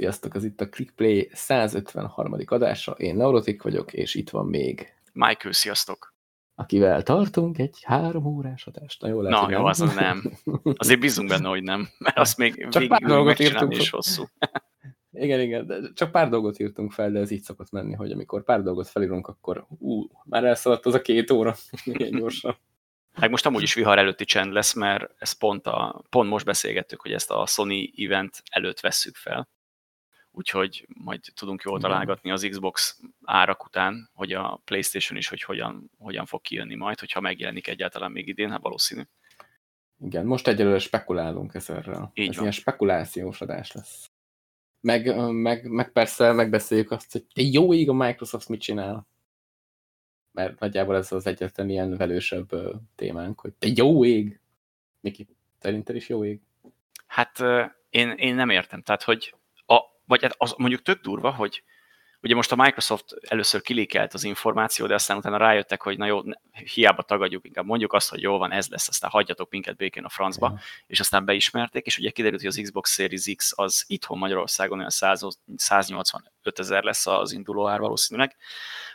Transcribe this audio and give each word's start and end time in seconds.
Sziasztok, 0.00 0.34
ez 0.34 0.44
itt 0.44 0.60
a 0.60 0.68
ClickPlay 0.68 1.30
153. 1.32 2.36
adása. 2.46 2.92
Én 2.92 3.16
Neurotik 3.16 3.62
vagyok, 3.62 3.92
és 3.92 4.14
itt 4.14 4.30
van 4.30 4.46
még... 4.46 4.94
Michael, 5.12 5.52
sziasztok! 5.52 6.14
Akivel 6.54 7.02
tartunk 7.02 7.58
egy 7.58 7.78
három 7.82 8.26
órás 8.26 8.66
adást. 8.66 9.02
Na 9.02 9.08
jó, 9.08 9.20
lehet, 9.20 9.40
Na 9.40 9.50
jó, 9.50 9.64
az 9.64 9.78
nem. 9.78 10.22
Azért 10.74 11.00
bízunk 11.00 11.28
benne, 11.28 11.48
hogy 11.48 11.62
nem, 11.62 11.88
mert 11.98 12.18
azt 12.18 12.36
még 12.36 12.68
Csak 12.68 12.82
végig 12.82 13.06
dolgot 13.06 13.40
írtunk 13.40 13.76
is 13.76 13.90
hosszú. 13.90 14.24
Igen, 15.12 15.40
igen, 15.40 15.66
de 15.66 15.78
csak 15.94 16.10
pár 16.10 16.28
dolgot 16.28 16.58
írtunk 16.58 16.92
fel, 16.92 17.10
de 17.10 17.18
ez 17.18 17.30
így 17.30 17.42
szokott 17.42 17.70
menni, 17.70 17.94
hogy 17.94 18.12
amikor 18.12 18.44
pár 18.44 18.62
dolgot 18.62 18.88
felírunk, 18.88 19.26
akkor 19.26 19.66
ú, 19.78 20.06
már 20.24 20.44
elszaladt 20.44 20.86
az 20.86 20.94
a 20.94 21.00
két 21.00 21.30
óra, 21.30 21.54
ilyen 21.84 22.10
gyorsan. 22.10 22.56
Meg 23.18 23.30
most 23.30 23.46
amúgy 23.46 23.62
is 23.62 23.74
vihar 23.74 23.98
előtti 23.98 24.24
csend 24.24 24.52
lesz, 24.52 24.74
mert 24.74 25.14
ezt 25.18 25.38
pont, 25.38 25.66
a, 25.66 26.02
pont 26.10 26.28
most 26.30 26.44
beszélgettük, 26.44 27.00
hogy 27.00 27.12
ezt 27.12 27.30
a 27.30 27.46
Sony 27.46 27.92
event 27.96 28.42
előtt 28.50 28.80
vesszük 28.80 29.16
fel. 29.16 29.48
Úgyhogy 30.32 30.86
majd 30.94 31.20
tudunk 31.34 31.62
jól 31.62 31.80
találgatni 31.80 32.30
az 32.30 32.46
Xbox 32.50 33.00
árak 33.24 33.64
után, 33.64 34.10
hogy 34.14 34.32
a 34.32 34.60
Playstation 34.64 35.18
is, 35.18 35.28
hogy 35.28 35.42
hogyan, 35.42 35.90
hogyan 35.98 36.26
fog 36.26 36.40
kijönni 36.40 36.74
majd, 36.74 36.98
hogyha 36.98 37.20
megjelenik 37.20 37.68
egyáltalán 37.68 38.10
még 38.10 38.28
idén, 38.28 38.50
hát 38.50 38.62
valószínű. 38.62 39.02
Igen, 39.98 40.26
most 40.26 40.48
egyelőre 40.48 40.78
spekulálunk 40.78 41.54
ezerrel. 41.54 42.10
Így 42.14 42.28
Ez 42.28 42.34
van. 42.34 42.42
ilyen 42.42 42.56
spekulációs 42.56 43.40
adás 43.40 43.72
lesz. 43.72 44.10
Meg, 44.80 45.30
meg, 45.32 45.68
meg 45.68 45.92
persze 45.92 46.32
megbeszéljük 46.32 46.90
azt, 46.90 47.12
hogy 47.12 47.26
te 47.32 47.42
jó 47.42 47.74
ég 47.74 47.88
a 47.88 47.92
Microsoft 47.92 48.48
mit 48.48 48.60
csinál 48.60 49.08
mert 50.32 50.58
nagyjából 50.58 50.96
ez 50.96 51.12
az 51.12 51.26
egyetlen 51.26 51.68
ilyen 51.68 51.96
velősebb 51.96 52.48
témánk, 52.94 53.40
hogy 53.40 53.52
te 53.52 53.68
jó 53.74 54.04
ég! 54.04 54.40
Miki, 55.00 55.26
szerinted 55.58 55.96
is 55.96 56.08
jó 56.08 56.24
ég? 56.24 56.40
Hát 57.06 57.38
én, 57.90 58.10
én 58.10 58.34
nem 58.34 58.50
értem, 58.50 58.82
tehát 58.82 59.02
hogy 59.02 59.34
vagy 60.10 60.22
hát 60.22 60.34
az 60.38 60.54
mondjuk 60.56 60.82
tök 60.82 61.00
durva, 61.00 61.30
hogy 61.30 61.62
ugye 62.22 62.34
most 62.34 62.52
a 62.52 62.56
Microsoft 62.56 63.12
először 63.28 63.60
kilékelt 63.60 64.14
az 64.14 64.24
információ, 64.24 64.86
de 64.86 64.94
aztán 64.94 65.16
utána 65.16 65.36
rájöttek, 65.36 65.82
hogy 65.82 65.98
na 65.98 66.06
jó, 66.06 66.22
hiába 66.74 67.02
tagadjuk, 67.02 67.44
inkább 67.44 67.64
mondjuk 67.64 67.92
azt, 67.92 68.10
hogy 68.10 68.22
jó 68.22 68.38
van, 68.38 68.52
ez 68.52 68.68
lesz, 68.68 68.88
aztán 68.88 69.10
hagyjatok 69.10 69.50
minket 69.50 69.76
békén 69.76 70.04
a 70.04 70.08
francba, 70.08 70.50
ja. 70.54 70.60
és 70.86 71.00
aztán 71.00 71.24
beismerték, 71.24 71.86
és 71.86 71.98
ugye 71.98 72.10
kiderült, 72.10 72.40
hogy 72.40 72.50
az 72.50 72.60
Xbox 72.62 72.94
Series 72.94 73.34
X 73.36 73.52
az 73.56 73.84
itthon 73.86 74.18
Magyarországon 74.18 74.78
olyan 74.78 74.90
100, 74.90 75.26
185 75.56 76.58
ezer 76.58 76.82
lesz 76.82 77.06
az 77.06 77.32
induló 77.32 77.68
ár 77.68 77.80
valószínűleg, 77.80 78.36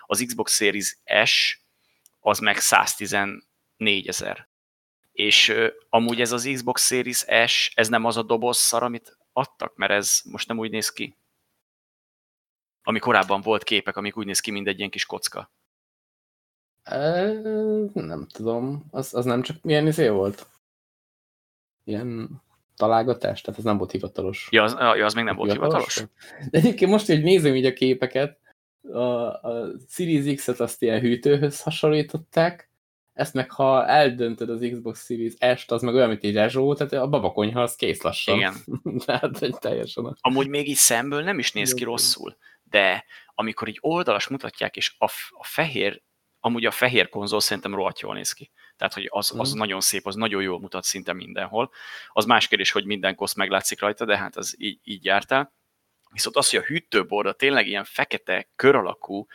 az 0.05 0.23
Xbox 0.27 0.55
Series 0.55 0.97
S 1.25 1.59
az 2.19 2.39
meg 2.39 2.57
114 2.57 3.41
ezer. 4.07 4.47
És 5.11 5.49
uh, 5.49 5.67
amúgy 5.89 6.21
ez 6.21 6.31
az 6.31 6.49
Xbox 6.53 6.85
Series 6.85 7.25
S, 7.47 7.71
ez 7.75 7.87
nem 7.87 8.05
az 8.05 8.17
a 8.17 8.23
doboz 8.23 8.57
szar, 8.57 8.83
amit 8.83 9.14
adtak, 9.35 9.75
mert 9.75 9.91
ez 9.91 10.21
most 10.23 10.47
nem 10.47 10.59
úgy 10.59 10.71
néz 10.71 10.89
ki. 10.89 11.17
Ami 12.83 12.99
korábban 12.99 13.41
volt 13.41 13.63
képek, 13.63 13.97
amik 13.97 14.17
úgy 14.17 14.25
néz 14.25 14.39
ki, 14.39 14.51
mint 14.51 14.67
egy 14.67 14.77
ilyen 14.77 14.89
kis 14.89 15.05
kocka. 15.05 15.51
E, 16.83 17.31
nem 17.93 18.27
tudom. 18.27 18.85
Az, 18.91 19.13
az 19.13 19.25
nem 19.25 19.41
csak 19.41 19.61
milyen 19.61 19.87
izé 19.87 20.07
volt? 20.07 20.47
Ilyen 21.83 22.41
találgatás? 22.75 23.41
Tehát 23.41 23.59
az 23.59 23.65
nem 23.65 23.77
volt 23.77 23.91
hivatalos. 23.91 24.47
Ja, 24.51 24.63
az, 24.63 24.73
ja, 24.73 25.05
az 25.05 25.13
még 25.13 25.23
nem 25.23 25.35
volt 25.35 25.51
hivatalos? 25.51 25.95
hivatalos? 25.95 26.49
De 26.49 26.57
egyébként 26.57 26.91
most, 26.91 27.05
hogy 27.05 27.23
nézem 27.23 27.55
így 27.55 27.65
a 27.65 27.73
képeket, 27.73 28.39
a, 28.81 28.99
a 28.99 29.71
Series 29.87 30.35
X-et 30.35 30.59
azt 30.59 30.81
ilyen 30.81 30.99
hűtőhöz 30.99 31.61
hasonlították, 31.61 32.69
ezt 33.15 33.33
meg 33.33 33.51
ha 33.51 33.85
eldöntöd 33.85 34.49
az 34.49 34.67
Xbox 34.71 35.05
Series 35.05 35.33
S-t, 35.55 35.71
az 35.71 35.81
meg 35.81 35.93
olyan, 35.93 36.09
mint 36.09 36.23
egy 36.23 36.33
Rezsó, 36.33 36.73
tehát 36.73 36.93
a 36.93 37.07
babakonyha 37.07 37.61
az 37.61 37.75
kész 37.75 38.01
lassan. 38.01 38.35
Igen. 38.35 38.55
tehát 39.05 39.41
egy 39.41 39.57
teljesen. 39.59 40.17
Amúgy 40.21 40.47
még 40.47 40.67
így 40.67 40.75
szemből 40.75 41.23
nem 41.23 41.39
is 41.39 41.51
néz 41.51 41.73
ki 41.73 41.83
rosszul, 41.83 42.37
de 42.63 43.05
amikor 43.35 43.67
így 43.67 43.77
oldalas 43.81 44.27
mutatják, 44.27 44.75
és 44.75 44.95
a, 44.97 45.05
a 45.29 45.43
fehér, 45.43 46.01
amúgy 46.39 46.65
a 46.65 46.71
fehér 46.71 47.09
konzol 47.09 47.39
szerintem 47.39 47.75
rohadt 47.75 47.99
jól 47.99 48.13
néz 48.13 48.31
ki. 48.31 48.51
Tehát, 48.77 48.93
hogy 48.93 49.07
az, 49.09 49.33
az 49.37 49.55
mm. 49.55 49.57
nagyon 49.57 49.81
szép, 49.81 50.07
az 50.07 50.15
nagyon 50.15 50.41
jól 50.41 50.59
mutat 50.59 50.83
szinte 50.83 51.13
mindenhol. 51.13 51.71
Az 52.13 52.25
más 52.25 52.47
kérdés, 52.47 52.71
hogy 52.71 52.85
minden 52.85 53.15
kosz 53.15 53.33
meglátszik 53.33 53.79
rajta, 53.79 54.05
de 54.05 54.17
hát 54.17 54.37
az 54.37 54.55
így, 54.57 54.79
így 54.83 55.05
jártál. 55.05 55.53
Viszont 56.11 56.35
az, 56.35 56.49
hogy 56.49 56.59
a 56.59 56.65
hűtőborda 56.65 57.33
tényleg 57.33 57.67
ilyen 57.67 57.83
fekete, 57.83 58.49
kör 58.55 58.75
alakú, 58.75 59.25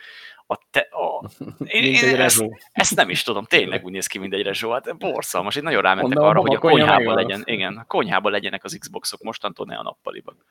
a 0.51 0.59
te, 0.71 0.79
a, 0.79 1.29
én, 1.65 1.83
én 1.83 2.21
ezt, 2.21 2.45
ezt, 2.71 2.95
nem 2.95 3.09
is 3.09 3.23
tudom, 3.23 3.45
tényleg 3.45 3.85
úgy 3.85 3.91
néz 3.91 4.07
ki, 4.07 4.17
mint 4.17 4.33
egy 4.33 4.41
rezsó, 4.41 4.71
hát 4.71 4.97
borszalmas, 4.97 5.55
én 5.55 5.63
nagyon 5.63 5.81
rámentek 5.81 6.03
Mondom, 6.03 6.25
arra, 6.25 6.39
hogy 6.39 6.55
a 6.55 6.59
konyhában 6.59 7.15
legyen, 7.15 7.41
igen, 7.45 7.77
a 7.77 7.83
konyhában 7.83 8.31
legyenek 8.31 8.63
az 8.63 8.77
Xboxok 8.79 9.21
mostantól, 9.21 9.65
ne 9.65 9.75
a 9.75 9.83
nappaliban. 9.83 10.45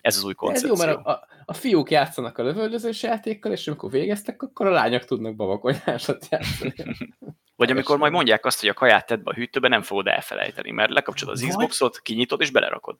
Ez 0.00 0.16
az 0.16 0.24
új 0.24 0.34
koncepció. 0.34 0.72
Ez 0.72 0.78
jó, 0.78 0.86
mert 0.86 1.06
a, 1.06 1.26
a 1.44 1.52
fiúk 1.52 1.90
játszanak 1.90 2.38
a 2.38 2.42
lövöldözős 2.42 3.02
játékkal, 3.02 3.52
és 3.52 3.66
amikor 3.68 3.90
végeztek, 3.90 4.42
akkor 4.42 4.66
a 4.66 4.70
lányok 4.70 5.04
tudnak 5.04 5.36
babakonyásat 5.36 6.26
játszani. 6.30 6.74
Vagy 7.56 7.70
amikor 7.70 7.98
majd 7.98 8.12
mondják 8.12 8.44
azt, 8.44 8.60
hogy 8.60 8.68
a 8.68 8.74
kaját 8.74 9.06
tedd 9.06 9.22
be 9.22 9.30
a 9.30 9.34
hűtőbe, 9.34 9.68
nem 9.68 9.82
fogod 9.82 10.06
elfelejteni, 10.06 10.70
mert 10.70 10.90
lekapcsolod 10.90 11.34
az 11.34 11.46
Xboxot, 11.48 12.00
kinyitod 12.00 12.40
és 12.40 12.50
belerakod. 12.50 12.98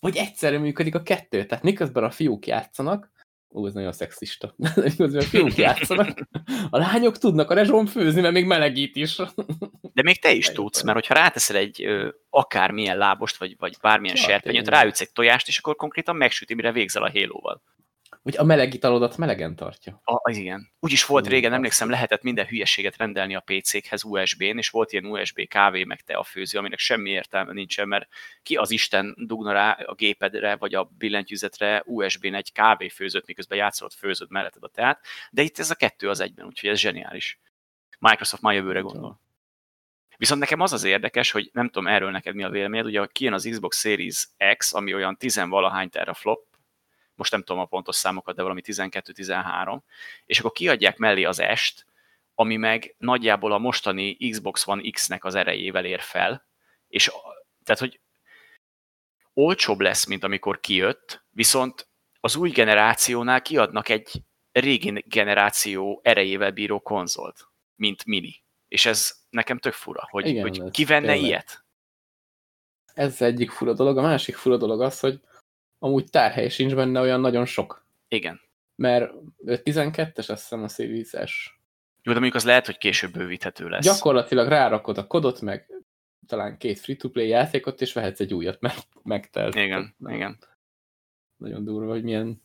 Vagy 0.00 0.16
egyszerűen 0.16 0.60
működik 0.60 0.94
a 0.94 1.02
kettő. 1.02 1.44
Tehát 1.44 1.64
miközben 1.64 2.04
a 2.04 2.10
fiúk 2.10 2.46
játszanak, 2.46 3.10
Ú, 3.48 3.66
ez 3.66 3.72
nagyon 3.72 3.92
szexista. 3.92 4.54
Miközben 4.74 5.22
a 5.22 5.22
fiúk 5.22 5.56
játszanak, 5.56 6.28
a 6.70 6.78
lányok 6.78 7.18
tudnak 7.18 7.50
a 7.50 7.54
rezsón 7.54 7.86
főzni, 7.86 8.20
mert 8.20 8.34
még 8.34 8.44
melegít 8.44 8.96
is. 8.96 9.16
De 9.96 10.02
még 10.02 10.20
te 10.20 10.32
is 10.32 10.46
tudsz, 10.46 10.82
mert 10.82 10.96
hogyha 10.96 11.14
ráteszel 11.14 11.56
egy 11.56 11.84
ö, 11.84 12.08
akármilyen 12.30 12.96
lábost, 12.96 13.36
vagy, 13.36 13.56
vagy 13.58 13.76
bármilyen 13.80 14.16
serpenyőt, 14.16 14.68
ráütsz 14.68 15.00
egy 15.00 15.12
tojást, 15.12 15.48
és 15.48 15.58
akkor 15.58 15.76
konkrétan 15.76 16.16
megsüti, 16.16 16.54
mire 16.54 16.72
végzel 16.72 17.02
a 17.02 17.08
hélóval 17.08 17.62
hogy 18.26 18.36
a 18.36 18.44
meleg 18.44 18.74
italodat 18.74 19.16
melegen 19.16 19.56
tartja. 19.56 20.00
A, 20.04 20.30
igen. 20.30 20.72
Úgy 20.80 20.92
is 20.92 21.04
volt 21.04 21.26
régen, 21.26 21.52
emlékszem, 21.52 21.90
lehetett 21.90 22.22
minden 22.22 22.46
hülyeséget 22.46 22.96
rendelni 22.96 23.34
a 23.34 23.40
PC-khez 23.40 24.04
USB-n, 24.04 24.58
és 24.58 24.68
volt 24.68 24.92
ilyen 24.92 25.04
USB 25.04 25.48
kávé 25.48 25.84
meg 25.84 26.00
te 26.00 26.14
a 26.14 26.22
főző, 26.22 26.58
aminek 26.58 26.78
semmi 26.78 27.10
értelme 27.10 27.52
nincsen, 27.52 27.88
mert 27.88 28.08
ki 28.42 28.56
az 28.56 28.70
Isten 28.70 29.14
dugna 29.18 29.52
rá 29.52 29.70
a 29.70 29.94
gépedre, 29.94 30.56
vagy 30.56 30.74
a 30.74 30.90
billentyűzetre 30.98 31.82
USB-n 31.84 32.34
egy 32.34 32.52
kávéfőzőt, 32.52 33.26
miközben 33.26 33.58
játszott 33.58 33.94
főződ 33.94 34.30
melletted 34.30 34.62
a 34.64 34.68
teát, 34.68 35.00
de 35.30 35.42
itt 35.42 35.58
ez 35.58 35.70
a 35.70 35.74
kettő 35.74 36.08
az 36.08 36.20
egyben, 36.20 36.46
úgyhogy 36.46 36.70
ez 36.70 36.78
zseniális. 36.78 37.40
Microsoft 37.98 38.42
már 38.42 38.54
jövőre 38.54 38.80
gondol. 38.80 39.20
Viszont 40.16 40.40
nekem 40.40 40.60
az 40.60 40.72
az 40.72 40.84
érdekes, 40.84 41.30
hogy 41.30 41.50
nem 41.52 41.66
tudom 41.66 41.86
erről 41.86 42.10
neked 42.10 42.34
mi 42.34 42.42
a 42.42 42.50
véleményed, 42.50 42.86
ugye 42.86 43.06
kijön 43.12 43.32
az 43.32 43.48
Xbox 43.50 43.80
Series 43.80 44.28
X, 44.56 44.74
ami 44.74 44.94
olyan 44.94 45.16
tizenvalahány 45.16 45.90
teraflop, 45.90 46.55
most 47.16 47.32
nem 47.32 47.42
tudom 47.42 47.62
a 47.62 47.66
pontos 47.66 47.96
számokat, 47.96 48.36
de 48.36 48.42
valami 48.42 48.60
12-13, 48.64 49.80
és 50.24 50.38
akkor 50.38 50.52
kiadják 50.52 50.96
mellé 50.96 51.24
az 51.24 51.38
est, 51.38 51.86
ami 52.34 52.56
meg 52.56 52.94
nagyjából 52.98 53.52
a 53.52 53.58
mostani 53.58 54.30
Xbox 54.30 54.66
One 54.66 54.90
X-nek 54.90 55.24
az 55.24 55.34
erejével 55.34 55.84
ér 55.84 56.00
fel, 56.00 56.46
és 56.88 57.10
tehát, 57.64 57.80
hogy 57.80 58.00
olcsóbb 59.32 59.80
lesz, 59.80 60.06
mint 60.06 60.24
amikor 60.24 60.60
kijött, 60.60 61.24
viszont 61.30 61.88
az 62.20 62.36
új 62.36 62.50
generációnál 62.50 63.42
kiadnak 63.42 63.88
egy 63.88 64.22
régi 64.52 65.04
generáció 65.06 66.00
erejével 66.02 66.50
bíró 66.50 66.80
konzolt, 66.80 67.48
mint 67.74 68.04
mini. 68.04 68.44
És 68.68 68.86
ez 68.86 69.12
nekem 69.30 69.58
tök 69.58 69.72
fura, 69.72 70.06
hogy, 70.10 70.26
Igen, 70.26 70.42
hogy 70.42 70.70
ki 70.70 70.84
venne 70.84 71.06
tényleg. 71.06 71.24
ilyet? 71.24 71.64
Ez 72.94 73.22
egyik 73.22 73.50
fura 73.50 73.72
dolog. 73.72 73.98
A 73.98 74.02
másik 74.02 74.36
fura 74.36 74.56
dolog 74.56 74.80
az, 74.80 75.00
hogy 75.00 75.20
amúgy 75.78 76.10
tárhely 76.10 76.48
sincs 76.48 76.74
benne 76.74 77.00
olyan 77.00 77.20
nagyon 77.20 77.44
sok. 77.44 77.86
Igen. 78.08 78.40
Mert 78.76 79.12
12-es 79.46 80.16
azt 80.16 80.28
hiszem 80.28 80.62
a 80.62 80.68
Series 80.68 81.10
S. 81.26 81.58
Jó, 82.02 82.12
de 82.12 82.18
mondjuk 82.18 82.34
az 82.34 82.44
lehet, 82.44 82.66
hogy 82.66 82.78
később 82.78 83.12
bővíthető 83.12 83.68
lesz. 83.68 83.84
Gyakorlatilag 83.84 84.48
rárakod 84.48 84.98
a 84.98 85.06
kodot, 85.06 85.40
meg 85.40 85.70
talán 86.26 86.58
két 86.58 86.78
free-to-play 86.78 87.28
játékot, 87.28 87.80
és 87.80 87.92
vehetsz 87.92 88.20
egy 88.20 88.34
újat, 88.34 88.60
mert 88.60 88.88
megtelt. 89.02 89.54
Igen, 89.54 89.94
Na, 89.98 90.14
igen. 90.14 90.38
Nagyon 91.36 91.64
durva, 91.64 91.92
hogy 91.92 92.02
milyen, 92.02 92.42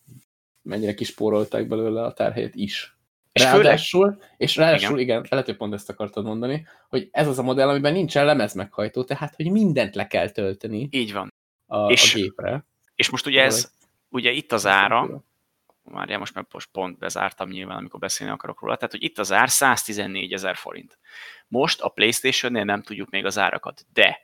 mennyire 0.61 0.94
kispórolták 0.94 1.67
belőle 1.67 2.03
a 2.03 2.13
tárhelyet 2.13 2.55
is. 2.55 2.95
És 3.31 3.44
ráadásul, 3.44 4.11
főleg... 4.11 4.35
és 4.38 4.55
ráadásul, 4.55 5.00
igen. 5.00 5.17
igen, 5.17 5.27
lehet, 5.29 5.45
hogy 5.45 5.57
pont 5.57 5.73
ezt 5.73 5.89
akartad 5.89 6.25
mondani, 6.25 6.67
hogy 6.89 7.09
ez 7.11 7.27
az 7.27 7.39
a 7.39 7.44
modell, 7.44 7.69
amiben 7.69 7.94
nincsen 7.94 8.25
lemez 8.25 8.53
meghajtó, 8.53 9.03
tehát, 9.03 9.35
hogy 9.35 9.51
mindent 9.51 9.95
le 9.95 10.07
kell 10.07 10.29
tölteni. 10.29 10.88
Így 10.91 11.13
van. 11.13 11.33
A, 11.65 11.91
és, 11.91 12.13
a 12.13 12.17
gépre. 12.17 12.65
És 13.01 13.09
most 13.09 13.25
ugye 13.25 13.44
ez, 13.44 13.71
ugye 14.09 14.31
itt 14.31 14.51
az 14.51 14.65
ára, 14.65 15.24
már 15.83 16.18
most 16.18 16.33
meg 16.33 16.45
most 16.51 16.69
pont 16.71 16.98
bezártam 16.98 17.50
nyilván, 17.50 17.77
amikor 17.77 18.00
beszélni 18.00 18.33
akarok 18.33 18.62
róla, 18.62 18.75
tehát 18.75 18.92
hogy 18.92 19.03
itt 19.03 19.19
az 19.19 19.31
ár 19.31 19.50
114 19.50 20.33
ezer 20.33 20.56
forint. 20.56 20.98
Most 21.48 21.81
a 21.81 21.89
Playstation-nél 21.89 22.63
nem 22.63 22.81
tudjuk 22.81 23.09
még 23.09 23.25
az 23.25 23.38
árakat, 23.38 23.86
de 23.94 24.19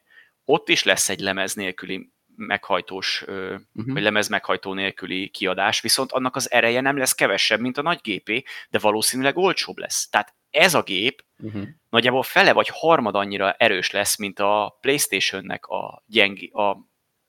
ott 0.45 0.69
is 0.69 0.83
lesz 0.83 1.09
egy 1.09 1.19
lemez 1.19 1.53
nélküli 1.53 2.11
meghajtós, 2.35 3.21
uh-huh. 3.21 3.61
vagy 3.73 4.01
lemez 4.01 4.27
meghajtó 4.27 4.73
nélküli 4.73 5.29
kiadás, 5.29 5.81
viszont 5.81 6.11
annak 6.11 6.35
az 6.35 6.51
ereje 6.51 6.81
nem 6.81 6.97
lesz 6.97 7.15
kevesebb, 7.15 7.59
mint 7.59 7.77
a 7.77 7.81
nagy 7.81 7.99
gépé, 8.01 8.43
de 8.69 8.79
valószínűleg 8.79 9.37
olcsóbb 9.37 9.77
lesz. 9.77 10.09
Tehát 10.09 10.35
ez 10.49 10.73
a 10.73 10.81
gép 10.81 11.23
uh-huh. 11.37 11.63
nagyjából 11.89 12.23
fele 12.23 12.53
vagy 12.53 12.69
harmad 12.73 13.15
annyira 13.15 13.51
erős 13.51 13.91
lesz, 13.91 14.17
mint 14.17 14.39
a 14.39 14.77
Playstation-nek 14.81 15.65
a, 15.65 16.03
gyengi, 16.07 16.47
a 16.47 16.86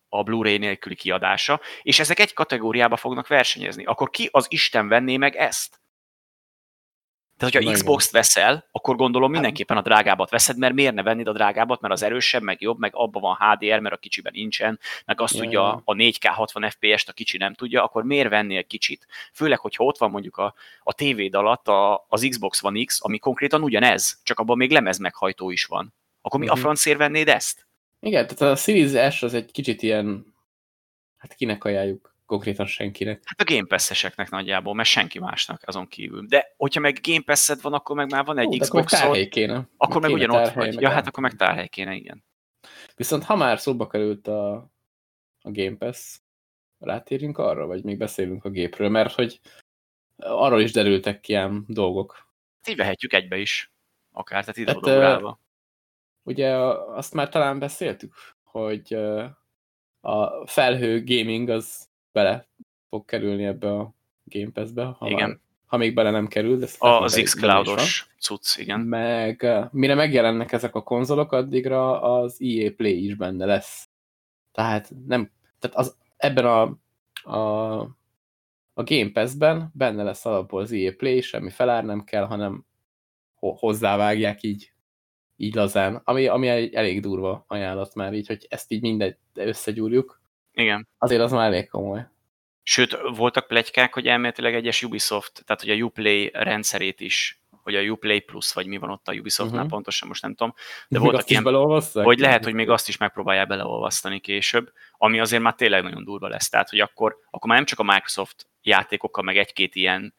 a 0.09 0.23
Blu-ray 0.23 0.59
nélküli 0.59 0.95
kiadása, 0.95 1.61
és 1.83 1.99
ezek 1.99 2.19
egy 2.19 2.33
kategóriába 2.33 2.97
fognak 2.97 3.27
versenyezni. 3.27 3.85
Akkor 3.85 4.11
ki 4.11 4.29
az 4.33 4.47
Isten 4.49 4.89
venné 4.89 5.17
meg 5.17 5.37
ezt? 5.37 5.81
Tehát, 7.39 7.55
hogyha 7.55 7.73
Xbox-t 7.73 8.11
veszel, 8.11 8.69
akkor 8.71 8.97
gondolom 8.97 9.31
mindenképpen 9.31 9.77
a 9.77 9.83
drágábbat 9.83 10.31
veszed, 10.31 10.59
mert 10.59 10.75
miért 10.75 10.95
ne 10.95 11.03
vennéd 11.03 11.29
a 11.29 11.33
drágábbat, 11.33 11.81
mert 11.81 11.95
az 11.95 12.03
erősebb, 12.03 12.43
meg 12.43 12.61
jobb, 12.61 12.79
meg 12.79 12.91
abban 12.95 13.23
van 13.23 13.37
HDR, 13.37 13.79
mert 13.79 13.95
a 13.95 13.99
kicsiben 13.99 14.33
nincsen, 14.37 14.81
meg 15.05 15.21
azt 15.21 15.35
ja, 15.35 15.43
tudja 15.43 15.83
a 15.85 15.95
4K 15.95 16.31
60 16.35 16.71
FPS-t, 16.71 17.09
a 17.09 17.13
kicsi 17.13 17.37
nem 17.37 17.55
tudja, 17.55 17.85
akkor 17.85 18.05
miért 18.05 18.29
vennél 18.29 18.65
kicsit? 18.65 19.07
Főleg, 19.33 19.59
hogyha 19.59 19.85
ott 19.85 19.99
van 19.99 20.11
mondjuk 20.11 20.37
a, 20.37 20.55
a 20.83 20.93
tévéd 20.93 21.35
alatt 21.35 21.69
a, 21.69 22.07
az 22.09 22.27
Xbox 22.29 22.63
One 22.63 22.85
X, 22.85 23.05
ami 23.05 23.19
konkrétan 23.19 23.63
ugyanez, 23.63 24.21
csak 24.23 24.39
abban 24.39 24.57
még 24.57 24.71
lemez 24.71 24.99
meghajtó 24.99 25.51
is 25.51 25.65
van. 25.65 25.95
Akkor 26.23 26.41
mi 26.41 26.47
uh-huh. 26.47 26.59
a 26.59 26.61
mhm. 26.61 26.69
francér 26.69 26.97
vennéd 26.97 27.29
ezt? 27.29 27.68
Igen, 28.01 28.27
tehát 28.27 28.55
a 28.55 28.57
Series 28.57 29.15
S 29.15 29.23
az 29.23 29.35
egy 29.35 29.51
kicsit 29.51 29.83
ilyen, 29.83 30.35
hát 31.17 31.35
kinek 31.35 31.65
ajánljuk? 31.65 32.17
konkrétan 32.29 32.67
senkinek. 32.67 33.23
Hát 33.25 33.41
a 33.41 33.53
Game 33.53 33.67
Pass-eseknek 33.67 34.31
nagyjából, 34.31 34.75
mert 34.75 34.89
senki 34.89 35.19
másnak 35.19 35.63
azon 35.67 35.89
kívül. 35.89 36.27
De 36.27 36.55
hogyha 36.57 36.81
meg 36.81 36.99
Game 37.03 37.23
pass 37.25 37.53
van, 37.63 37.73
akkor 37.73 37.97
meg 37.97 38.11
már 38.11 38.25
van 38.25 38.39
egy 38.39 38.47
Ó, 38.47 38.57
xbox 38.59 38.93
akkor 38.93 39.17
meg 39.17 39.29
kéne. 39.29 39.69
Akkor 39.77 40.01
meg, 40.01 40.11
meg 40.11 40.21
ugyanott 40.21 40.53
vagy. 40.53 40.81
Ja, 40.81 40.91
hát 40.91 41.07
akkor 41.07 41.23
meg 41.23 41.37
tárhely 41.37 41.69
kéne, 41.69 41.95
igen. 41.95 42.25
Viszont 42.97 43.25
ha 43.25 43.37
már 43.37 43.59
szóba 43.59 43.87
került 43.87 44.27
a, 44.27 44.55
a 45.41 45.51
Game 45.51 45.77
Pass, 45.77 46.19
rátérjünk 46.79 47.39
arra, 47.39 47.67
vagy 47.67 47.85
még 47.85 47.99
beszélünk 47.99 48.45
a 48.45 48.51
gépről, 48.51 48.89
mert 48.89 49.15
hogy 49.15 49.41
arról 50.17 50.61
is 50.61 50.73
derültek 50.73 51.21
ki 51.21 51.33
ilyen 51.33 51.65
dolgok. 51.69 52.27
Így 52.69 52.77
vehetjük 52.77 53.13
egybe 53.13 53.37
is, 53.37 53.73
akár, 54.13 54.41
tehát 54.41 54.57
ide 54.57 54.73
hát, 54.73 55.39
Ugye 56.29 56.51
azt 56.95 57.15
már 57.15 57.29
talán 57.29 57.59
beszéltük, 57.59 58.15
hogy 58.43 58.95
a 60.01 60.47
felhő 60.47 61.05
gaming 61.05 61.49
az 61.49 61.89
bele 62.13 62.49
fog 62.89 63.05
kerülni 63.05 63.45
ebbe 63.45 63.71
a 63.73 63.95
Game 64.25 64.51
Pass-be, 64.51 64.85
ha, 64.85 65.09
igen. 65.09 65.29
Már, 65.29 65.39
ha 65.67 65.77
még 65.77 65.95
bele 65.95 66.11
nem 66.11 66.27
kerül. 66.27 66.59
De 66.59 66.67
a, 66.79 66.89
az 66.89 67.21
X-Cloud-os 67.23 68.11
cucc, 68.21 68.57
igen. 68.57 68.81
Meg 68.81 69.47
mire 69.71 69.95
megjelennek 69.95 70.53
ezek 70.53 70.75
a 70.75 70.83
konzolok, 70.83 71.33
addigra 71.33 72.03
az 72.03 72.37
EA 72.41 72.71
Play 72.77 73.05
is 73.05 73.15
benne 73.15 73.45
lesz. 73.47 73.89
Tehát 74.53 74.93
nem, 75.07 75.31
tehát 75.59 75.77
az, 75.77 75.97
ebben 76.17 76.47
a, 76.47 76.63
a, 77.33 77.79
a 78.73 78.83
Game 78.83 79.11
Pass-ben 79.13 79.71
benne 79.75 80.03
lesz 80.03 80.27
alapból 80.27 80.61
az 80.61 80.73
EA 80.73 80.93
Play, 80.97 81.21
semmi 81.21 81.51
felár 81.51 81.85
nem 81.85 82.05
kell, 82.05 82.25
hanem 82.25 82.67
hozzávágják 83.35 84.43
így, 84.43 84.73
így 85.41 85.55
lazán, 85.55 86.01
ami, 86.05 86.27
ami 86.27 86.49
egy 86.49 86.75
elég 86.75 87.01
durva 87.01 87.45
ajánlat 87.49 87.95
már 87.95 88.13
így, 88.13 88.27
hogy 88.27 88.47
ezt 88.49 88.73
így 88.73 88.81
mindegy 88.81 89.17
összegyúrjuk. 89.35 90.21
Igen. 90.53 90.89
Azért 90.99 91.21
az 91.23 91.33
már 91.33 91.47
elég 91.47 91.69
komoly. 91.69 92.07
Sőt, 92.63 92.99
voltak 93.17 93.47
plegykák, 93.47 93.95
hogy 93.95 94.07
elméletileg 94.07 94.55
egyes 94.55 94.83
Ubisoft, 94.83 95.43
tehát 95.47 95.61
hogy 95.61 95.71
a 95.71 95.85
Uplay 95.85 96.31
rendszerét 96.33 97.01
is, 97.01 97.41
hogy 97.63 97.75
a 97.77 97.81
Uplay 97.81 98.21
Plus, 98.21 98.53
vagy 98.53 98.67
mi 98.67 98.77
van 98.77 98.91
ott 98.91 99.09
a 99.09 99.13
Ubisoftnál, 99.13 99.57
uh-huh. 99.57 99.73
pontosan 99.73 100.09
most 100.09 100.23
nem 100.23 100.35
tudom, 100.35 100.55
de 100.89 100.99
még 100.99 101.01
voltak 101.01 101.31
ilyen, 101.31 101.45
hogy 101.93 102.19
lehet, 102.19 102.45
hogy 102.45 102.55
még 102.55 102.71
azt 102.71 102.89
is 102.89 102.97
megpróbálják 102.97 103.47
beleolvasztani 103.47 104.21
később, 104.21 104.73
ami 104.97 105.21
azért 105.21 105.43
már 105.43 105.55
tényleg 105.55 105.83
nagyon 105.83 106.05
durva 106.05 106.29
lesz. 106.29 106.49
Tehát, 106.49 106.71
hogy 106.71 106.81
akkor, 106.81 107.19
akkor 107.31 107.49
már 107.49 107.57
nem 107.57 107.67
csak 107.67 107.79
a 107.79 107.83
Microsoft 107.83 108.47
játékokkal, 108.63 109.25
meg 109.25 109.37
egy-két 109.37 109.75
ilyen 109.75 110.15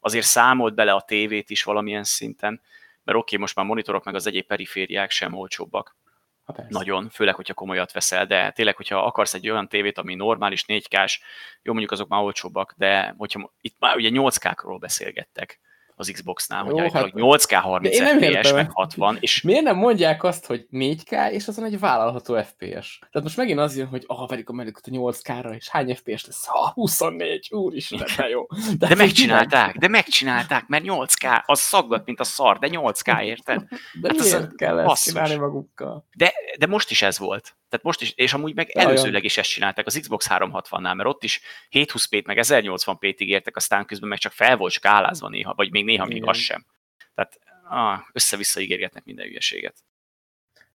azért 0.00 0.24
számolt 0.24 0.74
bele 0.74 0.92
a 0.92 1.00
tévét 1.00 1.50
is 1.50 1.62
valamilyen 1.62 2.04
szinten, 2.04 2.60
mert 3.04 3.18
oké, 3.18 3.34
okay, 3.34 3.38
most 3.38 3.54
már 3.56 3.66
monitorok 3.66 4.04
meg 4.04 4.14
az 4.14 4.26
egyéb 4.26 4.46
perifériák 4.46 5.10
sem 5.10 5.34
olcsóbbak. 5.34 5.96
Ha 6.44 6.54
Nagyon, 6.68 7.08
főleg, 7.08 7.34
hogyha 7.34 7.54
komolyat 7.54 7.92
veszel, 7.92 8.26
de 8.26 8.50
tényleg, 8.50 8.76
hogyha 8.76 9.04
akarsz 9.04 9.34
egy 9.34 9.50
olyan 9.50 9.68
tévét, 9.68 9.98
ami 9.98 10.14
normális 10.14 10.64
4K-s, 10.68 11.20
jó, 11.62 11.72
mondjuk 11.72 11.92
azok 11.92 12.08
már 12.08 12.22
olcsóbbak, 12.22 12.74
de 12.76 13.14
hogyha 13.16 13.52
itt 13.60 13.76
már 13.78 13.96
ugye 13.96 14.10
8K-król 14.12 14.76
beszélgettek, 14.80 15.60
az 15.98 16.10
Xbox-nál, 16.12 16.62
hogy 16.62 16.76
Jó, 16.76 16.90
hát, 16.90 17.10
8K 17.12 17.58
30 17.62 18.00
FPS, 18.00 18.52
meg 18.52 18.70
60. 18.72 19.16
És... 19.20 19.42
Miért 19.42 19.62
nem 19.62 19.76
mondják 19.76 20.22
azt, 20.22 20.46
hogy 20.46 20.66
4K, 20.72 21.30
és 21.30 21.48
azon 21.48 21.64
egy 21.64 21.78
vállalható 21.78 22.42
FPS? 22.42 22.98
Tehát 22.98 23.22
most 23.22 23.36
megint 23.36 23.58
az 23.58 23.76
jön, 23.76 23.86
hogy 23.86 24.04
ah, 24.06 24.28
vegyük 24.28 24.48
a 24.48 24.52
mellékot 24.52 24.86
a 24.86 24.90
8K-ra, 24.90 25.54
és 25.54 25.68
hány 25.68 25.94
FPS 25.94 26.26
lesz? 26.26 26.46
Ha, 26.46 26.70
24, 26.74 27.48
úristen, 27.50 28.06
de 28.16 28.28
jó. 28.28 28.46
De, 28.78 28.86
de 28.86 28.94
megcsinálták, 28.94 29.76
de 29.76 29.88
megcsinálták, 29.88 30.66
mert 30.66 30.84
8K, 30.86 31.44
az 31.44 31.60
szaggat, 31.60 32.06
mint 32.06 32.20
a 32.20 32.24
szar, 32.24 32.58
de 32.58 32.68
8K, 32.70 33.22
érted? 33.22 33.64
De 34.00 34.08
hát 34.08 34.18
miért 34.18 34.34
az, 34.34 34.52
kell 34.56 34.78
ezt 34.78 35.02
csinálni 35.02 35.34
magukkal? 35.34 36.06
De, 36.16 36.32
de 36.58 36.66
most 36.66 36.90
is 36.90 37.02
ez 37.02 37.18
volt. 37.18 37.56
Tehát 37.76 37.98
most 37.98 38.02
is, 38.02 38.12
és 38.16 38.32
amúgy 38.32 38.54
meg 38.54 38.70
előzőleg 38.70 39.24
is 39.24 39.36
ezt 39.36 39.50
csinálták 39.50 39.86
az 39.86 39.98
Xbox 40.00 40.26
360-nál, 40.30 40.94
mert 40.94 41.08
ott 41.08 41.24
is 41.24 41.40
720p-t 41.70 42.24
meg 42.24 42.38
1080p-t 42.40 43.20
ígértek, 43.20 43.56
aztán 43.56 43.86
közben 43.86 44.08
meg 44.08 44.18
csak 44.18 44.32
fel 44.32 44.56
volt 44.56 44.72
skálázva 44.72 45.28
néha, 45.28 45.54
vagy 45.54 45.70
még 45.70 45.84
néha 45.84 46.04
Igen. 46.04 46.18
még 46.18 46.28
az 46.28 46.36
sem. 46.36 46.66
Tehát 47.14 47.38
ah, 47.68 47.98
össze-vissza 48.12 48.60
ígérgetnek 48.60 49.04
minden 49.04 49.26
ügyességet. 49.26 49.76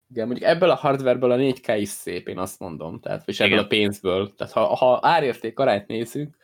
Igen, 0.09 0.27
mondjuk 0.27 0.49
ebből 0.49 0.69
a 0.69 0.75
hardwareből 0.75 1.31
a 1.31 1.37
4K 1.37 1.77
is 1.79 1.89
szép, 1.89 2.27
én 2.27 2.37
azt 2.37 2.59
mondom. 2.59 2.99
Tehát, 2.99 3.27
és 3.27 3.39
ebből 3.39 3.53
Igen. 3.53 3.63
a 3.63 3.67
pénzből. 3.67 4.35
Tehát 4.35 4.53
ha, 4.53 4.75
ha 4.75 4.99
árérték 5.01 5.59
arányt 5.59 5.87
nézzük, 5.87 6.37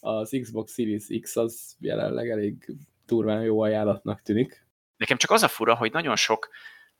az 0.00 0.38
Xbox 0.40 0.74
Series 0.74 1.04
X 1.20 1.36
az 1.36 1.76
jelenleg 1.80 2.30
elég 2.30 2.72
durván 3.06 3.42
jó 3.42 3.60
ajánlatnak 3.60 4.22
tűnik. 4.22 4.66
Nekem 4.96 5.16
csak 5.16 5.30
az 5.30 5.42
a 5.42 5.48
fura, 5.48 5.74
hogy 5.74 5.92
nagyon 5.92 6.16
sok 6.16 6.48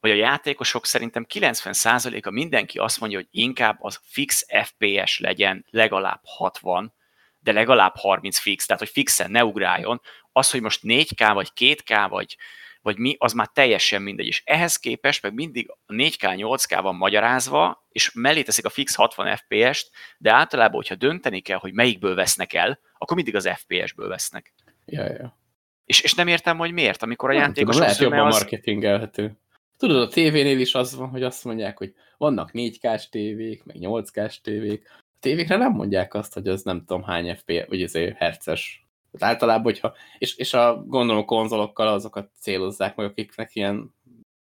hogy 0.00 0.10
a 0.10 0.14
játékosok 0.14 0.86
szerintem 0.86 1.26
90%-a 1.34 2.30
mindenki 2.30 2.78
azt 2.78 3.00
mondja, 3.00 3.18
hogy 3.18 3.28
inkább 3.30 3.78
az 3.80 4.00
fix 4.02 4.46
FPS 4.64 5.18
legyen 5.18 5.66
legalább 5.70 6.20
60, 6.24 6.92
de 7.40 7.52
legalább 7.52 7.96
30 7.96 8.38
fix, 8.38 8.66
tehát 8.66 8.82
hogy 8.82 8.92
fixen 8.92 9.30
ne 9.30 9.44
ugráljon. 9.44 10.00
Az, 10.32 10.50
hogy 10.50 10.60
most 10.60 10.80
4K 10.82 11.30
vagy 11.32 11.50
2K 11.60 12.06
vagy, 12.08 12.36
vagy 12.80 12.98
mi, 12.98 13.16
az 13.18 13.32
már 13.32 13.48
teljesen 13.52 14.02
mindegy. 14.02 14.26
És 14.26 14.42
ehhez 14.44 14.76
képest 14.76 15.22
meg 15.22 15.34
mindig 15.34 15.70
a 15.86 15.92
4K, 15.92 16.34
8K 16.36 16.78
van 16.82 16.94
magyarázva, 16.94 17.86
és 17.88 18.12
mellé 18.12 18.42
teszik 18.42 18.64
a 18.64 18.70
fix 18.70 18.94
60 18.94 19.36
FPS-t, 19.36 19.90
de 20.18 20.32
általában, 20.32 20.74
hogyha 20.74 20.94
dönteni 20.94 21.40
kell, 21.40 21.58
hogy 21.58 21.72
melyikből 21.72 22.14
vesznek 22.14 22.52
el, 22.52 22.80
akkor 22.98 23.16
mindig 23.16 23.34
az 23.34 23.50
FPS-ből 23.54 24.08
vesznek. 24.08 24.54
Ja, 24.84 25.04
ja. 25.04 25.38
És, 25.84 26.00
és 26.00 26.14
nem 26.14 26.26
értem, 26.26 26.58
hogy 26.58 26.72
miért, 26.72 27.02
amikor 27.02 27.30
a 27.30 27.32
nem 27.32 27.42
játékos 27.42 27.74
tudom, 27.74 27.88
lehet 27.88 28.02
jobban 28.02 28.26
az... 28.26 28.38
marketingelhető. 28.38 29.38
Tudod, 29.78 30.02
a 30.02 30.08
tévénél 30.08 30.60
is 30.60 30.74
az 30.74 30.94
van, 30.94 31.08
hogy 31.08 31.22
azt 31.22 31.44
mondják, 31.44 31.78
hogy 31.78 31.94
vannak 32.16 32.50
4K-s 32.52 33.08
tévék, 33.08 33.64
meg 33.64 33.76
8K-s 33.80 34.40
tévék. 34.40 34.88
A 34.90 35.16
tévékre 35.20 35.56
nem 35.56 35.72
mondják 35.72 36.14
azt, 36.14 36.34
hogy 36.34 36.48
az 36.48 36.62
nem 36.62 36.78
tudom 36.84 37.02
hány 37.02 37.36
FP, 37.36 37.66
vagy 37.68 37.82
azért 37.82 38.16
herces. 38.16 38.86
Tehát 39.12 39.34
általában, 39.34 39.62
hogyha, 39.62 39.94
és, 40.18 40.36
és 40.36 40.54
a 40.54 40.84
gondolom 40.86 41.24
konzolokkal 41.24 41.88
azokat 41.88 42.30
célozzák 42.40 42.96
meg, 42.96 43.06
akiknek 43.06 43.54
ilyen 43.54 43.94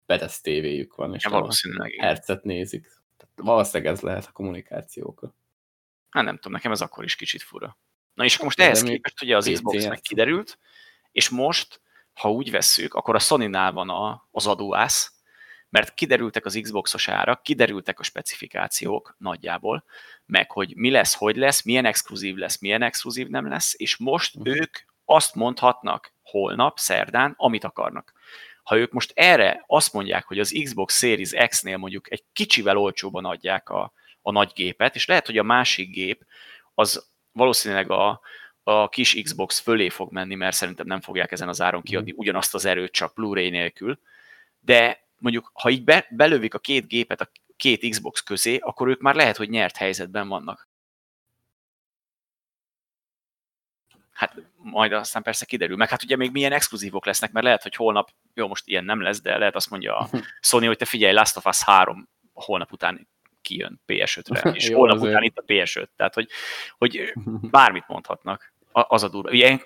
bedesz 0.06 0.40
tévéjük 0.40 0.94
van, 0.94 1.14
és 1.14 1.24
ja, 1.24 1.30
valószínűleg 1.30 1.94
hercet 1.98 2.44
nézik. 2.44 2.82
Tehát 3.16 3.34
valószínűleg 3.36 3.92
ez 3.92 4.00
lehet 4.00 4.26
a 4.26 4.32
kommunikációk. 4.32 5.20
Hát 6.10 6.24
nem 6.24 6.34
tudom, 6.34 6.52
nekem 6.52 6.72
ez 6.72 6.80
akkor 6.80 7.04
is 7.04 7.16
kicsit 7.16 7.42
fura. 7.42 7.78
Na 8.14 8.24
és 8.24 8.34
akkor 8.34 8.44
most 8.44 8.60
ehhez 8.60 8.82
képest 8.82 9.22
ugye 9.22 9.36
az 9.36 9.50
Xbox 9.52 9.86
meg 9.86 10.00
kiderült, 10.00 10.58
és 11.12 11.28
most, 11.28 11.80
ha 12.12 12.30
úgy 12.30 12.50
vesszük, 12.50 12.94
akkor 12.94 13.14
a 13.14 13.18
Sony-nál 13.18 13.72
van 13.72 13.88
a, 13.88 14.28
az 14.30 14.46
adóász, 14.46 15.17
mert 15.68 15.94
kiderültek 15.94 16.44
az 16.44 16.58
Xboxos 16.62 17.08
árak, 17.08 17.42
kiderültek 17.42 18.00
a 18.00 18.02
specifikációk 18.02 19.14
nagyjából, 19.18 19.84
meg 20.26 20.50
hogy 20.50 20.76
mi 20.76 20.90
lesz, 20.90 21.14
hogy 21.14 21.36
lesz, 21.36 21.62
milyen 21.62 21.84
exkluzív 21.84 22.36
lesz, 22.36 22.60
milyen 22.60 22.82
exkluzív 22.82 23.28
nem 23.28 23.48
lesz, 23.48 23.74
és 23.76 23.96
most 23.96 24.36
uh-huh. 24.36 24.56
ők 24.56 24.78
azt 25.04 25.34
mondhatnak 25.34 26.12
holnap, 26.22 26.78
szerdán, 26.78 27.34
amit 27.36 27.64
akarnak. 27.64 28.12
Ha 28.62 28.76
ők 28.76 28.92
most 28.92 29.12
erre 29.14 29.64
azt 29.66 29.92
mondják, 29.92 30.24
hogy 30.24 30.38
az 30.38 30.60
Xbox 30.64 30.98
Series 30.98 31.30
X-nél 31.48 31.76
mondjuk 31.76 32.12
egy 32.12 32.24
kicsivel 32.32 32.76
olcsóban 32.76 33.24
adják 33.24 33.68
a, 33.68 33.92
a 34.22 34.30
nagy 34.30 34.52
gépet, 34.54 34.94
és 34.94 35.06
lehet, 35.06 35.26
hogy 35.26 35.38
a 35.38 35.42
másik 35.42 35.90
gép 35.90 36.24
az 36.74 37.10
valószínűleg 37.32 37.90
a, 37.90 38.20
a 38.62 38.88
kis 38.88 39.22
Xbox 39.22 39.58
fölé 39.58 39.88
fog 39.88 40.12
menni, 40.12 40.34
mert 40.34 40.56
szerintem 40.56 40.86
nem 40.86 41.00
fogják 41.00 41.32
ezen 41.32 41.48
az 41.48 41.60
áron 41.60 41.82
kiadni 41.82 42.10
mhm. 42.10 42.20
ugyanazt 42.20 42.54
az 42.54 42.64
erőt, 42.64 42.92
csak 42.92 43.14
Blu-ray 43.14 43.50
nélkül, 43.50 44.00
de 44.60 45.07
mondjuk, 45.18 45.50
ha 45.54 45.70
így 45.70 45.84
be, 45.84 46.06
belövik 46.10 46.54
a 46.54 46.58
két 46.58 46.88
gépet 46.88 47.20
a 47.20 47.30
két 47.56 47.88
Xbox 47.88 48.20
közé, 48.20 48.56
akkor 48.56 48.88
ők 48.88 49.00
már 49.00 49.14
lehet, 49.14 49.36
hogy 49.36 49.48
nyert 49.48 49.76
helyzetben 49.76 50.28
vannak. 50.28 50.68
Hát 54.12 54.34
majd 54.56 54.92
aztán 54.92 55.22
persze 55.22 55.44
kiderül. 55.44 55.76
Meg 55.76 55.88
hát 55.88 56.02
ugye 56.02 56.16
még 56.16 56.30
milyen 56.30 56.52
exkluzívok 56.52 57.06
lesznek, 57.06 57.32
mert 57.32 57.44
lehet, 57.44 57.62
hogy 57.62 57.74
holnap, 57.74 58.10
jó, 58.34 58.48
most 58.48 58.66
ilyen 58.66 58.84
nem 58.84 59.00
lesz, 59.00 59.20
de 59.20 59.38
lehet 59.38 59.54
azt 59.54 59.70
mondja 59.70 59.98
a 59.98 60.08
Sony, 60.40 60.66
hogy 60.66 60.76
te 60.76 60.84
figyelj, 60.84 61.12
Last 61.12 61.36
of 61.36 61.46
Us 61.46 61.62
3 61.62 62.08
holnap 62.32 62.72
után 62.72 63.08
kijön 63.42 63.80
PS5-re, 63.86 64.50
és 64.58 64.68
jó, 64.68 64.78
holnap 64.78 64.96
azért. 64.96 65.10
után 65.10 65.22
itt 65.22 65.38
a 65.38 65.44
PS5. 65.46 65.86
Tehát, 65.96 66.14
hogy, 66.14 66.28
hogy 66.78 67.12
bármit 67.50 67.84
mondhatnak. 67.86 68.52
Az 68.72 69.02
a 69.02 69.08
durva. 69.08 69.30
Ilyen 69.30 69.60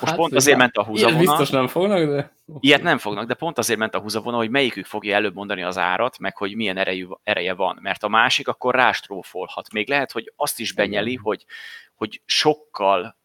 most 0.00 0.04
hát, 0.04 0.16
pont 0.16 0.34
azért 0.34 0.58
ment 0.58 0.76
a 0.76 0.84
húzavona. 0.84 1.18
biztos 1.18 1.50
nem 1.50 1.66
fognak, 1.66 2.08
de... 2.08 2.32
Ilyet 2.60 2.82
nem 2.82 2.98
fognak, 2.98 3.26
de 3.26 3.34
pont 3.34 3.58
azért 3.58 3.78
ment 3.78 3.94
a 3.94 4.00
húzavona, 4.00 4.36
hogy 4.36 4.50
melyikük 4.50 4.84
fogja 4.84 5.14
előbb 5.14 5.34
mondani 5.34 5.62
az 5.62 5.78
árat, 5.78 6.18
meg 6.18 6.36
hogy 6.36 6.54
milyen 6.54 6.76
erejű, 6.76 7.06
ereje 7.22 7.54
van. 7.54 7.78
Mert 7.82 8.02
a 8.02 8.08
másik 8.08 8.48
akkor 8.48 8.74
rástrófolhat. 8.74 9.72
Még 9.72 9.88
lehet, 9.88 10.12
hogy 10.12 10.32
azt 10.36 10.60
is 10.60 10.72
benyeli, 10.72 11.14
hogy, 11.14 11.44
hogy 11.94 12.22
sokkal 12.24 13.16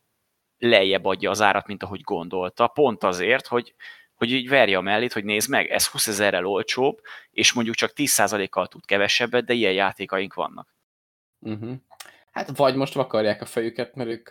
lejjebb 0.57 1.05
adja 1.05 1.29
az 1.29 1.41
árat, 1.41 1.67
mint 1.67 1.83
ahogy 1.83 2.01
gondolta, 2.01 2.67
pont 2.67 3.03
azért, 3.03 3.47
hogy, 3.47 3.75
hogy 4.15 4.31
így 4.31 4.49
verje 4.49 4.77
a 4.77 4.81
mellét, 4.81 5.13
hogy 5.13 5.23
nézd 5.23 5.49
meg, 5.49 5.67
ez 5.69 5.87
20 5.87 6.07
ezerrel 6.07 6.45
olcsóbb, 6.45 7.01
és 7.31 7.53
mondjuk 7.53 7.75
csak 7.75 7.91
10%-kal 7.95 8.67
tud 8.67 8.85
kevesebbet, 8.85 9.45
de 9.45 9.53
ilyen 9.53 9.73
játékaink 9.73 10.33
vannak. 10.33 10.75
Uh-huh. 11.39 11.73
Hát 12.31 12.57
vagy 12.57 12.75
most 12.75 12.93
vakarják 12.93 13.41
a 13.41 13.45
fejüket, 13.45 13.95
mert 13.95 14.09
ők 14.09 14.29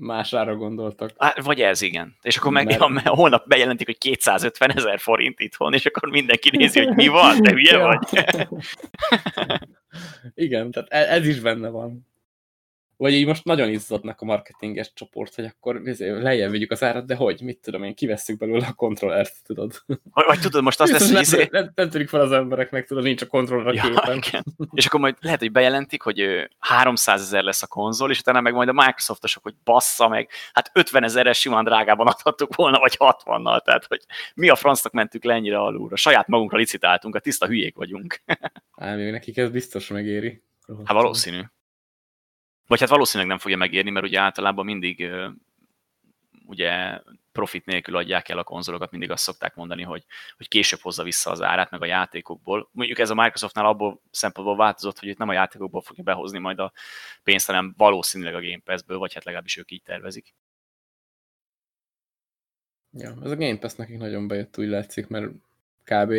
más 0.00 0.32
ára 0.32 0.56
gondoltak. 0.56 1.10
Hát, 1.18 1.42
vagy 1.42 1.60
ez, 1.60 1.82
igen. 1.82 2.16
És 2.22 2.36
akkor 2.36 2.52
meg 2.52 2.66
Mert... 2.66 3.04
ja, 3.04 3.14
holnap 3.14 3.48
bejelentik, 3.48 3.86
hogy 3.86 3.98
250 3.98 4.76
ezer 4.76 4.98
forint 4.98 5.40
itthon, 5.40 5.74
és 5.74 5.86
akkor 5.86 6.10
mindenki 6.10 6.56
nézi, 6.56 6.84
hogy 6.84 6.94
mi 6.94 7.08
van, 7.08 7.42
te 7.42 7.50
hülye 7.50 7.78
vagy. 7.78 7.98
igen, 10.34 10.70
tehát 10.70 10.88
e- 10.92 11.14
ez 11.14 11.26
is 11.26 11.40
benne 11.40 11.68
van. 11.68 12.09
Vagy 13.00 13.12
így 13.12 13.26
most 13.26 13.44
nagyon 13.44 13.68
izzadnak 13.68 14.20
a 14.20 14.24
marketinges 14.24 14.92
csoport, 14.92 15.34
hogy 15.34 15.44
akkor 15.44 15.80
lejjebb 15.98 16.50
vigyük 16.50 16.70
az 16.70 16.82
árat, 16.82 17.06
de 17.06 17.14
hogy, 17.14 17.40
mit 17.42 17.58
tudom 17.58 17.82
én, 17.82 17.94
kivesszük 17.94 18.38
belőle 18.38 18.66
a 18.66 18.72
kontrollert, 18.72 19.34
tudod. 19.44 19.72
Vagy, 19.86 20.24
vagy 20.26 20.40
tudod, 20.40 20.62
most 20.62 20.80
azt 20.80 20.92
lesz, 20.92 21.02
hogy 21.02 21.12
nem, 21.12 21.22
izé... 21.22 21.48
nem, 21.50 21.72
nem 21.74 21.90
törik 21.90 22.08
fel 22.08 22.20
az 22.20 22.32
embereknek, 22.32 22.86
tudod, 22.86 23.02
nincs 23.02 23.22
a 23.22 23.26
kontroller 23.26 23.66
a 23.66 23.72
ja, 23.72 23.82
képen. 23.82 24.16
Igen. 24.16 24.44
És 24.72 24.86
akkor 24.86 25.00
majd 25.00 25.16
lehet, 25.20 25.38
hogy 25.38 25.52
bejelentik, 25.52 26.02
hogy 26.02 26.48
300 26.58 27.20
ezer 27.20 27.42
lesz 27.42 27.62
a 27.62 27.66
konzol, 27.66 28.10
és 28.10 28.18
utána 28.18 28.40
meg 28.40 28.54
majd 28.54 28.68
a 28.68 28.72
Microsoftosok, 28.72 29.42
hogy 29.42 29.54
bassza 29.64 30.08
meg, 30.08 30.28
hát 30.52 30.70
50 30.74 31.04
ezerre 31.04 31.32
simán 31.32 31.64
drágában 31.64 32.06
adhattuk 32.06 32.54
volna, 32.54 32.78
vagy 32.78 32.96
60-nal, 32.98 33.60
tehát 33.60 33.84
hogy 33.84 34.00
mi 34.34 34.48
a 34.48 34.54
francnak 34.54 34.92
mentük 34.92 35.24
le 35.24 35.34
ennyire 35.34 35.58
alulra. 35.58 35.96
Saját 35.96 36.26
magunkra 36.26 36.58
licitáltunk, 36.58 37.14
a 37.14 37.20
tiszta 37.20 37.46
hülyék 37.46 37.76
vagyunk. 37.76 38.22
Á, 38.76 38.94
még 38.94 39.10
nekik 39.10 39.36
ez 39.36 39.50
biztos 39.50 39.88
megéri. 39.88 40.42
Hát 40.84 40.96
valószínű. 40.96 41.40
Vagy 42.70 42.80
hát 42.80 42.88
valószínűleg 42.88 43.28
nem 43.28 43.38
fogja 43.38 43.56
megérni, 43.56 43.90
mert 43.90 44.06
ugye 44.06 44.20
általában 44.20 44.64
mindig 44.64 45.10
ugye 46.46 47.00
profit 47.32 47.64
nélkül 47.64 47.96
adják 47.96 48.28
el 48.28 48.38
a 48.38 48.44
konzolokat, 48.44 48.90
mindig 48.90 49.10
azt 49.10 49.22
szokták 49.22 49.54
mondani, 49.54 49.82
hogy, 49.82 50.04
hogy 50.36 50.48
később 50.48 50.80
hozza 50.80 51.02
vissza 51.02 51.30
az 51.30 51.42
árát, 51.42 51.70
meg 51.70 51.82
a 51.82 51.86
játékokból. 51.86 52.68
Mondjuk 52.72 52.98
ez 52.98 53.10
a 53.10 53.14
Microsoftnál 53.14 53.66
abból 53.66 54.00
szempontból 54.10 54.56
változott, 54.56 54.98
hogy 54.98 55.08
itt 55.08 55.18
nem 55.18 55.28
a 55.28 55.32
játékokból 55.32 55.80
fogja 55.80 56.02
behozni 56.02 56.38
majd 56.38 56.58
a 56.58 56.72
pénzt, 57.22 57.46
hanem 57.46 57.74
valószínűleg 57.76 58.34
a 58.34 58.40
Game 58.40 58.60
Pass-ből, 58.64 58.98
vagy 58.98 59.14
hát 59.14 59.24
legalábbis 59.24 59.56
ők 59.56 59.70
így 59.70 59.82
tervezik. 59.82 60.34
Ja, 62.92 63.16
ez 63.22 63.30
a 63.30 63.36
Game 63.36 63.58
Pass 63.58 63.74
nekik 63.74 63.98
nagyon 63.98 64.28
bejött, 64.28 64.58
úgy 64.58 64.68
látszik, 64.68 65.06
mert 65.06 65.30
kb. 65.84 66.14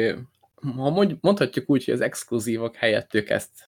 Ha 0.76 0.90
mondhatjuk 1.22 1.70
úgy, 1.70 1.86
hogy 1.86 1.94
az 1.94 2.02
exkluzívak 2.02 2.76
helyett 2.76 3.14
ők 3.14 3.30
ezt 3.30 3.71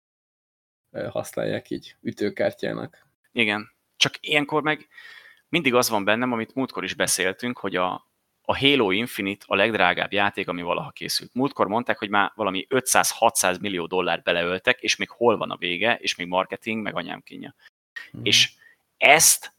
használják 1.11 1.71
így 1.71 1.97
ütőkártyának. 2.03 3.07
Igen, 3.33 3.71
csak 3.97 4.15
ilyenkor 4.21 4.63
meg 4.63 4.89
mindig 5.49 5.75
az 5.75 5.89
van 5.89 6.05
bennem, 6.05 6.33
amit 6.33 6.55
múltkor 6.55 6.85
is 6.85 6.95
beszéltünk, 6.95 7.59
hogy 7.59 7.77
a, 7.77 8.11
a 8.43 8.59
Halo 8.59 8.91
Infinite 8.91 9.45
a 9.49 9.55
legdrágább 9.55 10.13
játék, 10.13 10.49
ami 10.49 10.63
valaha 10.63 10.91
készült. 10.91 11.35
Múltkor 11.35 11.67
mondták, 11.67 11.99
hogy 11.99 12.09
már 12.09 12.33
valami 12.35 12.67
500-600 12.71 13.61
millió 13.61 13.87
dollárt 13.87 14.23
beleöltek, 14.23 14.81
és 14.81 14.97
még 14.97 15.11
hol 15.11 15.37
van 15.37 15.51
a 15.51 15.57
vége, 15.57 15.97
és 15.97 16.15
még 16.15 16.27
marketing, 16.27 16.83
meg 16.83 16.97
anyám 16.97 17.21
kínja. 17.21 17.55
Mm. 18.17 18.21
És 18.23 18.53
ezt, 18.97 19.53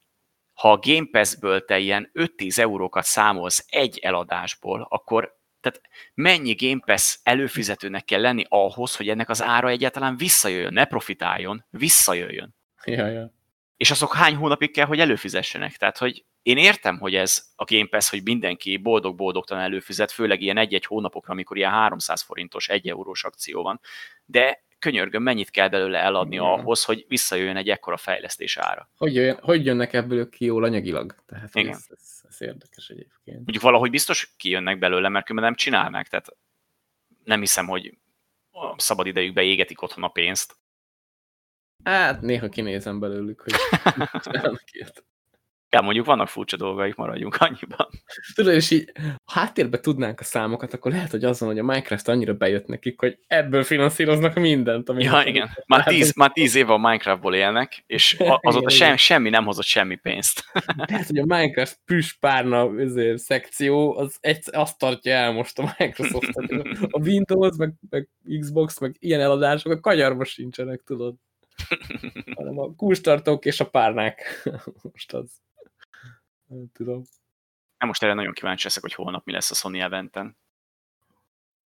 ha 0.53 0.71
a 0.71 0.79
Game 0.81 1.07
Pass-ből 1.11 1.65
te 1.65 1.79
ilyen 1.79 2.11
5-10 2.13 2.57
eurókat 2.57 3.03
számolsz 3.03 3.65
egy 3.69 3.97
eladásból, 3.97 4.87
akkor 4.89 5.39
tehát 5.61 5.81
mennyi 6.13 6.53
Game 6.53 6.81
Pass 6.85 7.17
előfizetőnek 7.23 8.05
kell 8.05 8.21
lenni 8.21 8.45
ahhoz, 8.49 8.95
hogy 8.95 9.09
ennek 9.09 9.29
az 9.29 9.41
ára 9.41 9.69
egyáltalán 9.69 10.17
visszajöjjön, 10.17 10.73
ne 10.73 10.85
profitáljon, 10.85 11.65
visszajöjjön. 11.69 12.55
Ja, 12.85 13.07
ja. 13.07 13.33
És 13.77 13.91
azok 13.91 14.15
hány 14.15 14.35
hónapig 14.35 14.71
kell, 14.71 14.85
hogy 14.85 14.99
előfizessenek? 14.99 15.77
Tehát, 15.77 15.97
hogy 15.97 16.25
én 16.41 16.57
értem, 16.57 16.99
hogy 16.99 17.15
ez 17.15 17.45
a 17.55 17.63
Game 17.63 17.87
Pass, 17.87 18.09
hogy 18.09 18.23
mindenki 18.23 18.77
boldog-boldogtalan 18.77 19.63
előfizet, 19.63 20.11
főleg 20.11 20.41
ilyen 20.41 20.57
egy-egy 20.57 20.85
hónapokra, 20.85 21.33
amikor 21.33 21.57
ilyen 21.57 21.71
300 21.71 22.21
forintos, 22.21 22.69
1 22.69 22.87
eurós 22.87 23.23
akció 23.23 23.63
van. 23.63 23.79
De 24.25 24.63
könyörgöm, 24.81 25.23
mennyit 25.23 25.49
kell 25.49 25.69
belőle 25.69 25.99
eladni 25.99 26.35
Igen. 26.35 26.45
ahhoz, 26.45 26.83
hogy 26.83 27.05
visszajöjjön 27.07 27.57
egy 27.57 27.69
ekkora 27.69 27.97
fejlesztés 27.97 28.57
ára. 28.57 28.89
Hogy, 28.97 29.13
jön, 29.15 29.37
hogy 29.41 29.65
jönnek 29.65 29.93
ebből 29.93 30.29
ki 30.29 30.45
jól 30.45 30.63
anyagilag? 30.63 31.15
Tehát 31.25 31.55
Igen. 31.55 31.71
Ez, 31.71 31.85
ez, 31.89 32.21
ez 32.29 32.41
érdekes 32.41 32.89
egyébként. 32.89 33.37
Mondjuk 33.37 33.63
valahogy 33.63 33.89
biztos 33.89 34.33
kijönnek 34.37 34.79
belőle, 34.79 35.09
mert 35.09 35.25
különben 35.25 35.49
nem 35.51 35.59
csinálnak, 35.59 36.07
tehát 36.07 36.27
nem 37.23 37.39
hiszem, 37.39 37.67
hogy 37.67 37.97
a 38.51 38.79
szabad 38.79 39.07
idejükbe 39.07 39.41
égetik 39.41 39.81
otthon 39.81 40.03
a 40.03 40.07
pénzt. 40.07 40.55
Hát 41.83 42.21
néha 42.21 42.49
kinézem 42.49 42.99
belőlük, 42.99 43.41
hogy 43.41 43.53
Ja, 45.71 45.81
mondjuk 45.81 46.05
vannak 46.05 46.27
furcsa 46.27 46.57
dolgaik, 46.57 46.95
maradjunk 46.95 47.35
annyiban. 47.35 47.87
Tudod, 48.35 48.53
és 48.53 48.71
így 48.71 48.91
ha 49.25 49.39
háttérbe 49.39 49.79
tudnánk 49.79 50.19
a 50.19 50.23
számokat, 50.23 50.73
akkor 50.73 50.91
lehet, 50.91 51.11
hogy 51.11 51.23
azon, 51.23 51.47
hogy 51.47 51.59
a 51.59 51.63
Minecraft 51.63 52.07
annyira 52.07 52.33
bejött 52.33 52.67
nekik, 52.67 52.99
hogy 52.99 53.17
ebből 53.27 53.63
finanszíroznak 53.63 54.35
mindent. 54.35 54.89
Amit 54.89 55.03
ja, 55.03 55.23
igen. 55.25 55.49
Már 55.65 55.83
tíz, 55.83 56.13
már 56.15 56.31
tíz 56.31 56.55
éve 56.55 56.73
a 56.73 56.77
Minecraftból 56.77 57.35
élnek, 57.35 57.83
és 57.87 58.17
azóta 58.41 58.69
sem, 58.69 58.95
semmi 58.95 59.29
nem 59.29 59.45
hozott 59.45 59.65
semmi 59.65 59.95
pénzt. 59.95 60.43
Tehát, 60.87 61.07
hogy 61.07 61.17
a 61.17 61.25
Minecraft 61.25 61.79
párna 62.19 62.69
szekció, 63.15 63.97
az 63.97 64.17
egy, 64.19 64.43
azt 64.51 64.77
tartja 64.77 65.13
el 65.13 65.31
most 65.31 65.59
a 65.59 65.75
Microsoft. 65.77 66.35
A 66.89 66.99
Windows, 66.99 67.55
meg, 67.57 67.73
meg 67.89 68.09
Xbox, 68.39 68.79
meg 68.79 68.95
ilyen 68.99 69.21
eladások 69.21 69.71
a 69.71 69.79
kanyarba 69.79 70.23
sincsenek, 70.23 70.81
tudod. 70.85 71.15
Hanem 72.37 72.59
a 72.59 72.75
kulcstartók 72.75 73.45
és 73.45 73.59
a 73.59 73.69
párnák. 73.69 74.43
Most 74.91 75.13
az. 75.13 75.41
Nem 76.51 76.71
tudom. 76.73 77.03
Nem 77.77 77.87
most 77.87 78.03
erre 78.03 78.13
nagyon 78.13 78.33
kíváncsi 78.33 78.63
leszek, 78.63 78.81
hogy 78.81 78.93
holnap 78.93 79.25
mi 79.25 79.31
lesz 79.31 79.51
a 79.51 79.55
Sony 79.55 79.79
eventen. 79.79 80.37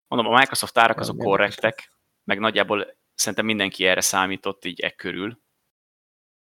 Mondom, 0.08 0.32
a 0.32 0.38
Microsoft 0.38 0.78
árak 0.78 0.98
azok 0.98 1.18
korrektek, 1.18 1.92
meg 2.24 2.38
nagyjából 2.38 2.96
szerintem 3.14 3.44
mindenki 3.44 3.86
erre 3.86 4.00
számított 4.00 4.64
így 4.64 4.80
e 4.80 4.90
körül. 4.90 5.40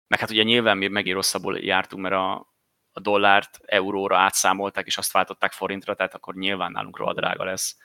Meg 0.07 0.19
hát 0.19 0.31
ugye 0.31 0.43
nyilván 0.43 0.77
mi 0.77 0.89
megint 0.89 1.15
rosszabbul 1.15 1.59
jártunk, 1.59 2.03
mert 2.03 2.15
a, 2.15 2.53
a 2.93 3.01
dollárt 3.01 3.59
euróra 3.63 4.19
átszámolták, 4.19 4.87
és 4.87 4.99
azt 4.99 5.13
váltották 5.13 5.53
forintra, 5.53 5.95
tehát 5.95 6.15
akkor 6.15 6.35
nyilván 6.35 6.73
nálunk 6.73 6.97
rohadt 6.97 7.19
drága 7.19 7.45
lesz. 7.45 7.79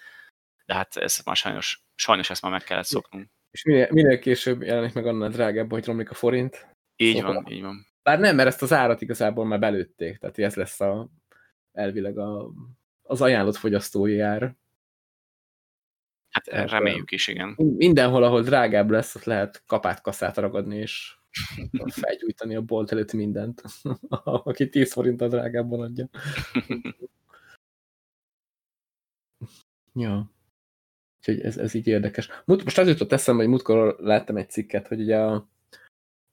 De 0.66 0.74
hát 0.74 0.96
ez 0.96 1.22
már 1.26 1.36
sajnos, 1.36 1.84
sajnos 1.96 2.30
ezt 2.30 2.42
már 2.42 2.52
meg 2.52 2.64
kellett 2.64 2.86
szoknunk. 2.86 3.30
És 3.52 3.64
minél, 3.64 3.88
minél 3.92 4.20
később 4.20 4.62
jelenik 4.62 4.94
meg 4.94 5.06
annál 5.08 5.30
drágább, 5.30 5.72
hogy 5.72 5.86
romlik 5.86 6.10
a 6.10 6.14
forint. 6.14 6.68
Így 6.96 7.16
szóval, 7.16 7.34
van, 7.34 7.52
így 7.52 7.62
van. 7.62 7.93
Bár 8.04 8.20
nem, 8.20 8.36
mert 8.36 8.48
ezt 8.48 8.62
az 8.62 8.74
árat 8.74 9.02
igazából 9.02 9.46
már 9.46 9.60
belőtték, 9.60 10.18
tehát 10.18 10.40
ez 10.40 10.56
lesz 10.56 10.80
a, 10.82 11.10
elvileg 11.72 12.18
a, 12.18 12.52
az 13.02 13.22
ajánlott 13.22 13.56
fogyasztói 13.56 14.20
ár. 14.20 14.56
Hát 16.30 16.44
tehát, 16.44 16.70
reméljük 16.70 17.12
is, 17.12 17.28
igen. 17.28 17.54
Mindenhol, 17.58 18.24
ahol 18.24 18.42
drágább 18.42 18.90
lesz, 18.90 19.16
ott 19.16 19.24
lehet 19.24 19.64
kapát 19.66 20.02
kaszát 20.02 20.38
ragadni, 20.38 20.78
és 20.78 21.16
felgyújtani 22.02 22.56
a 22.56 22.62
bolt 22.62 22.92
előtt 22.92 23.14
mindent, 23.14 23.62
aki 24.24 24.70
10 24.70 24.94
forinttal 24.94 25.28
drágábban 25.28 25.82
adja. 25.82 26.10
ja. 29.94 30.32
Úgyhogy 31.18 31.40
ez, 31.40 31.58
ez 31.58 31.74
így 31.74 31.88
érdekes. 31.88 32.30
Most 32.46 32.78
az 32.78 32.88
jutott 32.88 33.12
eszembe, 33.12 33.42
hogy 33.42 33.52
múltkor 33.52 33.96
láttam 34.00 34.38
egy 34.38 34.50
cikket, 34.50 34.88
hogy 34.88 35.02
ugye, 35.02 35.18
a, 35.18 35.50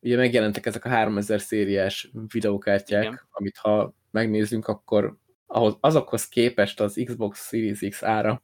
ugye 0.01 0.17
megjelentek 0.17 0.67
ezek 0.67 0.85
a 0.85 0.89
3000 0.89 1.41
szériás 1.41 2.11
videókártyák, 2.33 3.03
Igen. 3.03 3.21
amit 3.31 3.57
ha 3.57 3.95
megnézzünk, 4.11 4.69
akkor 4.69 5.19
ahhoz, 5.47 5.77
azokhoz 5.81 6.29
képest 6.29 6.81
az 6.81 7.03
Xbox 7.05 7.49
Series 7.49 7.79
X 7.89 8.03
ára 8.03 8.43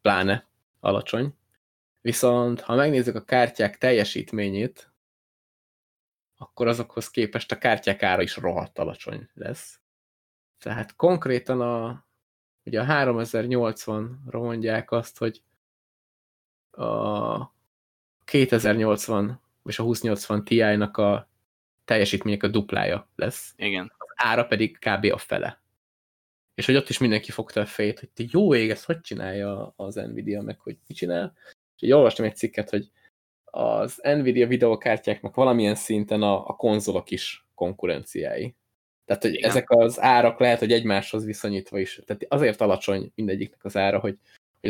pláne 0.00 0.48
alacsony. 0.80 1.34
Viszont 2.00 2.60
ha 2.60 2.74
megnézzük 2.74 3.14
a 3.14 3.24
kártyák 3.24 3.78
teljesítményét, 3.78 4.92
akkor 6.36 6.66
azokhoz 6.66 7.10
képest 7.10 7.52
a 7.52 7.58
kártyák 7.58 8.02
ára 8.02 8.22
is 8.22 8.36
rohadt 8.36 8.78
alacsony 8.78 9.28
lesz. 9.34 9.80
Tehát 10.58 10.96
konkrétan 10.96 11.60
a, 11.60 12.06
ugye 12.64 12.80
a 12.80 12.84
3080-ra 12.84 14.32
mondják 14.32 14.90
azt, 14.90 15.18
hogy 15.18 15.42
a 16.70 17.52
2080 18.24 19.40
és 19.64 19.78
a 19.78 19.84
2080 19.84 20.44
Ti-nak 20.44 20.96
a 20.96 21.28
teljesítmények 21.84 22.42
a 22.42 22.48
duplája 22.48 23.08
lesz. 23.16 23.52
Igen. 23.56 23.92
Az 23.98 24.08
ára 24.14 24.44
pedig 24.44 24.78
kb. 24.78 25.12
a 25.12 25.18
fele. 25.18 25.62
És 26.54 26.66
hogy 26.66 26.76
ott 26.76 26.88
is 26.88 26.98
mindenki 26.98 27.30
fogta 27.30 27.60
a 27.60 27.66
fejét, 27.66 27.98
hogy 27.98 28.10
te 28.10 28.24
jó 28.30 28.54
ég, 28.54 28.70
ezt 28.70 28.84
hogy 28.84 29.00
csinálja 29.00 29.72
az 29.76 29.94
Nvidia, 29.94 30.42
meg 30.42 30.60
hogy 30.60 30.78
mit 30.86 30.96
csinál. 30.96 31.32
És 31.76 31.82
így 31.82 31.92
olvastam 31.92 32.24
egy 32.24 32.36
cikket, 32.36 32.70
hogy 32.70 32.90
az 33.44 34.00
Nvidia 34.02 34.46
videokártyáknak 34.46 35.34
valamilyen 35.34 35.74
szinten 35.74 36.22
a, 36.22 36.48
a 36.48 36.56
konzolok 36.56 37.10
is 37.10 37.46
konkurenciái. 37.54 38.56
Tehát, 39.04 39.22
hogy 39.22 39.34
Igen. 39.34 39.50
ezek 39.50 39.70
az 39.70 40.00
árak 40.00 40.38
lehet, 40.38 40.58
hogy 40.58 40.72
egymáshoz 40.72 41.24
viszonyítva 41.24 41.78
is. 41.78 42.00
Tehát 42.06 42.26
azért 42.28 42.60
alacsony 42.60 43.12
mindegyiknek 43.14 43.64
az 43.64 43.76
ára, 43.76 43.98
hogy, 43.98 44.18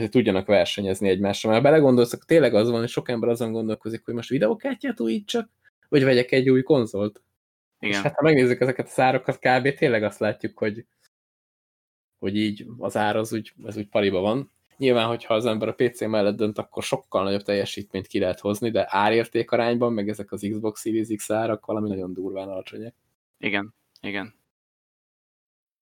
hogy 0.00 0.10
tudjanak 0.10 0.46
versenyezni 0.46 1.08
egymással. 1.08 1.50
Mert 1.50 1.62
belegondolsz, 1.62 2.12
akkor 2.12 2.24
tényleg 2.24 2.54
az 2.54 2.70
van, 2.70 2.80
hogy 2.80 2.88
sok 2.88 3.08
ember 3.08 3.28
azon 3.28 3.52
gondolkozik, 3.52 4.04
hogy 4.04 4.14
most 4.14 4.28
videokártyát 4.28 5.00
újítsak, 5.00 5.50
vagy 5.88 6.04
vegyek 6.04 6.32
egy 6.32 6.50
új 6.50 6.62
konzolt. 6.62 7.22
Igen. 7.78 7.96
És 7.96 8.02
hát 8.02 8.14
ha 8.14 8.22
megnézzük 8.22 8.60
ezeket 8.60 8.92
a 8.96 9.02
árakat, 9.02 9.38
kb. 9.38 9.74
tényleg 9.74 10.02
azt 10.02 10.18
látjuk, 10.18 10.58
hogy, 10.58 10.86
hogy 12.18 12.36
így 12.36 12.66
az 12.78 12.96
ár 12.96 13.16
az 13.16 13.32
úgy, 13.32 13.52
az 13.62 13.76
úgy 13.76 13.88
pariba 13.88 14.20
van. 14.20 14.52
Nyilván, 14.76 15.06
hogyha 15.06 15.34
az 15.34 15.46
ember 15.46 15.68
a 15.68 15.74
PC 15.74 16.00
mellett 16.00 16.36
dönt, 16.36 16.58
akkor 16.58 16.82
sokkal 16.82 17.22
nagyobb 17.22 17.42
teljesítményt 17.42 18.06
ki 18.06 18.18
lehet 18.18 18.40
hozni, 18.40 18.70
de 18.70 18.86
árérték 18.88 19.50
arányban, 19.50 19.92
meg 19.92 20.08
ezek 20.08 20.32
az 20.32 20.46
Xbox 20.50 20.80
Series 20.80 21.08
X 21.16 21.30
árak 21.30 21.66
valami 21.66 21.88
nagyon 21.88 22.12
durván 22.12 22.48
alacsonyak. 22.48 22.94
Igen, 23.38 23.74
igen. 24.00 24.34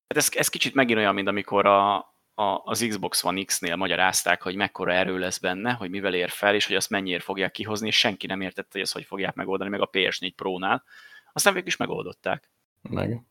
Hát 0.08 0.18
ez, 0.18 0.28
ez 0.32 0.48
kicsit 0.48 0.74
megint 0.74 0.98
olyan, 0.98 1.14
mint 1.14 1.28
amikor 1.28 1.66
a, 1.66 2.11
a, 2.42 2.62
az 2.64 2.86
Xbox 2.88 3.24
One 3.24 3.44
X-nél 3.44 3.76
magyarázták, 3.76 4.42
hogy 4.42 4.54
mekkora 4.54 4.92
erő 4.92 5.18
lesz 5.18 5.38
benne, 5.38 5.72
hogy 5.72 5.90
mivel 5.90 6.14
ér 6.14 6.28
fel, 6.30 6.54
és 6.54 6.66
hogy 6.66 6.76
azt 6.76 6.90
mennyire 6.90 7.20
fogják 7.20 7.50
kihozni, 7.50 7.86
és 7.86 7.98
senki 7.98 8.26
nem 8.26 8.40
értette, 8.40 8.68
hogy 8.72 8.80
ezt 8.80 8.92
hogy 8.92 9.04
fogják 9.04 9.34
megoldani, 9.34 9.70
meg 9.70 9.80
a 9.80 9.90
PS4 9.92 10.32
Pro-nál. 10.36 10.84
Aztán 11.32 11.52
végül 11.52 11.68
is 11.68 11.76
megoldották. 11.76 12.50
Meg. 12.80 13.22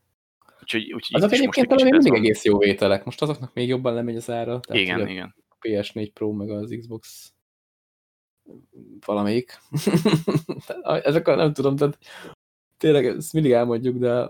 Úgyhogy, 0.61 0.93
úgyhogy 0.93 1.21
azok 1.21 1.31
egyébként 1.31 1.67
talán 1.67 1.83
még 1.83 1.93
mindig 1.93 2.13
egész 2.13 2.43
jó 2.43 2.57
vételek. 2.57 3.03
Most 3.03 3.21
azoknak 3.21 3.53
még 3.53 3.67
jobban 3.67 3.93
lemegy 3.93 4.15
az 4.15 4.29
ára. 4.29 4.59
Tehát 4.59 4.81
igen, 4.81 5.07
igen. 5.07 5.35
PS4 5.61 6.09
Pro, 6.13 6.31
meg 6.31 6.49
az 6.49 6.75
Xbox 6.79 7.33
valamelyik. 9.05 9.59
Ezek 11.03 11.27
a, 11.27 11.35
nem 11.35 11.53
tudom, 11.53 11.75
tehát 11.75 11.97
tényleg 12.77 13.05
ezt 13.05 13.33
mindig 13.33 13.51
elmondjuk, 13.51 13.97
de 13.97 14.27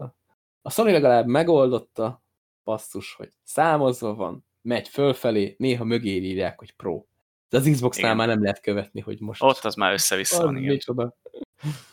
a 0.62 0.70
Sony 0.70 0.91
legalább 0.91 1.26
megoldotta, 1.26 2.24
basszus, 2.63 3.13
hogy 3.13 3.30
számozva 3.44 4.15
van, 4.15 4.46
megy 4.62 4.88
fölfelé, 4.88 5.56
néha 5.58 5.84
mögé 5.84 6.15
írják, 6.15 6.60
hogy 6.60 6.71
Pro. 6.71 7.04
De 7.50 7.58
az 7.58 7.69
Xbox-nál 7.71 8.15
már 8.15 8.28
nem 8.28 8.41
lehet 8.41 8.62
követni, 8.62 9.02
hogy 9.02 9.19
most... 9.19 9.43
Ott 9.43 9.65
az 9.65 9.76
már 9.76 9.93
össze-vissza 9.93 10.43
van, 10.43 10.58
igen. 10.58 10.71
Micsoda. 10.71 11.15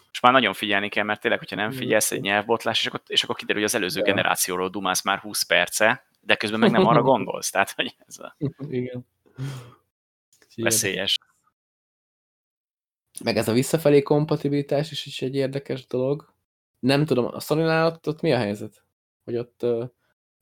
Most 0.08 0.22
már 0.22 0.32
nagyon 0.32 0.52
figyelni 0.52 0.88
kell, 0.88 1.04
mert 1.04 1.20
tényleg, 1.20 1.38
hogyha 1.38 1.56
nem 1.56 1.70
figyelsz 1.70 2.12
egy 2.12 2.20
nyelvbotlás, 2.20 2.80
és 2.80 2.86
akkor, 2.86 3.00
és 3.06 3.22
akkor 3.22 3.36
kiderül, 3.36 3.62
hogy 3.62 3.70
az 3.70 3.76
előző 3.76 4.02
generációról 4.02 4.68
dumálsz 4.68 5.04
már 5.04 5.18
20 5.18 5.42
perce, 5.42 6.06
de 6.20 6.36
közben 6.36 6.60
meg 6.60 6.70
nem 6.70 6.86
arra 6.86 7.02
gondolsz. 7.12 7.50
Tehát, 7.50 7.70
hogy 7.70 7.96
ez 8.06 8.18
a... 8.18 8.36
Igen. 8.68 9.06
Veszélyes. 10.56 11.18
Meg 13.24 13.36
ez 13.36 13.48
a 13.48 13.52
visszafelé 13.52 14.02
kompatibilitás 14.02 14.90
is, 14.90 15.06
is 15.06 15.22
egy 15.22 15.34
érdekes 15.34 15.86
dolog. 15.86 16.32
Nem 16.78 17.04
tudom, 17.04 17.24
a 17.24 17.40
sony 17.40 17.62
ott, 17.62 18.08
ott 18.08 18.20
mi 18.20 18.32
a 18.32 18.38
helyzet? 18.38 18.84
Hogy 19.24 19.36
ott 19.36 19.66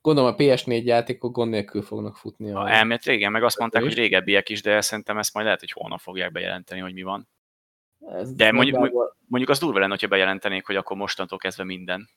gondolom 0.07 0.33
a 0.33 0.37
PS4 0.37 0.85
játékok 0.85 1.33
gond 1.33 1.51
nélkül 1.51 1.83
fognak 1.83 2.17
futni. 2.17 2.51
A, 2.51 2.61
a 2.61 2.71
elmélet 2.71 3.05
régen, 3.05 3.33
meg 3.33 3.43
azt 3.43 3.59
mondták, 3.59 3.83
hogy 3.83 3.95
régebbiek 3.95 4.49
is, 4.49 4.63
de 4.63 4.81
szerintem 4.81 5.19
ezt 5.19 5.35
majd 5.35 5.47
lehet, 5.47 5.61
hogy 5.61 5.71
holnap 5.71 6.01
fogják 6.01 6.33
bejelenteni, 6.33 6.81
hogy 6.81 6.93
mi 6.93 7.03
van. 7.03 7.29
Ez 8.09 8.33
de 8.33 8.53
mondjuk, 8.53 8.77
nagyjából... 8.77 9.17
mondjuk 9.27 9.51
az 9.51 9.59
durva 9.59 9.79
lenne, 9.79 9.91
hogyha 9.91 10.09
bejelentenék, 10.09 10.67
hogy 10.67 10.77
akkor 10.77 10.97
mostantól 10.97 11.39
kezdve 11.39 11.65
minden. 11.65 12.09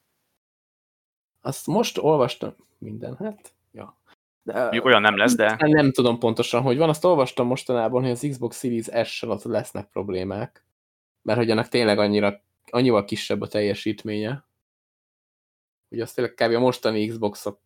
Azt 1.42 1.68
most 1.68 1.98
olvastam 1.98 2.56
minden, 2.78 3.16
hát, 3.16 3.54
ja. 3.72 3.98
De, 4.44 4.62
mondjuk 4.62 4.86
olyan 4.86 5.02
nem 5.02 5.18
lesz, 5.18 5.36
de... 5.36 5.56
Nem 5.60 5.92
tudom 5.92 6.20
pontosan, 6.20 6.62
hogy 6.62 6.78
van. 6.78 6.90
Azt 6.90 7.06
olvastam 7.06 7.48
mostanában, 7.48 8.02
hogy 8.02 8.12
az 8.12 8.28
Xbox 8.30 8.60
Series 8.60 9.10
S-sel 9.10 9.30
ott 9.30 9.44
lesznek 9.44 9.90
problémák. 9.90 10.66
Mert 11.22 11.40
hogy 11.40 11.52
annak 11.52 11.68
tényleg 11.68 12.00
annyira, 12.00 12.42
annyival 12.66 13.06
kisebb 13.06 13.42
a 13.42 13.48
teljesítménye. 13.48 14.46
Ugye 15.90 16.04
az 16.04 16.14
tényleg 16.14 16.34
kb. 16.34 16.56
a 16.56 16.60
mostani 16.60 17.08
Xboxok 17.08 17.60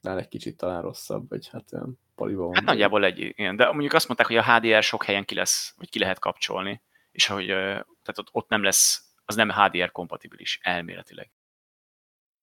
egy 0.00 0.28
kicsit 0.28 0.56
talán 0.56 0.82
rosszabb, 0.82 1.28
vagy 1.28 1.48
hát 1.48 1.72
olyan 1.72 1.98
paliba 2.14 2.44
van. 2.44 2.54
Hát 2.54 2.64
nagyjából 2.64 3.04
egy, 3.04 3.18
igen. 3.18 3.56
De 3.56 3.70
mondjuk 3.70 3.92
azt 3.92 4.06
mondták, 4.06 4.26
hogy 4.26 4.36
a 4.36 4.54
HDR 4.54 4.82
sok 4.82 5.04
helyen 5.04 5.24
ki 5.24 5.34
lesz, 5.34 5.74
vagy 5.76 5.90
ki 5.90 5.98
lehet 5.98 6.18
kapcsolni 6.18 6.82
és 7.12 7.26
hogy 7.26 7.46
tehát 7.46 8.18
ott, 8.18 8.28
ott 8.32 8.48
nem 8.48 8.62
lesz, 8.62 9.12
az 9.24 9.34
nem 9.34 9.50
HDR 9.50 9.90
kompatibilis 9.90 10.58
elméletileg. 10.62 11.30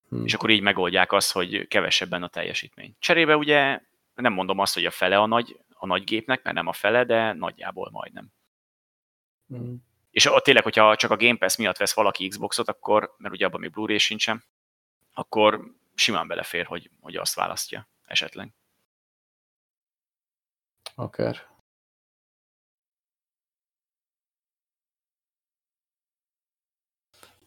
Hmm. 0.10 0.26
És 0.26 0.34
akkor 0.34 0.50
így 0.50 0.62
megoldják 0.62 1.12
azt, 1.12 1.32
hogy 1.32 1.68
kevesebben 1.68 2.24
a 2.24 2.28
teljesítmény. 2.28 2.96
Cserébe 3.00 3.38
ugye 3.38 3.82
nem 4.14 4.34
mondom 4.34 4.60
azt, 4.60 4.74
hogy 4.74 4.86
a 4.86 4.92
fele 4.92 5.18
a 5.18 5.26
nagy, 5.26 5.60
a 5.70 5.86
nagy 5.86 6.04
gépnek, 6.04 6.44
mert 6.44 6.56
nem 6.56 6.68
a 6.68 6.74
fele, 6.74 7.04
de 7.04 7.34
nagyjából 7.34 7.90
majdnem. 7.92 8.32
Hmm. 9.48 9.86
És 10.12 10.26
ott 10.26 10.44
tényleg, 10.44 10.64
hogyha 10.64 10.96
csak 10.96 11.12
a 11.12 11.18
Game 11.18 11.38
Pass 11.38 11.56
miatt 11.56 11.78
vesz 11.78 11.94
valaki 11.94 12.28
Xboxot, 12.28 12.68
akkor, 12.68 13.16
mert 13.18 13.34
ugye 13.34 13.46
abban 13.46 13.60
még 13.60 13.72
Blu-ray 13.72 13.98
sincsen, 13.98 14.44
akkor 15.14 15.76
simán 15.98 16.28
belefér, 16.28 16.66
hogy, 16.66 16.92
hogy 17.00 17.16
azt 17.16 17.36
választja 17.36 17.90
esetleg. 18.06 18.54
Akár. 20.96 21.56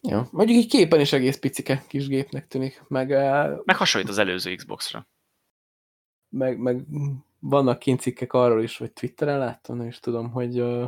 Ja, 0.02 0.28
mondjuk 0.30 0.58
így 0.58 0.70
képen 0.70 1.00
is 1.00 1.12
egész 1.12 1.38
picike 1.38 1.84
kis 1.88 2.06
gépnek 2.08 2.48
tűnik. 2.48 2.82
Meg, 2.88 3.08
meg 3.64 3.76
hasonlít 3.76 4.10
az 4.10 4.18
előző 4.18 4.54
Xbox-ra. 4.54 5.06
Meg, 6.28 6.58
meg 6.58 6.84
vannak 7.38 7.78
kint 7.78 8.00
cikkek 8.00 8.32
arról 8.32 8.62
is, 8.62 8.76
hogy 8.76 8.92
Twitteren 8.92 9.38
láttam, 9.38 9.80
és 9.80 9.98
tudom, 9.98 10.30
hogy 10.30 10.60
a, 10.60 10.82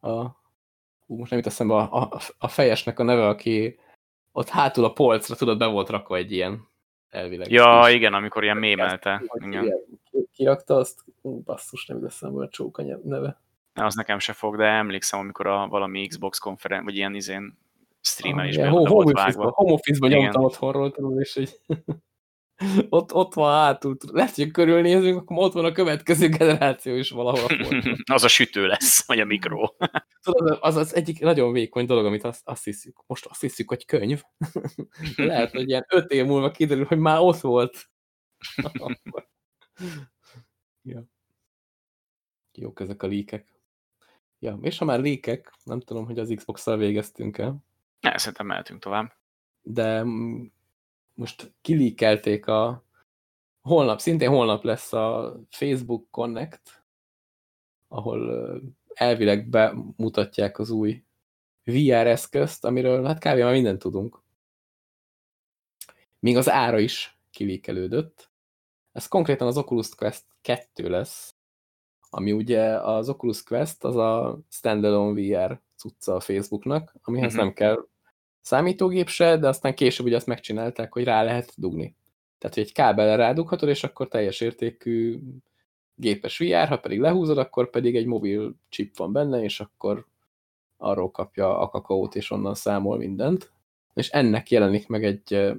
a 0.00 0.40
hú, 1.06 1.16
most 1.16 1.30
nem 1.30 1.38
jut 1.38 1.48
eszembe, 1.48 1.74
a, 1.74 2.02
a, 2.02 2.20
a 2.38 2.48
fejesnek 2.48 2.98
a 2.98 3.02
neve, 3.02 3.28
aki 3.28 3.78
ott 4.40 4.48
hátul 4.48 4.84
a 4.84 4.92
polcra, 4.92 5.36
tudod, 5.36 5.58
be 5.58 5.66
volt 5.66 5.88
rakva 5.88 6.16
egy 6.16 6.32
ilyen 6.32 6.68
elvileg. 7.08 7.50
Ja, 7.50 7.84
is. 7.88 7.94
igen, 7.94 8.14
amikor 8.14 8.42
ilyen 8.42 8.56
mémelte. 8.56 9.22
Igen. 9.44 9.72
Kirakta 10.32 10.74
azt, 10.74 11.04
basszus, 11.22 11.86
nem 11.86 12.04
eszembe 12.04 12.42
a 12.42 12.48
csóka 12.48 12.82
neve. 13.04 13.40
Az 13.74 13.94
nekem 13.94 14.18
se 14.18 14.32
fog, 14.32 14.56
de 14.56 14.64
emlékszem, 14.64 15.20
amikor 15.20 15.46
a 15.46 15.68
valami 15.68 16.06
Xbox 16.06 16.38
konferen, 16.38 16.84
vagy 16.84 16.96
ilyen 16.96 17.14
izén 17.14 17.58
streamen 18.00 18.46
is 18.46 18.56
be 18.56 18.70
volt 18.70 19.12
vágva. 19.12 19.50
Home 19.50 19.72
office-ba 19.72 20.08
nyomtam 20.08 20.44
otthonról, 20.44 20.90
tudod, 20.90 21.20
és 21.20 21.34
hogy 21.34 21.60
ott, 22.88 23.14
ott 23.14 23.34
van 23.34 23.52
hátul. 23.52 23.96
Lehet, 24.12 24.34
hogy 24.34 24.50
körülnézünk, 24.50 25.20
akkor 25.20 25.38
ott 25.38 25.52
van 25.52 25.64
a 25.64 25.72
következő 25.72 26.28
generáció 26.28 26.94
is 26.94 27.10
valahol. 27.10 27.48
az 28.12 28.24
a 28.24 28.28
sütő 28.28 28.66
lesz, 28.66 29.06
vagy 29.06 29.20
a 29.20 29.24
mikro. 29.24 29.74
Tudod, 30.22 30.58
az 30.60 30.76
az 30.76 30.94
egyik 30.94 31.20
nagyon 31.20 31.52
vékony 31.52 31.86
dolog, 31.86 32.06
amit 32.06 32.24
azt, 32.24 32.48
azt 32.48 32.64
hiszük. 32.64 33.02
Most 33.06 33.26
azt 33.26 33.40
hiszük, 33.40 33.68
hogy 33.68 33.84
könyv. 33.84 34.22
Lehet, 35.16 35.50
hogy 35.50 35.68
ilyen 35.68 35.86
öt 35.88 36.10
év 36.10 36.24
múlva 36.24 36.50
kiderül, 36.50 36.84
hogy 36.84 36.98
már 36.98 37.18
ott 37.18 37.40
volt. 37.40 37.90
ja. 40.82 41.04
Jók 42.52 42.80
ezek 42.80 43.02
a 43.02 43.06
líkek. 43.06 43.58
Ja, 44.38 44.58
és 44.62 44.78
ha 44.78 44.84
már 44.84 45.00
líkek, 45.00 45.52
nem 45.64 45.80
tudom, 45.80 46.04
hogy 46.04 46.18
az 46.18 46.32
Xbox-szal 46.34 46.76
végeztünk 46.76 47.38
el. 47.38 47.64
Ne, 48.00 48.18
szerintem 48.18 48.46
mehetünk 48.46 48.80
tovább. 48.80 49.12
De 49.62 50.04
most 51.20 51.52
kilíkelték 51.60 52.46
a 52.46 52.84
holnap, 53.60 54.00
szintén 54.00 54.28
holnap 54.28 54.64
lesz 54.64 54.92
a 54.92 55.36
Facebook 55.50 56.10
Connect, 56.10 56.84
ahol 57.88 58.60
elvileg 58.94 59.48
bemutatják 59.48 60.58
az 60.58 60.70
új 60.70 61.04
VR 61.64 62.06
eszközt, 62.06 62.64
amiről 62.64 63.04
hát 63.04 63.18
kb. 63.18 63.38
már 63.38 63.52
mindent 63.52 63.78
tudunk. 63.78 64.22
Még 66.18 66.36
az 66.36 66.48
ára 66.48 66.78
is 66.78 67.18
kilíkelődött. 67.30 68.30
Ez 68.92 69.06
konkrétan 69.06 69.46
az 69.46 69.56
Oculus 69.56 69.94
Quest 69.94 70.24
2 70.40 70.88
lesz, 70.88 71.34
ami 72.10 72.32
ugye 72.32 72.80
az 72.80 73.08
Oculus 73.08 73.42
Quest 73.42 73.84
az 73.84 73.96
a 73.96 74.40
standalone 74.48 75.20
VR 75.20 75.60
cucca 75.76 76.14
a 76.14 76.20
Facebooknak, 76.20 76.94
amihez 77.02 77.32
uh 77.32 77.38
mhm. 77.38 77.46
-huh. 77.46 77.54
nem 77.54 77.54
kell 77.54 77.88
számítógép 78.40 79.08
se, 79.08 79.36
de 79.36 79.48
aztán 79.48 79.74
később 79.74 80.06
ugye 80.06 80.16
azt 80.16 80.26
megcsinálták, 80.26 80.92
hogy 80.92 81.04
rá 81.04 81.22
lehet 81.22 81.52
dugni. 81.56 81.96
Tehát, 82.38 82.56
hogy 82.56 82.64
egy 82.64 82.72
kábelre 82.72 83.14
rádughatod, 83.16 83.68
és 83.68 83.84
akkor 83.84 84.08
teljes 84.08 84.40
értékű 84.40 85.18
gépes 85.94 86.38
VR, 86.38 86.68
ha 86.68 86.78
pedig 86.78 87.00
lehúzod, 87.00 87.38
akkor 87.38 87.70
pedig 87.70 87.96
egy 87.96 88.06
mobil 88.06 88.54
chip 88.68 88.96
van 88.96 89.12
benne, 89.12 89.42
és 89.42 89.60
akkor 89.60 90.06
arról 90.76 91.10
kapja 91.10 91.58
a 91.58 91.68
kakaót, 91.68 92.14
és 92.14 92.30
onnan 92.30 92.54
számol 92.54 92.96
mindent. 92.96 93.52
És 93.94 94.08
ennek 94.08 94.50
jelenik 94.50 94.88
meg 94.88 95.04
egy, 95.04 95.54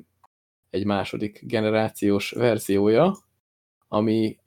egy 0.69 0.85
második 0.85 1.45
generációs 1.45 2.31
verziója, 2.31 3.17
ami 3.87 4.37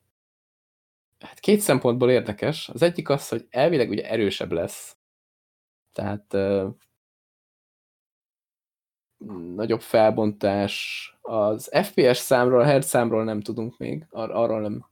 hát 1.19 1.41
két 1.41 1.61
szempontból 1.61 2.11
érdekes. 2.11 2.69
Az 2.69 2.83
egyik 2.83 3.09
az, 3.09 3.29
hogy 3.29 3.47
elvileg 3.51 3.91
ugye 3.91 4.11
erősebb 4.11 4.53
lesz. 4.53 4.97
Tehát 5.93 6.37
nagyobb 9.55 9.81
felbontás. 9.81 11.09
Az 11.21 11.71
FPS 11.83 12.17
számról, 12.17 12.61
a 12.61 12.65
hertz 12.65 12.87
számról 12.87 13.25
nem 13.25 13.41
tudunk 13.41 13.79
még, 13.79 14.07
Ar 14.11 14.31
arról 14.31 14.61
nem, 14.61 14.87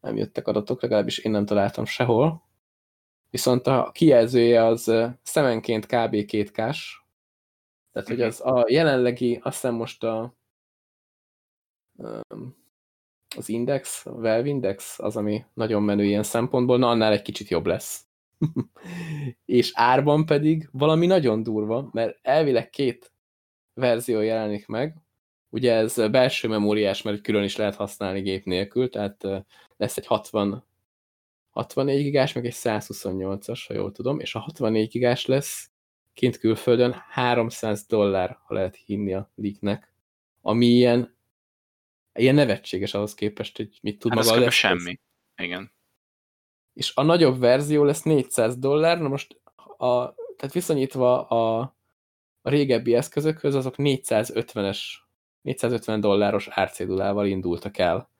nem 0.00 0.16
jöttek 0.16 0.46
adatok, 0.46 0.82
legalábbis 0.82 1.18
én 1.18 1.32
nem 1.32 1.46
találtam 1.46 1.84
sehol. 1.84 2.42
Viszont 3.30 3.66
a 3.66 3.90
kijelzője 3.92 4.64
az 4.64 4.92
szemenként 5.22 5.86
kb. 5.86 6.14
2K-s. 6.14 6.96
Tehát, 7.92 8.08
hogy 8.08 8.20
az 8.20 8.40
a 8.40 8.64
jelenlegi, 8.68 9.40
azt 9.42 9.54
hiszem 9.54 9.74
most 9.74 10.04
a 10.04 10.36
az 13.36 13.48
Index, 13.48 14.06
a 14.06 14.12
Valve 14.12 14.48
Index, 14.48 14.98
az, 14.98 15.16
ami 15.16 15.44
nagyon 15.54 15.82
menő 15.82 16.04
ilyen 16.04 16.22
szempontból, 16.22 16.78
na 16.78 16.88
annál 16.88 17.12
egy 17.12 17.22
kicsit 17.22 17.48
jobb 17.48 17.66
lesz. 17.66 18.06
és 19.44 19.70
árban 19.74 20.26
pedig 20.26 20.68
valami 20.72 21.06
nagyon 21.06 21.42
durva, 21.42 21.88
mert 21.92 22.18
elvileg 22.22 22.70
két 22.70 23.12
verzió 23.78 24.20
jelenik 24.20 24.66
meg. 24.66 24.96
Ugye 25.50 25.72
ez 25.72 26.10
belső 26.10 26.48
memóriás, 26.48 27.02
mert 27.02 27.22
külön 27.22 27.42
is 27.42 27.56
lehet 27.56 27.74
használni 27.74 28.20
gép 28.20 28.44
nélkül, 28.44 28.90
tehát 28.90 29.24
lesz 29.76 29.96
egy 29.96 30.06
60, 30.06 30.64
64 31.50 32.02
gigás, 32.02 32.32
meg 32.32 32.46
egy 32.46 32.54
128-as, 32.56 33.64
ha 33.66 33.74
jól 33.74 33.92
tudom, 33.92 34.20
és 34.20 34.34
a 34.34 34.38
64 34.38 34.88
gigás 34.88 35.26
lesz 35.26 35.70
kint 36.14 36.38
külföldön 36.38 36.92
300 36.92 37.86
dollár, 37.86 38.38
ha 38.44 38.54
lehet 38.54 38.76
hinni 38.84 39.14
a 39.14 39.30
leaknek, 39.34 39.92
ami 40.40 40.66
ilyen, 40.66 41.16
ilyen 42.12 42.34
nevetséges 42.34 42.94
ahhoz 42.94 43.14
képest, 43.14 43.56
hogy 43.56 43.78
mit 43.82 43.98
tud 43.98 44.14
hát 44.14 44.24
maga 44.24 44.46
az 44.46 44.54
semmi. 44.54 45.00
Igen. 45.36 45.72
És 46.72 46.92
a 46.94 47.02
nagyobb 47.02 47.38
verzió 47.38 47.84
lesz 47.84 48.02
400 48.02 48.56
dollár, 48.56 49.00
na 49.00 49.08
most 49.08 49.40
a, 49.76 50.14
tehát 50.36 50.52
viszonyítva 50.52 51.26
a, 51.26 51.76
a 52.48 52.50
régebbi 52.50 52.94
eszközökhöz 52.94 53.54
azok 53.54 53.74
450-es, 53.78 54.78
450 55.42 56.00
dolláros 56.00 56.48
árcédulával 56.50 57.26
indultak 57.26 57.78
el. 57.78 58.10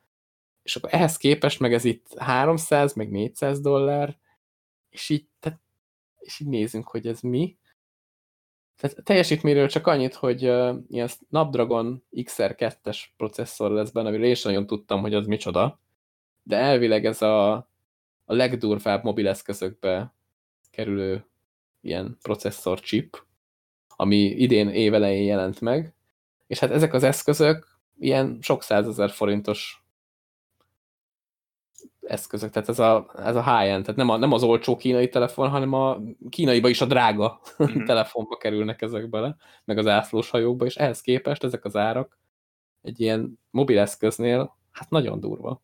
És 0.63 0.77
akkor 0.77 0.95
ehhez 0.95 1.17
képest 1.17 1.61
meg 1.61 1.73
ez 1.73 1.85
itt 1.85 2.19
300, 2.19 2.95
meg 2.95 3.11
400 3.11 3.61
dollár, 3.61 4.19
és 4.91 5.09
így, 5.09 5.27
tehát, 5.41 5.61
és 6.19 6.41
így 6.41 6.49
nézünk, 6.49 6.89
hogy 6.89 7.07
ez 7.07 7.21
mi. 7.21 7.57
Tehát 8.77 9.05
teljesítményről 9.05 9.69
csak 9.69 9.87
annyit, 9.87 10.15
hogy 10.15 10.49
uh, 10.49 10.77
ilyen 10.89 11.09
Snapdragon 11.09 12.05
XR2-es 12.15 13.03
processzor 13.17 13.71
lesz 13.71 13.91
benne, 13.91 14.09
amiről 14.09 14.27
én 14.27 14.35
sem 14.35 14.51
nagyon 14.51 14.67
tudtam, 14.67 15.01
hogy 15.01 15.15
az 15.15 15.27
micsoda. 15.27 15.81
De 16.43 16.57
elvileg 16.57 17.05
ez 17.05 17.23
a, 17.23 17.53
a 18.25 18.35
legdurvább 18.35 19.05
mobileszközökbe 19.05 20.15
kerülő 20.71 21.27
ilyen 21.81 22.19
processzor 22.23 22.81
chip, 22.81 23.27
ami 24.01 24.17
idén 24.17 24.69
évelején 24.69 25.27
jelent 25.27 25.61
meg, 25.61 25.95
és 26.47 26.59
hát 26.59 26.71
ezek 26.71 26.95
az 26.95 27.03
eszközök 27.03 27.67
ilyen 27.99 28.39
sok 28.41 28.63
százezer 28.63 29.11
forintos 29.11 29.83
eszközök, 32.01 32.51
tehát 32.51 32.69
ez 32.69 32.79
a, 32.79 33.11
ez 33.17 33.37
a 33.37 33.43
high-end, 33.43 33.83
tehát 33.83 33.97
nem, 33.97 34.09
a, 34.09 34.17
nem 34.17 34.33
az 34.33 34.43
olcsó 34.43 34.77
kínai 34.77 35.09
telefon, 35.09 35.49
hanem 35.49 35.73
a 35.73 35.99
kínaiba 36.29 36.69
is 36.69 36.81
a 36.81 36.87
drága 36.87 37.41
mm 37.63 37.67
-hmm. 37.67 37.85
telefonba 37.85 38.37
kerülnek 38.37 38.83
ezek 38.83 39.09
bele, 39.09 39.37
meg 39.65 39.79
az 39.79 39.87
ászlós 39.87 40.31
hajókba, 40.31 40.65
és 40.65 40.77
ehhez 40.77 41.01
képest 41.01 41.45
ezek 41.45 41.65
az 41.65 41.77
árak 41.77 42.19
egy 42.83 43.01
ilyen 43.01 43.39
mobileszköznél, 43.51 44.57
hát 44.71 44.91
nagyon 44.91 45.21
durva. 45.21 45.63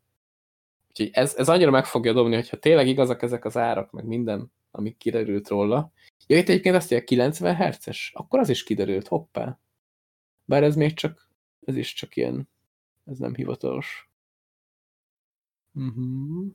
Úgyhogy 0.88 1.10
ez, 1.12 1.34
ez 1.36 1.48
annyira 1.48 1.70
meg 1.70 1.86
fogja 1.86 2.12
dobni, 2.12 2.34
hogyha 2.34 2.56
tényleg 2.56 2.86
igazak 2.86 3.22
ezek 3.22 3.44
az 3.44 3.56
árak, 3.56 3.90
meg 3.90 4.04
minden, 4.04 4.52
ami 4.74 4.96
kiderült 4.96 5.48
róla, 5.48 5.92
Ja, 6.26 6.38
itt 6.38 6.48
egyébként 6.48 6.74
azt 6.74 6.90
mondja, 6.90 7.08
90 7.08 7.56
Hz-es, 7.56 8.12
akkor 8.14 8.38
az 8.38 8.48
is 8.48 8.64
kiderült, 8.64 9.08
hoppá. 9.08 9.58
Bár 10.44 10.62
ez 10.62 10.76
még 10.76 10.94
csak, 10.94 11.28
ez 11.64 11.76
is 11.76 11.92
csak 11.92 12.16
ilyen, 12.16 12.48
ez 13.04 13.18
nem 13.18 13.34
hivatalos. 13.34 14.10
Uh 15.74 15.82
mhm. 15.82 16.34
-huh. 16.34 16.46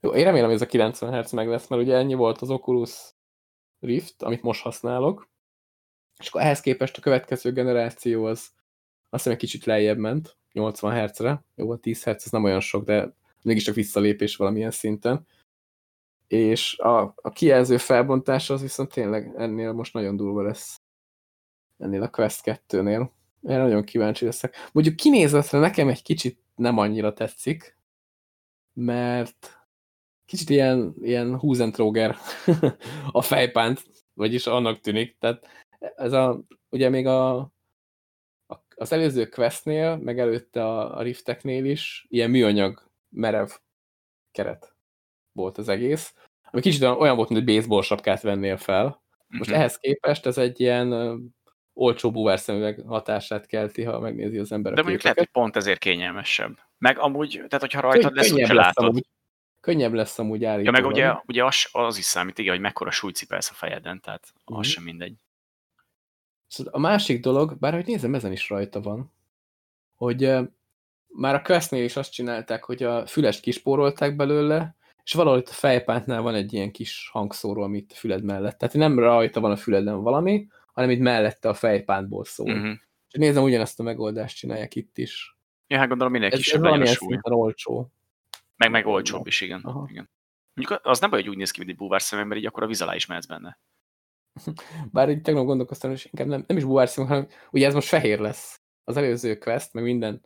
Jó, 0.00 0.14
én 0.14 0.24
remélem, 0.24 0.46
hogy 0.46 0.54
ez 0.54 0.62
a 0.62 0.66
90 0.66 1.22
Hz 1.22 1.32
meg 1.32 1.48
lesz, 1.48 1.68
mert 1.68 1.82
ugye 1.82 1.96
ennyi 1.96 2.14
volt 2.14 2.40
az 2.40 2.50
Oculus 2.50 3.14
Rift, 3.80 4.22
amit 4.22 4.42
most 4.42 4.62
használok, 4.62 5.28
és 6.18 6.28
akkor 6.28 6.40
ehhez 6.40 6.60
képest 6.60 6.96
a 6.96 7.00
következő 7.00 7.52
generáció 7.52 8.24
az 8.24 8.52
azt 9.10 9.22
hiszem 9.22 9.32
egy 9.32 9.38
kicsit 9.38 9.64
lejjebb 9.64 9.98
ment, 9.98 10.36
80 10.52 11.08
Hz-re. 11.08 11.44
Jó, 11.54 11.70
a 11.70 11.78
10 11.78 12.04
Hz 12.04 12.06
ez 12.06 12.30
nem 12.30 12.44
olyan 12.44 12.60
sok, 12.60 12.84
de 12.84 13.14
mégiscsak 13.42 13.74
visszalépés 13.74 14.36
valamilyen 14.36 14.70
szinten 14.70 15.26
és 16.34 16.78
a, 16.78 17.14
a 17.16 17.30
kijelző 17.30 17.76
felbontása 17.76 18.54
az 18.54 18.60
viszont 18.60 18.92
tényleg 18.92 19.34
ennél 19.36 19.72
most 19.72 19.92
nagyon 19.92 20.16
durva 20.16 20.42
lesz. 20.42 20.80
Ennél 21.78 22.02
a 22.02 22.10
Quest 22.10 22.40
2-nél. 22.44 23.08
Én 23.42 23.58
nagyon 23.58 23.84
kíváncsi 23.84 24.24
leszek. 24.24 24.70
Mondjuk 24.72 24.96
kinézetre 24.96 25.58
nekem 25.58 25.88
egy 25.88 26.02
kicsit 26.02 26.38
nem 26.54 26.78
annyira 26.78 27.12
tetszik, 27.12 27.78
mert 28.72 29.66
kicsit 30.26 30.50
ilyen, 30.50 30.94
ilyen 31.00 31.38
húzentróger 31.38 32.16
a 33.10 33.22
fejpánt, 33.22 33.84
vagyis 34.14 34.46
annak 34.46 34.80
tűnik. 34.80 35.18
Tehát 35.18 35.46
ez 35.96 36.12
a, 36.12 36.40
ugye 36.70 36.88
még 36.88 37.06
a, 37.06 37.36
a 37.36 37.50
az 38.76 38.92
előző 38.92 39.28
Questnél, 39.28 39.96
meg 39.96 40.18
előtte 40.18 40.64
a, 40.64 40.96
a 40.96 41.02
Rifteknél 41.02 41.64
is 41.64 42.06
ilyen 42.08 42.30
műanyag 42.30 42.90
merev 43.08 43.48
keret 44.30 44.73
volt 45.34 45.58
az 45.58 45.68
egész, 45.68 46.14
ami 46.50 46.62
kicsit 46.62 46.82
olyan 46.82 47.16
volt, 47.16 47.28
mint 47.28 47.48
egy 47.48 47.56
baseball 47.56 47.82
sapkát 47.82 48.22
vennél 48.22 48.56
fel. 48.56 49.02
Most 49.26 49.40
uh 49.40 49.46
-huh. 49.46 49.56
ehhez 49.56 49.78
képest 49.78 50.26
ez 50.26 50.38
egy 50.38 50.60
ilyen 50.60 51.18
olcsó 51.72 52.10
búvárszemüveg 52.10 52.82
hatását 52.86 53.46
kelti, 53.46 53.82
ha 53.82 54.00
megnézi 54.00 54.38
az 54.38 54.52
ember. 54.52 54.72
De 54.72 54.80
mondjuk 54.80 55.02
lehet, 55.02 55.18
hogy 55.18 55.28
pont 55.28 55.56
ezért 55.56 55.78
kényelmesebb. 55.78 56.58
Meg 56.78 56.98
amúgy, 56.98 57.30
tehát 57.30 57.60
hogyha 57.60 57.80
rajtad 57.80 58.14
lesz, 58.14 58.30
hogyha 58.30 58.54
látod. 58.54 58.84
Amúgy, 58.84 59.06
könnyebb 59.60 59.92
lesz 59.92 60.18
amúgy 60.18 60.44
állítólag. 60.44 60.74
Ja, 60.74 60.82
meg 60.82 60.90
ugye, 60.90 61.14
ugye 61.26 61.44
az, 61.44 61.68
az 61.72 61.98
is 61.98 62.04
számít, 62.04 62.38
igen, 62.38 62.52
hogy 62.52 62.62
mekkora 62.62 62.90
súlyt 62.90 63.16
cipelsz 63.16 63.50
a 63.50 63.54
fejeden, 63.54 64.00
tehát 64.00 64.32
uh 64.34 64.42
-huh. 64.44 64.58
az 64.58 64.66
mhm. 64.66 64.74
sem 64.74 64.84
mindegy. 64.84 65.14
Szóval 66.46 66.72
a 66.72 66.78
másik 66.78 67.20
dolog, 67.20 67.58
bár 67.58 67.72
hogy 67.72 67.86
nézem, 67.86 68.14
ezen 68.14 68.32
is 68.32 68.48
rajta 68.48 68.80
van, 68.80 69.12
hogy 69.94 70.24
uh, 70.24 70.48
már 71.06 71.34
a 71.34 71.42
Questnél 71.42 71.84
is 71.84 71.96
azt 71.96 72.12
csinálták, 72.12 72.64
hogy 72.64 72.82
a 72.82 73.06
fülest 73.06 73.40
kispórolták 73.40 74.16
belőle, 74.16 74.76
és 75.04 75.12
valahol 75.12 75.38
itt 75.38 75.48
a 75.48 75.52
fejpántnál 75.52 76.22
van 76.22 76.34
egy 76.34 76.52
ilyen 76.52 76.70
kis 76.70 77.08
hangszóró, 77.12 77.62
amit 77.62 77.92
a 77.92 77.96
füled 77.96 78.22
mellett. 78.22 78.58
Tehát 78.58 78.74
nem 78.74 78.98
rajta 78.98 79.40
van 79.40 79.50
a 79.50 79.56
füleden 79.56 80.02
valami, 80.02 80.48
hanem 80.72 80.90
itt 80.90 81.00
mellette 81.00 81.48
a 81.48 81.54
fejpántból 81.54 82.24
szól. 82.24 82.50
Uh 82.50 82.56
mhm. 82.56 82.66
-huh. 82.66 82.76
És 83.10 83.18
nézem, 83.18 83.42
ugyanezt 83.42 83.80
a 83.80 83.82
megoldást 83.82 84.36
csinálják 84.36 84.74
itt 84.74 84.98
is. 84.98 85.36
Ja, 85.66 85.78
hát 85.78 85.88
gondolom 85.88 86.12
minél 86.12 86.30
kisebb 86.30 86.62
legyen 86.62 86.80
a 86.80 86.86
súly. 86.86 87.18
olcsó. 87.22 87.92
Meg, 88.56 88.70
meg 88.70 88.86
olcsóbb 88.86 89.26
is, 89.26 89.40
igen. 89.40 89.86
igen. 89.88 90.10
Mondjuk 90.54 90.80
az 90.82 91.00
nem 91.00 91.10
baj, 91.10 91.20
hogy 91.20 91.30
úgy 91.30 91.36
néz 91.36 91.50
ki, 91.50 91.58
mint 91.58 91.70
egy 91.70 91.76
búvár 91.76 92.02
szemem, 92.02 92.28
mert 92.28 92.40
így 92.40 92.46
akkor 92.46 92.62
a 92.62 92.66
víz 92.66 92.82
alá 92.82 92.94
is 92.94 93.06
mehetsz 93.06 93.26
benne. 93.26 93.58
Bár 94.92 95.10
így 95.10 95.22
tegnap 95.22 95.44
gondolkoztam, 95.44 95.90
és 95.90 96.04
inkább 96.04 96.26
nem, 96.26 96.44
nem 96.46 96.56
is 96.56 96.64
búvár 96.64 96.88
szemem, 96.88 97.10
hanem 97.10 97.26
ugye 97.50 97.66
ez 97.66 97.74
most 97.74 97.88
fehér 97.88 98.18
lesz. 98.18 98.60
Az 98.84 98.96
előző 98.96 99.38
quest, 99.38 99.72
meg 99.72 99.84
minden, 99.84 100.22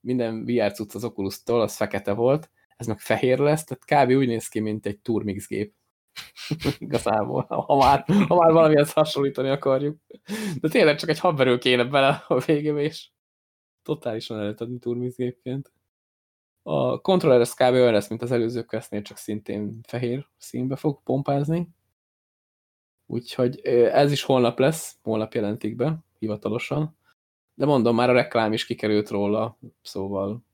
minden 0.00 0.44
VR 0.44 0.72
cucc 0.72 0.94
az 0.94 1.04
Oculus-tól, 1.04 1.60
az 1.60 1.76
fekete 1.76 2.12
volt, 2.12 2.50
ez 2.80 2.86
meg 2.86 2.98
fehér 2.98 3.38
lesz, 3.38 3.64
tehát 3.64 4.06
kb. 4.06 4.16
úgy 4.16 4.26
néz 4.26 4.48
ki, 4.48 4.60
mint 4.60 4.86
egy 4.86 4.98
Turmix 4.98 5.48
gép. 5.48 5.74
Igazából, 6.78 7.42
ha 7.48 7.76
már, 7.76 8.04
ha 8.28 8.34
már 8.34 8.52
valamihez 8.52 8.92
hasonlítani 8.92 9.48
akarjuk. 9.48 9.98
De 10.60 10.68
tényleg 10.68 10.98
csak 10.98 11.08
egy 11.08 11.18
habverő 11.18 11.58
kéne 11.58 11.84
bele 11.84 12.24
a 12.28 12.38
végébe, 12.38 12.80
és 12.80 13.08
totálisan 13.82 14.36
el 14.36 14.42
lehet 14.42 14.60
adni 14.60 14.78
Turmix 14.78 15.16
gépként. 15.16 15.72
A 16.62 17.00
kontroller 17.00 17.40
ez 17.40 17.54
kb. 17.54 17.72
olyan 17.72 17.92
lesz, 17.92 18.08
mint 18.08 18.22
az 18.22 18.30
előző 18.30 18.64
questnél, 18.64 19.02
csak 19.02 19.16
szintén 19.16 19.80
fehér 19.86 20.28
színbe 20.36 20.76
fog 20.76 21.02
pompázni. 21.02 21.68
Úgyhogy 23.06 23.60
ez 23.92 24.12
is 24.12 24.22
holnap 24.22 24.58
lesz, 24.58 24.98
holnap 25.02 25.34
jelentik 25.34 25.76
be, 25.76 25.98
hivatalosan. 26.18 26.96
De 27.54 27.66
mondom, 27.66 27.94
már 27.94 28.10
a 28.10 28.12
reklám 28.12 28.52
is 28.52 28.66
kikerült 28.66 29.08
róla, 29.08 29.58
szóval 29.82 30.44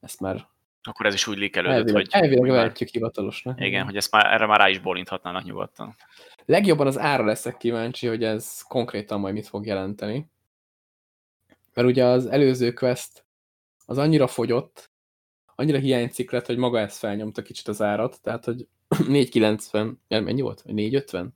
ezt 0.00 0.20
már... 0.20 0.54
Akkor 0.86 1.06
ez 1.06 1.14
is 1.14 1.26
úgy 1.26 1.38
lékelődött, 1.38 1.90
hogy... 1.90 2.06
Elvileg 2.10 2.50
vehetjük 2.50 2.88
hivatalosnak. 2.88 3.60
Igen, 3.60 3.84
hogy 3.84 3.96
ezt 3.96 4.10
már, 4.10 4.26
erre 4.32 4.46
már 4.46 4.58
rá 4.58 4.68
is 4.68 4.78
bolinthatnának 4.78 5.44
nyugodtan. 5.44 5.94
Legjobban 6.44 6.86
az 6.86 6.98
ára 6.98 7.24
leszek 7.24 7.56
kíváncsi, 7.56 8.06
hogy 8.06 8.24
ez 8.24 8.62
konkrétan 8.62 9.20
majd 9.20 9.34
mit 9.34 9.46
fog 9.46 9.66
jelenteni. 9.66 10.30
Mert 11.74 11.88
ugye 11.88 12.04
az 12.04 12.26
előző 12.26 12.72
quest 12.72 13.26
az 13.86 13.98
annyira 13.98 14.26
fogyott, 14.26 14.90
annyira 15.54 15.78
hiányzik 15.78 16.30
lett, 16.30 16.46
hogy 16.46 16.56
maga 16.56 16.78
ezt 16.78 16.98
felnyomta 16.98 17.42
kicsit 17.42 17.68
az 17.68 17.82
árat, 17.82 18.22
tehát 18.22 18.44
hogy 18.44 18.66
490, 19.08 20.00
mennyi 20.08 20.40
volt? 20.40 20.62
450? 20.64 21.34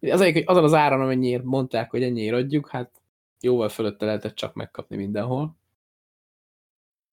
Az 0.00 0.20
azon 0.44 0.64
az 0.64 0.74
áron, 0.74 1.00
amennyiért 1.00 1.44
mondták, 1.44 1.90
hogy 1.90 2.02
ennyiért 2.02 2.34
adjuk, 2.34 2.68
hát 2.68 2.90
jóval 3.40 3.68
fölötte 3.68 4.04
lehetett 4.04 4.34
csak 4.34 4.54
megkapni 4.54 4.96
mindenhol. 4.96 5.56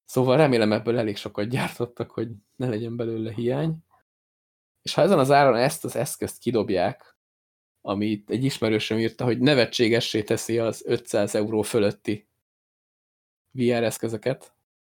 Szóval 0.07 0.37
remélem 0.37 0.71
ebből 0.71 0.97
elég 0.97 1.17
sokat 1.17 1.47
gyártottak, 1.47 2.11
hogy 2.11 2.27
ne 2.55 2.67
legyen 2.67 2.95
belőle 2.95 3.33
hiány. 3.33 3.77
És 4.81 4.93
ha 4.93 5.01
ezen 5.01 5.19
az 5.19 5.31
áron 5.31 5.55
ezt 5.55 5.85
az 5.85 5.95
eszközt 5.95 6.39
kidobják, 6.39 7.17
amit 7.81 8.29
egy 8.29 8.43
ismerősöm 8.43 8.97
írta, 8.97 9.23
hogy 9.23 9.39
nevetségessé 9.39 10.23
teszi 10.23 10.59
az 10.59 10.83
500 10.85 11.35
euró 11.35 11.61
fölötti 11.61 12.27
VR 13.51 13.83
eszközöket, 13.83 14.53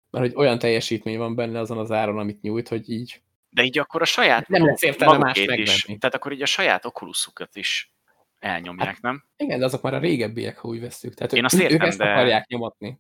mert 0.10 0.26
hogy 0.26 0.36
olyan 0.36 0.60
teljesítmény 0.60 1.18
van 1.18 1.36
benne 1.36 1.60
azon 1.60 1.78
az 1.78 1.92
áron, 1.92 2.18
amit 2.18 2.42
nyújt, 2.42 2.68
hogy 2.68 2.90
így... 2.90 3.22
De 3.50 3.64
így 3.64 3.78
akkor 3.78 4.02
a 4.02 4.06
saját 4.06 4.48
nem 4.48 4.66
lesz 4.66 4.82
értelme 4.82 5.18
más 5.18 5.38
is. 5.38 5.82
Tehát 5.84 6.16
akkor 6.16 6.32
így 6.32 6.42
a 6.42 6.46
saját 6.46 6.86
okulusukat 6.86 7.56
is 7.56 7.94
elnyomják, 8.40 8.88
hát, 8.88 9.02
nem? 9.02 9.24
Igen, 9.38 9.60
de 9.60 9.66
azok 9.66 9.82
már 9.82 9.94
a 9.94 10.00
régebbiek, 10.00 10.58
ha 10.58 10.68
úgy 10.68 10.80
veszük. 10.80 11.14
Tehát 11.14 11.34
Én 11.34 11.46
azt 11.46 11.60
értem, 11.60 11.76
ők 11.76 11.88
ezt 11.88 11.98
de... 11.98 12.12
akarják 12.12 12.48
nyomatni. 12.48 13.00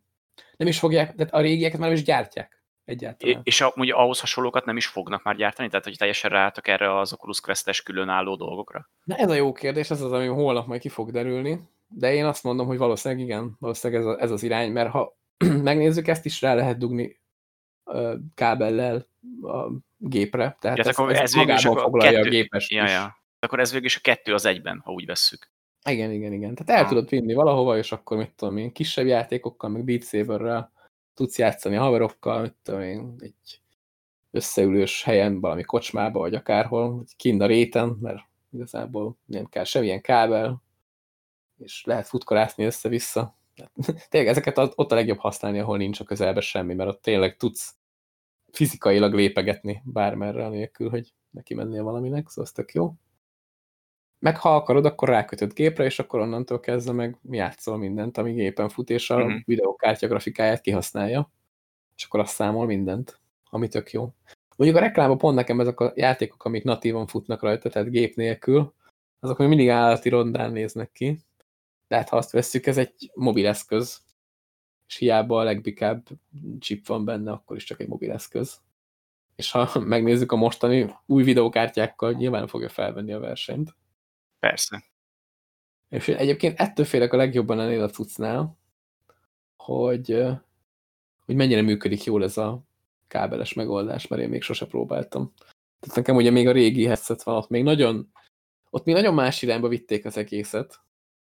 Nem 0.59 0.67
is 0.67 0.79
fogják, 0.79 1.15
de 1.15 1.27
a 1.31 1.41
régieket 1.41 1.79
már 1.79 1.91
is 1.91 2.03
gyártják 2.03 2.63
egyáltalán. 2.85 3.41
És 3.43 3.61
a, 3.61 3.73
ugye 3.75 3.93
ahhoz 3.93 4.19
hasonlókat 4.19 4.65
nem 4.65 4.77
is 4.77 4.87
fognak 4.87 5.23
már 5.23 5.35
gyártani? 5.35 5.69
Tehát, 5.69 5.85
hogy 5.85 5.97
teljesen 5.97 6.29
ráálltak 6.31 6.67
erre 6.67 6.97
az 6.97 7.13
Oculus 7.13 7.41
Quest-es 7.41 7.81
különálló 7.81 8.35
dolgokra? 8.35 8.89
Na 9.03 9.15
ez 9.15 9.29
a 9.29 9.33
jó 9.33 9.51
kérdés, 9.51 9.89
ez 9.89 10.01
az, 10.01 10.11
ami 10.11 10.27
holnap 10.27 10.67
majd 10.67 10.81
ki 10.81 10.89
fog 10.89 11.11
derülni. 11.11 11.59
De 11.87 12.13
én 12.13 12.25
azt 12.25 12.43
mondom, 12.43 12.67
hogy 12.67 12.77
valószínűleg 12.77 13.23
igen, 13.23 13.55
valószínűleg 13.59 14.03
ez, 14.03 14.07
a, 14.07 14.21
ez 14.21 14.31
az 14.31 14.43
irány, 14.43 14.71
mert 14.71 14.89
ha 14.89 15.17
megnézzük, 15.69 16.07
ezt 16.07 16.25
is 16.25 16.41
rá 16.41 16.53
lehet 16.53 16.77
dugni 16.77 17.19
kábellel 18.35 19.07
a 19.41 19.67
gépre. 19.97 20.57
Tehát 20.59 20.77
ja, 20.77 20.83
ez, 20.83 20.97
akkor 20.97 21.11
ez, 21.11 21.19
ez 21.19 21.33
magában 21.33 21.77
a 21.77 21.81
foglalja 21.81 22.11
kettő. 22.11 22.27
a 22.27 22.31
gépes 22.31 22.69
ja, 22.69 22.89
ja. 22.89 23.17
Akkor 23.39 23.59
ez 23.59 23.71
végül 23.71 23.85
is 23.85 23.95
a 23.95 24.01
kettő 24.01 24.33
az 24.33 24.45
egyben, 24.45 24.81
ha 24.85 24.91
úgy 24.91 25.05
vesszük. 25.05 25.51
Igen, 25.85 26.11
igen, 26.11 26.33
igen. 26.33 26.55
Tehát 26.55 26.81
el 26.81 26.89
tudod 26.89 27.09
vinni 27.09 27.33
valahova, 27.33 27.77
és 27.77 27.91
akkor 27.91 28.17
mit 28.17 28.33
tudom 28.35 28.57
én, 28.57 28.71
kisebb 28.71 29.05
játékokkal, 29.05 29.69
meg 29.69 29.83
Beat 29.83 30.03
Saberrel 30.03 30.71
tudsz 31.13 31.37
játszani 31.37 31.75
a 31.75 31.81
haverokkal, 31.81 32.41
mit 32.41 32.55
tudom 32.63 32.81
én, 32.81 33.15
egy 33.19 33.61
összeülős 34.31 35.03
helyen, 35.03 35.39
valami 35.39 35.63
kocsmába, 35.63 36.19
vagy 36.19 36.35
akárhol, 36.35 37.03
kint 37.15 37.41
a 37.41 37.45
réten, 37.45 37.97
mert 38.01 38.21
igazából 38.51 39.17
nem 39.25 39.45
kell 39.45 39.63
semmilyen 39.63 40.01
kábel, 40.01 40.61
és 41.57 41.83
lehet 41.85 42.07
futkorászni 42.07 42.65
össze-vissza. 42.65 43.37
Tényleg 44.09 44.29
ezeket 44.29 44.57
ott 44.57 44.91
a 44.91 44.95
legjobb 44.95 45.17
használni, 45.17 45.59
ahol 45.59 45.77
nincs 45.77 45.99
a 45.99 46.03
közelben 46.03 46.41
semmi, 46.41 46.73
mert 46.73 46.89
ott 46.89 47.01
tényleg 47.01 47.37
tudsz 47.37 47.75
fizikailag 48.51 49.13
lépegetni 49.13 49.81
bármerre, 49.85 50.49
nélkül, 50.49 50.89
hogy 50.89 51.13
neki 51.29 51.53
mennél 51.53 51.83
valaminek, 51.83 52.27
szóval 52.27 52.43
az 52.43 52.51
tök 52.51 52.73
jó. 52.73 52.93
Meg 54.19 54.37
ha 54.37 54.55
akarod, 54.55 54.85
akkor 54.85 55.07
rákötöd 55.07 55.53
gépre, 55.53 55.83
és 55.85 55.99
akkor 55.99 56.19
onnantól 56.19 56.59
kezdve 56.59 56.91
meg 56.91 57.17
játszol 57.29 57.77
mindent, 57.77 58.17
ami 58.17 58.33
gépen 58.33 58.69
fut, 58.69 58.89
és 58.89 59.09
a 59.09 59.15
uh 59.15 59.21
mhm. 59.21 59.31
-huh. 59.31 59.41
videókártya 59.45 60.07
grafikáját 60.07 60.61
kihasználja, 60.61 61.31
és 61.95 62.03
akkor 62.03 62.19
azt 62.19 62.33
számol 62.33 62.65
mindent, 62.65 63.19
ami 63.49 63.67
tök 63.67 63.91
jó. 63.91 64.13
Mondjuk 64.55 64.79
a 64.79 64.83
reklámban 64.85 65.17
pont 65.17 65.35
nekem 65.35 65.59
ezek 65.59 65.79
a 65.79 65.91
játékok, 65.95 66.45
amik 66.45 66.63
natívan 66.63 67.07
futnak 67.07 67.41
rajta, 67.41 67.69
tehát 67.69 67.89
gép 67.89 68.15
nélkül, 68.15 68.73
azok 69.19 69.37
még 69.37 69.47
mindig 69.47 69.69
állati 69.69 70.09
rondán 70.09 70.51
néznek 70.51 70.91
ki. 70.91 71.19
De 71.87 71.95
hát 71.95 72.09
ha 72.09 72.17
azt 72.17 72.31
vesszük, 72.31 72.65
ez 72.65 72.77
egy 72.77 73.11
mobileszköz, 73.13 74.01
és 74.87 74.95
hiába 74.95 75.39
a 75.39 75.43
legbikább 75.43 76.07
chip 76.59 76.87
van 76.87 77.05
benne, 77.05 77.31
akkor 77.31 77.55
is 77.55 77.63
csak 77.63 77.79
egy 77.79 77.87
mobileszköz. 77.87 78.59
És 79.35 79.51
ha 79.51 79.79
megnézzük 79.79 80.31
a 80.31 80.35
mostani 80.35 80.95
új 81.05 81.23
videókártyákkal, 81.23 82.11
nyilván 82.11 82.47
fogja 82.47 82.69
felvenni 82.69 83.13
a 83.13 83.19
versenyt. 83.19 83.75
Persze. 84.39 84.83
És 85.89 86.07
egyébként 86.07 86.59
ettől 86.59 86.85
félek 86.85 87.13
a 87.13 87.17
legjobban 87.17 87.59
ennél 87.59 87.83
a 87.83 87.89
cuccnál, 87.89 88.57
hogy, 89.57 90.23
hogy 91.25 91.35
mennyire 91.35 91.61
működik 91.61 92.03
jól 92.03 92.23
ez 92.23 92.37
a 92.37 92.61
kábeles 93.07 93.53
megoldás, 93.53 94.07
mert 94.07 94.21
én 94.21 94.29
még 94.29 94.41
sose 94.41 94.65
próbáltam. 94.65 95.33
Tehát 95.79 95.95
nekem 95.95 96.15
ugye 96.15 96.31
még 96.31 96.47
a 96.47 96.51
régi 96.51 96.85
headset 96.85 97.23
van, 97.23 97.35
ott 97.35 97.49
még 97.49 97.63
nagyon, 97.63 98.11
ott 98.69 98.85
még 98.85 98.95
nagyon 98.95 99.13
más 99.13 99.41
irányba 99.41 99.67
vitték 99.67 100.05
az 100.05 100.17
egészet, 100.17 100.79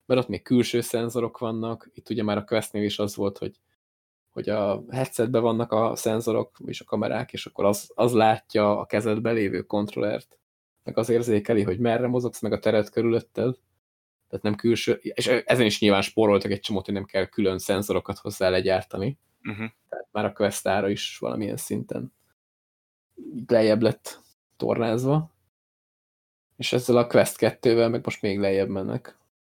mert 0.07 0.21
ott 0.21 0.29
még 0.29 0.43
külső 0.43 0.81
szenzorok 0.81 1.39
vannak, 1.39 1.91
itt 1.95 2.11
ugye 2.11 2.23
már 2.23 2.37
a 2.37 2.45
Questnél 2.45 2.85
is 2.85 2.99
az 2.99 3.17
volt, 3.17 3.39
hogy, 3.39 3.61
hogy 4.31 4.49
a 4.49 4.85
headsetben 4.91 5.43
vannak 5.43 5.73
a 5.73 5.97
szenzorok 5.97 6.59
és 6.67 6.81
a 6.81 6.85
kamerák, 6.85 7.33
és 7.33 7.47
akkor 7.47 7.65
az, 7.65 7.93
az 7.95 8.13
látja 8.13 8.79
a 8.81 8.87
kezedbe 8.87 9.31
lévő 9.31 9.63
kontrollert, 9.63 10.38
meg 10.89 10.99
az 10.99 11.09
érzékeli, 11.09 11.63
hogy 11.63 11.79
merre 11.79 12.07
mozogsz, 12.07 12.41
meg 12.41 12.53
a 12.53 12.59
teret 12.59 12.91
körülötted, 12.91 13.55
tehát 14.29 14.45
nem 14.45 14.55
külső, 14.55 14.93
és 14.93 15.27
ezen 15.27 15.67
is 15.67 15.81
nyilván 15.81 16.03
spóroltak 16.03 16.51
egy 16.51 16.61
csomót, 16.61 16.85
hogy 16.85 16.95
nem 16.95 17.05
kell 17.05 17.25
külön 17.25 17.59
szenzorokat 17.59 18.19
hozzá 18.19 18.49
legyártani. 18.49 19.19
Uh 19.43 19.57
-huh. 19.57 19.67
Tehát 19.89 20.09
már 20.11 20.25
a 20.25 20.33
Quest 20.33 20.67
ára 20.67 20.89
is 20.89 21.19
valamilyen 21.19 21.57
szinten 21.57 22.13
lejjebb 23.47 23.83
lett 23.83 24.21
tornázva. 24.57 25.31
És 26.57 26.73
ezzel 26.73 26.97
a 26.97 27.07
Quest 27.07 27.37
2-vel 27.39 27.91
meg 27.91 28.05
most 28.05 28.23
még 28.23 28.39
lejjebb 28.39 28.69
mennek. 28.69 29.19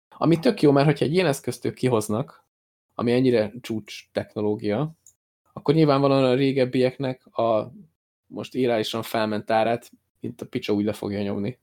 Ami 0.09 0.39
tök 0.39 0.61
jó, 0.61 0.71
mert 0.71 0.85
hogyha 0.85 1.05
egy 1.05 1.13
ilyen 1.13 1.25
eszközt 1.25 1.73
kihoznak, 1.73 2.45
ami 2.95 3.11
ennyire 3.11 3.53
csúcs 3.61 4.09
technológia, 4.11 4.91
akkor 5.53 5.73
nyilvánvalóan 5.73 6.23
a 6.23 6.33
régebbieknek 6.33 7.25
a 7.25 7.71
most 8.25 8.55
írálisan 8.55 9.03
felment 9.03 9.51
árát, 9.51 9.91
mint 10.19 10.41
a 10.41 10.45
picsa 10.45 10.73
úgy 10.73 10.85
le 10.85 10.93
fogja 10.93 11.21
nyomni. 11.21 11.59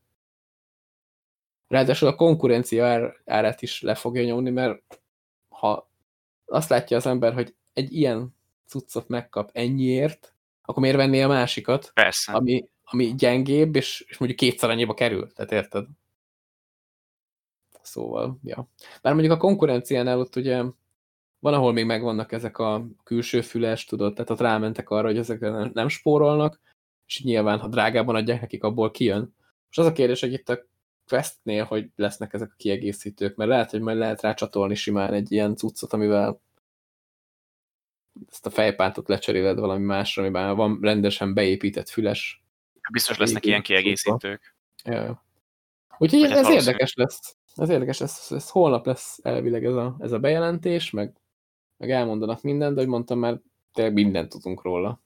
Ráadásul 1.69 2.09
a 2.09 2.14
konkurencia 2.14 3.14
árát 3.25 3.62
is 3.62 3.83
le 3.83 3.95
fogja 3.95 4.25
nyomni, 4.25 4.51
mert 4.51 5.01
ha 5.49 5.90
azt 6.45 6.69
látja 6.69 6.97
az 6.97 7.07
ember, 7.07 7.33
hogy 7.35 7.55
egy 7.73 7.92
ilyen 7.92 8.35
cuccot 8.66 9.09
megkap 9.09 9.51
ennyiért, 9.53 10.35
akkor 10.62 10.83
miért 10.83 10.97
venné 10.97 11.23
a 11.23 11.29
másikat, 11.29 11.90
Persze. 11.95 12.33
Ami, 12.33 12.69
ami 12.85 13.14
gyengébb, 13.14 13.77
és, 13.77 14.05
és 14.09 14.19
mondjuk 14.19 14.40
kétszer 14.40 14.71
annyiba 14.71 14.95
kerül, 14.95 15.33
tehát 15.33 15.53
érted? 15.53 15.87
Szóval, 17.83 18.38
ja. 18.42 18.69
Bár 19.03 19.12
mondjuk 19.12 19.35
a 19.35 19.37
konkurenciánál 19.37 20.19
ott 20.19 20.37
ugye 20.37 20.62
van, 21.38 21.55
ahol 21.55 21.73
még 21.73 21.85
megvannak 21.85 22.33
ezek 22.33 22.59
a 22.59 22.87
külső 23.05 23.40
füles, 23.40 23.85
tudod, 23.85 24.14
tehát 24.14 24.31
ott 24.31 24.40
rámentek 24.40 24.90
arra, 24.90 25.07
hogy 25.07 25.19
ezek 25.19 25.40
nem 25.73 25.88
spórolnak, 25.88 26.61
és 27.07 27.23
nyilván, 27.23 27.59
ha 27.59 27.69
drágában 27.69 28.14
adják 28.14 28.40
nekik, 28.40 28.62
abból 28.62 28.90
kijön. 28.90 29.35
És 29.71 29.79
az 29.79 29.87
a 29.87 29.92
kérdés, 29.92 30.21
hogy 30.21 30.33
itt 30.33 30.49
a 30.49 30.66
Questnél, 31.07 31.64
hogy 31.64 31.90
lesznek 31.97 32.33
ezek 32.33 32.51
a 32.51 32.57
kiegészítők, 32.57 33.37
mert 33.37 33.51
lehet, 33.51 33.71
hogy 33.71 33.81
majd 33.81 33.99
lehet 33.99 34.21
rá 34.21 34.35
csatolni 34.35 34.75
simán 34.75 35.12
egy 35.12 35.33
ilyen 35.33 35.57
cuccot, 35.57 35.92
amivel 35.92 36.40
ezt 38.31 38.47
a 38.47 38.51
fejpántot 38.51 39.09
lecseréled 39.09 39.59
valami 39.59 39.85
másra, 39.85 40.23
amiben 40.23 40.57
van 40.57 40.79
rendesen 40.81 41.35
beépített 41.35 41.88
füles. 41.88 42.42
Biztos 42.92 43.19
lesznek 43.19 43.47
ilyen 43.47 43.62
kiegészítők. 43.62 44.55
Ja. 44.85 45.25
Úgyhogy 45.99 46.23
ez, 46.23 46.31
hát 46.31 46.38
ez 46.38 46.51
érdekes 46.51 46.95
lesz 46.95 47.37
ez 47.57 47.69
érdekes, 47.69 48.01
ez, 48.01 48.27
ez 48.31 48.51
holnap 48.51 48.87
lesz 48.87 49.19
elvileg 49.23 49.64
ez 49.64 49.75
a, 49.75 49.97
ez 49.99 50.12
a 50.12 50.19
bejelentés, 50.19 50.90
meg, 50.90 51.16
meg 51.77 51.90
elmondanak 51.90 52.42
mindent, 52.42 52.75
de 52.75 52.81
hogy 52.81 52.88
mondtam 52.88 53.19
már, 53.19 53.40
tényleg 53.73 53.95
mindent 53.95 54.29
tudunk 54.29 54.62
róla. 54.62 55.01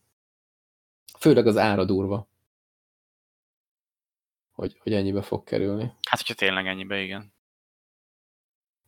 Főleg 1.18 1.46
az 1.46 1.56
ára 1.56 1.84
durva. 1.84 2.28
Hogy, 4.52 4.78
hogy 4.82 4.92
ennyibe 4.92 5.22
fog 5.22 5.44
kerülni. 5.44 5.82
Hát, 5.82 6.18
hogyha 6.20 6.34
tényleg 6.34 6.66
ennyibe, 6.66 7.00
igen. 7.00 7.32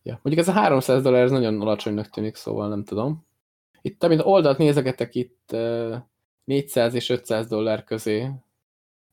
Ja. 0.03 0.21
Mondjuk 0.23 0.47
ez 0.47 0.55
a 0.55 0.61
300 0.61 1.03
dollár 1.03 1.23
ez 1.23 1.31
nagyon 1.31 1.61
alacsonynak 1.61 2.11
tűnik, 2.11 2.35
szóval 2.35 2.69
nem 2.69 2.85
tudom. 2.85 3.27
Itt, 3.83 4.03
amint 4.03 4.21
oldalt 4.25 4.59
nézegetek, 4.59 5.15
itt 5.15 5.51
uh, 5.53 5.97
400 6.45 6.95
és 6.95 7.09
500 7.09 7.47
dollár 7.47 7.85
közé 7.85 8.31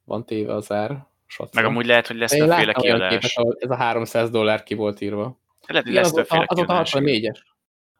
van 0.03 0.25
téve 0.25 0.53
az 0.53 0.71
ár. 0.71 1.07
Satszom. 1.25 1.63
Meg 1.63 1.71
amúgy 1.71 1.85
lehet, 1.85 2.07
hogy 2.07 2.17
lesz 2.17 2.31
többféle 2.31 2.73
kiadás. 2.73 3.33
Képet, 3.33 3.63
ez 3.63 3.69
a 3.69 3.75
300 3.75 4.29
dollár 4.29 4.63
ki 4.63 4.73
volt 4.73 5.01
írva. 5.01 5.39
Lehet, 5.67 5.85
hogy 5.85 5.95
lesz 5.95 6.11
többféle 6.11 6.45
az, 6.47 6.59
az 6.59 6.69
a 6.69 6.99
64-es. 6.99 7.39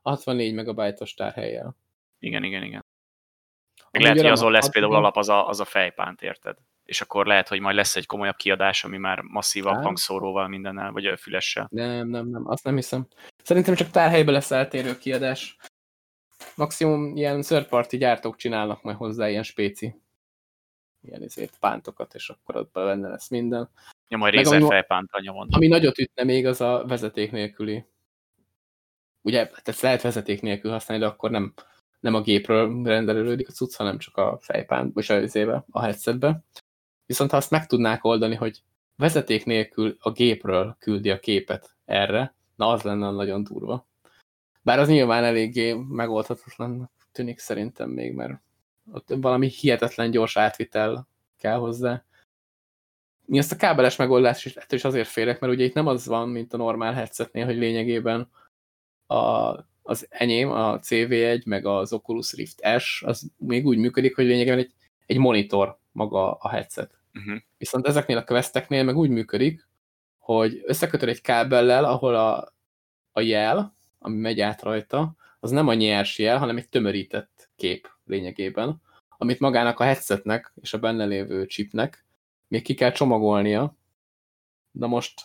64 0.02 0.54
megabajtos 0.54 1.14
tárhelyjel. 1.14 1.76
Igen, 2.20 2.44
igen, 2.44 2.64
igen. 2.64 2.86
Meg 3.92 4.02
lehet, 4.02 4.18
hogy 4.18 4.28
azon 4.30 4.52
lesz 4.52 4.70
például 4.70 4.96
alap 4.96 5.18
az 5.18 5.30
a, 5.30 5.48
az 5.48 5.60
a 5.60 5.66
fejpánt, 5.66 6.22
érted? 6.22 6.58
És 6.86 7.02
akkor 7.02 7.26
lehet, 7.26 7.48
hogy 7.48 7.60
majd 7.60 7.76
lesz 7.76 7.96
egy 7.96 8.06
komolyabb 8.06 8.36
kiadás, 8.36 8.84
ami 8.84 8.98
már 8.98 9.22
masszívabb 9.22 9.74
nem. 9.74 9.84
hangszóróval 9.84 10.48
mindennel, 10.48 10.92
vagy 10.92 11.14
fülessel. 11.20 11.68
Nem, 11.72 12.08
nem, 12.08 12.28
nem, 12.28 12.48
azt 12.48 12.64
nem 12.64 12.76
hiszem. 12.76 13.08
Szerintem 13.44 13.76
csak 13.76 13.90
tárhelyben 13.90 14.34
lesz 14.34 14.52
eltérő 14.52 14.98
kiadás. 14.98 15.58
Maximum 16.56 17.16
ilyen 17.16 17.42
third 17.42 17.68
party 17.68 17.96
gyártók 17.96 18.36
csinálnak 18.36 18.82
majd 18.82 18.98
hozzá 18.98 19.30
ilyen 19.30 19.44
spéci 19.44 19.96
ilyen 21.02 21.24
izét, 21.24 21.58
pántokat, 21.60 22.14
és 22.14 22.30
akkor 22.30 22.56
ott 22.56 22.72
benne 22.72 23.10
lesz 23.10 23.30
minden. 23.30 23.70
Ja, 24.08 24.18
majd 24.18 24.34
Razer 24.34 24.62
fejpántal 24.62 25.22
nyomon. 25.22 25.48
Ami 25.52 25.68
nagyot 25.68 26.00
ütne 26.00 26.24
még, 26.24 26.46
az 26.46 26.62
a 26.62 26.84
vezeték 26.88 27.32
nélküli. 27.32 27.86
Ugye, 29.22 29.38
hát 29.38 29.68
ezt 29.68 29.82
lehet 29.82 30.02
vezeték 30.02 30.42
nélkül 30.42 30.72
használni, 30.72 31.04
de 31.04 31.10
akkor 31.10 31.32
nem, 31.32 31.54
nem 32.00 32.14
a 32.14 32.22
gépről 32.22 32.84
rendelődik 32.84 33.48
a 33.48 33.52
cucc, 33.52 33.76
hanem 33.76 33.98
csak 33.98 34.18
a 34.18 34.38
fejpánt, 34.42 34.94
vagy 34.94 35.06
a, 35.08 35.20
izébe, 35.20 35.66
a 35.72 35.82
headsetbe. 35.82 36.44
Viszont 37.06 37.32
ha 37.32 37.38
azt 37.38 37.52
meg 37.52 37.66
tudnák 37.66 38.04
oldani, 38.04 38.36
hogy 38.36 38.64
vezeték 38.96 39.46
nélkül 39.46 39.98
a 40.00 40.12
gépről 40.12 40.76
küldi 40.80 41.10
a 41.10 41.20
képet 41.20 41.76
erre, 41.86 42.34
na 42.56 42.68
az 42.68 42.82
lenne 42.82 43.12
nagyon 43.12 43.44
durva. 43.44 43.88
Bár 44.62 44.80
az 44.80 44.88
nyilván 44.88 45.24
eléggé 45.24 45.74
megoldhatatlan 45.74 46.92
tűnik 47.12 47.40
szerintem 47.40 47.90
még, 47.90 48.14
mert 48.14 48.42
ott 48.92 49.14
valami 49.22 49.48
hihetetlen 49.48 50.12
gyors 50.12 50.38
átvitel 50.38 51.08
kell 51.38 51.58
hozzá. 51.58 52.04
Mi 53.26 53.38
azt 53.38 53.52
a 53.52 53.56
kábeles 53.56 53.96
megoldás 53.96 54.46
is, 54.46 54.56
ettől 54.56 54.80
is 54.80 54.86
azért 54.86 55.08
félek, 55.08 55.40
mert 55.40 55.54
ugye 55.54 55.64
itt 55.64 55.74
nem 55.74 55.88
az 55.88 56.06
van, 56.06 56.30
mint 56.30 56.54
a 56.54 56.58
normál 56.58 56.94
headsetnél, 56.94 57.46
hogy 57.46 57.58
lényegében 57.58 58.30
a, 59.08 59.56
az 59.90 60.08
enyém, 60.10 60.52
a 60.52 60.80
CV1, 60.80 61.46
meg 61.46 61.66
az 61.66 61.94
Oculus 61.94 62.34
Rift 62.34 62.62
S, 62.80 63.04
az 63.04 63.32
még 63.38 63.66
úgy 63.66 63.78
működik, 63.78 64.16
hogy 64.16 64.26
lényegében 64.26 64.58
egy, 64.58 64.74
egy 65.06 65.18
monitor 65.18 65.80
maga 65.92 66.34
a 66.34 66.50
headset. 66.50 67.00
Uh 67.14 67.22
mhm. 67.22 67.32
-huh. 67.32 67.42
Viszont 67.58 67.88
ezeknél 67.88 68.18
a 68.18 68.24
questeknél 68.24 68.84
meg 68.84 68.98
úgy 68.98 69.10
működik, 69.10 69.68
hogy 70.18 70.62
összekötöd 70.66 71.10
egy 71.10 71.22
kábellel, 71.22 71.86
ahol 71.86 72.16
a, 72.16 72.54
a 73.12 73.22
jel, 73.22 73.76
ami 74.00 74.16
megy 74.16 74.40
át 74.40 74.62
rajta, 74.62 75.16
az 75.40 75.52
nem 75.52 75.68
a 75.68 75.74
nyers 75.74 76.20
jel, 76.20 76.38
hanem 76.38 76.58
egy 76.58 76.70
tömörített 76.70 77.50
kép 77.56 77.90
lényegében, 78.06 78.82
amit 79.18 79.40
magának 79.40 79.80
a 79.80 79.84
headsetnek 79.84 80.54
és 80.62 80.74
a 80.74 80.80
benne 80.80 81.06
lévő 81.06 81.46
chipnek 81.46 82.06
még 82.48 82.64
ki 82.64 82.74
kell 82.74 82.92
csomagolnia. 82.92 83.76
De 84.72 84.86
most, 84.86 85.22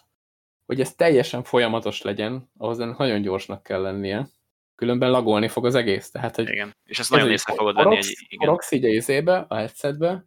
hogy 0.67 0.81
ez 0.81 0.95
teljesen 0.95 1.43
folyamatos 1.43 2.03
legyen, 2.03 2.51
ahhoz 2.57 2.81
ennek 2.81 2.97
nagyon 2.97 3.23
gyorsnak 3.23 3.63
kell 3.63 3.81
lennie. 3.81 4.29
Különben 4.75 5.11
lagolni 5.11 5.49
fog 5.49 5.67
az 5.67 5.75
egész. 5.75 6.11
Tehát, 6.11 6.37
hogy 6.37 6.49
igen, 6.49 6.77
és 6.85 6.99
ezt 6.99 7.11
nagyon 7.11 7.31
észre 7.31 7.55
fogod 7.55 7.75
venni. 7.75 7.97
Egy, 7.97 8.17
igen. 8.29 8.47
Forogsz 8.47 8.71
így 8.71 8.85
a 8.85 8.89
izébe, 8.89 9.45
a 9.49 9.55
headsetbe, 9.55 10.25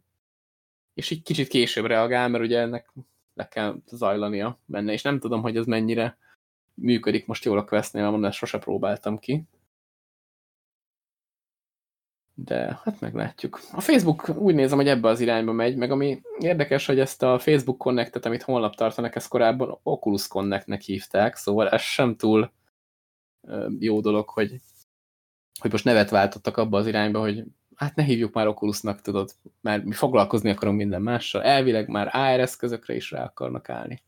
és 0.94 1.10
így 1.10 1.22
kicsit 1.22 1.48
később 1.48 1.86
reagál, 1.86 2.28
mert 2.28 2.44
ugye 2.44 2.58
ennek 2.58 2.92
le 3.34 3.48
kell 3.48 3.76
zajlania 3.86 4.60
benne, 4.64 4.92
és 4.92 5.02
nem 5.02 5.18
tudom, 5.18 5.42
hogy 5.42 5.56
ez 5.56 5.66
mennyire 5.66 6.18
működik 6.74 7.26
most 7.26 7.44
jól 7.44 7.58
a 7.58 7.64
Questnél, 7.64 8.02
mert 8.02 8.14
mondom, 8.14 8.30
sose 8.30 8.58
próbáltam 8.58 9.18
ki 9.18 9.44
de 12.44 12.80
hát 12.84 13.00
meglátjuk. 13.00 13.60
A 13.72 13.80
Facebook 13.80 14.28
úgy 14.36 14.54
nézem, 14.54 14.78
hogy 14.78 14.88
ebbe 14.88 15.08
az 15.08 15.20
irányba 15.20 15.52
megy, 15.52 15.76
meg 15.76 15.90
ami 15.90 16.22
érdekes, 16.38 16.86
hogy 16.86 16.98
ezt 16.98 17.22
a 17.22 17.38
Facebook 17.38 17.78
Connectet, 17.78 18.26
amit 18.26 18.42
holnap 18.42 18.74
tartanak, 18.74 19.14
ezt 19.14 19.28
korábban 19.28 19.78
Oculus 19.82 20.28
Connectnek 20.28 20.80
hívták, 20.80 21.36
szóval 21.36 21.68
ez 21.68 21.80
sem 21.80 22.16
túl 22.16 22.52
jó 23.78 24.00
dolog, 24.00 24.28
hogy, 24.28 24.60
hogy 25.60 25.70
most 25.70 25.84
nevet 25.84 26.10
váltottak 26.10 26.56
abba 26.56 26.78
az 26.78 26.86
irányba, 26.86 27.20
hogy 27.20 27.44
hát 27.74 27.94
ne 27.94 28.02
hívjuk 28.02 28.34
már 28.34 28.46
Oculusnak, 28.46 29.00
tudod, 29.00 29.34
mert 29.60 29.84
mi 29.84 29.92
foglalkozni 29.92 30.50
akarunk 30.50 30.76
minden 30.76 31.02
mással. 31.02 31.42
Elvileg 31.42 31.88
már 31.88 32.10
AR 32.12 32.40
eszközökre 32.40 32.94
is 32.94 33.10
rá 33.10 33.24
akarnak 33.24 33.68
állni. 33.68 34.02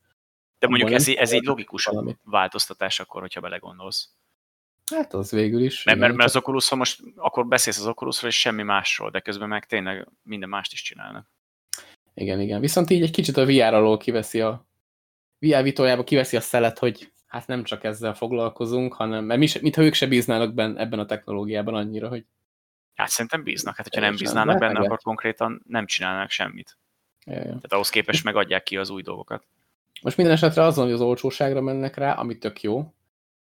De 0.58 0.68
mondjuk 0.68 0.92
ez, 0.92 1.08
ez 1.08 1.32
egy 1.32 1.44
logikus 1.44 1.84
valamit. 1.84 2.18
változtatás 2.24 3.00
akkor, 3.00 3.20
hogyha 3.20 3.40
belegondolsz. 3.40 4.10
Hát 4.90 5.14
az 5.14 5.30
végül 5.30 5.62
is. 5.62 5.84
Mert, 5.84 5.98
mert, 5.98 6.14
mert 6.14 6.28
az 6.28 6.36
oculus 6.36 6.70
most 6.70 7.02
akkor 7.16 7.46
beszélsz 7.46 7.78
az 7.78 7.86
Oculusról, 7.86 8.30
és 8.30 8.38
semmi 8.38 8.62
másról, 8.62 9.10
de 9.10 9.20
közben 9.20 9.48
meg 9.48 9.66
tényleg 9.66 10.08
minden 10.22 10.48
mást 10.48 10.72
is 10.72 10.82
csinálnak. 10.82 11.30
Igen, 12.14 12.40
igen. 12.40 12.60
Viszont 12.60 12.90
így 12.90 13.02
egy 13.02 13.10
kicsit 13.10 13.36
a 13.36 13.44
VR 13.44 13.74
alól 13.74 13.96
kiveszi 13.96 14.40
a 14.40 14.66
VR 15.38 15.62
vitójába 15.62 16.04
kiveszi 16.04 16.36
a 16.36 16.40
szelet, 16.40 16.78
hogy 16.78 17.12
hát 17.30 17.46
nem 17.46 17.64
csak 17.64 17.84
ezzel 17.84 18.14
foglalkozunk, 18.14 18.94
hanem, 18.94 19.24
mert 19.24 19.40
mi 19.40 19.46
se, 19.46 19.58
mintha 19.62 19.82
ők 19.82 19.94
se 19.94 20.06
bíznának 20.06 20.54
benne, 20.54 20.80
ebben 20.80 20.98
a 20.98 21.06
technológiában 21.06 21.74
annyira, 21.74 22.08
hogy... 22.08 22.24
Hát 22.94 23.08
szerintem 23.08 23.42
bíznak. 23.42 23.76
Hát, 23.76 23.88
hogyha 23.88 24.00
nem 24.00 24.16
bíznának 24.16 24.58
benne, 24.58 24.78
akkor 24.78 24.98
konkrétan 24.98 25.62
nem 25.66 25.86
csinálnak 25.86 26.30
semmit. 26.30 26.78
Ja, 27.26 27.34
ja. 27.34 27.42
Tehát 27.42 27.72
ahhoz 27.72 27.88
képest 27.88 28.24
megadják 28.24 28.62
ki 28.62 28.76
az 28.76 28.90
új 28.90 29.02
dolgokat. 29.02 29.46
Most 30.02 30.16
minden 30.16 30.34
esetre 30.34 30.62
azon, 30.62 30.84
hogy 30.84 30.92
az 30.92 31.00
olcsóságra 31.00 31.60
mennek 31.60 31.96
rá, 31.96 32.12
ami 32.12 32.38
tök 32.38 32.62
jó, 32.62 32.94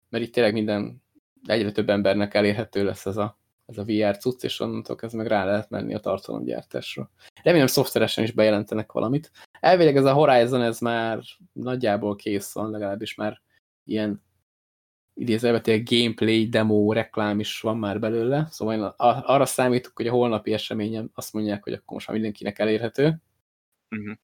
mert 0.08 0.24
itt 0.24 0.32
tényleg 0.32 0.52
minden 0.52 1.02
egyre 1.44 1.72
több 1.72 1.90
embernek 1.90 2.34
elérhető 2.34 2.84
lesz 2.84 3.06
ez 3.06 3.16
a, 3.16 3.38
ez 3.66 3.78
a 3.78 3.84
VR 3.84 4.18
cucc, 4.18 4.44
és 4.44 4.60
onnantól 4.60 4.96
ez 5.00 5.12
meg 5.12 5.26
rá 5.26 5.44
lehet 5.44 5.70
menni 5.70 5.94
a 5.94 6.00
tartalomgyártásra. 6.00 7.10
Remélem 7.42 7.66
szoftveresen 7.66 8.24
is 8.24 8.32
bejelentenek 8.32 8.92
valamit. 8.92 9.30
Elvileg 9.60 9.96
ez 9.96 10.04
a 10.04 10.12
Horizon, 10.12 10.62
ez 10.62 10.78
már 10.78 11.20
nagyjából 11.52 12.16
kész 12.16 12.52
van, 12.52 12.70
legalábbis 12.70 13.14
már 13.14 13.44
ilyen 13.86 14.22
idézelbetűen 15.14 15.84
gameplay, 15.84 16.48
demo, 16.48 16.92
reklám 16.92 17.40
is 17.40 17.60
van 17.60 17.78
már 17.78 18.00
belőle, 18.00 18.46
szóval 18.50 18.94
arra 19.26 19.46
számítok, 19.46 19.96
hogy 19.96 20.06
a 20.06 20.12
holnapi 20.12 20.52
eseményen 20.52 21.10
azt 21.14 21.32
mondják, 21.32 21.62
hogy 21.62 21.72
akkor 21.72 21.92
most 21.92 22.06
már 22.06 22.16
mindenkinek 22.16 22.58
elérhető. 22.58 23.06
Uh 23.06 23.98
mhm. 23.98 24.08
-huh. 24.08 24.18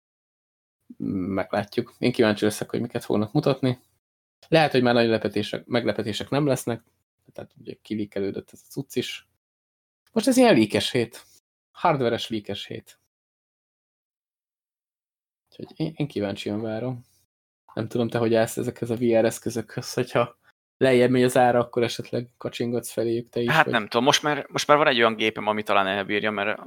Meglátjuk. 1.35 1.95
Én 1.99 2.13
kíváncsi 2.13 2.45
leszek, 2.45 2.71
hogy 2.71 2.81
miket 2.81 3.05
fognak 3.05 3.33
mutatni. 3.33 3.79
Lehet, 4.49 4.73
hogy 4.73 4.83
már 4.83 4.95
nagy 4.95 5.09
lepetések, 5.09 5.67
meglepetések 5.67 6.31
nem 6.31 6.47
lesznek, 6.47 6.83
tehát 7.33 7.55
ugye 7.61 7.75
kilikelődött 7.83 8.51
ez 8.53 8.63
a 8.67 8.71
cucc 8.71 8.97
is. 8.97 9.29
Most 10.13 10.27
ez 10.27 10.37
ilyen 10.37 10.55
líkes 10.55 10.91
hét. 10.91 11.25
Hardveres 11.71 12.29
líkes 12.29 12.67
hét. 12.67 12.99
Úgyhogy 15.51 15.73
én, 15.77 15.93
én 15.97 16.07
kíváncsian 16.07 16.61
várom. 16.61 17.05
Nem 17.75 17.89
tudom, 17.89 18.09
te 18.09 18.19
hogy 18.19 18.35
állsz 18.35 18.57
ezekhez 18.57 18.91
a 18.91 18.97
VR 18.97 19.25
eszközökhöz, 19.25 19.93
hogyha 19.93 20.39
lejjebb 20.77 21.11
megy 21.11 21.23
az 21.23 21.37
ára, 21.37 21.59
akkor 21.59 21.83
esetleg 21.83 22.29
kacsingatsz 22.39 22.93
feléjük 22.93 23.29
te 23.29 23.41
is. 23.41 23.51
Hát 23.51 23.65
vagy... 23.65 23.73
nem 23.73 23.89
tudom, 23.89 24.05
most 24.05 24.23
már, 24.23 24.47
most 24.49 24.67
már 24.67 24.77
van 24.77 24.87
egy 24.87 24.99
olyan 24.99 25.17
gépem, 25.17 25.47
ami 25.47 25.63
talán 25.63 25.87
elbírja, 25.87 26.31
mert 26.31 26.61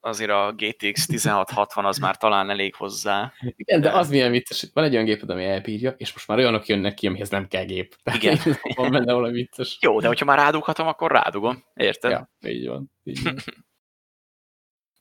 azért 0.00 0.30
a 0.30 0.54
GTX 0.56 1.08
1660 1.08 1.84
az 1.84 1.98
már 1.98 2.16
talán 2.16 2.50
elég 2.50 2.74
hozzá. 2.74 3.32
Igen, 3.56 3.80
de, 3.80 3.88
de 3.88 3.96
az 3.96 4.10
milyen 4.10 4.30
vicces, 4.30 4.66
van 4.72 4.84
egy 4.84 4.92
olyan 4.92 5.04
géped, 5.04 5.30
ami 5.30 5.44
elbírja, 5.44 5.94
és 5.96 6.12
most 6.12 6.28
már 6.28 6.38
olyanok 6.38 6.66
jönnek 6.66 6.94
ki, 6.94 7.06
amihez 7.06 7.30
nem 7.30 7.48
kell 7.48 7.64
gép. 7.64 7.96
Igen. 8.14 8.38
van 8.76 8.90
benne 8.90 9.12
valami 9.12 9.32
vicces. 9.32 9.78
Jó, 9.80 10.00
de 10.00 10.06
hogyha 10.06 10.24
már 10.24 10.38
rádughatom, 10.38 10.86
akkor 10.86 11.10
rádugom. 11.10 11.64
Érted? 11.74 12.10
Ja, 12.10 12.30
így 12.46 12.66
van. 12.66 12.90
Így 13.02 13.22
van. 13.22 13.36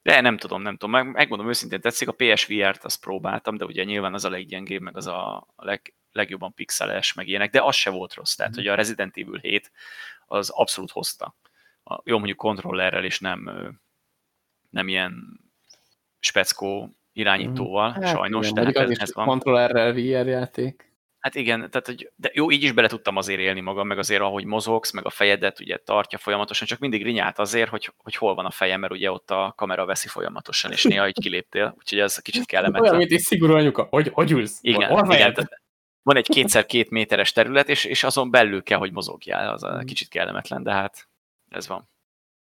De 0.06 0.22
nem 0.22 0.38
tudom, 0.38 0.62
nem 0.62 0.78
tudom. 0.78 0.92
Meg, 0.92 1.12
megmondom 1.12 1.48
őszintén, 1.48 1.82
tetszik, 1.82 2.08
a 2.08 2.16
PSVR-t 2.18 2.84
azt 2.84 3.00
próbáltam, 3.00 3.58
de 3.58 3.66
ugye 3.66 3.84
nyilván 3.84 4.14
az 4.14 4.26
a 4.26 4.30
leggyengébb, 4.30 4.82
meg 4.82 4.98
az 4.98 5.08
a 5.08 5.48
leg, 5.56 5.94
legjobban 6.12 6.54
pixeles, 6.54 7.14
meg 7.14 7.28
ilyenek, 7.28 7.52
de 7.52 7.62
az 7.62 7.76
se 7.76 7.90
volt 7.90 8.14
rossz. 8.14 8.36
Tehát, 8.36 8.52
mm. 8.52 8.56
hogy 8.56 8.68
a 8.68 8.76
Resident 8.76 9.18
Evil 9.18 9.40
7 9.40 9.72
az 10.26 10.50
abszolút 10.50 10.92
hozta. 10.92 11.36
A, 11.84 12.02
jó, 12.04 12.18
mondjuk 12.18 12.38
kontrollerrel, 12.38 13.04
és 13.04 13.20
nem 13.20 13.50
nem 14.70 14.88
ilyen 14.88 15.40
speckó 16.20 16.96
irányítóval, 17.14 17.92
hát, 17.92 18.08
sajnos. 18.08 18.50
Igen, 18.50 18.72
tehát 18.74 18.90
ez, 18.90 19.00
ez 19.00 19.14
van. 19.14 19.26
kontrollerrel 19.26 19.94
VR 19.94 20.28
játék. 20.28 20.94
Hát 21.26 21.36
igen, 21.36 21.60
tehát, 21.60 21.86
hogy, 21.86 22.12
de 22.16 22.30
jó, 22.34 22.52
így 22.52 22.64
is 22.64 22.72
bele 22.72 22.88
tudtam 22.88 23.16
azért 23.16 23.40
élni 23.40 23.62
magam, 23.62 23.88
meg 23.88 23.98
azért, 23.98 24.22
ahogy 24.22 24.46
mozogsz, 24.46 24.92
meg 24.92 25.06
a 25.06 25.10
fejedet 25.10 25.60
ugye 25.60 25.78
tartja 25.78 26.18
folyamatosan, 26.18 26.68
csak 26.68 26.80
mindig 26.80 27.04
rinyált 27.04 27.40
azért, 27.40 27.70
hogy, 27.70 27.94
hogy 27.98 28.16
hol 28.16 28.36
van 28.36 28.46
a 28.46 28.52
fejem, 28.52 28.80
mert 28.80 28.94
ugye 28.94 29.12
ott 29.12 29.32
a 29.32 29.54
kamera 29.58 29.86
veszi 29.86 30.08
folyamatosan, 30.08 30.72
és 30.72 30.84
néha 30.84 31.08
így 31.08 31.20
kiléptél, 31.22 31.74
úgyhogy 31.78 32.00
ez 32.00 32.18
kicsit 32.18 32.46
kellemetlen. 32.46 32.84
Olyan, 32.84 32.98
mint 32.98 33.12
egy 33.12 33.20
szigorú 33.20 33.54
anyuka, 33.54 33.88
hogy, 33.90 34.10
hogy 34.14 34.32
ülsz? 34.32 34.58
Igen, 34.62 34.90
hol 34.90 35.14
igen 35.14 35.50
van 36.04 36.16
egy 36.16 36.28
kétszer 36.28 36.66
két 36.66 36.90
méteres 36.90 37.32
terület, 37.32 37.70
és, 37.70 37.86
és 37.86 38.04
azon 38.04 38.32
belül 38.32 38.64
kell, 38.64 38.78
hogy 38.78 38.92
mozogjál, 38.92 39.54
az 39.54 39.64
a 39.64 39.76
mm. 39.76 39.86
kicsit 39.86 40.08
kellemetlen, 40.08 40.64
de 40.64 40.72
hát 40.72 41.08
ez 41.50 41.68
van. 41.68 41.90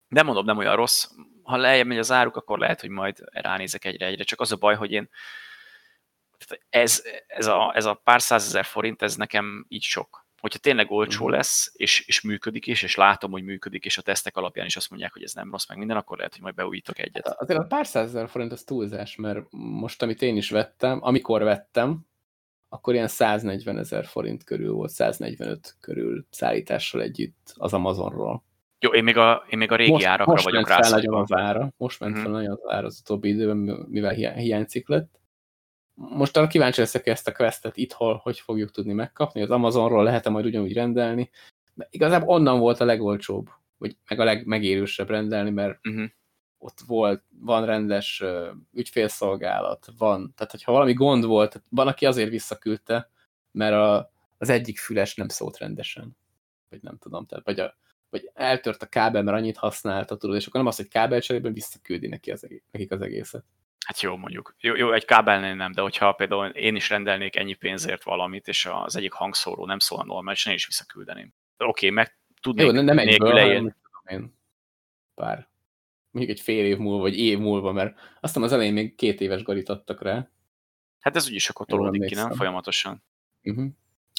De 0.08 0.24
mondom, 0.24 0.46
nem 0.46 0.58
olyan 0.58 0.76
rossz 0.76 1.06
ha 1.44 1.58
lejjebb 1.58 1.88
megy 1.88 1.98
az 1.98 2.12
áruk, 2.12 2.36
akkor 2.36 2.60
lehet, 2.60 2.82
hogy 2.82 2.90
majd 2.90 3.18
ránézek 3.32 3.86
egyre-egyre. 3.86 4.24
Csak 4.24 4.40
az 4.40 4.52
a 4.52 4.56
baj, 4.56 4.76
hogy 4.76 4.92
én 4.92 5.10
ez, 6.70 7.04
ez, 7.28 7.48
a, 7.48 7.72
ez 7.76 7.86
a 7.86 7.94
pár 8.04 8.22
százezer 8.22 8.66
forint, 8.66 9.02
ez 9.02 9.16
nekem 9.16 9.66
így 9.68 9.84
sok. 9.84 10.26
hogyha 10.40 10.60
tényleg 10.60 10.92
olcsó 10.92 11.20
uh-huh. 11.20 11.38
lesz, 11.38 11.72
és, 11.76 12.08
és 12.08 12.22
működik 12.22 12.68
is, 12.68 12.84
és 12.84 12.96
látom, 12.96 13.32
hogy 13.32 13.44
működik, 13.44 13.86
és 13.86 13.98
a 13.98 14.02
tesztek 14.02 14.38
alapján 14.38 14.66
is 14.66 14.76
azt 14.76 14.90
mondják, 14.90 15.14
hogy 15.14 15.24
ez 15.24 15.34
nem 15.34 15.52
rossz, 15.52 15.68
meg 15.68 15.78
minden, 15.78 15.98
akkor 15.98 16.18
lehet, 16.18 16.34
hogy 16.34 16.42
majd 16.42 16.56
beújítok 16.56 17.00
egyet. 17.00 17.28
Hát 17.28 17.42
azért 17.42 17.60
a 17.60 17.64
pár 17.64 17.86
százezer 17.86 18.30
forint 18.30 18.52
az 18.52 18.64
túlzás, 18.64 19.16
mert 19.16 19.46
most, 19.52 20.02
amit 20.02 20.22
én 20.22 20.38
is 20.38 20.50
vettem, 20.50 21.00
amikor 21.02 21.44
vettem, 21.44 22.06
akkor 22.70 22.94
ilyen 22.94 23.08
140 23.08 23.78
ezer 23.78 24.06
forint 24.06 24.44
körül 24.44 24.72
volt, 24.74 24.90
145 24.90 25.76
körül 25.80 26.26
szállítással 26.30 27.02
együtt 27.02 27.54
az 27.56 27.74
Amazonról. 27.74 28.44
Jó, 28.80 28.90
én 28.90 29.04
még 29.04 29.18
a, 29.18 29.44
én 29.50 29.58
még 29.58 29.72
a 29.72 29.76
régi 29.76 29.92
most, 29.92 30.06
árakra 30.06 30.32
most 30.32 30.44
vagyok 30.44 30.68
rá. 30.68 30.90
nagyon 30.90 31.22
az 31.22 31.32
ára, 31.34 31.74
most 31.78 32.00
ment 32.00 32.12
uh-huh. 32.12 32.32
fel 32.32 32.40
nagyon 32.40 32.52
az 32.52 32.74
ára 32.74 32.86
az 32.86 33.00
utóbbi 33.02 33.30
időben, 33.30 33.86
mivel 33.90 34.14
hiányzik 34.14 34.88
lett. 34.88 35.20
Most 36.10 36.38
arra 36.38 36.48
kíváncsi 36.48 36.80
leszek 36.80 37.08
ezt 37.08 37.28
a 37.28 37.32
questet 37.32 37.78
itthon, 37.78 38.16
hogy 38.16 38.40
fogjuk 38.40 38.72
tudni 38.72 38.94
megkapni. 38.94 39.42
Az 39.42 39.50
Amazonról 39.50 40.04
lehet 40.04 40.26
-e 40.26 40.30
majd 40.30 40.46
ugyanúgy 40.46 40.74
rendelni. 40.74 41.30
De 41.74 41.88
igazából 41.90 42.36
onnan 42.36 42.60
volt 42.60 42.80
a 42.80 42.86
legolcsóbb, 42.86 43.50
vagy 43.78 43.98
meg 44.08 44.20
a 44.20 44.24
legmegérősebb 44.24 45.10
rendelni, 45.10 45.50
mert 45.50 45.88
uh-huh. 45.88 46.10
ott 46.58 46.80
volt, 46.88 47.24
van 47.40 47.66
rendes 47.66 48.22
uh, 48.22 48.48
ügyfélszolgálat, 48.74 49.88
van. 49.98 50.34
Tehát, 50.36 50.52
hogyha 50.52 50.72
valami 50.72 50.94
gond 50.94 51.26
volt, 51.26 51.62
van, 51.70 51.88
aki 51.88 52.06
azért 52.06 52.30
visszaküldte, 52.30 53.10
mert 53.52 53.74
a, 53.74 54.12
az 54.38 54.50
egyik 54.50 54.80
füles 54.80 55.16
nem 55.16 55.28
szólt 55.28 55.58
rendesen. 55.58 56.18
Vagy 56.70 56.82
nem 56.82 56.98
tudom, 56.98 57.26
tehát, 57.26 57.46
vagy, 57.46 57.60
a, 57.60 57.76
vagy 58.10 58.32
eltört 58.34 58.82
a 58.82 58.86
kábel, 58.86 59.24
mert 59.24 59.38
annyit 59.38 59.58
használta, 59.58 60.18
tudod, 60.18 60.36
és 60.36 60.46
akkor 60.46 60.60
nem 60.60 60.70
az, 60.70 60.76
hogy 60.76 60.88
kábelcserében 60.88 61.54
visszaküldi 61.54 62.08
neki 62.08 62.32
az, 62.32 62.48
nekik 62.72 62.92
az 62.92 63.02
egészet. 63.02 63.44
Hát 63.86 64.02
jó, 64.02 64.16
mondjuk. 64.16 64.56
Jó, 64.60 64.76
jó, 64.76 64.94
egy 64.94 65.06
kábelnél 65.06 65.56
nem, 65.56 65.72
de 65.72 65.82
hogyha 65.82 66.12
például 66.12 66.48
én 66.48 66.76
is 66.76 66.90
rendelnék 66.90 67.36
ennyi 67.36 67.54
pénzért 67.54 68.04
valamit, 68.04 68.48
és 68.48 68.70
az 68.72 68.96
egyik 68.96 69.12
hangszóró 69.12 69.66
nem 69.66 69.80
szól 69.80 70.04
normálisan, 70.06 70.52
én 70.52 70.58
is 70.58 70.66
visszaküldeném. 70.66 71.34
Oké, 71.58 71.68
okay, 71.68 71.90
meg 71.90 72.18
tudnék 72.42 72.66
jó, 72.66 72.72
nem 72.72 72.98
egyből, 72.98 73.30
hanem 73.30 73.74
én 74.08 74.40
pár, 75.16 75.50
mondjuk 76.12 76.38
egy 76.38 76.44
fél 76.44 76.66
év 76.66 76.78
múlva, 76.78 77.02
vagy 77.02 77.18
év 77.18 77.40
múlva, 77.40 77.72
mert 77.72 78.00
aztán 78.20 78.44
az 78.44 78.52
elején 78.52 78.74
még 78.74 78.96
két 78.96 79.22
éves 79.22 79.44
garit 79.44 79.70
adtak 79.70 80.02
rá. 80.02 80.30
Hát 81.00 81.16
ez 81.16 81.28
úgyis 81.28 81.50
akkor 81.50 81.66
tolódik 81.66 82.06
ki, 82.06 82.14
nem? 82.14 82.32
Folyamatosan. 82.32 83.04
Uh 83.44 83.56
-huh. 83.56 83.68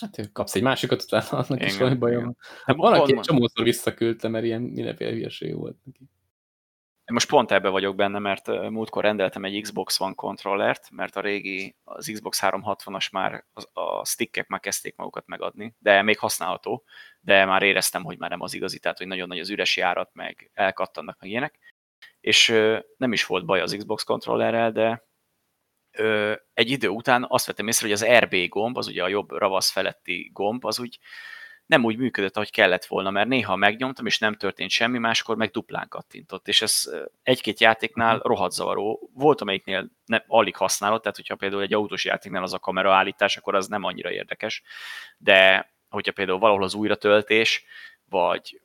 Hát 0.01 0.33
kapsz 0.33 0.55
egy 0.55 0.63
másikat, 0.63 1.03
utána 1.03 1.27
annak 1.29 1.51
igen, 1.51 1.67
is 1.67 1.77
valami 1.77 1.97
bajom. 1.97 2.37
Hát 2.65 2.77
van, 2.77 2.93
aki 2.93 3.13
egy 3.17 3.21
csomószor 3.21 3.65
visszaküldte, 3.65 4.29
mert 4.29 4.45
ilyen 4.45 4.63
mindenféle 4.63 5.11
hülyeség 5.11 5.57
volt 5.57 5.77
neki. 5.85 6.09
Most 7.07 7.29
pont 7.29 7.51
ebbe 7.51 7.69
vagyok 7.69 7.95
benne, 7.95 8.19
mert 8.19 8.47
múltkor 8.47 9.03
rendeltem 9.03 9.45
egy 9.45 9.61
Xbox 9.61 10.01
One 10.01 10.15
kontrollert, 10.15 10.91
mert 10.91 11.17
a 11.17 11.21
régi, 11.21 11.77
az 11.85 12.11
Xbox 12.13 12.41
360-as 12.43 13.13
már, 13.13 13.45
a 13.73 14.05
stickek 14.05 14.49
már 14.49 14.61
kezdték 14.61 14.97
magukat 14.97 15.27
megadni, 15.27 15.75
de 15.79 16.03
még 16.03 16.19
használható, 16.19 16.85
de 17.21 17.45
már 17.45 17.63
éreztem, 17.63 18.05
hogy 18.05 18.19
már 18.19 18.31
nem 18.31 18.41
az 18.41 18.55
igazi, 18.55 18.79
tehát 18.79 18.99
hogy 18.99 19.07
nagyon 19.07 19.29
nagy 19.29 19.39
az 19.39 19.51
üres 19.51 19.77
járat, 19.77 20.11
meg 20.13 20.51
elkattannak 20.55 21.21
meg 21.21 21.31
ilyenek. 21.31 21.59
És 22.21 22.49
nem 22.97 23.13
is 23.13 23.27
volt 23.27 23.45
baj 23.45 23.61
az 23.61 23.75
Xbox 23.79 24.03
kontrollerrel, 24.03 24.73
de 24.73 25.07
egy 26.55 26.71
idő 26.71 26.89
után 26.89 27.27
azt 27.29 27.47
vettem 27.47 27.69
észre, 27.69 27.87
hogy 27.87 27.95
az 27.95 28.07
RB 28.19 28.49
gomb, 28.49 28.77
az 28.77 28.87
ugye 28.87 29.03
a 29.03 29.09
jobb 29.09 29.31
ravasz 29.31 29.71
feletti 29.71 30.31
gomb, 30.33 30.65
az 30.65 30.81
úgy 30.81 30.99
nem 31.73 31.85
úgy 31.85 31.97
működött, 31.97 32.37
ahogy 32.37 32.51
kellett 32.51 32.85
volna, 32.85 33.11
mert 33.11 33.29
néha 33.29 33.57
megnyomtam, 33.57 34.07
és 34.07 34.19
nem 34.19 34.35
történt 34.35 34.71
semmi, 34.71 34.99
máskor 34.99 35.37
meg 35.37 35.51
duplán 35.51 35.89
kattintott, 35.89 36.49
és 36.49 36.63
ez 36.63 36.91
egy-két 37.23 37.61
játéknál 37.61 38.17
mhm. 38.17 38.27
rohadt 38.27 38.53
zavaró. 38.53 39.11
Volt, 39.15 39.41
amelyiknél 39.41 39.91
ne, 40.05 40.23
alig 40.27 40.57
használott, 40.57 41.03
tehát 41.03 41.17
hogyha 41.17 41.37
például 41.37 41.63
egy 41.63 41.75
autós 41.75 42.05
játéknál 42.05 42.43
az 42.43 42.53
a 42.53 42.59
kamera 42.59 42.95
állítás, 42.95 43.37
akkor 43.37 43.55
az 43.55 43.67
nem 43.67 43.85
annyira 43.85 44.11
érdekes, 44.11 44.63
de 45.19 45.71
hogyha 45.89 46.13
például 46.13 46.39
valahol 46.39 46.63
az 46.63 46.75
újratöltés, 46.75 47.65
vagy, 48.09 48.61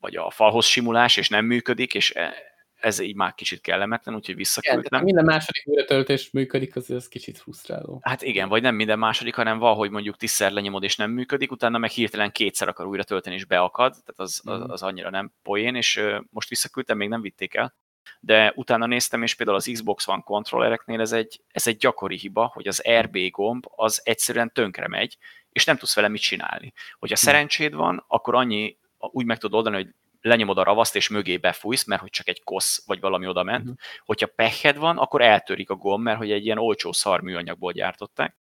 vagy 0.00 0.16
a 0.16 0.30
falhoz 0.30 0.66
simulás, 0.66 1.16
és 1.16 1.28
nem 1.28 1.44
működik, 1.44 1.94
és 1.94 2.14
e, 2.14 2.34
ez 2.82 2.98
így 2.98 3.14
már 3.14 3.34
kicsit 3.34 3.60
kellemetlen, 3.60 4.14
úgyhogy 4.14 4.36
visszaküldtem. 4.36 4.82
Igen, 4.84 5.04
minden 5.04 5.24
második 5.24 5.62
újratöltés 5.66 6.30
működik, 6.30 6.76
az 6.76 6.90
ez 6.90 7.08
kicsit 7.08 7.38
frusztráló. 7.38 8.00
Hát 8.02 8.22
igen, 8.22 8.48
vagy 8.48 8.62
nem 8.62 8.74
minden 8.74 8.98
második, 8.98 9.34
hanem 9.34 9.58
valahogy 9.58 9.90
mondjuk 9.90 10.16
tízszer 10.16 10.52
lenyomod 10.52 10.82
és 10.82 10.96
nem 10.96 11.10
működik, 11.10 11.52
utána 11.52 11.78
meg 11.78 11.90
hirtelen 11.90 12.32
kétszer 12.32 12.68
akar 12.68 12.86
újra 12.86 13.04
tölteni 13.04 13.34
és 13.34 13.44
beakad, 13.44 13.90
tehát 13.90 14.14
az, 14.16 14.40
az, 14.44 14.60
mhm. 14.60 14.70
az 14.70 14.82
annyira 14.82 15.10
nem 15.10 15.32
poén, 15.42 15.74
és 15.74 16.02
most 16.30 16.48
visszaküldtem, 16.48 16.96
még 16.96 17.08
nem 17.08 17.20
vitték 17.20 17.54
el, 17.54 17.74
de 18.20 18.52
utána 18.56 18.86
néztem, 18.86 19.22
és 19.22 19.34
például 19.34 19.58
az 19.58 19.70
Xbox 19.72 20.08
One 20.08 20.22
kontrollereknél 20.24 21.00
ez 21.00 21.12
egy, 21.12 21.40
ez 21.48 21.66
egy 21.66 21.76
gyakori 21.76 22.16
hiba, 22.16 22.50
hogy 22.54 22.68
az 22.68 22.82
RB 23.00 23.30
gomb 23.30 23.64
az 23.76 24.00
egyszerűen 24.04 24.52
tönkre 24.52 24.88
megy, 24.88 25.16
és 25.52 25.64
nem 25.64 25.76
tudsz 25.76 25.94
vele 25.94 26.08
mit 26.08 26.20
csinálni. 26.20 26.72
Hogyha 26.98 27.16
mhm. 27.20 27.26
szerencséd 27.26 27.74
van, 27.74 28.04
akkor 28.08 28.34
annyi, 28.34 28.76
úgy 28.98 29.24
meg 29.24 29.38
tudod 29.38 29.56
oldani, 29.56 29.76
hogy 29.76 29.94
lenyomod 30.22 30.58
a 30.58 30.62
ravaszt, 30.62 30.96
és 30.96 31.08
mögé 31.08 31.36
befújsz, 31.36 31.84
mert 31.84 32.00
hogy 32.00 32.10
csak 32.10 32.28
egy 32.28 32.42
kosz, 32.42 32.86
vagy 32.86 33.00
valami 33.00 33.26
oda 33.26 33.42
ment. 33.42 33.62
Uh-huh. 33.62 33.76
Hogyha 34.04 34.26
pehed 34.26 34.76
van, 34.76 34.98
akkor 34.98 35.22
eltörik 35.22 35.70
a 35.70 35.74
gomb, 35.74 36.04
mert 36.04 36.18
hogy 36.18 36.30
egy 36.30 36.44
ilyen 36.44 36.58
olcsó 36.58 36.92
szarműanyagból 36.92 37.72
gyártották. 37.72 38.36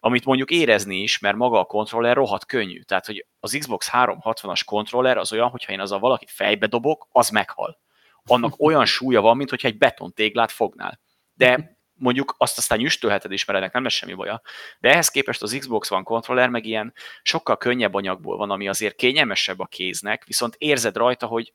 Amit 0.00 0.24
mondjuk 0.24 0.50
érezni 0.50 0.96
is, 0.96 1.18
mert 1.18 1.36
maga 1.36 1.58
a 1.58 1.64
kontroller 1.64 2.16
rohadt 2.16 2.46
könnyű. 2.46 2.80
Tehát, 2.80 3.06
hogy 3.06 3.26
az 3.40 3.56
Xbox 3.58 3.88
360-as 3.92 4.60
kontroller 4.64 5.18
az 5.18 5.32
olyan, 5.32 5.48
hogyha 5.48 5.72
én 5.72 5.80
az 5.80 5.92
a 5.92 5.98
valakit 5.98 6.30
fejbe 6.30 6.66
dobok, 6.66 7.08
az 7.12 7.28
meghal. 7.28 7.80
Annak 8.24 8.60
olyan 8.66 8.84
súlya 8.84 9.20
van, 9.20 9.36
mint 9.36 9.50
hogyha 9.50 9.68
egy 9.68 9.78
betontéglát 9.78 10.50
fognál. 10.50 11.00
De 11.34 11.75
mondjuk 11.98 12.34
azt 12.38 12.58
aztán 12.58 12.78
nyüstölheted 12.78 13.32
is, 13.32 13.44
mert 13.44 13.58
ennek 13.58 13.72
nem 13.72 13.82
lesz 13.82 13.92
semmi 13.92 14.14
baja. 14.14 14.40
De 14.80 14.90
ehhez 14.92 15.08
képest 15.08 15.42
az 15.42 15.56
Xbox 15.58 15.90
One 15.90 16.02
kontroller 16.02 16.48
meg 16.48 16.64
ilyen 16.66 16.92
sokkal 17.22 17.56
könnyebb 17.56 17.94
anyagból 17.94 18.36
van, 18.36 18.50
ami 18.50 18.68
azért 18.68 18.96
kényelmesebb 18.96 19.60
a 19.60 19.66
kéznek, 19.66 20.24
viszont 20.24 20.54
érzed 20.58 20.96
rajta, 20.96 21.26
hogy 21.26 21.52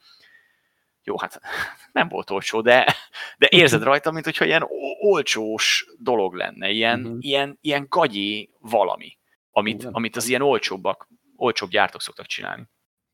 jó, 1.03 1.17
hát 1.17 1.41
nem 1.91 2.07
volt 2.07 2.29
olcsó, 2.29 2.61
de, 2.61 2.95
de 3.37 3.47
érzed 3.49 3.83
rajta, 3.83 4.11
mint 4.11 4.25
hogyha 4.25 4.45
ilyen 4.45 4.67
olcsós 4.99 5.85
dolog 5.97 6.33
lenne, 6.33 6.69
ilyen, 6.69 6.99
uh-huh. 6.99 7.17
ilyen, 7.19 7.57
ilyen 7.61 7.85
gagyi 7.89 8.49
valami, 8.59 9.17
amit, 9.51 9.87
amit 9.91 10.15
az 10.15 10.27
ilyen 10.27 10.41
olcsóbbak, 10.41 11.07
olcsóbb 11.35 11.69
gyártók 11.69 12.01
szoktak 12.01 12.25
csinálni. 12.25 12.69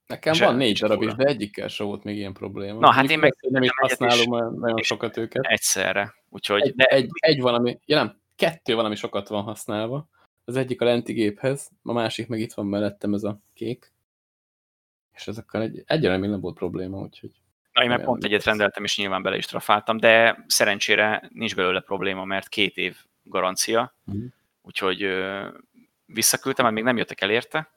Nekem 0.07 0.33
van 0.39 0.55
négy 0.55 0.79
darab 0.79 1.01
is, 1.01 1.13
de 1.13 1.23
egyikkel 1.23 1.67
sem 1.67 1.85
volt 1.85 2.03
még 2.03 2.17
ilyen 2.17 2.33
probléma. 2.33 2.79
Na, 2.79 2.91
hát 2.91 3.09
én 3.09 3.19
meg 3.19 3.35
nem 3.39 3.63
is 3.63 3.69
használom 3.75 4.19
is, 4.19 4.59
nagyon 4.59 4.81
sokat 4.81 5.17
őket. 5.17 5.45
Egyszerre. 5.45 6.13
Úgyhogy, 6.37 6.61
egy, 6.61 6.73
egy, 6.77 7.09
egy 7.13 7.41
valami, 7.41 7.79
ja 7.85 7.95
nem, 7.95 8.19
kettő 8.35 8.75
valami 8.75 8.95
sokat 8.95 9.27
van 9.27 9.43
használva. 9.43 10.07
Az 10.45 10.55
egyik 10.55 10.81
a 10.81 10.85
lenti 10.85 11.13
géphez, 11.13 11.69
a 11.83 11.93
másik 11.93 12.27
meg 12.27 12.39
itt 12.39 12.53
van 12.53 12.65
mellettem 12.65 13.13
ez 13.13 13.23
a 13.23 13.39
kék. 13.53 13.91
És 15.13 15.27
ezekkel 15.27 15.61
egy, 15.61 15.83
egyre 15.85 16.17
még 16.17 16.29
nem 16.29 16.39
volt 16.39 16.55
probléma, 16.55 16.97
úgyhogy... 16.97 17.31
Na, 17.71 17.83
én 17.83 17.89
meg 17.89 18.03
pont 18.03 18.23
egyet 18.23 18.43
rendeltem, 18.43 18.83
és 18.83 18.97
nyilván 18.97 19.21
bele 19.21 19.37
is 19.37 19.45
trafáltam, 19.45 19.97
de 19.97 20.43
szerencsére 20.47 21.29
nincs 21.33 21.55
belőle 21.55 21.81
probléma, 21.81 22.25
mert 22.25 22.47
két 22.47 22.77
év 22.77 22.97
garancia, 23.23 23.95
mm. 24.11 24.25
úgyhogy 24.61 25.03
ö, 25.03 25.47
visszaküldtem, 26.05 26.65
mert 26.65 26.77
még 26.77 26.85
nem 26.85 26.97
jöttek 26.97 27.21
el 27.21 27.29
érte, 27.29 27.71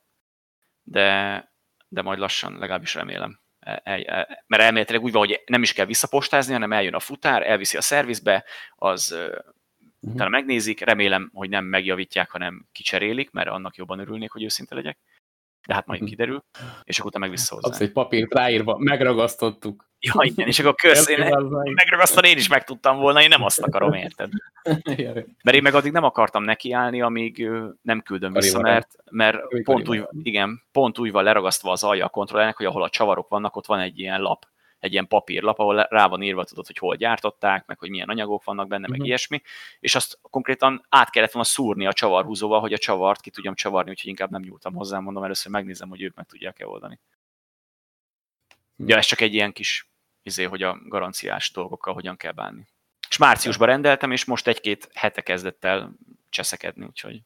de 0.83 1.49
de 1.93 2.03
majd 2.03 2.19
lassan, 2.19 2.59
legalábbis 2.59 2.95
remélem. 2.95 3.40
El, 3.61 3.81
el, 3.85 4.01
e, 4.01 4.45
mert 4.47 4.63
elméletileg 4.63 5.03
úgy 5.03 5.13
van, 5.13 5.27
hogy 5.27 5.43
nem 5.47 5.63
is 5.63 5.73
kell 5.73 5.87
visszapostázni, 5.87 6.53
hanem 6.53 6.73
eljön 6.73 6.95
a 6.95 7.01
futár, 7.01 7.47
elviszi 7.47 7.77
a 7.77 7.81
szervizbe, 7.81 8.45
az 8.77 9.13
uh-huh. 9.13 10.15
utána 10.15 10.31
megnézik, 10.31 10.81
remélem, 10.81 11.31
hogy 11.35 11.49
nem 11.49 11.65
megjavítják, 11.65 12.31
hanem 12.31 12.67
kicserélik, 12.73 13.31
mert 13.31 13.49
annak 13.49 13.77
jobban 13.77 13.99
örülnék, 13.99 14.31
hogy 14.31 14.43
őszinte 14.43 14.75
legyek. 14.75 14.99
De 15.67 15.75
hát 15.75 15.87
majd 15.87 16.01
mhm. 16.01 16.09
kiderül, 16.09 16.45
és 16.85 16.99
akkor 16.99 17.11
utána 17.11 17.25
meg 17.25 17.35
visszahozzá. 17.35 17.69
Az 17.69 17.81
egy 17.81 17.93
papírt 17.93 18.35
ráírva, 18.35 18.79
megragasztottuk. 18.79 19.89
Ja, 20.03 20.15
igen, 20.23 20.47
és 20.47 20.59
akkor 20.59 20.75
kösz, 20.75 21.09
én 21.09 21.19
megragasztani 21.75 22.29
én 22.29 22.37
is 22.37 22.49
meg 22.49 22.65
tudtam 22.65 22.99
volna, 22.99 23.23
én 23.23 23.29
nem 23.29 23.43
azt 23.43 23.61
akarom, 23.61 23.93
érted? 23.93 24.31
Mert 25.45 25.57
én 25.57 25.63
meg 25.63 25.75
addig 25.75 25.93
nem 25.93 26.05
akartam 26.05 26.43
nekiállni, 26.43 27.01
amíg 27.01 27.51
nem 27.83 28.01
küldöm 28.01 28.33
vissza, 28.33 28.61
mert, 28.61 28.89
mert 29.11 29.39
pont, 29.65 29.89
úgy, 29.89 30.07
igen, 30.23 30.63
pont 30.73 30.99
úgy 30.99 31.13
van 31.13 31.25
leragasztva 31.25 31.71
az 31.71 31.85
alja 31.85 32.05
a 32.05 32.09
kontrollernek, 32.09 32.57
hogy 32.57 32.67
ahol 32.67 32.83
a 32.83 32.89
csavarok 32.89 33.29
vannak, 33.29 33.57
ott 33.57 33.67
van 33.67 33.81
egy 33.81 33.99
ilyen 33.99 34.21
lap, 34.21 34.47
egy 34.81 34.93
ilyen 34.93 35.09
papírlap, 35.09 35.59
ahol 35.59 35.83
rá 35.83 36.07
van 36.07 36.23
írva, 36.23 36.45
tudod, 36.45 36.67
hogy 36.67 36.79
hol 36.79 36.97
gyártották, 36.97 37.67
meg 37.67 37.79
hogy 37.79 37.91
milyen 37.91 38.09
anyagok 38.09 38.45
vannak 38.45 38.69
benne, 38.69 38.81
uh-huh. 38.81 38.91
meg 38.91 38.99
mhm. 38.99 39.09
ilyesmi, 39.09 39.43
és 39.81 39.95
azt 39.95 40.19
konkrétan 40.23 40.87
át 40.89 41.11
kellett 41.11 41.33
volna 41.33 41.49
szúrni 41.49 41.87
a 41.87 41.93
csavarhúzóval, 41.93 42.61
hogy 42.61 42.73
a 42.73 42.79
csavart 42.79 43.21
ki 43.21 43.31
tudjam 43.31 43.55
csavarni, 43.55 43.91
úgyhogy 43.91 44.11
inkább 44.11 44.31
nem 44.31 44.43
nyúltam 44.43 44.75
hozzá, 44.75 44.99
mondom, 44.99 45.25
először 45.25 45.53
megnézem, 45.53 45.89
hogy 45.89 46.03
ők 46.03 46.15
meg 46.15 46.27
tudják-e 46.27 46.67
oldani. 46.67 47.01
Ja, 48.77 48.97
ez 48.97 49.07
csak 49.07 49.21
egy 49.21 49.35
ilyen 49.35 49.53
kis 49.53 49.91
izé, 50.23 50.45
hogy 50.45 50.63
a 50.63 50.79
garanciás 50.85 51.51
dolgokkal 51.51 51.95
hogyan 51.95 52.17
kell 52.17 52.33
bánni. 52.33 52.67
És 53.09 53.17
márciusban 53.17 53.67
rendeltem, 53.67 54.11
és 54.11 54.25
most 54.25 54.47
egy-két 54.47 54.89
hete 54.95 55.21
kezdett 55.21 55.65
el 55.65 55.93
cseszekedni, 56.29 56.85
úgyhogy 56.85 57.23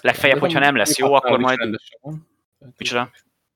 legfeljebb, 0.00 0.38
hogyha 0.38 0.58
nem 0.58 0.76
lesz 0.76 0.98
jó, 0.98 1.12
akkor 1.12 1.38
majd... 1.38 1.58
Micsoda? 2.76 3.10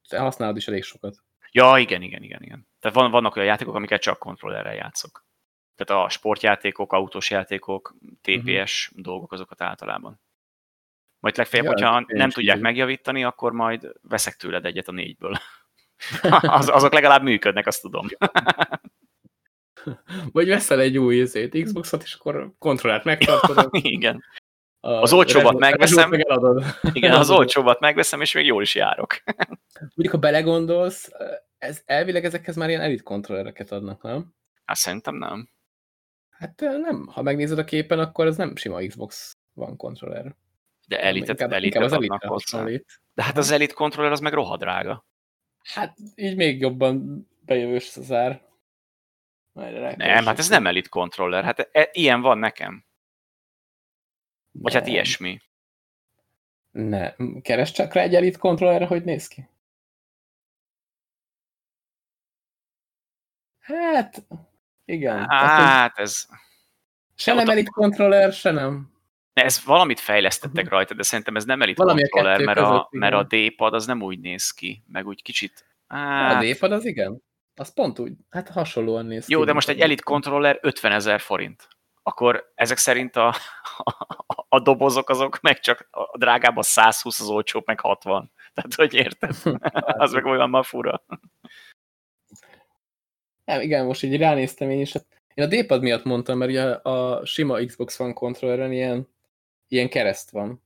Te 0.08 0.18
használod 0.18 0.56
is 0.56 0.68
elég 0.68 0.82
sokat. 0.82 1.22
Ja, 1.50 1.78
igen, 1.78 2.02
igen, 2.02 2.22
igen, 2.22 2.42
igen. 2.42 2.68
Tehát 2.80 2.96
van, 2.96 3.10
vannak 3.10 3.36
olyan 3.36 3.48
játékok, 3.48 3.74
amiket 3.74 4.00
csak 4.00 4.18
kontrollerrel 4.18 4.74
játszok. 4.74 5.26
Tehát 5.74 6.04
a 6.04 6.08
sportjátékok, 6.08 6.92
autós 6.92 7.30
játékok, 7.30 7.94
TPS 8.20 8.88
uh-huh. 8.88 9.04
Dolgok, 9.04 9.32
azokat 9.32 9.62
általában. 9.62 10.20
Majd 11.20 11.36
legfeljebb, 11.36 11.66
ja, 11.66 11.72
hogyha 11.72 12.04
nem 12.06 12.30
tudják 12.30 12.56
így. 12.56 12.62
megjavítani, 12.62 13.24
akkor 13.24 13.52
majd 13.52 13.92
veszek 14.02 14.36
tőled 14.36 14.64
egyet 14.64 14.88
a 14.88 14.92
négyből. 14.92 15.38
Az, 16.40 16.68
azok 16.68 16.92
legalább 16.92 17.22
működnek, 17.22 17.66
azt 17.66 17.80
tudom. 17.80 18.06
Vagy 20.32 20.48
veszel 20.48 20.80
egy 20.80 20.98
új 20.98 21.16
izét, 21.16 21.62
Xboxot, 21.62 22.02
és 22.02 22.14
akkor 22.14 22.52
kontrollát 22.58 23.04
megtartod. 23.04 23.68
Igen. 23.72 24.24
Az 24.80 25.12
olcsóbbat 25.12 25.58
megveszem. 25.58 26.08
Meg 26.08 26.26
igen, 26.92 27.12
az 27.12 27.30
olcsóbbat 27.40 27.80
megveszem, 27.80 28.20
és 28.20 28.32
még 28.32 28.46
jól 28.46 28.62
is 28.62 28.74
járok. 28.74 29.22
Mondjuk, 29.94 30.10
ha 30.10 30.18
belegondolsz, 30.18 31.10
ez, 31.58 31.82
elvileg 31.84 32.24
ezekhez 32.24 32.56
már 32.56 32.68
ilyen 32.68 32.80
elit 32.80 33.02
kontrollereket 33.02 33.72
adnak, 33.72 34.02
nem? 34.02 34.34
Hát 34.64 34.76
szerintem 34.76 35.14
nem. 35.14 35.48
Hát 36.30 36.60
nem. 36.60 37.06
Ha 37.06 37.22
megnézed 37.22 37.58
a 37.58 37.64
képen, 37.64 37.98
akkor 37.98 38.26
ez 38.26 38.36
nem 38.36 38.56
sima 38.56 38.86
Xbox 38.86 39.36
van 39.54 39.76
kontroller. 39.76 40.34
De 40.86 41.00
elitet, 41.00 41.28
inkább, 41.28 41.52
elitet 41.52 41.74
inkább 41.74 41.82
az 41.82 41.92
adnak 41.92 42.22
hozzá. 42.22 42.64
De 43.14 43.22
hát 43.22 43.36
az 43.36 43.50
elit 43.50 43.72
kontroller 43.72 44.12
az 44.12 44.20
meg 44.20 44.32
rohadrága. 44.32 45.06
Hát 45.62 45.96
így 46.14 46.36
még 46.36 46.60
jobban 46.60 47.26
bejövős 47.40 47.96
az 47.96 48.12
ár. 48.12 48.46
Nem, 49.96 50.24
hát 50.24 50.38
ez 50.38 50.48
nem 50.48 50.66
elit 50.66 50.88
kontroller. 50.88 51.44
Hát 51.44 51.68
e, 51.72 51.88
ilyen 51.92 52.20
van 52.20 52.38
nekem. 52.38 52.84
Vagy 54.52 54.74
hát 54.74 54.86
ilyesmi. 54.86 55.40
Ne. 56.70 57.14
Keres 57.42 57.72
csak 57.72 57.92
rá 57.92 58.02
egy 58.02 58.14
elit 58.14 58.36
kontrollerre, 58.36 58.86
hogy 58.86 59.04
néz 59.04 59.28
ki. 59.28 59.48
Hát, 63.58 64.26
igen. 64.84 65.28
Hát, 65.28 65.98
ez... 65.98 66.26
Se 67.14 67.34
nem 67.34 67.48
elit 67.48 67.70
kontroller, 67.70 68.32
se 68.32 68.50
nem. 68.50 68.92
Ez 69.32 69.64
valamit 69.64 70.00
fejlesztettek 70.00 70.68
rajta, 70.68 70.94
de 70.94 71.02
szerintem 71.02 71.36
ez 71.36 71.44
nem 71.44 71.62
elit 71.62 71.76
Valami 71.76 72.08
kontroller, 72.08 72.44
mert 72.44 72.58
a, 72.58 72.88
mert 72.90 73.14
a 73.14 73.22
D-pad 73.22 73.74
az 73.74 73.86
nem 73.86 74.02
úgy 74.02 74.20
néz 74.20 74.50
ki, 74.50 74.82
meg 74.86 75.06
úgy 75.06 75.22
kicsit... 75.22 75.66
Hát... 75.86 76.42
A 76.42 76.46
D-pad 76.46 76.72
az 76.72 76.84
igen. 76.84 77.22
Az 77.54 77.72
pont 77.72 77.98
úgy, 77.98 78.12
hát 78.30 78.48
hasonlóan 78.48 79.06
néz 79.06 79.26
ki. 79.26 79.32
Jó, 79.32 79.44
de 79.44 79.52
most 79.52 79.68
egy 79.68 79.80
elit 79.80 80.02
kontroller 80.02 80.58
50 80.62 80.92
ezer 80.92 81.20
forint. 81.20 81.68
Akkor 82.02 82.52
ezek 82.54 82.76
szerint 82.76 83.16
a, 83.16 83.34
a, 83.76 84.37
a 84.48 84.60
dobozok 84.60 85.08
azok 85.08 85.40
meg 85.40 85.60
csak 85.60 85.88
a 85.90 86.18
drágább 86.18 86.56
a 86.56 86.62
120, 86.62 87.20
az 87.20 87.28
olcsóbb 87.28 87.66
meg 87.66 87.80
60. 87.80 88.30
Tehát, 88.54 88.74
hogy 88.74 88.94
érted? 88.94 89.34
az 89.76 90.12
meg 90.12 90.24
olyan 90.24 90.50
ma 90.50 90.62
fura. 90.62 91.04
Nem, 93.44 93.60
igen, 93.60 93.84
most 93.84 94.02
így 94.02 94.16
ránéztem 94.16 94.70
én 94.70 94.80
is. 94.80 94.92
Hát 94.92 95.06
én 95.34 95.44
a 95.44 95.48
D-pad 95.48 95.82
miatt 95.82 96.04
mondtam, 96.04 96.38
mert 96.38 96.50
ugye 96.50 96.62
a 96.70 97.26
sima 97.26 97.64
Xbox 97.64 98.00
One 98.00 98.12
kontrolleren 98.12 98.72
ilyen, 98.72 99.08
ilyen 99.68 99.88
kereszt 99.88 100.30
van. 100.30 100.62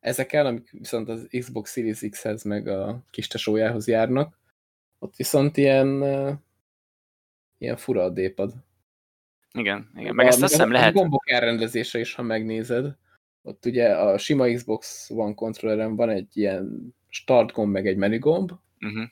Ezeken, 0.00 0.46
amik 0.46 0.70
viszont 0.70 1.08
az 1.08 1.28
Xbox 1.38 1.72
Series 1.72 2.00
X-hez 2.10 2.42
meg 2.42 2.68
a 2.68 3.02
kis 3.10 3.26
tesójához 3.26 3.86
járnak, 3.86 4.38
ott 4.98 5.16
viszont 5.16 5.56
ilyen, 5.56 6.02
ilyen 7.58 7.76
fura 7.76 8.02
a 8.02 8.08
D-pad. 8.08 8.52
Igen, 9.52 9.90
igen. 9.94 10.14
meg 10.14 10.26
a, 10.26 10.28
ezt 10.28 10.42
azt 10.42 10.52
hiszem 10.52 10.70
lehet. 10.70 10.94
A 10.94 10.98
gombok 10.98 11.30
elrendezése 11.30 11.98
is, 11.98 12.14
ha 12.14 12.22
megnézed. 12.22 12.96
Ott 13.42 13.66
ugye 13.66 13.96
a 13.96 14.18
sima 14.18 14.52
Xbox 14.52 15.10
One 15.10 15.34
kontrolleren 15.34 15.96
van 15.96 16.08
egy 16.08 16.36
ilyen 16.36 16.94
start 17.08 17.52
gomb, 17.52 17.72
meg 17.72 17.86
egy 17.86 17.96
menü 17.96 18.18
gomb. 18.18 18.50
Uh 18.50 18.58
mhm. 18.78 18.98
-huh. 18.98 19.08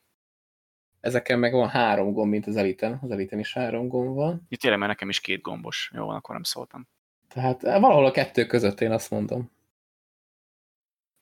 Ezeken 1.01 1.39
meg 1.39 1.53
van 1.53 1.69
három 1.69 2.13
gomb, 2.13 2.31
mint 2.31 2.47
az 2.47 2.57
Eliten. 2.57 2.99
Az 3.03 3.11
Eliten 3.11 3.39
is 3.39 3.53
három 3.53 3.89
gomb 3.89 4.15
van. 4.15 4.47
Itt 4.49 4.61
tényleg, 4.61 4.79
mert 4.79 4.91
nekem 4.91 5.09
is 5.09 5.21
két 5.21 5.41
gombos. 5.41 5.91
Jó 5.95 6.07
van, 6.07 6.17
akkor 6.17 6.35
nem 6.35 6.43
szóltam. 6.43 6.89
Tehát 7.29 7.65
eh, 7.65 7.81
valahol 7.81 8.07
a 8.07 8.11
kettő 8.11 8.47
között 8.47 8.81
én 8.81 8.91
azt 8.91 9.11
mondom. 9.11 9.51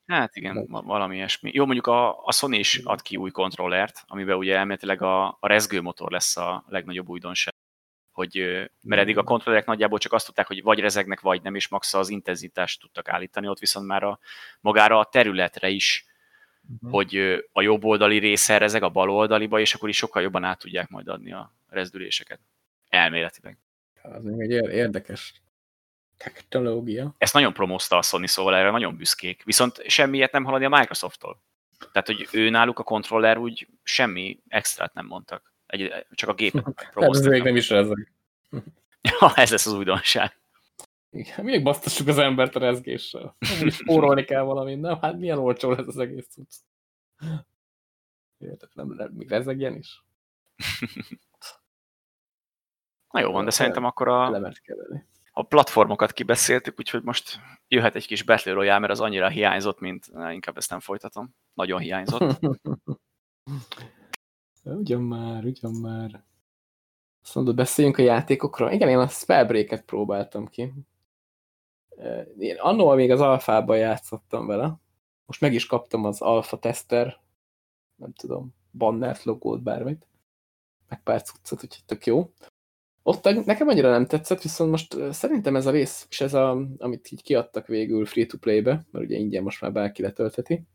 Hát 0.06 0.36
igen, 0.36 0.66
valami 0.68 1.16
ilyesmi. 1.16 1.50
Jó, 1.54 1.64
mondjuk 1.64 1.86
a, 1.86 2.24
a 2.24 2.32
Sony 2.32 2.52
is 2.52 2.80
ad 2.84 3.02
ki 3.02 3.16
új 3.16 3.30
kontrollert, 3.30 4.02
amiben 4.06 4.36
ugye 4.36 4.56
elméletileg 4.56 5.02
a, 5.02 5.26
a 5.26 5.46
rezgő 5.46 5.80
motor 5.80 6.10
lesz 6.10 6.36
a 6.36 6.64
legnagyobb 6.68 7.08
újdonság. 7.08 7.54
Hogy, 8.16 8.68
mert 8.80 9.02
eddig 9.02 9.18
a 9.18 9.22
kontrollerek 9.22 9.66
nagyjából 9.66 9.98
csak 9.98 10.12
azt 10.12 10.26
tudták, 10.26 10.46
hogy 10.46 10.62
vagy 10.62 10.78
rezegnek, 10.78 11.20
vagy 11.20 11.42
nem, 11.42 11.54
és 11.54 11.68
max 11.68 11.94
az 11.94 12.08
intenzitást 12.08 12.80
tudtak 12.80 13.08
állítani, 13.08 13.48
ott 13.48 13.58
viszont 13.58 13.86
már 13.86 14.02
a, 14.02 14.18
magára 14.60 14.98
a 14.98 15.04
területre 15.04 15.68
is, 15.68 16.06
uh-huh. 16.74 16.90
hogy 16.90 17.16
a 17.52 17.62
jobb 17.62 17.84
oldali 17.84 18.18
része 18.18 18.58
rezeg 18.58 18.82
a 18.82 18.88
bal 18.88 19.10
oldaliba, 19.10 19.60
és 19.60 19.74
akkor 19.74 19.88
is 19.88 19.96
sokkal 19.96 20.22
jobban 20.22 20.44
át 20.44 20.58
tudják 20.58 20.88
majd 20.88 21.08
adni 21.08 21.32
a 21.32 21.52
rezdüléseket. 21.68 22.40
Elméletileg. 22.88 23.58
Az 24.02 24.24
még 24.24 24.50
egy 24.50 24.74
érdekes 24.74 25.42
Technológia. 26.16 27.14
Ezt 27.18 27.34
nagyon 27.34 27.52
promózta 27.52 27.96
a 27.96 28.02
Sony, 28.02 28.26
szóval 28.26 28.56
erre 28.56 28.70
nagyon 28.70 28.96
büszkék. 28.96 29.44
Viszont 29.44 29.82
semmiet 29.86 30.32
nem 30.32 30.44
haladni 30.44 30.66
a 30.66 30.78
Microsofttól. 30.78 31.40
Tehát, 31.92 32.06
hogy 32.06 32.28
ő 32.32 32.50
náluk 32.50 32.78
a 32.78 32.82
kontroller 32.82 33.36
úgy 33.38 33.68
semmi 33.82 34.38
extrát 34.48 34.94
nem 34.94 35.06
mondtak. 35.06 35.54
Egy, 35.66 36.06
csak 36.10 36.28
a 36.28 36.34
gépet 36.34 36.88
promóztak. 36.90 37.26
ez 37.26 37.32
még 37.32 37.42
nem 37.42 37.56
is 37.56 37.70
rezeg. 37.70 38.12
Ja, 39.20 39.34
ez 39.34 39.50
lesz 39.50 39.66
az 39.66 39.72
újdonság. 39.72 40.38
Igen, 41.10 41.44
még 41.44 41.62
basztassuk 41.62 42.08
az 42.08 42.18
embert 42.18 42.56
a 42.56 42.58
rezgéssel. 42.58 43.36
Spórolni 43.68 44.24
kell 44.24 44.42
valamit, 44.42 44.80
nem? 44.80 44.98
Hát 45.00 45.18
milyen 45.18 45.38
olcsó 45.38 45.70
lesz 45.70 45.86
az 45.86 45.98
egész 45.98 46.26
cucc. 46.26 46.54
Nem, 48.72 48.88
nem, 48.88 49.10
még 49.12 49.28
rezegjen 49.28 49.74
is. 49.74 50.04
Na 53.10 53.20
jó 53.20 53.32
van, 53.32 53.44
de 53.44 53.50
szerintem 53.50 53.84
akkor 53.84 54.08
a, 54.08 54.52
a 55.32 55.42
platformokat 55.42 56.12
kibeszéltük, 56.12 56.78
úgyhogy 56.78 57.02
most 57.02 57.40
jöhet 57.68 57.94
egy 57.94 58.06
kis 58.06 58.22
Battle 58.22 58.52
Royale, 58.52 58.78
mert 58.78 58.92
az 58.92 59.00
annyira 59.00 59.28
hiányzott, 59.28 59.80
mint 59.80 60.12
na, 60.12 60.32
inkább 60.32 60.56
ezt 60.56 60.70
nem 60.70 60.80
folytatom. 60.80 61.34
Nagyon 61.54 61.80
hiányzott. 61.80 62.38
ugyan 64.74 65.02
már, 65.02 65.44
ugyan 65.44 65.72
már. 65.72 66.24
Azt 67.22 67.34
mondod, 67.34 67.54
beszéljünk 67.54 67.98
a 67.98 68.02
játékokról. 68.02 68.70
Igen, 68.70 68.88
én 68.88 68.98
a 68.98 69.08
Spellbreak-et 69.08 69.84
próbáltam 69.84 70.46
ki. 70.46 70.72
Én 72.38 72.56
annól 72.58 72.94
még 72.94 73.10
az 73.10 73.20
alfában 73.20 73.78
játszottam 73.78 74.46
vele. 74.46 74.80
Most 75.26 75.40
meg 75.40 75.54
is 75.54 75.66
kaptam 75.66 76.04
az 76.04 76.20
alfa 76.20 76.58
tester, 76.58 77.20
nem 77.96 78.12
tudom, 78.12 78.54
bannert, 78.72 79.22
logót, 79.22 79.62
bármit. 79.62 80.06
Meg 80.88 81.02
pár 81.02 81.22
cuccot, 81.22 81.64
úgyhogy 81.64 81.84
tök 81.86 82.06
jó. 82.06 82.32
Ott 83.02 83.44
nekem 83.44 83.68
annyira 83.68 83.90
nem 83.90 84.06
tetszett, 84.06 84.42
viszont 84.42 84.70
most 84.70 85.12
szerintem 85.12 85.56
ez 85.56 85.66
a 85.66 85.70
rész, 85.70 86.06
és 86.10 86.20
ez 86.20 86.34
a, 86.34 86.66
amit 86.78 87.12
így 87.12 87.22
kiadtak 87.22 87.66
végül 87.66 88.06
free-to-play-be, 88.06 88.86
mert 88.90 89.04
ugye 89.04 89.16
ingyen 89.16 89.42
most 89.42 89.60
már 89.60 89.72
bárki 89.72 90.02
letölteti, 90.02 90.66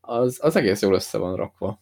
az, 0.00 0.38
az 0.42 0.56
egész 0.56 0.82
jól 0.82 0.94
össze 0.94 1.18
van 1.18 1.36
rakva. 1.36 1.80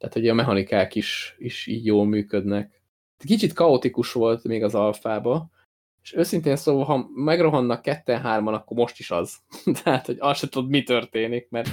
Tehát, 0.00 0.14
hogy 0.14 0.28
a 0.28 0.34
mechanikák 0.34 0.94
is, 0.94 1.34
is 1.38 1.66
így 1.66 1.84
jól 1.84 2.06
működnek. 2.06 2.80
Kicsit 3.18 3.52
kaotikus 3.52 4.12
volt 4.12 4.44
még 4.44 4.62
az 4.62 4.74
alfába, 4.74 5.50
és 6.02 6.14
őszintén 6.14 6.56
szóval, 6.56 6.84
ha 6.84 7.08
megrohannak 7.14 7.82
ketten-hárman, 7.82 8.54
akkor 8.54 8.76
most 8.76 8.98
is 8.98 9.10
az. 9.10 9.36
Tehát, 9.82 10.06
hogy 10.06 10.16
azt 10.18 10.38
se 10.38 10.48
tudod, 10.48 10.70
mi 10.70 10.82
történik, 10.82 11.48
mert 11.50 11.68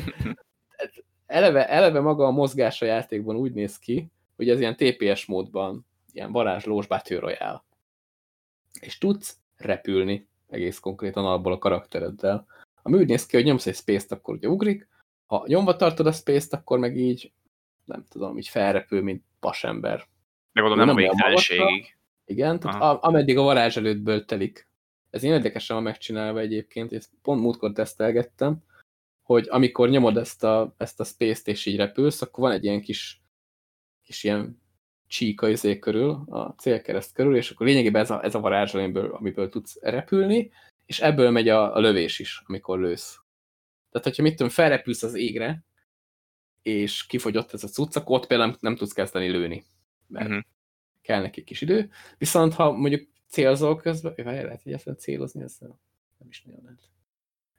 eleve, 1.25 1.69
eleve 1.69 1.99
maga 1.99 2.25
a 2.25 2.31
mozgás 2.31 2.81
a 2.81 2.85
játékban 2.85 3.35
úgy 3.35 3.53
néz 3.53 3.79
ki, 3.79 4.11
hogy 4.35 4.49
ez 4.49 4.59
ilyen 4.59 4.75
TPS 4.75 5.25
módban 5.25 5.85
ilyen 6.11 6.31
varázslós 6.31 6.87
Battle 6.87 7.19
Royale. 7.19 7.63
És 8.79 8.97
tudsz 8.97 9.37
repülni 9.55 10.27
egész 10.47 10.79
konkrétan 10.79 11.25
abból 11.25 11.51
a 11.51 11.57
karaktereddel. 11.57 12.45
Ami 12.81 12.97
úgy 12.97 13.07
néz 13.07 13.25
ki, 13.25 13.35
hogy 13.35 13.45
nyomsz 13.45 13.67
egy 13.67 13.75
space-t, 13.75 14.11
akkor 14.11 14.35
ugye 14.35 14.47
ugrik, 14.47 14.87
ha 15.25 15.43
nyomva 15.47 15.75
tartod 15.75 16.07
a 16.07 16.11
space-t, 16.11 16.53
akkor 16.53 16.79
meg 16.79 16.97
így, 16.97 17.31
nem 17.87 18.05
tudom, 18.09 18.37
így 18.37 18.47
felrepül, 18.47 19.01
mint 19.01 19.23
pasember. 19.39 19.97
De 20.51 20.61
gondolom 20.61 20.77
nem, 20.77 20.95
nem 20.95 20.95
a 20.95 20.99
végtelenségig. 20.99 21.97
Igen, 22.25 22.59
tehát 22.59 22.81
a, 22.81 22.97
ameddig 23.01 23.37
a 23.37 23.41
varázs 23.41 23.77
előttből 23.77 24.25
telik. 24.25 24.67
Ez 25.09 25.23
én 25.23 25.31
érdekesen 25.31 25.75
van 25.75 25.85
megcsinálva 25.85 26.39
egyébként, 26.39 26.93
ezt 26.93 27.11
pont 27.21 27.41
múltkor 27.41 27.71
tesztelgettem, 27.71 28.63
hogy 29.21 29.47
amikor 29.49 29.89
nyomod 29.89 30.17
ezt 30.17 30.43
a, 30.43 30.75
ezt 30.77 30.99
a 30.99 31.03
space-t 31.03 31.47
és 31.47 31.65
így 31.65 31.75
repülsz, 31.75 32.21
akkor 32.21 32.43
van 32.43 32.51
egy 32.51 32.63
ilyen 32.63 32.81
kis, 32.81 33.21
kis 34.03 34.23
ilyen 34.23 34.61
csíka 35.07 35.49
izé 35.49 35.79
körül, 35.79 36.09
a 36.29 36.53
célkereszt 36.57 37.13
körül, 37.13 37.35
és 37.35 37.51
akkor 37.51 37.67
lényegében 37.67 38.01
ez 38.01 38.11
a, 38.11 38.23
ez 38.23 38.35
a 38.35 38.39
varázslóimből, 38.39 39.11
amiből 39.13 39.49
tudsz 39.49 39.79
repülni, 39.81 40.51
és 40.85 40.99
ebből 40.99 41.31
megy 41.31 41.49
a, 41.49 41.75
a 41.75 41.79
lövés 41.79 42.19
is, 42.19 42.41
amikor 42.45 42.79
lősz. 42.79 43.19
Tehát, 43.91 44.07
hogyha 44.07 44.23
mit 44.23 44.35
tudom, 44.35 44.51
felrepülsz 44.51 45.03
az 45.03 45.13
égre, 45.13 45.65
és 46.67 47.05
kifogyott 47.05 47.53
ez 47.53 47.63
a 47.63 47.67
cucc, 47.67 47.95
akkor 47.95 48.15
ott 48.15 48.27
például 48.27 48.49
nem, 48.49 48.57
nem 48.61 48.75
tudsz 48.75 48.93
kezdeni 48.93 49.27
lőni, 49.27 49.63
mert 50.07 50.25
uh 50.25 50.31
mhm. 50.31 50.39
-huh. 50.39 50.49
kell 51.01 51.21
neki 51.21 51.43
kis 51.43 51.61
idő. 51.61 51.89
Viszont 52.17 52.53
ha 52.53 52.71
mondjuk 52.71 53.09
célzol 53.27 53.77
közben, 53.77 54.13
várj, 54.23 54.43
lehet 54.43 54.61
egyáltalán 54.65 54.99
célozni 54.99 55.43
ezzel? 55.43 55.79
Nem 56.17 56.27
is 56.29 56.43
nagyon 56.43 56.61
lehet. 56.63 56.81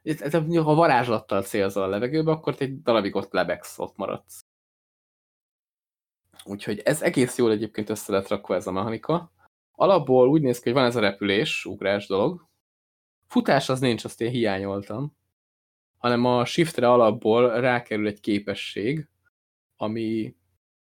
Ez, 0.03 0.35
ez, 0.35 0.65
ha 0.65 0.75
varázslattal 0.75 1.43
célzol 1.43 1.83
a 1.83 1.87
levegőbe, 1.87 2.31
akkor 2.31 2.55
egy 2.59 2.83
darabig 2.83 3.15
ott 3.15 3.33
lebegsz, 3.33 3.79
ott 3.79 3.97
maradsz. 3.97 4.45
Úgyhogy 6.45 6.79
ez 6.79 7.03
egész 7.03 7.39
jól 7.39 7.51
egyébként 7.51 7.91
össze 7.91 8.13
lett 8.13 8.29
rakva 8.29 8.55
ez 8.55 8.67
a 8.67 8.73
mechanika. 8.73 9.33
Alapból 9.73 10.29
úgy 10.29 10.43
néz 10.43 10.59
ki, 10.59 10.65
hogy 10.65 10.79
van 10.79 10.85
ez 10.85 10.97
a 10.97 11.01
repülés, 11.01 11.65
ugrás 11.65 12.07
dolog. 12.07 12.47
Futás 13.27 13.69
az 13.69 13.81
nincs, 13.81 14.05
azt 14.05 14.21
én 14.21 14.31
hiányoltam. 14.31 15.18
Hanem 15.99 16.25
a 16.25 16.45
shiftre 16.45 16.91
alapból 16.91 17.61
rákerül 17.61 18.07
egy 18.07 18.21
képesség, 18.21 19.09
ami, 19.77 20.35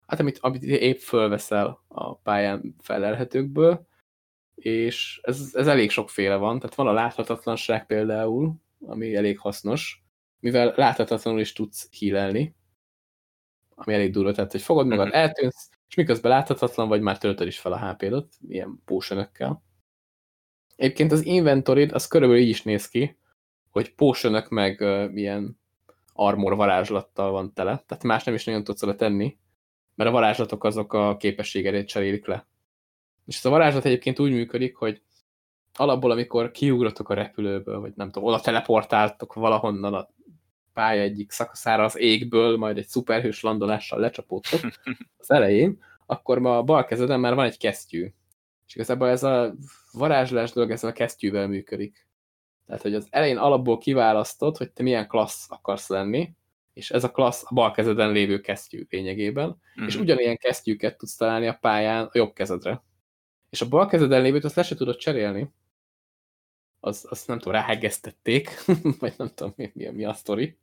hát 0.07 0.21
amit, 0.21 0.39
amit 0.39 0.63
épp 0.63 0.99
fölveszel 0.99 1.85
a 1.89 2.15
pályán 2.15 2.75
felelhetőkből, 2.79 3.87
és 4.55 5.21
ez, 5.23 5.51
ez 5.53 5.67
elég 5.67 5.91
sokféle 5.91 6.37
van, 6.37 6.59
tehát 6.59 6.77
van 6.77 6.87
a 6.87 6.93
láthatatlanság 6.93 7.87
például, 7.87 8.55
ami 8.81 9.15
elég 9.15 9.39
hasznos, 9.39 10.05
mivel 10.41 10.73
láthatatlanul 10.77 11.41
is 11.41 11.53
tudsz 11.53 11.89
hílelni, 11.91 12.55
ami 13.75 13.95
elég 13.95 14.13
durva, 14.13 14.33
tehát 14.33 14.53
hogy 14.53 14.63
fogod 14.63 14.87
magad, 14.87 15.07
mhm. 15.07 15.17
eltűnsz, 15.17 15.69
és 15.89 15.95
miközben 15.95 16.31
láthatatlan 16.31 16.89
vagy, 16.89 17.01
már 17.01 17.19
töltöd 17.19 17.47
is 17.47 17.59
fel 17.59 17.73
a 17.73 17.91
HP-dot, 17.91 18.35
ilyen 18.49 18.83
potion 18.85 19.29
Egyébként 20.77 21.13
az 21.13 21.25
inventorid, 21.25 21.93
az 21.93 22.07
körülbelül 22.07 22.43
így 22.43 22.49
is 22.49 22.63
néz 22.63 22.89
ki, 22.89 23.19
hogy 23.77 23.95
potion 23.95 24.45
meg 24.49 24.81
uh, 24.81 25.11
ilyen 25.15 25.59
armor 26.13 26.57
varázslattal 26.57 27.31
van 27.31 27.53
tele, 27.53 27.83
tehát 27.87 28.05
más 28.05 28.25
nem 28.25 28.35
is 28.35 28.45
nagyon 28.45 28.65
tudsz 28.65 28.83
oda 28.83 28.95
tenni, 28.95 29.39
mert 29.95 30.11
a 30.11 30.13
varázslatok 30.13 30.65
azok 30.65 30.93
a 30.93 31.17
képességedét 31.17 31.89
cserélik 31.89 32.27
le. 32.27 32.47
És 33.27 33.37
ez 33.37 33.45
a 33.45 33.51
varázslat 33.51 33.85
egyébként 33.85 34.19
úgy 34.19 34.31
működik, 34.31 34.77
hogy 34.77 35.03
alapból, 35.75 36.11
amikor 36.11 36.51
kiugratok 36.51 37.09
a 37.09 37.15
repülőből, 37.15 37.81
vagy 37.81 37.93
nem 37.97 38.11
tudom, 38.11 38.29
oda 38.29 38.41
teleportáltok 38.41 39.35
valahonnan 39.35 39.95
a 39.95 40.09
pálya 40.73 41.03
egyik 41.03 41.31
szakaszára 41.31 41.85
az 41.85 41.99
égből, 41.99 42.57
majd 42.57 42.79
egy 42.79 42.87
szuperhős 42.87 43.43
landolással 43.43 44.01
lecsapódtok 44.01 44.61
az 45.19 45.31
elején, 45.31 45.83
akkor 46.07 46.39
ma 46.39 46.57
a 46.57 46.63
bal 46.63 46.85
kezeden 46.85 47.21
már 47.21 47.35
van 47.35 47.47
egy 47.47 47.59
kesztyű. 47.59 48.13
És 48.67 48.75
igazából 48.75 49.09
ez 49.09 49.23
a 49.23 49.55
varázslás 49.93 50.53
dolog 50.53 50.71
ezzel 50.71 50.91
a 50.91 50.93
kesztyűvel 50.93 51.49
működik. 51.49 52.06
Tehát, 52.67 52.83
hogy 52.83 52.95
az 52.95 53.07
elején 53.11 53.37
alapból 53.37 53.79
kiválasztod, 53.79 54.57
hogy 54.57 54.71
te 54.71 54.83
milyen 54.83 55.09
klassz 55.09 55.47
akarsz 55.49 55.89
lenni, 55.89 56.35
és 56.73 56.91
ez 56.91 57.05
a 57.05 57.11
klassz 57.11 57.45
a 57.45 57.55
bal 57.55 57.71
kezeden 57.71 58.13
lévő 58.13 58.41
kesztyű 58.41 58.87
lényegében, 58.91 59.49
mm. 59.81 59.87
és 59.87 59.95
mhm. 59.95 60.03
ugyanilyen 60.03 60.37
kesztyűket 60.37 60.99
tudsz 60.99 61.17
találni 61.17 61.47
a 61.47 61.59
pályán 61.61 62.05
a 62.05 62.11
jobb 62.13 62.33
kezedre. 62.33 62.83
És 63.51 63.61
a 63.61 63.69
bal 63.69 63.87
kezeden 63.87 64.23
lévőt 64.23 64.45
azt 64.45 64.57
le 64.57 64.63
se 64.63 64.75
tudod 64.75 64.97
cserélni. 64.97 65.51
Az, 66.81 67.07
azt 67.09 67.27
nem 67.27 67.39
tudom, 67.39 67.55
ráhegesztették, 67.55 68.51
vagy 69.01 69.15
nem 69.17 69.31
tudom, 69.35 69.53
mi, 69.57 69.71
mi, 69.75 69.87
mi 69.89 70.05
a 70.05 70.13
sztori. 70.13 70.59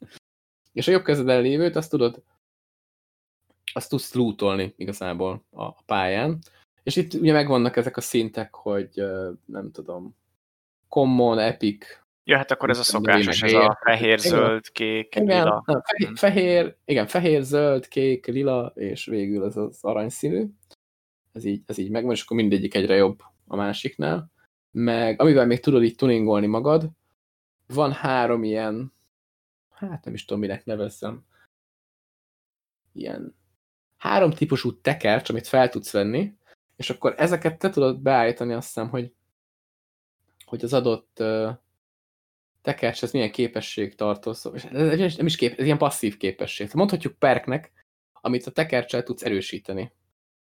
És 0.74 0.88
a 0.88 0.92
jobb 0.92 1.04
kezeden 1.04 1.42
lévőt 1.42 1.76
azt 1.76 1.90
tudod, 1.90 2.24
azt 3.74 3.90
tudsz 3.90 4.14
lootolni 4.14 4.74
igazából 4.78 5.46
a, 5.50 5.64
a 5.64 5.82
pályán. 5.86 6.40
És 6.84 6.96
itt 6.96 7.14
ugye 7.14 7.34
megvannak 7.34 7.76
ezek 7.76 7.98
a 7.98 8.02
szintek, 8.02 8.56
hogy 8.56 9.04
nem 9.46 9.72
tudom, 9.72 10.16
common, 10.94 11.40
epic, 11.40 11.86
Ja, 12.26 12.38
hát 12.38 12.52
akkor 12.52 12.70
ez 12.70 12.80
a 12.80 12.84
szokásos, 12.84 13.42
ez 13.42 13.54
a 13.54 13.80
fehér, 13.84 14.20
zöld, 14.20 14.72
kék, 14.72 15.16
igen, 15.16 15.44
lila. 15.44 15.64
Nem, 15.66 15.82
fehér, 15.82 16.08
mhm. 16.08 16.16
fehér, 16.16 16.76
igen, 16.86 17.08
fehér, 17.08 17.42
zöld, 17.42 17.88
kék, 17.88 18.26
lila, 18.26 18.72
és 18.76 19.06
végül 19.06 19.46
ez 19.46 19.58
az 19.58 19.84
aranyszínű. 19.84 20.46
Ez 21.32 21.46
így, 21.46 21.64
ez 21.66 21.78
így 21.78 21.90
megvan, 21.90 22.14
és 22.14 22.24
akkor 22.24 22.38
mindegyik 22.38 22.76
egyre 22.76 22.96
jobb 22.96 23.20
a 23.48 23.56
másiknál. 23.56 24.32
Meg 24.72 25.22
amivel 25.22 25.46
még 25.46 25.60
tudod 25.60 25.84
így 25.84 25.96
tuningolni 25.96 26.48
magad, 26.48 26.90
van 27.68 27.92
három 27.92 28.44
ilyen, 28.44 28.94
hát 29.70 30.06
nem 30.06 30.14
is 30.14 30.26
tudom, 30.26 30.42
minek 30.42 30.66
nevezzem, 30.66 31.26
ilyen 32.94 33.36
három 33.98 34.32
típusú 34.32 34.82
tekercs, 34.82 35.30
amit 35.30 35.48
fel 35.48 35.70
tudsz 35.70 35.92
venni, 35.92 36.34
és 36.76 36.90
akkor 36.90 37.14
ezeket 37.18 37.60
te 37.60 37.70
tudod 37.70 38.00
beállítani 38.00 38.54
azt 38.54 38.68
hiszem, 38.68 38.90
hogy, 38.90 39.14
hogy 40.54 40.64
az 40.64 40.74
adott 40.74 41.18
uh, 41.20 41.50
tekercs, 42.62 43.04
ez 43.04 43.12
milyen 43.12 43.32
képesség 43.32 43.96
tartoz, 43.96 44.50
és 44.54 44.64
ez 44.64 45.16
nem 45.16 45.26
is 45.26 45.36
kép, 45.36 45.60
ez 45.60 45.66
ilyen 45.66 45.78
passzív 45.78 46.18
képesség. 46.18 46.70
Mondhatjuk 46.74 47.20
perknek, 47.20 47.72
amit 48.14 48.46
a 48.46 48.52
tekercsel 48.52 49.04
tudsz 49.04 49.24
erősíteni. 49.24 49.82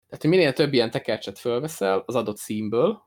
Tehát, 0.07 0.21
hogy 0.21 0.31
minél 0.31 0.53
több 0.53 0.73
ilyen 0.73 0.91
tekercset 0.91 1.39
fölveszel 1.39 2.03
az 2.07 2.15
adott 2.15 2.37
színből, 2.37 3.03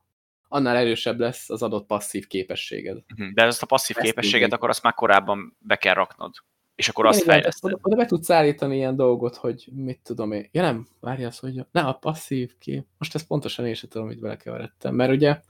annál 0.48 0.76
erősebb 0.76 1.18
lesz 1.18 1.50
az 1.50 1.62
adott 1.62 1.86
passzív 1.86 2.26
képességed. 2.26 2.98
Mhm, 3.16 3.34
de 3.34 3.42
ezt 3.42 3.62
a 3.62 3.66
passzív 3.66 3.96
ezt 3.96 4.06
képességet, 4.06 4.48
így. 4.48 4.54
akkor 4.54 4.68
azt 4.68 4.82
már 4.82 4.94
korábban 4.94 5.56
be 5.58 5.76
kell 5.76 5.94
raknod. 5.94 6.34
És 6.74 6.88
akkor 6.88 7.06
azt 7.06 7.22
fejleszted. 7.22 7.72
Oda, 7.72 7.80
oda 7.82 7.96
be 7.96 8.06
tudsz 8.06 8.30
állítani 8.30 8.76
ilyen 8.76 8.96
dolgot, 8.96 9.36
hogy 9.36 9.68
mit 9.74 10.00
tudom 10.02 10.32
én. 10.32 10.48
Ja 10.52 10.62
nem, 10.62 10.86
várj 11.00 11.24
azt, 11.24 11.40
hogy 11.40 11.66
ne 11.70 11.80
a 11.80 11.92
passzív 11.92 12.58
kép. 12.58 12.86
Most 12.98 13.14
ezt 13.14 13.26
pontosan 13.26 13.66
én 13.66 13.74
sem 13.74 13.88
tudom, 13.88 14.06
hogy 14.06 14.20
belekeveredtem. 14.20 14.94
Mert 14.94 15.12
ugye 15.12 15.40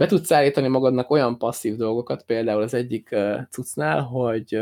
be 0.00 0.06
tudsz 0.06 0.32
állítani 0.32 0.68
magadnak 0.68 1.10
olyan 1.10 1.38
passzív 1.38 1.76
dolgokat, 1.76 2.24
például 2.24 2.62
az 2.62 2.74
egyik 2.74 3.16
cuccnál, 3.50 4.02
hogy 4.02 4.60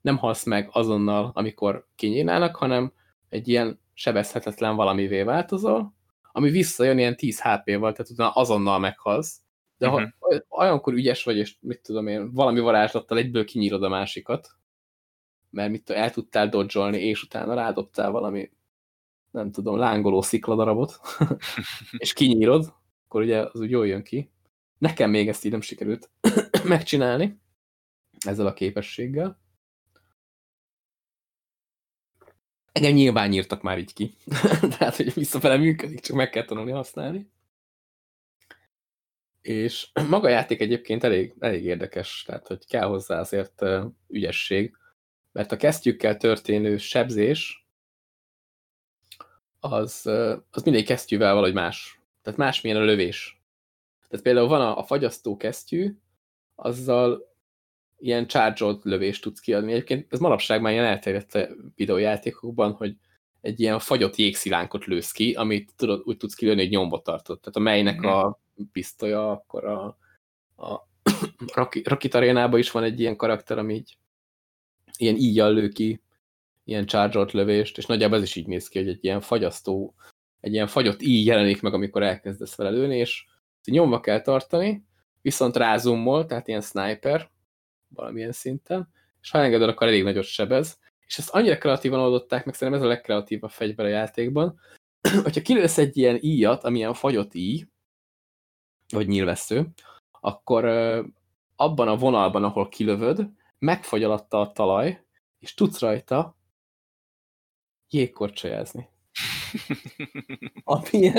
nem 0.00 0.16
halsz 0.16 0.44
meg 0.44 0.68
azonnal, 0.72 1.30
amikor 1.34 1.86
kinyílnának, 1.94 2.56
hanem 2.56 2.92
egy 3.28 3.48
ilyen 3.48 3.80
sebezhetetlen 3.94 4.76
valamivé 4.76 5.22
változol, 5.22 5.94
ami 6.32 6.50
visszajön 6.50 6.98
ilyen 6.98 7.16
10 7.16 7.40
HP-val, 7.40 7.92
tehát 7.92 8.10
utána 8.10 8.30
azonnal 8.30 8.78
meghalsz. 8.78 9.40
De 9.78 9.86
uh 9.88 9.92
-huh. 9.92 10.02
ha 10.02 10.28
mhm. 10.28 10.38
olyankor 10.48 10.92
ügyes 10.92 11.24
vagy, 11.24 11.36
és 11.36 11.56
mit 11.60 11.82
tudom 11.82 12.06
én, 12.06 12.32
valami 12.32 12.60
varázslattal 12.60 13.18
egyből 13.18 13.44
kinyírod 13.44 13.82
a 13.82 13.88
másikat, 13.88 14.48
mert 15.50 15.70
mit 15.70 15.90
el 15.90 16.10
tudtál 16.10 16.48
dodzsolni, 16.48 16.98
és 16.98 17.22
utána 17.22 17.54
rádobtál 17.54 18.10
valami, 18.10 18.50
nem 19.30 19.50
tudom, 19.50 19.76
lángoló 19.76 20.22
szikladarabot, 20.22 21.00
és 21.98 22.12
kinyírod, 22.12 22.82
akkor 23.14 23.26
ugye 23.26 23.40
az 23.40 23.60
úgy 23.60 23.70
jól 23.70 23.86
jön 23.86 24.02
ki. 24.02 24.30
Nekem 24.78 25.10
még 25.10 25.28
ezt 25.28 25.44
így 25.44 25.50
nem 25.50 25.60
sikerült 25.60 26.10
megcsinálni 26.64 27.40
ezzel 28.18 28.46
a 28.46 28.52
képességgel. 28.52 29.40
Engem 32.72 32.92
nyilván 32.92 33.28
nyírtak 33.28 33.62
már 33.62 33.78
így 33.78 33.92
ki. 33.92 34.14
Tehát, 34.78 34.96
hogy 34.96 35.14
visszafele 35.14 35.56
működik, 35.56 36.00
csak 36.00 36.16
meg 36.16 36.30
kell 36.30 36.44
tanulni 36.44 36.70
használni. 36.70 37.30
És 39.40 39.88
maga 40.08 40.26
a 40.26 40.30
játék 40.30 40.60
egyébként 40.60 41.04
elég, 41.04 41.34
elég 41.38 41.64
érdekes, 41.64 42.22
tehát, 42.26 42.46
hogy 42.46 42.66
kell 42.66 42.86
hozzá 42.86 43.20
azért 43.20 43.62
ügyesség, 44.08 44.76
mert 45.32 45.52
a 45.52 45.56
kesztyűkkel 45.56 46.16
történő 46.16 46.76
sebzés 46.76 47.66
az, 49.60 50.06
az 50.50 50.62
mindegy 50.64 50.84
kesztyűvel 50.84 51.34
valahogy 51.34 51.54
más. 51.54 52.03
Tehát 52.24 52.38
másmilyen 52.38 52.80
a 52.80 52.84
lövés. 52.84 53.42
Tehát 54.08 54.24
például 54.24 54.48
van 54.48 54.60
a, 54.60 54.78
a 54.78 54.82
fagyasztó 54.82 55.36
kesztyű, 55.36 55.98
azzal 56.54 57.32
ilyen 57.98 58.26
charge 58.26 58.78
lövést 58.82 59.22
tudsz 59.22 59.40
kiadni. 59.40 59.72
Egyébként 59.72 60.12
ez 60.12 60.18
manapság 60.18 60.60
már 60.60 60.72
ilyen 60.72 60.84
elterjedt 60.84 61.34
a 61.34 61.48
videójátékokban, 61.74 62.72
hogy 62.72 62.96
egy 63.40 63.60
ilyen 63.60 63.78
fagyott 63.78 64.16
jégszilánkot 64.16 64.84
lősz 64.84 65.12
ki, 65.12 65.34
amit 65.34 65.72
tudod, 65.76 66.02
úgy 66.04 66.16
tudsz 66.16 66.34
kilőni, 66.34 66.60
hogy 66.60 66.70
nyomba 66.70 67.02
tartod. 67.02 67.40
Tehát 67.40 67.56
a 67.56 67.60
melynek 67.60 68.00
mm. 68.00 68.04
a 68.04 68.38
pisztolya, 68.72 69.30
akkor 69.30 69.64
a, 69.64 69.84
a 70.56 70.88
Rocket 71.84 72.14
Arénában 72.14 72.58
is 72.58 72.70
van 72.70 72.82
egy 72.82 73.00
ilyen 73.00 73.16
karakter, 73.16 73.58
ami 73.58 73.74
így 73.74 73.98
ilyen 74.98 75.16
íjjal 75.16 75.52
lő 75.52 75.68
ki 75.68 76.02
ilyen 76.64 76.86
charge 76.86 77.26
lövést, 77.32 77.78
és 77.78 77.86
nagyjából 77.86 78.16
ez 78.16 78.22
is 78.22 78.36
így 78.36 78.46
néz 78.46 78.68
ki, 78.68 78.78
hogy 78.78 78.88
egy 78.88 79.04
ilyen 79.04 79.20
fagyasztó, 79.20 79.94
egy 80.44 80.52
ilyen 80.52 80.66
fagyott 80.66 81.02
íj 81.02 81.24
jelenik 81.24 81.62
meg, 81.62 81.74
amikor 81.74 82.02
elkezdesz 82.02 82.54
vele 82.54 82.70
lőni, 82.70 82.96
és 82.96 83.24
nyomva 83.64 84.00
kell 84.00 84.20
tartani, 84.20 84.84
viszont 85.22 85.56
rázumol, 85.56 86.26
tehát 86.26 86.48
ilyen 86.48 86.60
sniper, 86.60 87.30
valamilyen 87.88 88.32
szinten, 88.32 88.88
és 89.20 89.30
ha 89.30 89.38
engeded, 89.38 89.68
akkor 89.68 89.86
elég 89.86 90.02
nagyot 90.02 90.24
sebez, 90.24 90.78
és 91.06 91.18
ezt 91.18 91.30
annyira 91.30 91.58
kreatívan 91.58 92.00
oldották, 92.00 92.44
meg 92.44 92.54
szerintem 92.54 92.82
ez 92.82 92.88
a 92.88 92.92
legkreatívabb 92.92 93.50
fegyver 93.50 93.86
a 93.86 93.88
játékban, 93.88 94.60
hogyha 95.22 95.42
kilősz 95.42 95.78
egy 95.78 95.96
ilyen 95.96 96.18
íjat, 96.20 96.64
amilyen 96.64 96.94
fagyott 96.94 97.34
íj, 97.34 97.66
vagy 98.88 99.06
nyilvessző, 99.06 99.68
akkor 100.20 100.64
abban 101.56 101.88
a 101.88 101.96
vonalban, 101.96 102.44
ahol 102.44 102.68
kilövöd, 102.68 103.28
megfagy 103.58 104.02
alatta 104.02 104.40
a 104.40 104.52
talaj, 104.52 105.04
és 105.38 105.54
tudsz 105.54 105.80
rajta 105.80 106.36
jégkorcsolyázni. 107.88 108.92
Ami 110.64 111.12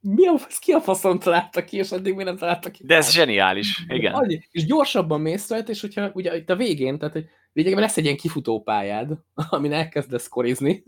mi 0.00 0.26
a, 0.26 0.34
ki 0.60 0.72
a 0.72 0.80
faszon 0.80 1.18
találta 1.18 1.64
ki, 1.64 1.76
és 1.76 1.92
addig 1.92 2.14
mi 2.14 2.22
nem 2.22 2.36
találta 2.36 2.70
ki. 2.70 2.82
De 2.86 2.96
ez 2.96 3.12
zseniális, 3.12 3.84
igen. 3.88 4.12
Annyi, 4.12 4.48
és 4.50 4.64
gyorsabban 4.64 5.20
mész 5.20 5.48
rajta, 5.50 5.70
és 5.70 5.80
hogyha 5.80 6.10
ugye 6.14 6.36
itt 6.36 6.50
a 6.50 6.56
végén, 6.56 6.98
tehát 6.98 7.14
hogy 7.14 7.26
lényegében 7.52 7.84
lesz 7.84 7.96
egy 7.96 8.04
ilyen 8.04 8.16
kifutópályád, 8.16 9.18
amin 9.50 9.72
elkezdesz 9.72 10.28
korizni, 10.28 10.84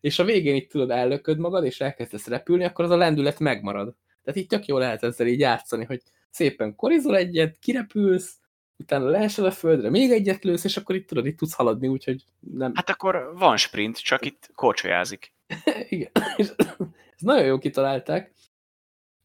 és 0.00 0.18
a 0.18 0.24
végén 0.24 0.54
itt 0.54 0.70
tudod 0.70 0.90
ellököd 0.90 1.38
magad, 1.38 1.64
és 1.64 1.80
elkezdesz 1.80 2.26
repülni, 2.26 2.64
akkor 2.64 2.84
az 2.84 2.90
a 2.90 2.96
lendület 2.96 3.38
megmarad. 3.38 3.94
Tehát 4.24 4.40
így 4.40 4.46
tök 4.46 4.66
jó 4.66 4.78
lehet 4.78 5.02
ezzel 5.02 5.26
így 5.26 5.40
játszani, 5.40 5.84
hogy 5.84 6.02
szépen 6.30 6.74
korizol 6.74 7.16
egyet, 7.16 7.58
kirepülsz, 7.58 8.38
utána 8.76 9.08
leesel 9.08 9.44
a 9.44 9.50
földre, 9.50 9.90
még 9.90 10.10
egyet 10.10 10.44
lősz, 10.44 10.64
és 10.64 10.76
akkor 10.76 10.94
itt 10.94 11.08
tudod, 11.08 11.26
itt 11.26 11.38
tudsz 11.38 11.54
haladni, 11.54 11.88
úgyhogy 11.88 12.24
nem... 12.40 12.72
Hát 12.74 12.90
akkor 12.90 13.32
van 13.34 13.56
sprint, 13.56 13.98
csak 13.98 14.24
itt 14.24 14.50
korcsolyázik. 14.54 15.34
Igen. 15.88 16.10
És 16.36 16.52
ez 16.56 17.20
nagyon 17.20 17.44
jó 17.44 17.58
kitalálták. 17.58 18.32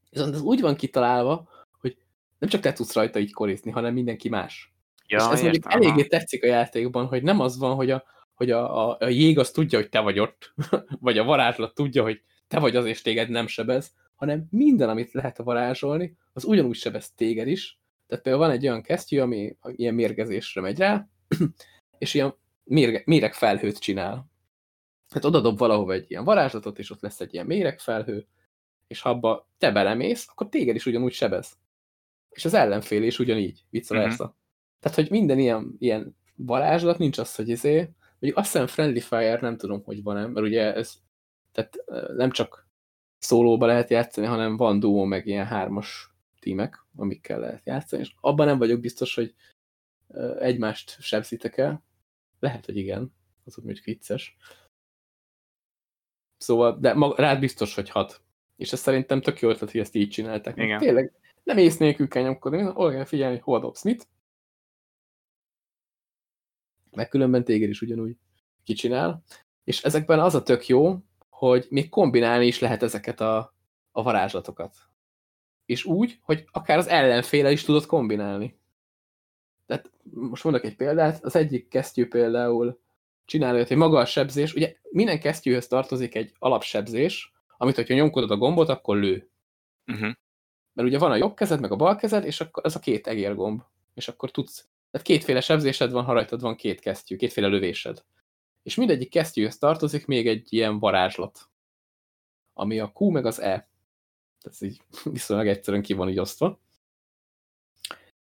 Viszont 0.10 0.34
ez 0.34 0.42
úgy 0.42 0.62
van 0.62 0.76
kitalálva, 0.76 1.50
hogy 1.80 1.98
nem 2.40 2.50
csak 2.50 2.62
te 2.62 2.74
tudsz 2.74 2.94
rajta 2.94 3.20
így 3.20 3.34
korizni, 3.34 3.72
hanem 3.72 3.94
mindenki 3.94 4.30
más. 4.30 4.74
Ja, 5.08 5.18
és 5.18 5.34
ez 5.34 5.42
mondjuk 5.42 5.74
eléggé 5.74 6.06
tetszik 6.06 6.44
a 6.44 6.48
játékban, 6.48 7.06
hogy 7.06 7.24
nem 7.24 7.40
az 7.40 7.58
van, 7.58 7.76
hogy 7.76 7.92
a, 7.92 8.04
hogy 8.34 8.52
a, 8.52 8.90
a, 8.90 8.98
a 9.00 9.08
jég 9.08 9.40
az 9.40 9.52
tudja, 9.52 9.80
hogy 9.80 9.90
te 9.90 10.00
vagy 10.00 10.20
ott, 10.20 10.54
vagy 11.00 11.18
a 11.18 11.24
varázslat 11.24 11.74
tudja, 11.74 12.04
hogy 12.04 12.22
te 12.48 12.60
vagy 12.60 12.76
az, 12.76 12.86
és 12.86 13.02
téged 13.02 13.30
nem 13.30 13.48
sebez, 13.48 13.94
hanem 14.16 14.48
minden, 14.50 14.90
amit 14.90 15.14
lehet 15.14 15.38
varázsolni, 15.38 16.18
az 16.34 16.46
ugyanúgy 16.46 16.76
sebez 16.76 17.12
téged 17.12 17.48
is. 17.48 17.80
Tehát 18.08 18.24
például 18.24 18.46
van 18.46 18.56
egy 18.56 18.68
olyan 18.68 18.82
kesztyű, 18.82 19.20
ami 19.20 19.58
ilyen 19.62 19.94
mérgezésre 19.94 20.62
megy 20.62 20.78
rá, 20.78 21.08
és 21.98 22.14
ilyen 22.14 22.34
mérge, 22.64 23.02
méregfelhőt 23.06 23.80
csinál. 23.80 24.31
Hát 25.14 25.26
odadob 25.26 25.58
valahova 25.58 25.94
egy 25.94 26.06
ilyen 26.08 26.24
varázslatot, 26.24 26.80
és 26.80 26.92
ott 26.92 27.02
lesz 27.02 27.20
egy 27.20 27.34
ilyen 27.34 27.46
méregfelhő, 27.46 28.28
és 28.88 29.02
ha 29.02 29.10
abba 29.10 29.50
te 29.58 29.72
belemész, 29.72 30.28
akkor 30.30 30.50
téged 30.50 30.76
is 30.76 30.86
ugyanúgy 30.86 31.14
sebez. 31.14 31.58
És 32.30 32.46
az 32.46 32.54
ellenfél 32.54 33.04
is 33.04 33.20
ugyanígy, 33.20 33.66
vice 33.70 33.96
versa. 33.96 34.24
Uh 34.24 34.30
-huh. 34.30 34.40
Tehát, 34.80 34.98
hogy 34.98 35.10
minden 35.10 35.40
ilyen, 35.40 35.76
ilyen 35.78 36.16
varázslat 36.36 36.98
nincs 36.98 37.18
az, 37.18 37.36
hogy 37.36 37.50
izé, 37.50 37.76
mondjuk 38.20 38.38
azt 38.38 38.52
hiszem 38.52 38.68
Friendly 38.68 39.00
Fire 39.00 39.40
nem 39.42 39.58
tudom, 39.58 39.84
hogy 39.84 40.04
van-e, 40.04 40.28
mert 40.28 40.46
ugye 40.46 40.74
ez 40.74 40.94
tehát 41.52 41.78
nem 42.16 42.32
csak 42.32 42.68
szólóba 43.18 43.66
lehet 43.66 43.90
játszani, 43.90 44.28
hanem 44.28 44.58
van 44.58 44.80
duó 44.80 45.04
meg 45.04 45.28
ilyen 45.28 45.46
hármas 45.46 46.16
tímek, 46.40 46.86
amikkel 46.96 47.40
lehet 47.40 47.66
játszani, 47.66 48.02
és 48.02 48.14
abban 48.20 48.46
nem 48.46 48.58
vagyok 48.58 48.80
biztos, 48.80 49.16
hogy 49.16 49.36
egymást 50.40 51.02
sebzitek 51.02 51.58
el. 51.58 51.84
Lehet, 52.40 52.66
hogy 52.66 52.78
igen, 52.78 53.14
az 53.44 53.58
úgy 53.58 53.64
mondjuk 53.64 53.86
vicces. 53.86 54.38
Szóval, 56.42 56.78
de 56.80 56.94
mag, 56.94 57.20
rád 57.20 57.40
biztos, 57.40 57.76
hogy 57.76 57.90
hat. 57.90 58.22
És 58.56 58.72
ez 58.72 58.80
szerintem 58.80 59.22
tök 59.22 59.40
jó 59.40 59.50
ötlet, 59.50 59.72
hogy 59.72 59.80
ezt 59.80 59.96
így 59.96 60.10
csinálták. 60.10 60.58
Igen. 60.58 60.80
Tényleg, 60.80 61.14
nem 61.44 61.58
ész 61.58 61.78
nélkül 61.78 62.08
kell 62.08 62.24
nyomkodni, 62.24 62.72
olyan 62.76 62.94
kell 62.94 63.06
figyelni, 63.06 63.38
hol 63.38 63.60
dobsz 63.60 63.84
mit. 63.84 64.08
Meg 66.92 67.10
különben 67.10 67.44
téged 67.44 67.70
is 67.70 67.82
ugyanúgy 67.82 68.16
kicsinál. 68.64 69.24
És 69.64 69.84
ezekben 69.84 70.20
az 70.20 70.36
a 70.36 70.44
tök 70.44 70.68
jó, 70.68 70.98
hogy 71.30 71.68
még 71.70 71.90
kombinálni 71.90 72.46
is 72.46 72.60
lehet 72.60 72.84
ezeket 72.84 73.22
a, 73.22 73.54
a 73.92 74.04
varázslatokat. 74.04 74.76
És 75.66 75.86
úgy, 75.86 76.20
hogy 76.22 76.46
akár 76.52 76.78
az 76.78 76.88
ellenféle 76.88 77.52
is 77.52 77.64
tudod 77.64 77.86
kombinálni. 77.86 78.60
Tehát 79.66 79.92
most 80.04 80.44
mondok 80.44 80.64
egy 80.64 80.76
példát, 80.76 81.24
az 81.24 81.36
egyik 81.36 81.68
kesztyű 81.68 82.08
például 82.08 82.80
csinálja, 83.32 83.66
hogy 83.68 83.78
maga 83.78 84.00
a 84.00 84.06
sebzés, 84.06 84.54
ugye 84.54 84.76
minden 84.90 85.20
kesztyűhöz 85.20 85.68
tartozik 85.68 86.16
egy 86.16 86.34
alapsebzés, 86.40 87.32
amit, 87.58 87.76
hogyha 87.76 87.94
nyomkodod 87.94 88.32
a 88.32 88.38
gombot, 88.38 88.70
akkor 88.70 88.98
lő. 88.98 89.30
Uh 89.86 90.00
-huh. 90.00 90.12
Mert 90.74 90.88
ugye 90.88 90.98
van 90.98 91.12
a 91.12 91.16
jobb 91.16 91.36
kezed, 91.36 91.62
meg 91.62 91.72
a 91.72 91.76
bal 91.76 91.96
kezed, 91.96 92.26
és 92.26 92.42
akkor 92.42 92.66
ez 92.66 92.76
a 92.76 92.80
két 92.80 93.08
egérgomb. 93.08 93.62
És 93.94 94.08
akkor 94.08 94.32
tudsz, 94.32 94.68
tehát 94.92 95.08
kétféle 95.08 95.42
sebzésed 95.42 95.92
van, 95.92 96.04
ha 96.04 96.14
rajtad 96.14 96.42
van 96.42 96.56
két 96.56 96.80
kesztyű, 96.80 97.16
kétféle 97.16 97.48
lövésed. 97.48 98.04
És 98.64 98.76
mindegyik 98.76 99.10
kesztyűhöz 99.10 99.58
tartozik 99.58 100.06
még 100.06 100.28
egy 100.28 100.54
ilyen 100.54 100.80
varázslat, 100.80 101.50
ami 102.54 102.80
a 102.80 102.92
Q 103.00 103.10
meg 103.10 103.26
az 103.26 103.40
E. 103.42 103.70
Tehát 104.42 104.62
így 104.62 104.82
viszonylag 105.16 105.48
egyszerűen 105.48 105.84
ki 105.84 105.94
van 105.94 106.10
így 106.10 106.20
osztva. 106.20 106.60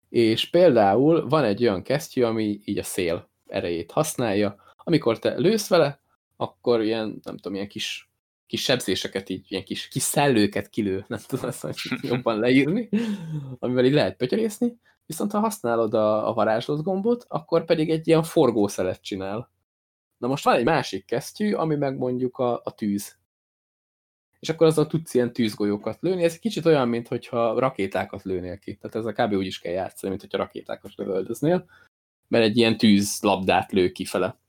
És 0.08 0.50
például 0.50 1.28
van 1.28 1.44
egy 1.44 1.62
olyan 1.62 1.82
kesztyű, 1.82 2.22
ami 2.22 2.60
így 2.64 2.78
a 2.78 2.82
szél 2.82 3.30
erejét 3.46 3.92
használja. 3.92 4.69
Amikor 4.84 5.18
te 5.18 5.38
lősz 5.38 5.68
vele, 5.68 6.00
akkor 6.36 6.82
ilyen, 6.82 7.20
nem 7.22 7.36
tudom, 7.36 7.54
ilyen 7.54 7.68
kis, 7.68 8.10
kis 8.46 8.62
sebzéseket, 8.62 9.28
így, 9.28 9.44
ilyen 9.48 9.64
kis, 9.64 9.88
kis 9.88 10.02
szellőket 10.02 10.68
kilő, 10.68 11.04
nem 11.08 11.20
tudom 11.26 11.48
ezt 11.48 11.66
jobban 12.02 12.38
leírni, 12.38 12.88
amivel 13.58 13.84
így 13.84 13.92
lehet 13.92 14.16
pötyörészni. 14.16 14.78
Viszont 15.06 15.32
ha 15.32 15.38
használod 15.38 15.94
a, 15.94 16.28
a 16.28 16.32
varázslat 16.32 16.82
gombot, 16.82 17.24
akkor 17.28 17.64
pedig 17.64 17.90
egy 17.90 18.08
ilyen 18.08 18.22
forgószelet 18.22 19.02
csinál. 19.02 19.50
Na 20.18 20.28
most 20.28 20.44
van 20.44 20.54
egy 20.54 20.64
másik 20.64 21.04
kesztyű, 21.04 21.52
ami 21.52 21.76
meg 21.76 21.96
mondjuk 21.96 22.38
a, 22.38 22.60
a 22.64 22.74
tűz. 22.74 23.18
És 24.40 24.48
akkor 24.48 24.66
azzal 24.66 24.86
tudsz 24.86 25.14
ilyen 25.14 25.32
tűzgolyókat 25.32 25.98
lőni. 26.00 26.22
Ez 26.22 26.38
kicsit 26.38 26.66
olyan, 26.66 26.88
mint 26.88 27.08
hogyha 27.08 27.58
rakétákat 27.58 28.22
lőnél 28.22 28.58
ki. 28.58 28.76
Tehát 28.76 28.96
ez 28.96 29.04
a 29.04 29.12
kb. 29.12 29.32
úgy 29.32 29.46
is 29.46 29.58
kell 29.58 29.72
játszani, 29.72 30.10
mint 30.10 30.20
hogyha 30.20 30.38
rakétákat 30.38 30.94
lövöldöznél. 30.94 31.64
Mert 32.28 32.44
egy 32.44 32.56
ilyen 32.56 32.76
tűzlabdát 32.76 33.72
lő 33.72 33.90
kifele. 33.90 34.39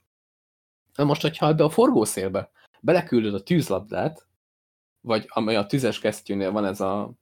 Na 0.96 1.04
most, 1.04 1.22
hogyha 1.22 1.48
ebbe 1.48 1.64
a 1.64 1.70
forgószélbe 1.70 2.52
beleküldöd 2.82 3.34
a 3.34 3.44
tűzlabdát, 3.44 4.28
vagy 5.02 5.26
amely 5.28 5.56
a 5.56 5.66
tüzes 5.66 6.00
kesztyűnél 6.00 6.52
van 6.52 6.66
ez 6.66 6.82
a, 6.82 7.14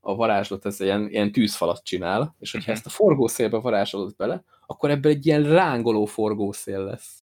a 0.00 0.14
varázslat, 0.14 0.66
ez 0.66 0.80
ilyen, 0.80 1.08
ilyen 1.08 1.32
tűzfalat 1.32 1.84
csinál, 1.84 2.36
és 2.38 2.50
hogyha 2.52 2.70
uh 2.70 2.76
mhm. 2.76 2.82
-huh. 2.82 2.86
ezt 2.86 2.86
a 2.86 3.04
forgószélbe 3.04 3.58
varázsolod 3.58 4.16
bele, 4.16 4.44
akkor 4.66 4.90
ebből 4.90 5.12
egy 5.12 5.26
ilyen 5.26 5.42
rángoló 5.42 6.04
forgószél 6.04 6.84
lesz 6.84 7.24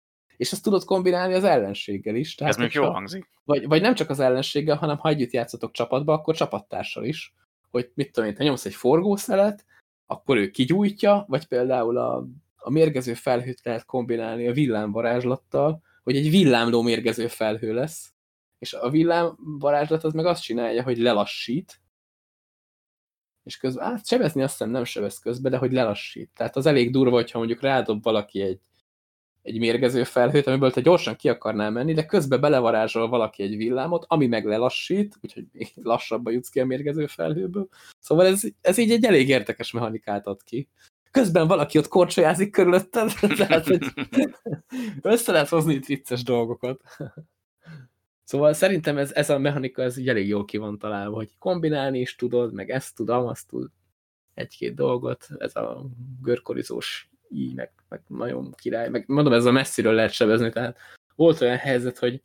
és 0.41 0.51
ezt 0.51 0.63
tudod 0.63 0.83
kombinálni 0.83 1.33
az 1.33 1.43
ellenséggel 1.43 2.15
is. 2.15 2.35
Tehát, 2.35 2.53
Ez 2.53 2.59
még 2.59 2.73
jó 2.73 2.91
hangzik. 2.91 3.29
Vagy, 3.43 3.67
vagy 3.67 3.81
nem 3.81 3.93
csak 3.93 4.09
az 4.09 4.19
ellenséggel, 4.19 4.75
hanem 4.75 4.97
ha 4.97 5.09
együtt 5.09 5.31
játszatok 5.31 5.71
csapatba, 5.71 6.13
akkor 6.13 6.35
csapattársal 6.35 7.05
is. 7.05 7.33
Hogy 7.71 7.91
mit 7.93 8.11
tudom 8.11 8.29
én, 8.29 8.35
ha 8.37 8.43
nyomsz 8.43 8.65
egy 8.65 8.75
forgószelet, 8.75 9.65
akkor 10.05 10.37
ő 10.37 10.49
kigyújtja, 10.49 11.25
vagy 11.27 11.47
például 11.47 11.97
a, 11.97 12.27
a 12.63 12.69
mérgező 12.69 13.13
felhőt 13.13 13.61
lehet 13.63 13.85
kombinálni 13.85 14.47
a 14.47 14.53
villámvarázslattal, 14.53 15.81
hogy 16.03 16.15
egy 16.15 16.29
villámló 16.29 16.81
mérgező 16.81 17.27
felhő 17.27 17.73
lesz. 17.73 18.13
És 18.59 18.73
a 18.73 18.89
villámvarázslat 18.89 20.03
az 20.03 20.13
meg 20.13 20.25
azt 20.25 20.43
csinálja, 20.43 20.83
hogy 20.83 20.97
lelassít, 20.97 21.81
és 23.43 23.57
közben, 23.57 23.85
hát 23.85 24.07
sebezni 24.07 24.41
azt 24.41 24.51
hiszem 24.51 24.69
nem 24.69 24.83
sebez 24.83 25.19
közben, 25.19 25.51
de 25.51 25.57
hogy 25.57 25.71
lelassít. 25.71 26.29
Tehát 26.35 26.55
az 26.55 26.65
elég 26.65 26.91
durva, 26.91 27.15
hogyha 27.15 27.37
mondjuk 27.37 27.61
rádob 27.61 28.03
valaki 28.03 28.41
egy 28.41 28.59
egy 29.41 29.59
mérgező 29.59 30.03
felhőt, 30.03 30.47
amiből 30.47 30.71
te 30.71 30.81
gyorsan 30.81 31.15
ki 31.15 31.29
akarnál 31.29 31.71
menni, 31.71 31.93
de 31.93 32.05
közben 32.05 32.41
belevarázsol 32.41 33.09
valaki 33.09 33.43
egy 33.43 33.57
villámot, 33.57 34.05
ami 34.07 34.27
meg 34.27 34.45
lelassít, 34.45 35.17
úgyhogy 35.21 35.45
még 35.51 35.71
lassabban 35.75 36.33
jutsz 36.33 36.49
ki 36.49 36.59
a 36.59 36.65
mérgező 36.65 37.05
felhőből. 37.05 37.67
Szóval 37.99 38.25
ez, 38.25 38.43
ez 38.61 38.77
így 38.77 38.91
egy 38.91 39.05
elég 39.05 39.29
érdekes 39.29 39.71
mechanikát 39.71 40.27
ad 40.27 40.43
ki. 40.43 40.69
Közben 41.11 41.47
valaki 41.47 41.77
ott 41.77 41.87
korcsolyázik 41.87 42.51
körülötted, 42.51 43.11
tehát 43.37 43.67
hogy 43.67 43.93
össze 45.01 45.31
lehet 45.31 45.49
hozni 45.49 45.73
itt 45.73 45.85
vicces 45.85 46.23
dolgokat. 46.23 46.81
Szóval 48.23 48.53
szerintem 48.53 48.97
ez, 48.97 49.11
ez 49.11 49.29
a 49.29 49.39
mechanika 49.39 49.81
ez 49.81 49.97
így 49.97 50.09
elég 50.09 50.27
jól 50.27 50.45
ki 50.45 50.57
van 50.57 50.77
találva, 50.77 51.15
hogy 51.15 51.29
kombinálni 51.39 51.99
is 51.99 52.15
tudod, 52.15 52.53
meg 52.53 52.69
ezt 52.69 52.95
tudom, 52.95 53.27
azt 53.27 53.47
tud 53.47 53.69
egy-két 54.33 54.75
dolgot, 54.75 55.27
ez 55.37 55.55
a 55.55 55.85
görkorizós 56.21 57.09
így, 57.29 57.55
meg, 57.55 57.71
meg 57.89 58.01
nagyon 58.07 58.53
király, 58.57 58.89
meg 58.89 59.03
mondom, 59.07 59.33
ez 59.33 59.45
a 59.45 59.51
messziről 59.51 59.93
lehet 59.93 60.11
sebezni, 60.11 60.49
tehát 60.49 60.77
volt 61.15 61.41
olyan 61.41 61.57
helyzet, 61.57 61.97
hogy, 61.97 62.21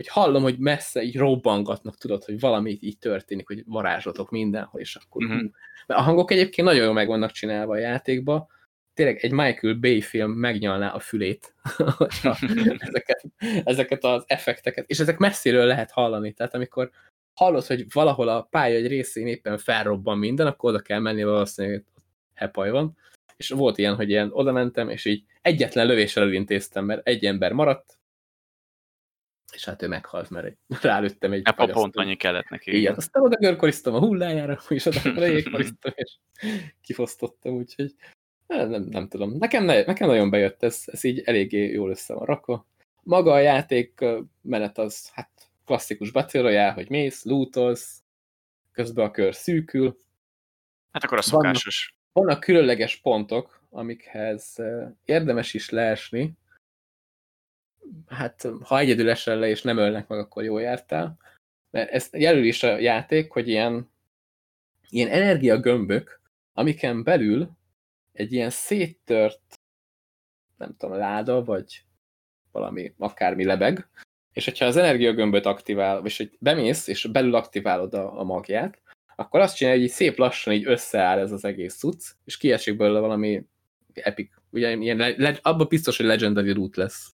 hogy 0.00 0.08
hallom, 0.08 0.42
hogy 0.42 0.58
messze 0.58 1.02
így 1.02 1.16
robbangatnak, 1.16 1.98
tudod, 1.98 2.24
hogy 2.24 2.40
valami 2.40 2.78
így 2.80 2.98
történik, 2.98 3.46
hogy 3.46 3.62
varázslatok 3.66 4.30
mindenhol, 4.30 4.80
és 4.80 4.96
akkor 4.96 5.24
uh 5.24 5.30
mhm. 5.30 5.40
-huh. 5.40 5.50
Mert 5.86 6.00
a 6.00 6.02
hangok 6.02 6.30
egyébként 6.30 6.66
nagyon 6.66 6.84
jól 6.84 6.92
meg 6.92 7.06
vannak 7.06 7.30
csinálva 7.30 7.72
a 7.72 7.78
játékba, 7.78 8.46
tényleg 8.94 9.18
egy 9.24 9.30
Michael 9.30 9.74
Bay 9.74 10.00
film 10.00 10.30
megnyalná 10.30 10.92
a 10.92 10.98
fülét, 10.98 11.54
ezeket, 12.88 13.24
ezeket 13.64 14.04
az 14.04 14.24
effekteket, 14.26 14.90
és 14.90 14.98
ezek 14.98 15.18
messziről 15.18 15.66
lehet 15.66 15.90
hallani, 15.90 16.32
tehát 16.32 16.54
amikor 16.54 16.90
hallod, 17.34 17.66
hogy 17.66 17.86
valahol 17.92 18.28
a 18.28 18.42
pálya 18.42 18.76
egy 18.76 18.86
részén 18.86 19.26
éppen 19.26 19.58
felrobban 19.58 20.18
minden, 20.18 20.46
akkor 20.46 20.70
oda 20.70 20.82
kell 20.82 20.98
menni, 20.98 21.22
valószínűleg 21.22 21.84
hepaj 22.34 22.70
van, 22.70 22.96
és 23.36 23.48
volt 23.48 23.78
ilyen, 23.78 23.94
hogy 23.94 24.08
ilyen 24.08 24.30
oda 24.32 24.52
mentem, 24.52 24.88
és 24.88 25.04
így 25.04 25.24
egyetlen 25.42 25.86
lövéssel 25.86 26.22
elintéztem, 26.22 26.84
mert 26.84 27.06
egy 27.06 27.24
ember 27.24 27.52
maradt, 27.52 27.99
és 29.52 29.64
hát 29.64 29.82
ő 29.82 29.88
meghalt, 29.88 30.30
mert 30.30 30.56
rálőttem 30.82 31.32
egy 31.32 31.42
Epa 31.44 31.66
pont 31.66 31.96
annyi 31.96 32.16
kellett 32.16 32.48
neki. 32.48 32.76
Igen, 32.76 32.94
aztán 32.94 33.22
oda 33.22 33.36
görkoriztam 33.36 33.94
a 33.94 33.98
hullájára, 33.98 34.58
és 34.68 34.86
oda 34.86 35.00
rejékoriztam, 35.20 35.92
és 35.94 36.16
kifosztottam, 36.80 37.54
úgyhogy 37.54 37.94
nem, 38.46 38.82
nem, 38.82 39.08
tudom. 39.08 39.36
Nekem, 39.38 39.64
ne, 39.64 39.82
nekem 39.82 40.08
nagyon 40.08 40.30
bejött 40.30 40.62
ez, 40.62 40.82
ez 40.86 41.04
így 41.04 41.20
eléggé 41.24 41.72
jól 41.72 41.90
össze 41.90 42.14
van 42.14 42.24
rakva. 42.24 42.66
Maga 43.02 43.32
a 43.32 43.38
játék 43.38 44.04
menet 44.42 44.78
az, 44.78 45.10
hát 45.12 45.30
klasszikus 45.64 46.10
Battle 46.10 46.40
Royale, 46.40 46.72
hogy 46.72 46.90
mész, 46.90 47.24
lootolsz, 47.24 48.02
közben 48.72 49.04
a 49.04 49.10
kör 49.10 49.34
szűkül. 49.34 49.96
Hát 50.92 51.04
akkor 51.04 51.18
a 51.18 51.22
szokásos 51.22 51.94
vannak 52.12 52.40
különleges 52.40 52.96
pontok, 52.96 53.60
amikhez 53.70 54.56
érdemes 55.04 55.54
is 55.54 55.70
leesni. 55.70 56.32
Hát, 58.08 58.48
ha 58.62 58.78
egyedül 58.78 59.10
esel 59.10 59.38
le 59.38 59.48
és 59.48 59.62
nem 59.62 59.78
ölnek 59.78 60.08
meg, 60.08 60.18
akkor 60.18 60.44
jól 60.44 60.60
jártál. 60.60 61.16
Mert 61.70 61.90
ezt 61.90 62.16
jelöl 62.16 62.44
is 62.44 62.62
a 62.62 62.78
játék, 62.78 63.30
hogy 63.30 63.48
ilyen, 63.48 63.90
ilyen 64.88 65.08
energiagömbök, 65.08 66.20
amiken 66.52 67.02
belül 67.02 67.50
egy 68.12 68.32
ilyen 68.32 68.50
széttört, 68.50 69.40
nem 70.56 70.76
tudom, 70.78 70.96
láda, 70.96 71.44
vagy 71.44 71.84
valami, 72.52 72.94
akármi 72.98 73.44
lebeg, 73.44 73.88
és 74.32 74.44
hogyha 74.44 74.64
az 74.64 74.76
energiagömböt 74.76 75.46
aktivál, 75.46 76.00
vagy 76.00 76.16
hogy 76.16 76.36
bemész, 76.40 76.86
és 76.86 77.08
belül 77.12 77.34
aktiválod 77.34 77.94
a, 77.94 78.18
a 78.18 78.24
magját, 78.24 78.82
akkor 79.16 79.40
azt 79.40 79.56
csinálja, 79.56 79.78
hogy 79.78 79.88
így 79.88 79.94
szép 79.94 80.16
lassan 80.18 80.52
így 80.52 80.66
összeáll 80.66 81.18
ez 81.18 81.32
az 81.32 81.44
egész 81.44 81.78
cucc, 81.78 82.10
és 82.24 82.36
kiesik 82.36 82.76
belőle 82.76 83.00
valami 83.00 83.46
epic 83.94 84.32
ugye 84.50 84.76
ilyen, 84.76 85.38
abban 85.42 85.66
biztos, 85.68 85.96
hogy 85.96 86.06
Legendary 86.06 86.52
root 86.52 86.76
lesz. 86.76 87.14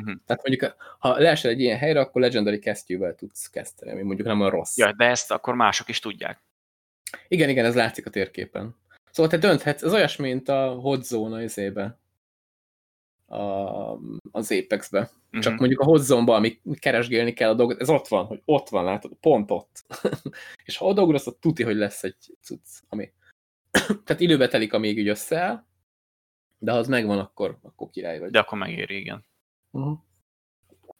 Uh-huh. 0.00 0.14
Tehát 0.26 0.46
mondjuk, 0.46 0.76
ha 0.98 1.18
leesel 1.18 1.50
egy 1.50 1.60
ilyen 1.60 1.78
helyre, 1.78 2.00
akkor 2.00 2.20
Legendary 2.20 2.58
kesztyűvel 2.58 3.14
tudsz 3.14 3.50
kezdeni, 3.50 3.90
ami 3.90 4.02
mondjuk 4.02 4.26
nem 4.28 4.40
olyan 4.40 4.50
rossz. 4.50 4.76
Ja, 4.76 4.92
de 4.92 5.04
ezt 5.04 5.30
akkor 5.30 5.54
mások 5.54 5.88
is 5.88 5.98
tudják. 5.98 6.42
Igen, 7.28 7.48
igen, 7.48 7.64
ez 7.64 7.74
látszik 7.74 8.06
a 8.06 8.10
térképen. 8.10 8.76
Szóval 9.10 9.30
te 9.30 9.38
dönthetsz, 9.38 9.82
ez 9.82 9.92
olyas, 9.92 10.16
mint 10.16 10.48
a 10.48 10.68
hot 10.68 11.04
zone 11.04 11.42
izébe, 11.42 11.98
a, 13.26 13.38
az 14.30 14.52
Apex-be. 14.52 15.00
Uh-huh. 15.00 15.40
Csak 15.40 15.58
mondjuk 15.58 15.80
a 15.80 15.84
hot 15.84 16.02
zone-ba, 16.02 16.34
ami 16.34 16.60
keresgélni 16.78 17.32
kell 17.32 17.50
a 17.50 17.54
dolgot, 17.54 17.80
ez 17.80 17.88
ott 17.88 18.08
van, 18.08 18.24
hogy 18.24 18.42
ott 18.44 18.68
van, 18.68 18.84
látod, 18.84 19.12
pont 19.20 19.50
ott. 19.50 19.84
és 20.64 20.76
ha 20.76 20.86
odaugrasz, 20.86 21.26
ott 21.26 21.40
tuti, 21.40 21.62
hogy 21.62 21.76
lesz 21.76 22.04
egy 22.04 22.16
cucc, 22.40 22.68
ami... 22.88 23.12
Tehát 24.04 24.20
időbe 24.20 24.48
telik, 24.48 24.72
amíg 24.72 24.98
így 24.98 25.08
összeáll, 25.08 25.64
de 26.58 26.72
ha 26.72 26.78
az 26.78 26.88
megvan, 26.88 27.18
akkor, 27.18 27.58
akkor 27.62 27.90
király 27.90 28.18
vagy. 28.18 28.30
De 28.30 28.38
akkor 28.38 28.58
megéri, 28.58 28.96
igen. 28.96 29.24
Uh-huh. 29.74 29.98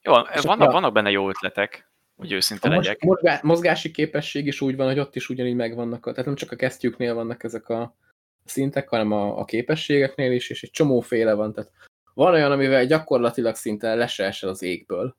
Jó, 0.03 0.13
vannak, 0.43 0.73
vannak 0.73 0.93
benne 0.93 1.11
jó 1.11 1.29
ötletek, 1.29 1.91
hogy 2.17 2.33
őszinte 2.33 2.69
a 2.69 2.71
legyek. 2.71 3.01
Mozgá, 3.01 3.41
mozgási 3.43 3.91
képesség 3.91 4.47
is 4.47 4.61
úgy 4.61 4.77
van, 4.77 4.87
hogy 4.87 4.99
ott 4.99 5.17
is 5.17 5.29
ugyanígy 5.29 5.55
megvannak, 5.55 6.03
tehát 6.03 6.25
nem 6.25 6.35
csak 6.35 6.53
a 6.53 6.57
kesztyűknél 6.57 7.15
vannak 7.15 7.45
ezek 7.45 7.69
a 7.69 7.97
szintek, 8.45 8.89
hanem 8.89 9.13
a, 9.13 9.39
a 9.39 9.45
képességeknél 9.45 10.33
is, 10.33 10.51
és 10.51 10.63
egy 10.63 10.71
csomóféle 10.71 11.35
van, 11.35 11.53
tehát 11.53 11.73
van 12.15 12.33
olyan, 12.33 12.53
amivel 12.53 12.87
gyakorlatilag 12.87 13.55
szinte 13.55 13.95
le 13.95 14.07
se 14.07 14.25
esel 14.25 14.49
az 14.49 14.63
égből, 14.63 15.17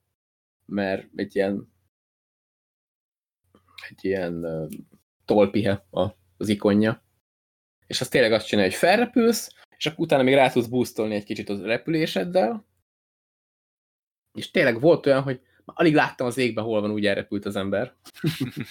mert 0.66 1.08
egy 1.16 1.36
ilyen 1.36 1.74
egy 3.90 4.06
ilyen 4.06 4.46
uh, 4.46 4.72
tolpihe 5.26 5.86
az 6.38 6.50
ikonja, 6.50 7.04
és 7.88 8.02
az 8.02 8.08
tényleg 8.08 8.32
azt 8.32 8.48
csinálja, 8.48 8.70
hogy 8.70 8.80
felrepülsz, 8.80 9.54
és 9.78 9.86
akkor 9.86 10.00
utána 10.00 10.24
még 10.24 10.34
rá 10.34 10.50
tudsz 10.50 10.68
boostolni 10.68 11.16
egy 11.16 11.24
kicsit 11.24 11.50
az 11.50 11.62
repüléseddel, 11.62 12.66
és 14.36 14.52
tényleg 14.52 14.80
volt 14.80 15.06
olyan, 15.06 15.22
hogy 15.22 15.42
alig 15.66 15.94
láttam 15.94 16.28
az 16.28 16.38
égben, 16.38 16.64
hol 16.64 16.82
van, 16.82 16.92
úgy 16.92 17.06
elrepült 17.06 17.46
az 17.46 17.56
ember. 17.56 17.94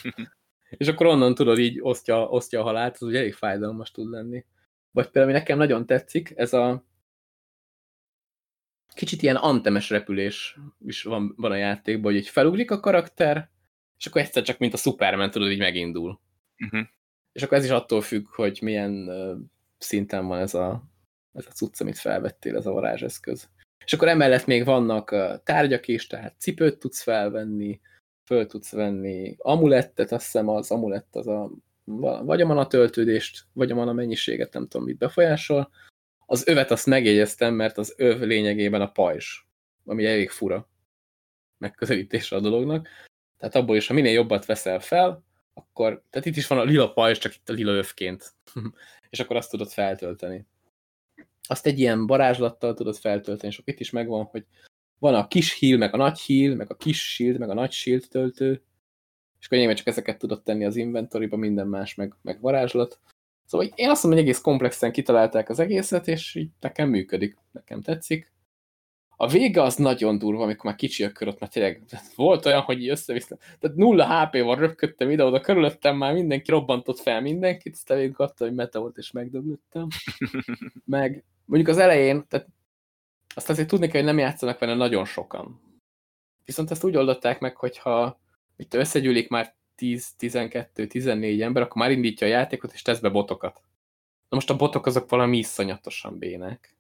és 0.79 0.89
akkor 0.89 1.07
onnan 1.07 1.35
tudod, 1.35 1.59
így 1.59 1.79
osztja, 1.81 2.29
osztja 2.29 2.61
a 2.61 2.62
halált, 2.62 2.95
az 2.95 3.03
ugye 3.03 3.19
elég 3.19 3.35
fájdalmas 3.35 3.91
tud 3.91 4.11
lenni. 4.11 4.45
Vagy 4.91 5.05
például, 5.05 5.25
ami 5.25 5.33
nekem 5.33 5.59
nagyon 5.59 5.87
tetszik, 5.87 6.33
ez 6.37 6.53
a 6.53 6.85
kicsit 8.95 9.23
ilyen 9.23 9.37
antemes 9.37 9.91
repülés 9.91 10.57
is 10.87 11.03
van, 11.03 11.35
van 11.37 11.51
a 11.51 11.57
játékban, 11.57 12.12
hogy 12.12 12.21
így 12.21 12.29
felugrik 12.29 12.71
a 12.71 12.81
karakter, 12.81 13.51
és 13.99 14.07
akkor 14.07 14.21
egyszer 14.21 14.43
csak, 14.43 14.59
mint 14.59 14.75
a 14.75 14.77
Superman, 14.77 15.31
tudod, 15.31 15.51
így 15.51 15.59
megindul. 15.59 16.11
Uh 16.11 16.17
mhm. 16.57 16.77
-huh. 16.77 16.87
És 17.33 17.43
akkor 17.43 17.57
ez 17.57 17.65
is 17.65 17.71
attól 17.71 18.01
függ, 18.01 18.27
hogy 18.29 18.59
milyen 18.62 19.09
uh, 19.09 19.39
szinten 19.79 20.27
van 20.27 20.41
ez 20.41 20.55
a, 20.55 20.83
ez 21.33 21.47
a 21.47 21.51
cucc, 21.51 21.81
amit 21.81 21.99
felvettél, 21.99 22.57
ez 22.57 22.67
a 22.67 22.73
varázseszköz. 22.73 23.49
És 23.85 23.93
akkor 23.93 24.09
emellett 24.09 24.47
még 24.47 24.64
vannak 24.64 25.14
tárgyak 25.45 25.89
is, 25.89 26.07
tehát 26.07 26.35
cipőt 26.39 26.78
tudsz 26.78 27.03
felvenni, 27.03 27.80
föl 28.24 28.47
tudsz 28.47 28.72
venni 28.72 29.35
amulettet, 29.39 30.12
azt 30.12 30.24
hiszem 30.24 30.49
az 30.49 30.70
amulett 30.70 31.16
az 31.16 31.26
a 31.26 31.51
vagy 31.85 32.41
a 32.41 32.47
mana 32.47 32.66
töltődést, 32.66 33.45
vagy 33.53 33.70
a 33.70 33.74
mana 33.74 33.93
mennyiséget, 33.93 34.53
nem 34.53 34.68
tudom 34.68 34.87
mit 34.87 34.99
befolyásol. 34.99 35.70
Az 36.26 36.49
övet 36.49 36.70
azt 36.70 36.87
megjegyeztem, 36.87 37.55
mert 37.55 37.78
az 37.78 37.95
öv 37.97 38.20
lényegében 38.20 38.80
a 38.80 38.91
pajzs, 38.91 39.41
ami 39.85 40.07
elég 40.07 40.30
fura 40.30 40.68
megközelítése 41.59 42.37
a 42.37 42.41
dolognak. 42.41 42.89
Tehát 43.39 43.55
abból 43.55 43.76
is, 43.76 43.87
ha 43.87 43.95
minél 43.95 44.12
jobbat 44.12 44.47
veszel 44.47 44.80
fel, 44.80 45.24
akkor, 45.55 46.03
tehát 46.11 46.26
itt 46.26 46.37
is 46.37 46.47
van 46.47 46.59
a 46.59 46.64
lila 46.64 46.93
pajzs, 46.93 47.18
csak 47.18 47.35
itt 47.35 47.49
a 47.49 47.53
lila 47.53 47.72
övként. 47.72 48.35
és 49.11 49.20
akkor 49.20 49.37
azt 49.37 49.51
tudod 49.51 49.70
feltölteni 49.70 50.47
azt 51.49 51.66
egy 51.66 51.78
ilyen 51.78 52.07
varázslattal 52.07 52.74
tudod 52.74 52.97
feltölteni, 52.97 53.53
és 53.53 53.61
itt 53.64 53.80
is 53.80 53.90
megvan, 53.90 54.24
hogy 54.24 54.45
van 54.99 55.14
a 55.14 55.28
kis 55.28 55.59
heal, 55.61 55.78
meg 55.78 55.95
a 55.95 55.97
nagy 55.97 56.20
heal, 56.26 56.55
meg 56.55 56.70
a 56.70 56.76
kis 56.76 57.12
shield, 57.12 57.38
meg 57.38 57.51
a 57.51 57.55
nagy 57.55 57.72
shield 57.72 58.07
töltő, 58.11 58.62
és 59.40 59.47
akkor 59.47 59.74
csak 59.74 59.86
ezeket 59.86 60.18
tudod 60.18 60.42
tenni 60.42 60.64
az 60.64 60.76
inventoryba, 60.76 61.36
minden 61.36 61.66
más, 61.66 61.95
meg, 61.95 62.14
meg 62.22 62.40
varázslat. 62.40 62.99
Szóval 63.45 63.66
én 63.74 63.90
azt 63.90 64.03
mondom, 64.03 64.20
hogy 64.20 64.28
egész 64.28 64.42
komplexen 64.42 64.92
kitalálták 64.92 65.49
az 65.49 65.59
egészet, 65.59 66.09
és 66.09 66.34
így 66.34 66.51
nekem 66.61 66.88
működik, 66.88 67.36
nekem 67.53 67.80
tetszik. 67.80 68.32
A 69.16 69.28
vége 69.28 69.62
az 69.62 69.76
nagyon 69.76 70.18
durva, 70.18 70.42
amikor 70.42 70.64
már 70.64 70.74
kicsi 70.74 71.05
a 71.05 71.12
körött, 71.12 71.40
mert 71.40 71.53
tényleg 71.53 71.82
volt 72.14 72.47
olyan, 72.47 72.61
hogy 72.61 72.88
összevisztem. 72.88 73.38
Tehát 73.59 73.76
nulla 73.76 74.26
HP-val 74.26 74.57
röpködtem 74.57 75.11
ide-oda, 75.11 75.40
körülöttem 75.40 75.97
már 75.97 76.12
mindenki 76.12 76.51
robbantott 76.51 76.99
fel 76.99 77.20
mindenkit, 77.20 77.72
aztán 77.72 77.99
végig 77.99 78.18
adta, 78.18 78.45
hogy 78.45 78.55
meta 78.55 78.80
volt, 78.80 78.97
és 78.97 79.11
megdöglöttem. 79.11 79.86
Meg 80.84 81.24
mondjuk 81.45 81.70
az 81.70 81.78
elején, 81.78 82.26
tehát 82.28 82.47
azt 83.34 83.51
azért 83.51 83.68
tudni 83.68 83.86
kell, 83.86 84.03
hogy 84.03 84.11
nem 84.11 84.18
játszanak 84.18 84.59
vele 84.59 84.74
nagyon 84.74 85.05
sokan. 85.05 85.61
Viszont 86.45 86.70
ezt 86.70 86.84
úgy 86.84 86.97
oldották 86.97 87.40
meg, 87.40 87.57
hogyha 87.57 88.20
itt 88.57 88.74
összegyűlik 88.74 89.28
már 89.28 89.55
10, 89.74 90.14
12, 90.16 90.86
14 90.86 91.42
ember, 91.42 91.62
akkor 91.62 91.76
már 91.76 91.90
indítja 91.90 92.26
a 92.26 92.30
játékot, 92.30 92.72
és 92.72 92.82
tesz 92.82 93.01
be 93.01 93.09
botokat. 93.09 93.62
Na 94.28 94.36
most 94.36 94.51
a 94.51 94.57
botok 94.57 94.86
azok 94.86 95.11
valami 95.11 95.38
iszonyatosan 95.38 96.18
bének. 96.18 96.76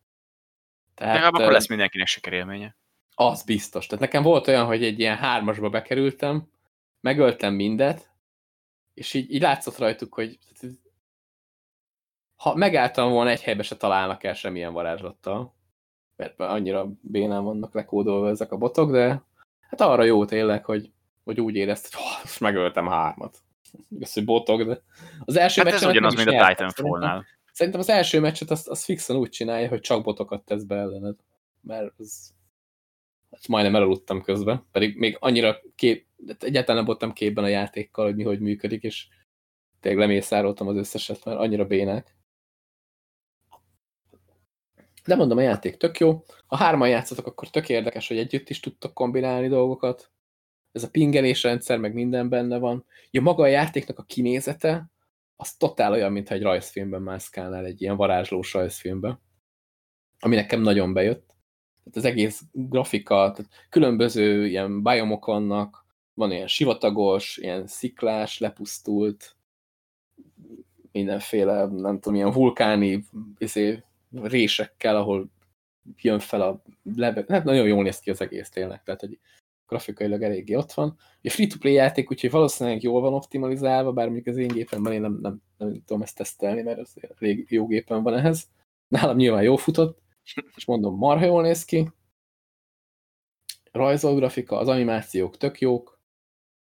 Tehát, 0.94 1.20
De 1.20 1.26
akkor 1.26 1.52
lesz 1.52 1.68
mindenkinek 1.68 2.06
sikerélménye. 2.06 2.76
Az 3.14 3.42
biztos. 3.42 3.86
Tehát 3.86 4.04
nekem 4.04 4.22
volt 4.22 4.48
olyan, 4.48 4.66
hogy 4.66 4.84
egy 4.84 4.98
ilyen 4.98 5.16
hármasba 5.16 5.68
bekerültem, 5.68 6.48
megöltem 7.00 7.54
mindet, 7.54 8.10
és 8.94 9.14
így, 9.14 9.32
így 9.32 9.40
látszott 9.40 9.78
rajtuk, 9.78 10.14
hogy 10.14 10.38
ha 12.44 12.54
megálltam 12.54 13.10
volna 13.10 13.30
egy 13.30 13.42
helybe 13.42 13.62
se 13.62 13.76
találnak 13.76 14.24
el 14.24 14.34
semmilyen 14.34 14.72
varázslattal, 14.72 15.54
mert 16.16 16.40
annyira 16.40 16.88
bénán 17.00 17.44
vannak 17.44 17.74
lekódolva 17.74 18.28
ezek 18.28 18.52
a 18.52 18.56
botok, 18.56 18.90
de 18.90 19.22
hát 19.60 19.80
arra 19.80 20.02
jó 20.02 20.24
tényleg, 20.24 20.64
hogy, 20.64 20.92
hogy 21.24 21.40
úgy 21.40 21.54
érezt, 21.54 21.94
hogy 21.94 22.02
oh, 22.04 22.22
most 22.22 22.40
megöltem 22.40 22.86
hármat. 22.86 23.38
Igaz, 23.90 24.12
hogy 24.12 24.24
botok, 24.24 24.62
de 24.62 24.82
az 25.24 25.36
első 25.36 25.62
hát 25.62 25.72
ez 25.72 25.82
ugyanaz, 25.82 26.14
mint 26.14 26.28
a 26.28 26.46
Titanfall-nál. 26.46 27.24
Szerintem 27.52 27.80
az 27.80 27.88
első 27.88 28.20
meccset 28.20 28.50
azt, 28.50 28.68
azt 28.68 28.84
fixen 28.84 29.16
úgy 29.16 29.30
csinálja, 29.30 29.68
hogy 29.68 29.80
csak 29.80 30.02
botokat 30.02 30.44
tesz 30.44 30.62
be 30.62 30.76
ellened. 30.76 31.16
Mert 31.60 31.92
az... 31.96 32.34
Hát 33.30 33.48
majdnem 33.48 33.76
elaludtam 33.76 34.22
közben, 34.22 34.66
pedig 34.72 34.98
még 34.98 35.16
annyira 35.20 35.60
kép... 35.74 36.06
egyáltalán 36.38 36.76
nem 36.76 36.84
voltam 36.84 37.12
képben 37.12 37.44
a 37.44 37.48
játékkal, 37.48 38.04
hogy 38.04 38.16
mi 38.16 38.22
hogy 38.22 38.40
működik, 38.40 38.82
és 38.82 39.06
tényleg 39.80 40.00
lemészároltam 40.00 40.68
az 40.68 40.76
összeset, 40.76 41.24
mert 41.24 41.38
annyira 41.38 41.64
bének. 41.64 42.14
De 45.04 45.14
mondom, 45.14 45.38
a 45.38 45.40
játék 45.40 45.76
tök 45.76 45.98
jó. 45.98 46.24
Ha 46.46 46.56
hárman 46.56 46.88
játszatok, 46.88 47.26
akkor 47.26 47.50
tök 47.50 47.68
érdekes, 47.68 48.08
hogy 48.08 48.18
együtt 48.18 48.50
is 48.50 48.60
tudtok 48.60 48.94
kombinálni 48.94 49.48
dolgokat. 49.48 50.10
Ez 50.72 50.82
a 50.82 50.90
pingelés 50.90 51.42
rendszer, 51.42 51.78
meg 51.78 51.94
minden 51.94 52.28
benne 52.28 52.58
van. 52.58 52.84
Ja, 53.10 53.20
maga 53.20 53.42
a 53.42 53.46
játéknak 53.46 53.98
a 53.98 54.02
kinézete, 54.02 54.90
az 55.36 55.56
totál 55.56 55.92
olyan, 55.92 56.12
mintha 56.12 56.34
egy 56.34 56.42
rajzfilmben 56.42 57.02
mászkálnál, 57.02 57.64
egy 57.64 57.82
ilyen 57.82 57.96
varázslós 57.96 58.52
rajzfilmben. 58.52 59.20
Ami 60.18 60.34
nekem 60.34 60.60
nagyon 60.60 60.92
bejött. 60.92 61.26
Tehát 61.84 61.96
az 61.96 62.04
egész 62.04 62.42
grafika, 62.52 63.14
tehát 63.14 63.50
különböző 63.68 64.46
ilyen 64.46 64.82
biomok 64.82 65.24
vannak, 65.24 65.86
van 66.14 66.32
ilyen 66.32 66.46
sivatagos, 66.46 67.36
ilyen 67.36 67.66
sziklás, 67.66 68.38
lepusztult, 68.38 69.36
mindenféle, 70.92 71.66
nem 71.66 72.00
tudom, 72.00 72.14
ilyen 72.14 72.32
vulkáni 72.32 73.04
izé, 73.38 73.82
résekkel, 74.22 74.96
ahol 74.96 75.30
jön 75.96 76.18
fel 76.18 76.42
a 76.42 76.62
lebe... 76.82 77.24
Hát 77.28 77.44
nagyon 77.44 77.66
jól 77.66 77.82
néz 77.82 77.98
ki 77.98 78.10
az 78.10 78.20
egész 78.20 78.50
tényleg, 78.50 78.82
tehát 78.82 79.02
egy 79.02 79.18
grafikailag 79.66 80.22
eléggé 80.22 80.54
ott 80.54 80.72
van. 80.72 80.96
A 81.22 81.30
free-to-play 81.30 81.72
játék, 81.72 82.10
úgyhogy 82.10 82.30
valószínűleg 82.30 82.82
jól 82.82 83.00
van 83.00 83.14
optimalizálva, 83.14 83.92
bár 83.92 84.04
mondjuk 84.04 84.26
az 84.26 84.36
én 84.36 84.48
gépemben 84.48 84.92
én 84.92 85.00
nem, 85.00 85.18
nem, 85.22 85.42
nem, 85.56 85.82
tudom 85.84 86.02
ezt 86.02 86.16
tesztelni, 86.16 86.62
mert 86.62 86.78
az 86.78 86.96
elég 87.18 87.46
jó 87.50 87.66
gépen 87.66 88.02
van 88.02 88.14
ehhez. 88.14 88.48
Nálam 88.88 89.16
nyilván 89.16 89.42
jó 89.42 89.56
futott, 89.56 90.02
és 90.56 90.64
mondom, 90.66 90.96
marha 90.96 91.24
jól 91.24 91.42
néz 91.42 91.64
ki. 91.64 91.90
Rajzol 93.72 94.14
grafika, 94.14 94.58
az 94.58 94.68
animációk 94.68 95.36
tök 95.36 95.60
jók. 95.60 96.00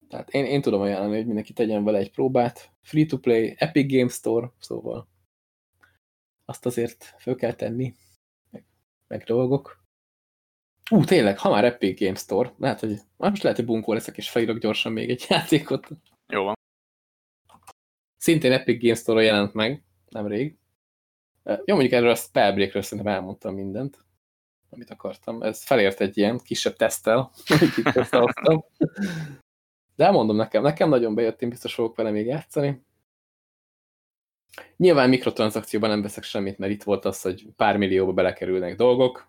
Tehát 0.09 0.31
én, 0.31 0.45
én 0.45 0.61
tudom 0.61 0.81
ajánlani, 0.81 1.17
hogy 1.17 1.27
mindenki 1.27 1.53
tegyen 1.53 1.85
vele 1.85 1.99
egy 1.99 2.11
próbát. 2.11 2.73
Free-to-play, 2.81 3.55
Epic 3.59 3.93
Game 3.93 4.09
Store, 4.09 4.53
szóval 4.59 5.09
azt 6.49 6.67
azért 6.67 7.15
föl 7.19 7.37
kell 7.37 7.53
tenni, 7.53 7.95
meg, 8.51 8.65
meg 9.07 9.25
dolgok. 9.25 9.83
Ú, 10.91 11.05
tényleg, 11.05 11.39
ha 11.39 11.51
már 11.51 11.65
Epic 11.65 12.01
Game 12.01 12.15
Store, 12.15 12.53
lehet, 12.59 12.81
hogy 12.81 12.99
most 13.17 13.43
lehet, 13.43 13.59
hogy 13.59 13.67
bunkó 13.67 13.93
leszek, 13.93 14.17
és 14.17 14.31
felírok 14.31 14.59
gyorsan 14.59 14.93
még 14.93 15.11
egy 15.11 15.27
játékot. 15.29 15.89
Jó 16.27 16.45
van. 16.45 16.55
Szintén 18.17 18.53
Epic 18.53 18.83
Game 18.83 18.95
Store-on 18.95 19.25
jelent 19.25 19.53
meg, 19.53 19.85
nemrég. 20.09 20.59
Jó, 21.45 21.75
mondjuk 21.75 21.93
erről 21.93 22.11
a 22.11 22.15
Spellbreakről 22.15 22.83
szerintem 22.83 23.15
elmondtam 23.15 23.55
mindent, 23.55 24.05
amit 24.71 24.91
akartam. 24.91 25.43
Ez 25.43 25.65
felért 25.65 26.01
egy 26.01 26.19
ilyen 26.19 26.39
kisebb 26.39 26.77
tesztel, 26.77 27.31
amit 27.47 27.77
itt. 27.79 28.63
De 29.97 30.05
elmondom 30.05 30.37
nekem, 30.37 30.63
nekem 30.63 30.89
nagyon 30.89 31.15
bejött, 31.15 31.43
én 31.43 31.49
biztos 31.49 31.75
fogok 31.75 31.97
vele 31.97 32.11
még 32.11 32.27
játszani. 32.27 32.87
Nyilván 34.77 35.09
mikrotranszakcióban 35.09 35.91
nem 35.91 36.03
veszek 36.03 36.23
semmit, 36.23 36.59
mert 36.59 36.73
itt 36.73 36.83
volt 36.83 37.05
az, 37.05 37.23
hogy 37.23 37.47
pár 37.57 37.77
millióba 37.77 38.13
belekerülnek 38.13 38.77
dolgok. 38.77 39.29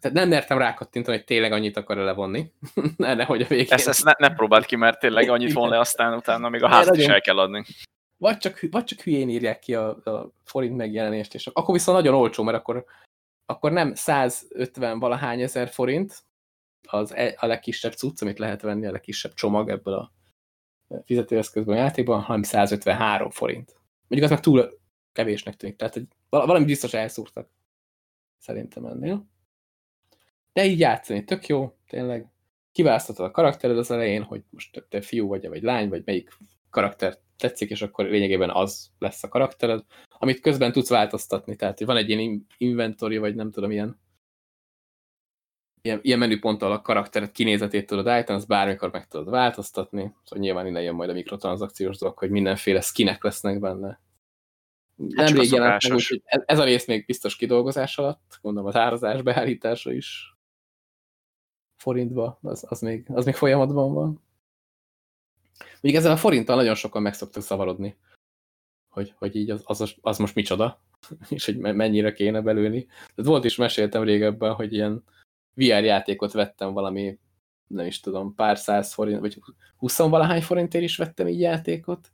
Tehát 0.00 0.16
nem 0.16 0.28
mertem 0.28 0.58
rákattintani, 0.58 1.16
hogy 1.16 1.26
tényleg 1.26 1.52
annyit 1.52 1.76
akar 1.76 1.96
levonni. 1.96 2.52
ne, 2.96 3.24
hogy 3.24 3.42
a 3.42 3.46
végén... 3.46 3.66
Ezt, 3.68 3.88
ezt 3.88 4.04
ne, 4.04 4.12
ne 4.18 4.34
próbáld 4.34 4.64
ki, 4.64 4.76
mert 4.76 4.98
tényleg 4.98 5.28
annyit 5.28 5.52
von 5.52 5.68
le, 5.68 5.78
aztán 5.78 6.14
utána 6.14 6.48
még 6.48 6.62
a 6.62 6.68
házat 6.68 6.96
is 6.96 7.06
el 7.06 7.20
kell 7.20 7.38
adni. 7.38 7.64
Vagy 8.16 8.36
csak, 8.36 8.60
vagy 8.70 8.84
csak 8.84 9.00
hülyén 9.00 9.28
írják 9.28 9.58
ki 9.58 9.74
a, 9.74 9.88
a 9.88 10.32
forint 10.44 10.76
megjelenést, 10.76 11.34
és 11.34 11.46
akkor 11.46 11.74
viszont 11.74 11.96
nagyon 11.96 12.14
olcsó, 12.14 12.42
mert 12.42 12.56
akkor, 12.56 12.84
akkor 13.46 13.72
nem 13.72 13.94
150 13.94 14.98
valahány 14.98 15.40
ezer 15.40 15.68
forint, 15.68 16.22
az 16.88 17.14
e, 17.14 17.34
a 17.36 17.46
legkisebb 17.46 17.92
cucc, 17.92 18.22
amit 18.22 18.38
lehet 18.38 18.62
venni, 18.62 18.86
a 18.86 18.90
legkisebb 18.90 19.34
csomag 19.34 19.70
ebből 19.70 19.94
a 19.94 20.12
fizetőeszközből 21.04 21.74
a 21.74 21.78
játékban, 21.78 22.20
hanem 22.20 22.42
153 22.42 23.30
forint. 23.30 23.76
Mondjuk 24.08 24.30
az 24.30 24.36
meg 24.36 24.40
túl 24.40 24.78
kevésnek 25.12 25.56
tűnik, 25.56 25.76
tehát 25.76 25.94
hogy 25.94 26.06
valami 26.28 26.64
biztos 26.64 26.94
elszúrtak 26.94 27.48
szerintem 28.38 28.84
ennél. 28.84 29.26
De 30.52 30.64
így 30.64 30.78
játszani 30.78 31.24
tök 31.24 31.46
jó, 31.46 31.76
tényleg. 31.88 32.26
Kiválaszthatod 32.72 33.26
a 33.26 33.30
karaktered 33.30 33.78
az 33.78 33.90
elején, 33.90 34.22
hogy 34.22 34.42
most 34.50 34.86
te 34.88 35.00
fiú 35.00 35.28
vagy, 35.28 35.48
vagy 35.48 35.62
lány, 35.62 35.88
vagy 35.88 36.02
melyik 36.04 36.30
karakter 36.70 37.18
tetszik, 37.36 37.70
és 37.70 37.82
akkor 37.82 38.04
lényegében 38.04 38.50
az 38.50 38.90
lesz 38.98 39.22
a 39.22 39.28
karaktered, 39.28 39.84
amit 40.18 40.40
közben 40.40 40.72
tudsz 40.72 40.88
változtatni. 40.88 41.56
Tehát, 41.56 41.78
hogy 41.78 41.86
van 41.86 41.96
egy 41.96 42.08
ilyen 42.10 42.46
inventory, 42.56 43.18
vagy 43.18 43.34
nem 43.34 43.50
tudom, 43.50 43.70
ilyen 43.70 44.00
ilyen, 45.82 45.98
ilyen 46.02 46.18
menüponttal 46.18 46.72
a 46.72 46.80
karakteret 46.80 47.32
kinézetét 47.32 47.86
tudod 47.86 48.06
állítani, 48.06 48.38
azt 48.38 48.48
bármikor 48.48 48.90
meg 48.90 49.06
tudod 49.06 49.30
változtatni, 49.30 50.14
szóval 50.24 50.44
nyilván 50.44 50.66
innen 50.66 50.82
jön 50.82 50.94
majd 50.94 51.10
a 51.10 51.12
mikrotranszakciós 51.12 51.98
dolog, 51.98 52.18
hogy 52.18 52.30
mindenféle 52.30 52.80
skinek 52.80 53.22
lesznek 53.22 53.60
benne. 53.60 54.00
Hát 55.16 55.28
Nem 55.28 55.38
rég 55.38 55.50
jelent 55.50 55.82
meg, 55.82 55.96
úgyhogy 55.96 56.22
ez 56.24 56.58
a 56.58 56.64
rész 56.64 56.86
még 56.86 57.06
biztos 57.06 57.36
kidolgozás 57.36 57.98
alatt, 57.98 58.38
gondolom 58.42 58.68
az 58.68 58.76
árazás 58.76 59.22
beállítása 59.22 59.92
is 59.92 60.36
forintba, 61.76 62.38
az, 62.42 62.64
az, 62.68 62.80
még, 62.80 63.04
az 63.08 63.24
még 63.24 63.34
folyamatban 63.34 63.92
van. 63.92 64.22
Még 65.80 65.94
ezzel 65.94 66.12
a 66.12 66.16
forinttal 66.16 66.56
nagyon 66.56 66.74
sokan 66.74 67.02
meg 67.02 67.14
szoktak 67.14 67.42
szavarodni, 67.42 67.96
hogy, 68.88 69.14
hogy 69.18 69.36
így 69.36 69.50
az, 69.50 69.62
az, 69.64 69.94
az 70.00 70.18
most 70.18 70.34
micsoda, 70.34 70.82
és 71.28 71.44
hogy 71.44 71.58
mennyire 71.58 72.12
kéne 72.12 72.40
belülni. 72.40 72.84
Tehát 72.84 73.30
volt 73.30 73.44
is, 73.44 73.56
meséltem 73.56 74.02
régebben, 74.02 74.52
hogy 74.54 74.72
ilyen 74.72 75.04
VR 75.58 75.84
játékot 75.84 76.32
vettem 76.32 76.72
valami, 76.72 77.18
nem 77.66 77.86
is 77.86 78.00
tudom, 78.00 78.34
pár 78.34 78.58
száz 78.58 78.92
forint, 78.92 79.20
vagy 79.20 79.38
huszonvalahány 79.76 80.42
forintért 80.42 80.84
is 80.84 80.96
vettem 80.96 81.28
így 81.28 81.40
játékot, 81.40 82.12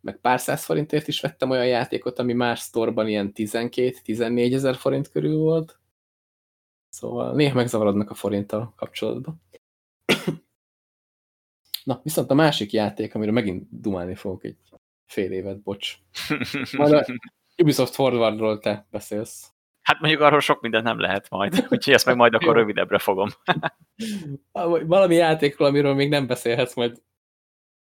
meg 0.00 0.20
pár 0.20 0.40
száz 0.40 0.64
forintért 0.64 1.08
is 1.08 1.20
vettem 1.20 1.50
olyan 1.50 1.66
játékot, 1.66 2.18
ami 2.18 2.32
más 2.32 2.58
sztorban 2.58 3.08
ilyen 3.08 3.32
12-14 3.34 4.54
ezer 4.54 4.76
forint 4.76 5.08
körül 5.08 5.36
volt. 5.36 5.78
Szóval 6.88 7.34
néha 7.34 7.54
megzavarodnak 7.54 8.10
a 8.10 8.14
forinttal 8.14 8.72
kapcsolatban. 8.76 9.42
Na, 11.84 12.00
viszont 12.02 12.30
a 12.30 12.34
másik 12.34 12.72
játék, 12.72 13.14
amiről 13.14 13.34
megint 13.34 13.80
dumálni 13.80 14.14
fogok 14.14 14.44
egy 14.44 14.58
fél 15.06 15.32
évet, 15.32 15.62
bocs. 15.62 15.96
Majd 16.76 16.92
a 16.92 17.04
Ubisoft 17.56 17.94
Forwardról 17.94 18.58
te 18.58 18.86
beszélsz. 18.90 19.53
Hát 19.84 20.00
mondjuk 20.00 20.20
arról 20.22 20.40
sok 20.40 20.60
mindent 20.60 20.84
nem 20.84 21.00
lehet 21.00 21.30
majd, 21.30 21.52
úgyhogy 21.70 21.92
ezt 21.92 22.06
meg 22.06 22.16
majd 22.16 22.34
akkor 22.34 22.54
rövidebbre 22.54 22.98
fogom. 22.98 23.28
Valami 24.86 25.14
játékról, 25.14 25.68
amiről 25.68 25.94
még 25.94 26.08
nem 26.08 26.26
beszélhetsz, 26.26 26.74
majd, 26.74 27.02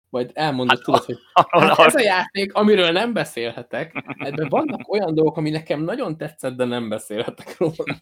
majd 0.09 0.31
elmondod, 0.33 0.75
hát, 0.75 0.85
tudod, 0.85 1.03
hogy 1.03 1.17
hát 1.33 1.79
ez 1.79 1.95
a 1.95 2.01
játék, 2.01 2.53
amiről 2.53 2.91
nem 2.91 3.13
beszélhetek, 3.13 4.15
ebben 4.17 4.49
vannak 4.49 4.91
olyan 4.91 5.13
dolgok, 5.13 5.37
ami 5.37 5.49
nekem 5.49 5.81
nagyon 5.81 6.17
tetszett, 6.17 6.55
de 6.55 6.65
nem 6.65 6.89
beszélhetek 6.89 7.57
róla. 7.57 7.97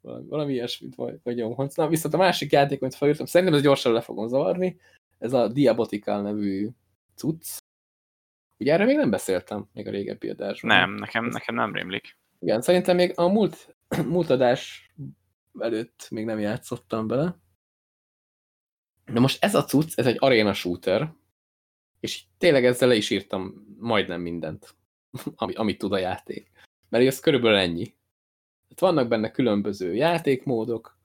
Valami 0.00 0.52
ilyesmit 0.52 0.94
vagy 0.94 1.34
nyomhatsz. 1.34 1.76
Na, 1.76 1.88
viszont 1.88 2.14
a 2.14 2.18
másik 2.18 2.52
játék, 2.52 2.82
amit 2.82 2.94
felírtam, 2.94 3.26
szerintem 3.26 3.56
ez 3.56 3.62
gyorsan 3.62 3.92
le 3.92 4.00
fogom 4.00 4.28
zavarni, 4.28 4.80
ez 5.18 5.32
a 5.32 5.48
Diabotical 5.48 6.22
nevű 6.22 6.68
cucc, 7.14 7.58
Ugye 8.60 8.72
erre 8.72 8.84
még 8.84 8.96
nem 8.96 9.10
beszéltem, 9.10 9.68
még 9.72 9.86
a 9.86 9.90
régebbi 9.90 10.28
adásban. 10.28 10.76
Nem, 10.76 10.94
nekem, 10.94 11.24
nekem 11.24 11.54
nem 11.54 11.74
rémlik. 11.74 12.16
Igen, 12.38 12.60
szerintem 12.60 12.96
még 12.96 13.12
a 13.18 13.28
múlt, 13.28 13.76
múlt 14.08 14.30
adás 14.30 14.92
előtt 15.58 16.08
még 16.10 16.24
nem 16.24 16.38
játszottam 16.38 17.06
bele. 17.06 17.38
De 19.04 19.20
most 19.20 19.44
ez 19.44 19.54
a 19.54 19.64
cucc, 19.64 19.98
ez 19.98 20.06
egy 20.06 20.16
arena 20.18 20.52
shooter, 20.52 21.12
és 22.00 22.24
tényleg 22.38 22.64
ezzel 22.64 22.88
le 22.88 22.94
is 22.94 23.10
írtam 23.10 23.66
majdnem 23.78 24.20
mindent, 24.20 24.74
ami, 25.34 25.54
amit 25.54 25.78
tud 25.78 25.92
a 25.92 25.98
játék. 25.98 26.50
Mert 26.88 27.06
ez 27.06 27.20
körülbelül 27.20 27.58
ennyi. 27.58 27.94
Hát 28.68 28.80
vannak 28.80 29.08
benne 29.08 29.30
különböző 29.30 29.94
játékmódok, 29.94 30.98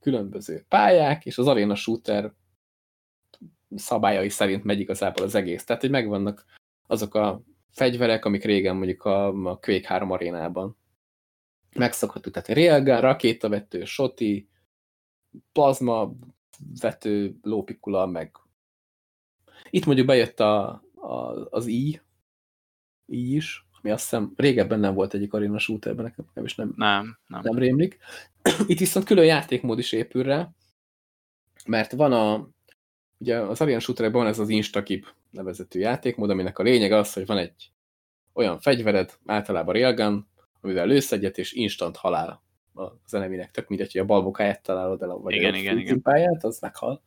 különböző 0.00 0.64
pályák, 0.68 1.26
és 1.26 1.38
az 1.38 1.46
arena 1.46 1.74
shooter 1.74 2.32
szabályai 3.76 4.28
szerint 4.28 4.64
megy 4.64 4.80
igazából 4.80 5.24
az 5.24 5.34
egész. 5.34 5.64
Tehát, 5.64 5.82
hogy 5.82 5.90
megvannak 5.90 6.60
azok 6.92 7.14
a 7.14 7.42
fegyverek, 7.70 8.24
amik 8.24 8.44
régen 8.44 8.76
mondjuk 8.76 9.04
a, 9.04 9.26
a 9.26 9.58
Quake 9.58 9.88
3 9.88 10.10
arénában 10.10 10.76
megszokhattuk, 11.74 12.32
tehát 12.32 12.48
railgun, 12.48 13.00
rakétavető, 13.00 13.84
soti, 13.84 14.48
plazma 15.52 16.12
vető, 16.80 17.36
lópikula, 17.42 18.06
meg 18.06 18.36
itt 19.70 19.84
mondjuk 19.84 20.06
bejött 20.06 20.40
a, 20.40 20.68
a, 20.94 21.46
az 21.50 21.66
i, 21.66 22.00
i 23.06 23.34
is, 23.34 23.66
ami 23.80 23.92
azt 23.92 24.02
hiszem 24.02 24.32
régebben 24.36 24.80
nem 24.80 24.94
volt 24.94 25.14
egyik 25.14 25.32
arena 25.32 25.58
shooterben, 25.58 26.04
nekem, 26.04 26.24
nekem 26.26 26.44
is 26.44 26.54
nem, 26.54 26.72
nem, 26.76 27.18
nem. 27.26 27.40
nem 27.42 27.58
rémlik. 27.58 27.98
Itt 28.66 28.78
viszont 28.78 29.06
külön 29.06 29.24
játékmód 29.24 29.78
is 29.78 29.92
épül 29.92 30.22
rá, 30.22 30.50
mert 31.66 31.92
van 31.92 32.12
a, 32.12 32.48
ugye 33.18 33.38
az 33.38 33.60
arena 33.60 33.80
shooterekben 33.80 34.22
van 34.22 34.30
ez 34.30 34.38
az 34.38 34.48
instakip 34.48 35.14
nevezetű 35.32 35.78
játékmód, 35.78 36.30
aminek 36.30 36.58
a 36.58 36.62
lényeg 36.62 36.92
az, 36.92 37.12
hogy 37.12 37.26
van 37.26 37.38
egy 37.38 37.72
olyan 38.32 38.60
fegyvered, 38.60 39.18
általában 39.26 39.74
railgun, 39.74 40.28
amivel 40.60 40.86
lősz 40.86 41.12
egyet, 41.12 41.38
és 41.38 41.52
instant 41.52 41.96
halál 41.96 42.42
az 42.74 43.14
eneminek. 43.14 43.50
Tök 43.50 43.68
mindegy, 43.68 43.92
hogy 43.92 44.00
a 44.00 44.04
balbokáját 44.04 44.62
találod 44.62 45.02
el, 45.02 45.08
vagy 45.08 45.34
igen, 45.34 45.54
a 45.54 45.56
igen, 45.56 45.78
igen. 45.78 46.02
pályát, 46.02 46.44
az 46.44 46.60
meghal. 46.60 47.02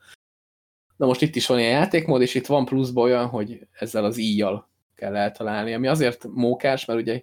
Na 0.97 1.05
most 1.05 1.21
itt 1.21 1.36
is 1.36 1.47
van 1.47 1.59
ilyen 1.59 1.71
játékmód, 1.71 2.21
és 2.21 2.36
itt 2.36 2.45
van 2.45 2.65
pluszban 2.65 3.03
olyan, 3.03 3.28
hogy 3.28 3.67
ezzel 3.71 4.05
az 4.05 4.17
íjjal 4.17 4.69
kell 4.95 5.15
eltalálni, 5.15 5.73
ami 5.73 5.88
azért 5.88 6.23
mókás, 6.23 6.86
mert 6.86 6.99
ugye 6.99 7.21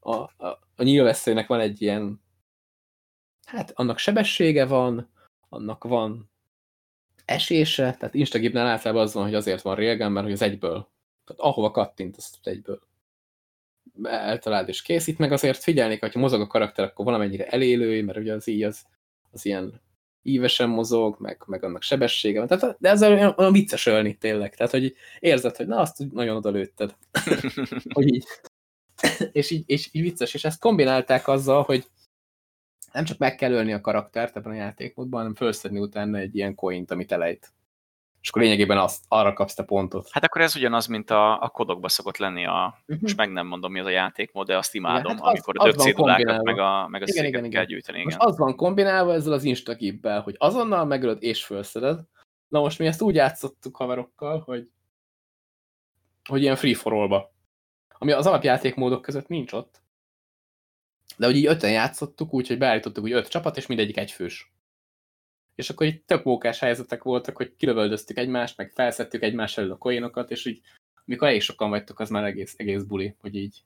a, 0.00 0.14
a, 0.14 0.60
a 0.76 0.82
nyílveszélynek 0.82 1.46
van 1.46 1.60
egy 1.60 1.82
ilyen, 1.82 2.22
hát 3.46 3.72
annak 3.74 3.98
sebessége 3.98 4.66
van, 4.66 5.10
annak 5.48 5.84
van 5.84 6.30
esése, 7.28 7.96
tehát 7.98 8.14
Instagramnál 8.14 8.66
általában 8.66 9.02
az 9.02 9.14
van, 9.14 9.24
hogy 9.24 9.34
azért 9.34 9.62
van 9.62 9.74
railgun, 9.76 10.12
mert 10.12 10.24
hogy 10.24 10.34
az 10.34 10.42
egyből, 10.42 10.88
tehát 11.24 11.42
ahova 11.42 11.70
kattint, 11.70 12.16
azt 12.16 12.36
egyből 12.42 12.80
eltaláld 14.02 14.68
és 14.68 14.82
készít, 14.82 15.18
meg 15.18 15.32
azért 15.32 15.62
figyelnék, 15.62 16.00
hogyha 16.00 16.18
mozog 16.20 16.40
a 16.40 16.46
karakter, 16.46 16.84
akkor 16.84 17.04
valamennyire 17.04 17.46
elélő, 17.46 18.02
mert 18.02 18.18
ugye 18.18 18.32
az 18.32 18.46
így 18.46 18.62
az, 18.62 18.82
az 19.30 19.46
ilyen 19.46 19.80
ívesen 20.22 20.68
mozog, 20.68 21.16
meg, 21.18 21.42
meg 21.46 21.64
annak 21.64 21.82
sebessége 21.82 22.38
van. 22.38 22.58
Tehát, 22.58 22.76
de 22.80 22.88
ez 22.88 23.02
olyan, 23.02 23.34
olyan 23.36 23.52
vicces 23.52 23.86
ölni 23.86 24.16
tényleg. 24.16 24.54
Tehát, 24.54 24.72
hogy 24.72 24.94
érzed, 25.18 25.56
hogy 25.56 25.66
na, 25.66 25.76
azt 25.76 26.12
nagyon 26.12 26.36
oda 26.36 26.50
lőtted. 26.50 26.96
hogy 27.94 28.14
így. 28.14 28.24
és, 29.32 29.50
így, 29.50 29.62
és 29.66 29.88
így 29.92 30.02
vicces. 30.02 30.34
És 30.34 30.44
ezt 30.44 30.60
kombinálták 30.60 31.28
azzal, 31.28 31.62
hogy 31.62 31.84
nem 32.92 33.04
csak 33.04 33.18
meg 33.18 33.34
kell 33.34 33.52
ölni 33.52 33.72
a 33.72 33.80
karaktert 33.80 34.36
ebben 34.36 34.52
a 34.52 34.54
játékmódban, 34.54 35.18
hanem 35.20 35.34
felszedni 35.34 35.78
utána 35.78 36.18
egy 36.18 36.36
ilyen 36.36 36.54
coint, 36.54 36.90
amit 36.90 37.12
elejt. 37.12 37.52
És 38.20 38.28
akkor 38.28 38.42
lényegében 38.42 38.78
azt, 38.78 39.04
arra 39.08 39.32
kapsz 39.32 39.54
te 39.54 39.62
pontot. 39.62 40.08
Hát 40.10 40.24
akkor 40.24 40.40
ez 40.40 40.56
ugyanaz, 40.56 40.86
mint 40.86 41.10
a, 41.10 41.42
a 41.42 41.48
kodokban 41.48 41.88
szokott 41.88 42.16
lenni 42.16 42.46
a, 42.46 42.78
uh-huh. 42.80 43.02
most 43.02 43.16
meg 43.16 43.32
nem 43.32 43.46
mondom, 43.46 43.72
mi 43.72 43.78
az 43.78 43.86
a 43.86 43.90
játékmód, 43.90 44.46
de 44.46 44.56
azt 44.56 44.74
imádom, 44.74 45.12
igen, 45.12 45.16
hát 45.16 45.26
amikor 45.26 45.54
az, 45.58 45.64
a 45.64 45.70
dögcédulákat 45.70 46.42
meg 46.42 46.58
a, 46.58 46.88
meg 46.88 47.02
a 47.02 47.04
igen, 47.08 47.24
igen, 47.24 47.38
igen. 47.44 47.50
kell 47.50 47.64
gyűjteni. 47.64 47.98
Igen. 47.98 48.16
Most 48.16 48.30
az 48.30 48.38
van 48.38 48.56
kombinálva 48.56 49.12
ezzel 49.12 49.32
az 49.32 49.44
instagibbel, 49.44 50.20
hogy 50.20 50.34
azonnal 50.38 50.84
megölöd 50.84 51.22
és 51.22 51.44
felszeded. 51.44 52.00
Na 52.48 52.60
most 52.60 52.78
mi 52.78 52.86
ezt 52.86 53.02
úgy 53.02 53.14
játszottuk 53.14 53.76
haverokkal, 53.76 54.42
hogy, 54.46 54.70
hogy 56.28 56.42
ilyen 56.42 56.56
free 56.56 56.74
for 56.74 56.92
all-ba. 56.92 57.32
Ami 57.88 58.12
az 58.12 58.26
alapjátékmódok 58.26 59.02
között 59.02 59.28
nincs 59.28 59.52
ott. 59.52 59.82
De 61.16 61.26
hogy 61.26 61.36
így 61.36 61.46
öten 61.46 61.70
játszottuk, 61.70 62.34
úgyhogy 62.34 62.58
beállítottuk 62.58 63.02
hogy 63.02 63.12
öt 63.12 63.28
csapat, 63.28 63.56
és 63.56 63.66
mindegyik 63.66 63.96
egyfős. 63.96 64.52
És 65.54 65.70
akkor 65.70 65.86
így 65.86 66.02
tök 66.02 66.24
mókás 66.24 66.58
helyzetek 66.58 67.02
voltak, 67.02 67.36
hogy 67.36 67.56
kilövöldöztük 67.56 68.18
egymást, 68.18 68.56
meg 68.56 68.72
felszedtük 68.74 69.22
egymás 69.22 69.58
elől 69.58 69.72
a 69.72 69.78
koinokat, 69.78 70.30
és 70.30 70.44
így 70.44 70.60
mikor 71.04 71.28
elég 71.28 71.42
sokan 71.42 71.70
vagytok, 71.70 72.00
az 72.00 72.10
már 72.10 72.24
egész, 72.24 72.54
egész 72.56 72.82
buli, 72.82 73.14
hogy 73.20 73.34
így 73.34 73.62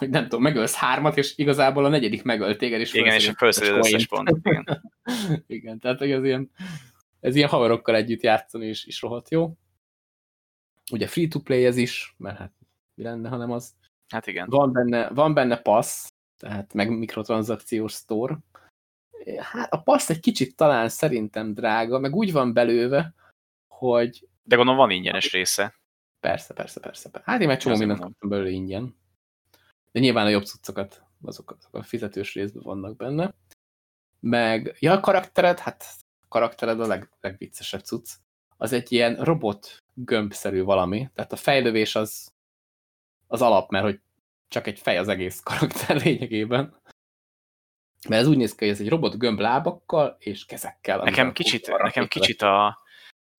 hogy 0.00 0.10
nem 0.10 0.22
tudom, 0.22 0.42
megölsz 0.42 0.74
hármat, 0.74 1.16
és 1.16 1.38
igazából 1.38 1.84
a 1.84 1.88
negyedik 1.88 2.22
megölt 2.22 2.58
téged, 2.58 2.80
és 2.80 2.94
Igen, 2.94 3.14
és 3.14 3.32
felszeded 3.36 3.76
összes 3.76 4.06
pont. 4.06 4.30
Igen. 4.42 4.92
Igen, 5.46 5.78
tehát 5.78 6.00
ez 6.00 6.24
ilyen, 6.24 6.50
ez 7.20 7.36
ilyen 7.36 7.48
haverokkal 7.48 7.94
együtt 7.94 8.22
játszani 8.22 8.68
is, 8.68 8.84
is 8.84 9.00
rohadt 9.00 9.30
jó. 9.30 9.56
Ugye 10.92 11.06
free-to-play 11.06 11.64
ez 11.64 11.76
is, 11.76 12.14
mert 12.18 12.38
hát 12.38 12.52
mi 12.94 13.02
lenne, 13.02 13.28
hanem 13.28 13.50
az. 13.50 13.74
Hát 14.10 14.26
igen. 14.26 14.48
Van 14.48 14.72
benne, 14.72 15.08
van 15.08 15.34
benne 15.34 15.56
passz, 15.56 16.08
tehát 16.38 16.74
meg 16.74 16.98
mikrotranszakciós 16.98 17.92
store. 17.92 18.38
Hát 19.38 19.72
a 19.72 19.82
passz 19.82 20.10
egy 20.10 20.20
kicsit 20.20 20.56
talán 20.56 20.88
szerintem 20.88 21.54
drága, 21.54 21.98
meg 21.98 22.14
úgy 22.14 22.32
van 22.32 22.52
belőve, 22.52 23.14
hogy... 23.68 24.28
De 24.42 24.56
gondolom 24.56 24.80
van 24.80 24.90
ingyenes 24.90 25.32
része. 25.32 25.74
Persze, 26.20 26.54
persze, 26.54 26.80
persze. 26.80 27.10
Hát 27.24 27.40
én 27.40 27.46
meg 27.46 27.58
csomó 27.58 27.76
mindent 27.76 28.00
kaptam 28.00 28.28
belőle 28.28 28.48
ingyen. 28.48 28.96
De 29.92 30.00
nyilván 30.00 30.26
a 30.26 30.28
jobb 30.28 30.44
cuccokat, 30.44 31.02
azok, 31.22 31.56
azok 31.58 31.74
a 31.74 31.82
fizetős 31.82 32.34
részben 32.34 32.62
vannak 32.62 32.96
benne. 32.96 33.34
Meg, 34.20 34.76
ja, 34.78 34.92
a 34.92 35.00
karaktered, 35.00 35.58
hát 35.58 35.84
a 36.22 36.26
karaktered 36.28 36.80
a 36.80 36.86
leg, 36.86 37.10
legviccesebb 37.20 37.80
cucc. 37.80 38.10
Az 38.56 38.72
egy 38.72 38.92
ilyen 38.92 39.16
robot 39.16 39.76
gömbszerű 39.94 40.62
valami. 40.62 41.10
Tehát 41.14 41.32
a 41.32 41.36
fejlővés 41.36 41.96
az, 41.96 42.32
az 43.30 43.42
alap, 43.42 43.70
mert 43.70 43.84
hogy 43.84 44.00
csak 44.48 44.66
egy 44.66 44.78
fej 44.78 44.98
az 44.98 45.08
egész 45.08 45.40
karakter 45.40 45.96
lényegében. 46.04 46.74
Mert 48.08 48.22
ez 48.22 48.28
úgy 48.28 48.36
néz 48.36 48.54
ki, 48.54 48.64
hogy 48.64 48.74
ez 48.74 48.80
egy 48.80 48.88
robot 48.88 49.18
gömb 49.18 49.38
lábakkal 49.38 50.16
és 50.18 50.46
kezekkel. 50.46 50.98
Nekem 50.98 51.32
kicsit, 51.32 51.66
nekem 51.82 52.08
kicsit 52.08 52.42
a, 52.42 52.78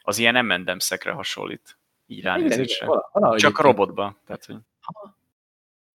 az 0.01 0.17
ilyen 0.17 0.45
M&M-szekre 0.45 1.11
hasonlít. 1.11 1.77
Így 2.05 2.21
ránézésre. 2.21 2.87
Csak 3.35 3.57
a 3.57 3.61
robotba. 3.61 4.17
Tehát, 4.25 4.45
hogy... 4.45 4.55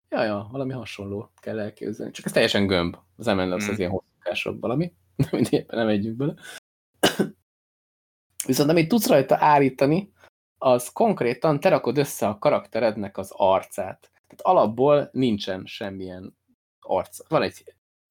Ja, 0.10 0.24
ja, 0.24 0.48
valami 0.52 0.72
hasonló 0.72 1.32
kell 1.40 1.60
elképzelni. 1.60 2.12
Csak 2.12 2.26
ez 2.26 2.32
teljesen 2.32 2.68
gömb. 2.68 2.98
Az 3.16 3.26
M&M 3.26 3.38
hmm. 3.38 3.52
az 3.52 3.80
ilyen 3.80 3.92
hosszúkásabb 3.92 4.62
valami. 4.62 4.94
Mindig 5.32 5.66
nem 5.70 5.88
együk 5.88 6.16
bele. 6.16 6.34
Viszont 8.46 8.70
amit 8.70 8.88
tudsz 8.88 9.08
rajta 9.08 9.38
állítani, 9.40 10.13
az 10.64 10.90
konkrétan 10.92 11.60
te 11.60 11.70
rakod 11.70 11.98
össze 11.98 12.28
a 12.28 12.38
karakterednek 12.38 13.18
az 13.18 13.32
arcát. 13.36 14.12
Tehát 14.12 14.42
alapból 14.42 15.10
nincsen 15.12 15.66
semmilyen 15.66 16.38
arc. 16.80 17.30
Van 17.30 17.42
egy, 17.42 17.64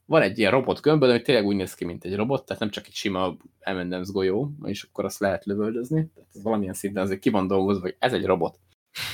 van 0.05 0.23
egy 0.23 0.39
ilyen 0.39 0.51
robot 0.51 0.81
gömböd, 0.81 1.11
ami 1.11 1.23
tényleg 1.23 1.47
úgy 1.47 1.57
néz 1.57 1.75
ki, 1.75 1.85
mint 1.85 2.05
egy 2.05 2.17
robot, 2.17 2.47
tehát 2.47 2.63
nem 2.63 2.71
csak 2.71 2.87
egy 2.87 2.95
sima 2.95 3.37
M&M's 3.65 4.09
golyó, 4.13 4.51
és 4.65 4.83
akkor 4.83 5.05
azt 5.05 5.19
lehet 5.19 5.45
lövöldözni. 5.45 6.11
Tehát 6.15 6.31
ez 6.35 6.43
valamilyen 6.43 6.75
szinten 6.75 7.03
azért 7.03 7.21
ki 7.21 7.31
van 7.31 7.47
dolgozva, 7.47 7.83
hogy 7.83 7.97
ez 7.99 8.13
egy 8.13 8.25
robot. 8.25 8.59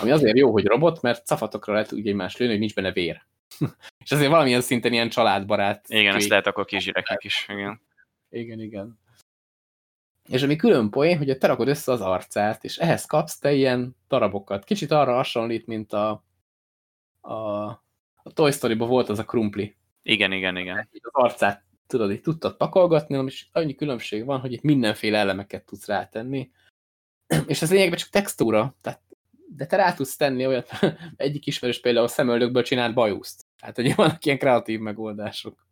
Ami 0.00 0.10
azért 0.10 0.36
jó, 0.36 0.52
hogy 0.52 0.64
robot, 0.64 1.02
mert 1.02 1.26
szafatokra 1.26 1.72
lehet 1.72 1.92
úgy 1.92 2.08
egymást 2.08 2.38
lőni, 2.38 2.50
hogy 2.50 2.60
nincs 2.60 2.74
benne 2.74 2.92
vér. 2.92 3.22
és 4.04 4.12
azért 4.12 4.30
valamilyen 4.30 4.60
szinten 4.60 4.92
ilyen 4.92 5.08
családbarát. 5.08 5.84
Igen, 5.88 6.14
ezt 6.14 6.28
lehet 6.28 6.46
akkor 6.46 6.64
kisgyereknek 6.64 7.24
is. 7.24 7.46
Igen. 7.48 7.80
igen, 8.30 8.60
igen. 8.60 8.98
És 10.28 10.42
ami 10.42 10.56
külön 10.56 10.90
poén, 10.90 11.18
hogy 11.18 11.38
te 11.38 11.46
rakod 11.46 11.68
össze 11.68 11.92
az 11.92 12.00
arcát, 12.00 12.64
és 12.64 12.76
ehhez 12.76 13.04
kapsz 13.04 13.38
te 13.38 13.52
ilyen 13.52 13.96
darabokat. 14.08 14.64
Kicsit 14.64 14.90
arra 14.90 15.14
hasonlít, 15.14 15.66
mint 15.66 15.92
a, 15.92 16.24
a, 17.20 17.34
a 18.22 18.32
Toy 18.34 18.52
Story-ban 18.52 18.88
volt 18.88 19.08
az 19.08 19.18
a 19.18 19.24
krumpli. 19.24 19.76
Igen, 20.02 20.32
igen, 20.32 20.56
igen. 20.56 20.76
Az 20.76 21.10
arcát 21.12 21.64
tudod, 21.86 22.10
így 22.10 22.20
tudtad 22.20 22.56
pakolgatni, 22.56 23.24
és 23.26 23.46
annyi 23.52 23.74
különbség 23.74 24.24
van, 24.24 24.40
hogy 24.40 24.52
itt 24.52 24.62
mindenféle 24.62 25.18
elemeket 25.18 25.64
tudsz 25.64 25.86
rátenni. 25.86 26.50
És 27.46 27.62
ez 27.62 27.70
lényegben 27.70 27.98
csak 27.98 28.08
textúra, 28.08 28.76
tehát, 28.80 29.00
de 29.48 29.66
te 29.66 29.76
rá 29.76 29.94
tudsz 29.94 30.16
tenni 30.16 30.46
olyat, 30.46 30.70
egyik 31.16 31.46
ismerős 31.46 31.80
például 31.80 32.04
a 32.04 32.08
szemöldökből 32.08 32.62
csinált 32.62 32.94
bajuszt. 32.94 33.46
Tehát, 33.60 33.76
hogy 33.76 33.94
vannak 33.94 34.24
ilyen 34.24 34.38
kreatív 34.38 34.80
megoldások. 34.80 35.67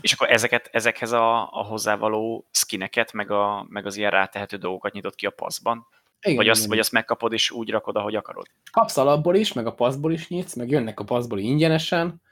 És 0.00 0.12
akkor 0.12 0.30
ezeket, 0.30 0.68
ezekhez 0.72 1.12
a, 1.12 1.40
a 1.40 1.64
hozzávaló 1.64 2.46
skineket, 2.50 3.12
meg, 3.12 3.30
a, 3.30 3.66
meg 3.68 3.86
az 3.86 3.96
ilyen 3.96 4.10
rátehető 4.10 4.56
dolgokat 4.56 4.92
nyitott 4.92 5.14
ki 5.14 5.26
a 5.26 5.30
passzban? 5.30 5.86
Igen, 6.20 6.36
vagy, 6.36 6.48
azt, 6.48 6.58
igen. 6.58 6.70
vagy 6.70 6.78
azt 6.78 6.92
megkapod 6.92 7.32
és 7.32 7.50
úgy 7.50 7.70
rakod, 7.70 7.96
ahogy 7.96 8.14
akarod? 8.14 8.46
Kapsz 8.70 8.96
alapból 8.96 9.34
is, 9.34 9.52
meg 9.52 9.66
a 9.66 9.74
passzból 9.74 10.12
is 10.12 10.28
nyitsz, 10.28 10.54
meg 10.54 10.70
jönnek 10.70 11.00
a 11.00 11.04
passzból 11.04 11.38
ingyenesen, 11.38 12.22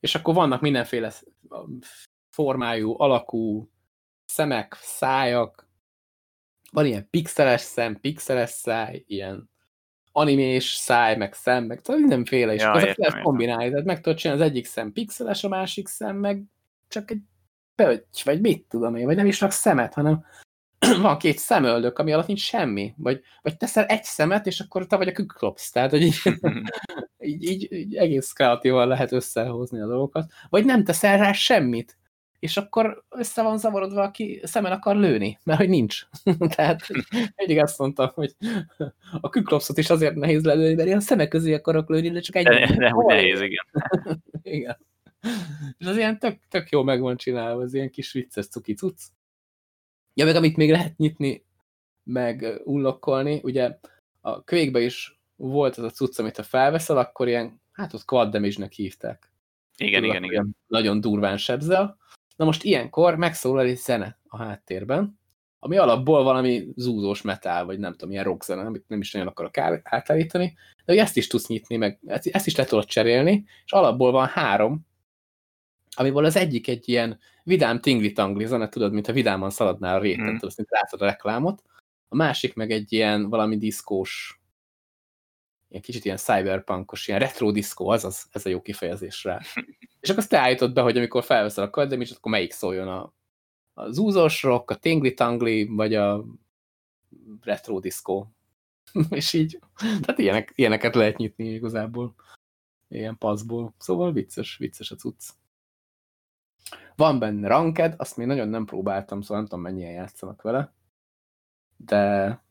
és 0.00 0.14
akkor 0.14 0.34
vannak 0.34 0.60
mindenféle 0.60 1.12
formájú, 2.30 2.94
alakú 3.00 3.70
szemek, 4.24 4.76
szájak, 4.80 5.68
van 6.70 6.86
ilyen 6.86 7.10
pixeles 7.10 7.60
szem, 7.60 8.00
pixeles 8.00 8.50
száj, 8.50 9.04
ilyen 9.06 9.50
animés 10.12 10.64
száj, 10.64 11.16
meg 11.16 11.34
szem, 11.34 11.64
meg 11.64 11.80
mindenféle, 11.86 12.54
és 12.54 12.62
ja, 12.62 12.74
ezeket 12.74 12.96
lehet 12.96 13.22
kombinálni, 13.22 13.70
tehát 13.70 13.84
meg 13.84 14.00
tudod 14.00 14.18
csinálni, 14.18 14.42
az 14.42 14.48
egyik 14.48 14.66
szem 14.66 14.92
pixeles, 14.92 15.44
a 15.44 15.48
másik 15.48 15.88
szem 15.88 16.16
meg 16.16 16.42
csak 16.94 17.10
egy 17.10 17.20
pöcs, 17.74 18.24
vagy 18.24 18.40
mit 18.40 18.68
tudom 18.68 18.96
én, 18.96 19.06
vagy 19.06 19.16
nem 19.16 19.26
is 19.26 19.38
csak 19.38 19.50
szemet, 19.50 19.94
hanem 19.94 20.24
van 21.02 21.18
két 21.18 21.38
szemöldök, 21.38 21.98
ami 21.98 22.12
alatt 22.12 22.26
nincs 22.26 22.40
semmi, 22.40 22.94
vagy, 22.96 23.20
vagy 23.42 23.56
teszel 23.56 23.84
egy 23.84 24.04
szemet, 24.04 24.46
és 24.46 24.60
akkor 24.60 24.86
te 24.86 24.96
vagy 24.96 25.08
a 25.08 25.12
küklopsz, 25.12 25.70
tehát 25.70 25.90
hogy 25.90 26.02
így, 26.02 26.20
így, 27.18 27.42
így, 27.42 27.72
így 27.72 27.94
egész 27.96 28.32
kreatívan 28.32 28.88
lehet 28.88 29.12
összehozni 29.12 29.80
a 29.80 29.86
dolgokat, 29.86 30.30
vagy 30.48 30.64
nem 30.64 30.84
teszel 30.84 31.18
rá 31.18 31.32
semmit, 31.32 31.98
és 32.38 32.56
akkor 32.56 33.04
össze 33.08 33.42
van 33.42 33.58
zavarodva, 33.58 34.02
aki 34.02 34.40
szemen 34.42 34.72
akar 34.72 34.96
lőni, 34.96 35.38
mert 35.44 35.58
hogy 35.58 35.68
nincs. 35.68 36.02
Tehát 36.56 36.80
egyik 37.34 37.62
azt 37.62 37.78
mondtam, 37.78 38.10
hogy 38.14 38.34
a 39.20 39.28
küklopszot 39.28 39.78
is 39.78 39.90
azért 39.90 40.14
nehéz 40.14 40.44
lelőni, 40.44 40.74
mert 40.74 40.88
én 40.88 40.96
a 40.96 41.00
szemek 41.00 41.28
közé 41.28 41.54
akarok 41.54 41.88
lőni, 41.88 42.10
de 42.10 42.20
csak 42.20 42.36
egy... 42.36 42.44
De, 42.44 42.76
de 42.76 42.92
nehéz, 43.06 43.40
igen. 43.40 43.64
igen. 44.42 44.78
És 45.78 45.86
az 45.86 45.96
ilyen 45.96 46.18
tök, 46.18 46.38
tök 46.48 46.70
jó 46.70 46.82
meg 46.82 47.00
van 47.00 47.16
csinálva, 47.16 47.62
az 47.62 47.74
ilyen 47.74 47.90
kis 47.90 48.12
vicces 48.12 48.48
cuki 48.48 48.74
cucc. 48.74 49.00
Ja, 50.14 50.24
meg 50.24 50.36
amit 50.36 50.56
még 50.56 50.70
lehet 50.70 50.96
nyitni, 50.96 51.44
meg 52.02 52.60
unlokkolni, 52.64 53.40
ugye 53.42 53.78
a 54.20 54.44
Quake 54.44 54.80
is 54.80 55.20
volt 55.36 55.76
az 55.76 55.84
a 55.84 55.90
cucc, 55.90 56.18
amit 56.18 56.36
ha 56.36 56.42
felveszel, 56.42 56.98
akkor 56.98 57.28
ilyen, 57.28 57.60
hát 57.72 57.94
ott 57.94 58.04
quad 58.04 58.30
damage-nek 58.30 58.72
hívták. 58.72 59.32
Igen, 59.76 60.00
Tudod, 60.00 60.16
igen, 60.16 60.30
igen. 60.30 60.56
Nagyon 60.66 61.00
durván 61.00 61.36
sebzel. 61.36 61.98
Na 62.36 62.44
most 62.44 62.62
ilyenkor 62.62 63.16
megszólal 63.16 63.64
egy 63.64 63.76
zene 63.76 64.18
a 64.28 64.36
háttérben, 64.36 65.18
ami 65.58 65.76
alapból 65.76 66.22
valami 66.22 66.68
zúzós 66.76 67.22
metál, 67.22 67.64
vagy 67.64 67.78
nem 67.78 67.92
tudom, 67.92 68.10
ilyen 68.10 68.24
rock 68.24 68.44
zene, 68.44 68.62
amit 68.62 68.88
nem 68.88 69.00
is 69.00 69.12
nagyon 69.12 69.28
akarok 69.28 69.58
átállítani, 69.82 70.54
de 70.76 70.92
hogy 70.92 70.96
ezt 70.96 71.16
is 71.16 71.26
tudsz 71.26 71.46
nyitni, 71.46 71.76
meg 71.76 71.98
ezt 72.06 72.46
is 72.46 72.56
le 72.56 72.64
tudod 72.64 72.84
cserélni, 72.84 73.44
és 73.64 73.72
alapból 73.72 74.10
van 74.10 74.26
három 74.26 74.86
amiből 75.94 76.24
az 76.24 76.36
egyik 76.36 76.68
egy 76.68 76.88
ilyen 76.88 77.18
vidám 77.42 77.80
tingli-tangli 77.80 78.46
zene, 78.46 78.68
tudod, 78.68 78.92
mint 78.92 79.08
a 79.08 79.12
vidáman 79.12 79.50
szaladnál 79.50 79.96
a 79.96 80.00
réten, 80.00 80.32
mm. 80.32 80.36
tudod, 80.36 80.54
mint 80.56 80.70
látod 80.70 81.02
a 81.02 81.04
reklámot. 81.04 81.62
A 82.08 82.16
másik 82.16 82.54
meg 82.54 82.70
egy 82.70 82.92
ilyen 82.92 83.28
valami 83.28 83.56
diszkós, 83.56 84.40
ilyen 85.68 85.82
kicsit 85.82 86.04
ilyen 86.04 86.16
cyberpunkos, 86.16 87.08
ilyen 87.08 87.20
retro 87.20 87.50
diszkó, 87.50 87.88
azaz, 87.88 88.28
ez 88.32 88.46
a 88.46 88.48
jó 88.48 88.62
kifejezés 88.62 89.24
rá. 89.24 89.40
és 90.00 90.08
akkor 90.08 90.18
azt 90.18 90.28
te 90.28 90.38
állítod 90.38 90.72
be, 90.72 90.80
hogy 90.80 90.96
amikor 90.96 91.24
felveszel 91.24 91.64
a 91.64 91.70
kademit, 91.70 92.10
akkor 92.10 92.32
melyik 92.32 92.52
szóljon 92.52 92.88
a, 92.88 93.12
a 93.74 93.90
zúzós 93.90 94.42
rock, 94.42 94.70
a 94.70 94.74
tingli-tangli, 94.74 95.64
vagy 95.64 95.94
a 95.94 96.24
retro 97.40 97.78
diszkó. 97.80 98.34
és 99.10 99.32
így, 99.32 99.58
tehát 99.76 100.18
ilyenek, 100.18 100.52
ilyeneket 100.54 100.94
lehet 100.94 101.16
nyitni 101.16 101.52
igazából. 101.52 102.14
Ilyen 102.88 103.18
paszból. 103.18 103.74
Szóval 103.78 104.12
vicces, 104.12 104.56
vicces 104.56 104.90
a 104.90 104.96
cucc. 104.96 105.24
Van 106.96 107.18
benne 107.18 107.48
ranked, 107.48 107.94
azt 107.98 108.16
még 108.16 108.26
nagyon 108.26 108.48
nem 108.48 108.64
próbáltam, 108.64 109.20
szóval 109.20 109.36
nem 109.36 109.46
tudom 109.46 109.64
mennyien 109.64 109.92
játszanak 109.92 110.42
vele, 110.42 110.72
de 111.76 112.42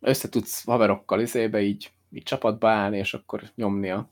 össze 0.00 0.28
tudsz 0.28 0.64
haverokkal 0.64 1.20
izébe 1.20 1.60
így, 1.60 1.92
így 2.10 2.22
csapatba 2.22 2.70
állni, 2.70 2.98
és 2.98 3.14
akkor 3.14 3.42
nyomni 3.54 3.90
a 3.90 4.08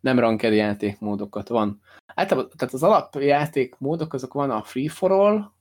nem 0.00 0.18
ranked 0.18 0.52
játékmódokat 0.52 1.48
van. 1.48 1.80
Általában, 2.06 2.50
tehát 2.56 2.74
az 2.74 2.82
alapjátékmódok, 2.82 4.12
azok 4.12 4.32
van 4.32 4.50
a 4.50 4.62
free 4.62 4.88
for 4.88 5.12
all, 5.12 5.52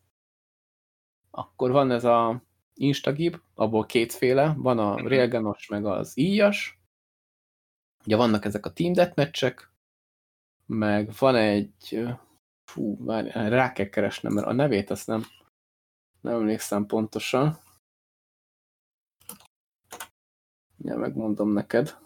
akkor 1.32 1.72
van 1.72 1.92
ez 1.92 2.04
a 2.04 2.44
instagib, 2.74 3.42
abból 3.56 3.86
kétféle, 3.86 4.56
van 4.58 4.80
a 4.80 4.94
mhm. 4.94 5.08
railgunos 5.08 5.68
meg 5.68 5.86
az 5.86 6.18
íjas, 6.18 6.80
ugye 8.06 8.16
vannak 8.16 8.46
ezek 8.46 8.66
a 8.66 8.74
team 8.74 8.94
deathmatch 8.94 9.68
meg 10.66 11.12
van 11.20 11.36
egy 11.36 12.08
Fú, 12.70 13.06
várj, 13.06 13.30
rá 13.30 13.72
kell 13.72 13.90
keresnem, 13.90 14.34
mert 14.34 14.48
a 14.48 14.52
nevét 14.52 14.90
azt 14.90 15.08
nem, 15.08 15.24
nem 16.22 16.34
emlékszem 16.34 16.86
pontosan. 16.86 17.58
Ja, 20.78 20.98
megmondom 20.98 21.54
neked. 21.54 21.98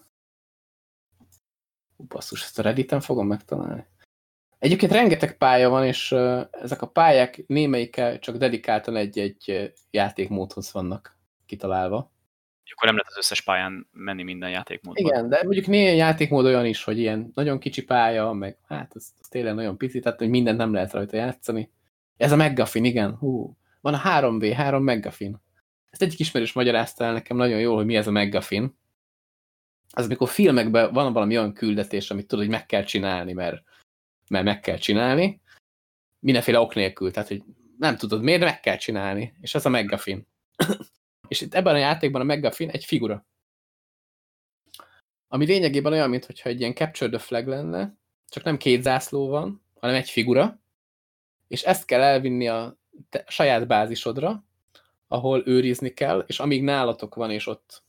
Hú, 1.95 2.06
basszus, 2.07 2.44
ezt 2.44 2.60
a 2.60 2.61
Redditen 2.61 3.02
fogom 3.02 3.27
megtalálni. 3.27 3.85
Egyébként 4.60 4.91
rengeteg 4.91 5.38
pálya 5.38 5.69
van, 5.69 5.85
és 5.85 6.11
ezek 6.52 6.81
a 6.81 6.90
pályák 6.90 7.48
némelyikkel 7.48 8.19
csak 8.19 8.38
dedikáltan 8.38 8.95
egy-egy 8.95 9.73
játékmódhoz 9.91 10.72
vannak 10.72 11.18
kitalálva 11.45 12.12
akkor 12.72 12.88
nem 12.88 12.95
lehet 12.95 13.11
az 13.11 13.18
összes 13.18 13.41
pályán 13.41 13.88
menni 13.91 14.23
minden 14.23 14.49
játékmódban. 14.49 15.06
Igen, 15.06 15.30
de 15.30 15.44
mondjuk 15.44 15.68
néhány 15.68 15.95
játékmód 15.95 16.45
olyan 16.45 16.65
is, 16.65 16.84
hogy 16.84 16.99
ilyen 16.99 17.31
nagyon 17.34 17.60
kicsi 17.60 17.84
pálya, 17.84 18.31
meg 18.31 18.57
hát 18.68 18.91
ez, 18.95 19.14
tényleg 19.30 19.53
nagyon 19.53 19.77
pici, 19.77 19.99
tehát 19.99 20.19
hogy 20.19 20.30
mindent 20.30 20.57
nem 20.57 20.73
lehet 20.73 20.94
rajta 20.94 21.15
játszani. 21.15 21.72
Ez 22.18 22.31
a 22.31 22.35
McGuffin, 22.35 22.84
igen. 22.84 23.15
Hú, 23.15 23.57
van 23.81 23.94
a 23.94 24.02
3v3 24.02 24.81
McGuffin. 24.81 25.41
ezt 25.90 26.02
egyik 26.02 26.19
ismerős 26.19 26.53
magyarázta 26.53 27.03
el 27.03 27.14
nekem 27.14 27.38
nagyon 27.38 27.60
jól, 27.60 27.76
hogy 27.76 27.85
mi 27.85 27.95
ez 27.95 28.07
a 28.07 28.11
McGuffin. 28.11 28.77
Az, 29.90 30.06
amikor 30.06 30.30
filmekben 30.30 30.94
van 30.94 31.14
valami 31.14 31.38
olyan 31.38 31.53
küldetés, 31.53 32.11
amit 32.11 32.27
tudod, 32.27 32.45
hogy 32.45 32.53
meg 32.53 32.65
kell 32.65 32.84
csinálni, 32.84 33.34
mert, 33.34 33.64
mert 34.30 34.45
meg 34.45 34.60
kell 34.60 34.77
csinálni, 34.77 35.41
mindenféle 36.19 36.60
ok 36.60 36.76
nélkül, 36.76 37.11
tehát, 37.11 37.27
hogy 37.27 37.44
nem 37.77 37.98
tudod 37.98 38.22
miért, 38.22 38.41
meg 38.41 38.60
kell 38.60 38.77
csinálni, 38.77 39.34
és 39.41 39.56
ez 39.56 39.65
a 39.65 39.69
McGuffin. 39.69 40.27
És 41.34 41.41
itt 41.41 41.53
ebben 41.53 41.76
a 41.76 41.77
játékban 41.77 42.30
a 42.30 42.34
McGuffin 42.34 42.69
egy 42.69 42.85
figura. 42.85 43.26
Ami 45.27 45.45
lényegében 45.45 45.91
olyan, 45.91 46.10
mintha 46.10 46.49
egy 46.49 46.60
ilyen 46.60 46.73
Capture 46.73 47.10
the 47.10 47.19
Flag 47.19 47.47
lenne, 47.47 47.95
csak 48.30 48.43
nem 48.43 48.57
két 48.57 48.81
zászló 48.81 49.27
van, 49.27 49.64
hanem 49.80 49.95
egy 49.95 50.10
figura, 50.10 50.60
és 51.47 51.64
ezt 51.64 51.85
kell 51.85 52.01
elvinni 52.01 52.47
a 52.47 52.77
te, 53.10 53.23
saját 53.27 53.68
bázisodra, 53.68 54.43
ahol 55.07 55.43
őrizni 55.45 55.93
kell, 55.93 56.23
és 56.27 56.39
amíg 56.39 56.64
nálatok 56.64 57.15
van, 57.15 57.31
és 57.31 57.47
ott, 57.47 57.84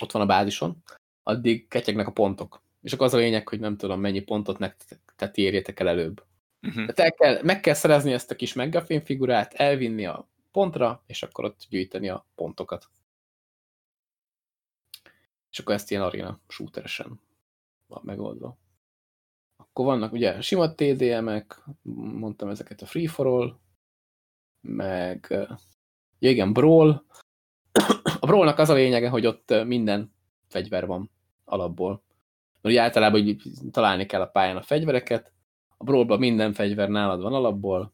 ott 0.00 0.12
van 0.12 0.22
a 0.22 0.26
bázison, 0.26 0.82
addig 1.22 1.68
ketyegnek 1.68 2.06
a 2.06 2.12
pontok. 2.12 2.62
És 2.82 2.92
akkor 2.92 3.06
az 3.06 3.14
a 3.14 3.18
lényeg, 3.18 3.48
hogy 3.48 3.60
nem 3.60 3.76
tudom, 3.76 4.00
mennyi 4.00 4.20
pontot 4.20 4.58
nektek 4.58 5.36
érjétek 5.36 5.80
el 5.80 5.88
előbb. 5.88 6.24
Uh 6.62 6.74
-huh. 6.74 6.86
Tehát 6.86 6.98
el 6.98 7.12
kell, 7.12 7.42
meg 7.42 7.60
kell 7.60 7.74
szerezni 7.74 8.12
ezt 8.12 8.30
a 8.30 8.36
kis 8.36 8.52
megafén 8.52 9.04
figurát, 9.04 9.54
elvinni 9.54 10.06
a 10.06 10.28
pontra, 10.58 11.02
és 11.06 11.22
akkor 11.22 11.44
ott 11.44 11.66
gyűjteni 11.68 12.08
a 12.08 12.26
pontokat. 12.34 12.88
És 15.50 15.58
akkor 15.58 15.74
ezt 15.74 15.90
ilyen 15.90 16.02
arena 16.02 16.40
shooteresen 16.48 17.20
van 17.86 18.00
megoldva. 18.04 18.56
Akkor 19.56 19.84
vannak 19.84 20.12
ugye 20.12 20.40
sima 20.40 20.74
TDM-ek, 20.74 21.64
mondtam 21.92 22.48
ezeket 22.48 22.82
a 22.82 22.86
Free 22.86 23.08
for 23.08 23.26
All, 23.26 23.58
meg 24.60 25.26
ja 26.18 26.30
igen, 26.30 26.52
Brawl. 26.52 27.04
A 28.20 28.26
Brawlnak 28.26 28.58
az 28.58 28.68
a 28.68 28.74
lényege, 28.74 29.08
hogy 29.08 29.26
ott 29.26 29.64
minden 29.64 30.12
fegyver 30.48 30.86
van 30.86 31.10
alapból. 31.44 32.02
Mert 32.60 32.74
ugye 32.74 32.82
általában 32.82 33.22
hogy 33.22 33.40
találni 33.70 34.06
kell 34.06 34.20
a 34.20 34.26
pályán 34.26 34.56
a 34.56 34.62
fegyvereket, 34.62 35.32
a 35.76 35.84
Brawlban 35.84 36.18
minden 36.18 36.52
fegyver 36.52 36.88
nálad 36.88 37.20
van 37.22 37.34
alapból, 37.34 37.92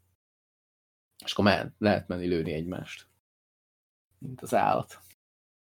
és 1.24 1.32
akkor 1.32 1.44
mehet, 1.44 1.72
lehet 1.78 2.08
menni 2.08 2.26
lőni 2.26 2.52
egymást. 2.52 3.06
Mint 4.18 4.40
az 4.40 4.54
állat. 4.54 4.98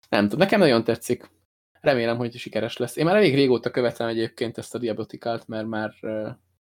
Nem 0.09 0.22
tudom, 0.22 0.39
nekem 0.39 0.59
nagyon 0.59 0.85
tetszik. 0.85 1.30
Remélem, 1.80 2.16
hogy 2.16 2.36
sikeres 2.36 2.76
lesz. 2.76 2.97
Én 2.97 3.05
már 3.05 3.16
elég 3.16 3.35
régóta 3.35 3.70
követem 3.70 4.09
egyébként 4.09 4.59
ezt 4.59 4.74
a 4.74 4.78
diabotikát, 4.78 5.47
mert 5.47 5.66
már 5.66 5.94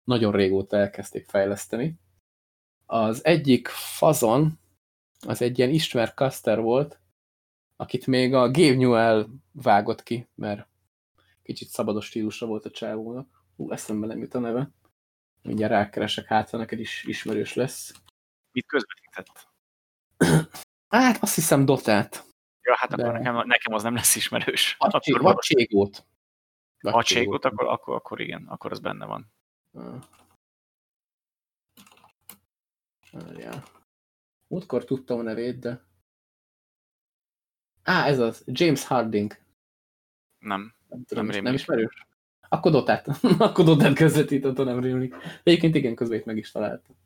nagyon 0.05 0.33
régóta 0.33 0.77
elkezdték 0.77 1.29
fejleszteni. 1.29 1.95
Az 2.87 3.25
egyik 3.25 3.69
fazon, 3.69 4.59
az 5.27 5.43
egy 5.43 5.59
ilyen 5.59 5.71
ismert 5.71 6.17
caster 6.17 6.61
volt, 6.61 7.01
akit 7.77 8.07
még 8.07 8.35
a 8.35 8.51
Gabe 8.51 8.75
Newell 8.75 9.27
vágott 9.53 10.03
ki, 10.03 10.29
mert 10.35 10.69
kicsit 11.43 11.69
szabados 11.69 12.07
stílusra 12.07 12.47
volt 12.47 12.65
a 12.65 12.71
csávónak. 12.71 13.45
Hú, 13.57 13.73
eszembe 13.73 14.07
nem 14.07 14.19
jut 14.19 14.35
a 14.35 14.39
neve. 14.39 14.71
Mindjárt 15.43 15.73
rákeresek, 15.73 16.27
hát 16.27 16.53
neked 16.53 16.81
is 16.81 17.05
ismerős 17.05 17.55
lesz. 17.55 17.95
Mit 18.59 18.67
közvetített? 18.67 19.49
Hát 20.89 21.23
azt 21.23 21.35
hiszem 21.35 21.65
Dotát. 21.65 22.25
Ja, 22.63 22.77
hát 22.77 22.95
De... 22.95 23.03
akkor 23.03 23.19
nekem, 23.19 23.47
nekem 23.47 23.75
az 23.75 23.83
nem 23.83 23.95
lesz 23.95 24.17
ismerős. 24.17 24.77
Vacségót. 24.79 26.07
Vacségót, 26.81 27.45
akkor, 27.45 27.67
akkor, 27.67 27.95
akkor 27.95 28.21
igen, 28.21 28.47
akkor 28.47 28.73
az 28.73 28.81
benne 28.81 29.07
van. 29.07 29.33
Ja. 33.37 33.63
Múltkor 34.47 34.85
tudtam 34.85 35.19
a 35.19 35.23
nevét, 35.23 35.59
de... 35.59 35.85
Á, 37.83 38.07
ez 38.07 38.19
az, 38.19 38.43
James 38.47 38.85
Harding. 38.87 39.37
Nem, 40.39 40.75
nem, 40.89 41.05
tudom, 41.05 41.27
nem, 41.27 41.43
nem 41.43 41.55
ismerős? 41.55 42.07
Akkor 42.49 42.73
Dotát, 42.73 43.09
akkor 43.39 43.65
Dotát 43.65 43.95
közvetített, 43.95 44.57
nem 44.57 44.81
rémlik. 44.81 45.15
Egyébként 45.43 45.75
igen, 45.75 45.95
közben 45.95 46.23
meg 46.25 46.37
is 46.37 46.51
találtam. 46.51 46.97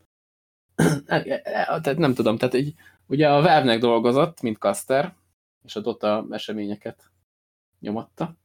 Tehát 1.81 1.97
nem 1.97 2.15
tudom, 2.15 2.37
tehát 2.37 2.55
egy, 2.55 2.75
ugye 3.07 3.29
a 3.29 3.43
Valve-nek 3.43 3.81
dolgozott, 3.81 4.41
mint 4.41 4.59
Caster, 4.59 5.15
és 5.65 5.77
a 5.77 5.81
Dota 5.81 6.27
eseményeket 6.31 7.11
nyomatta. 7.81 8.37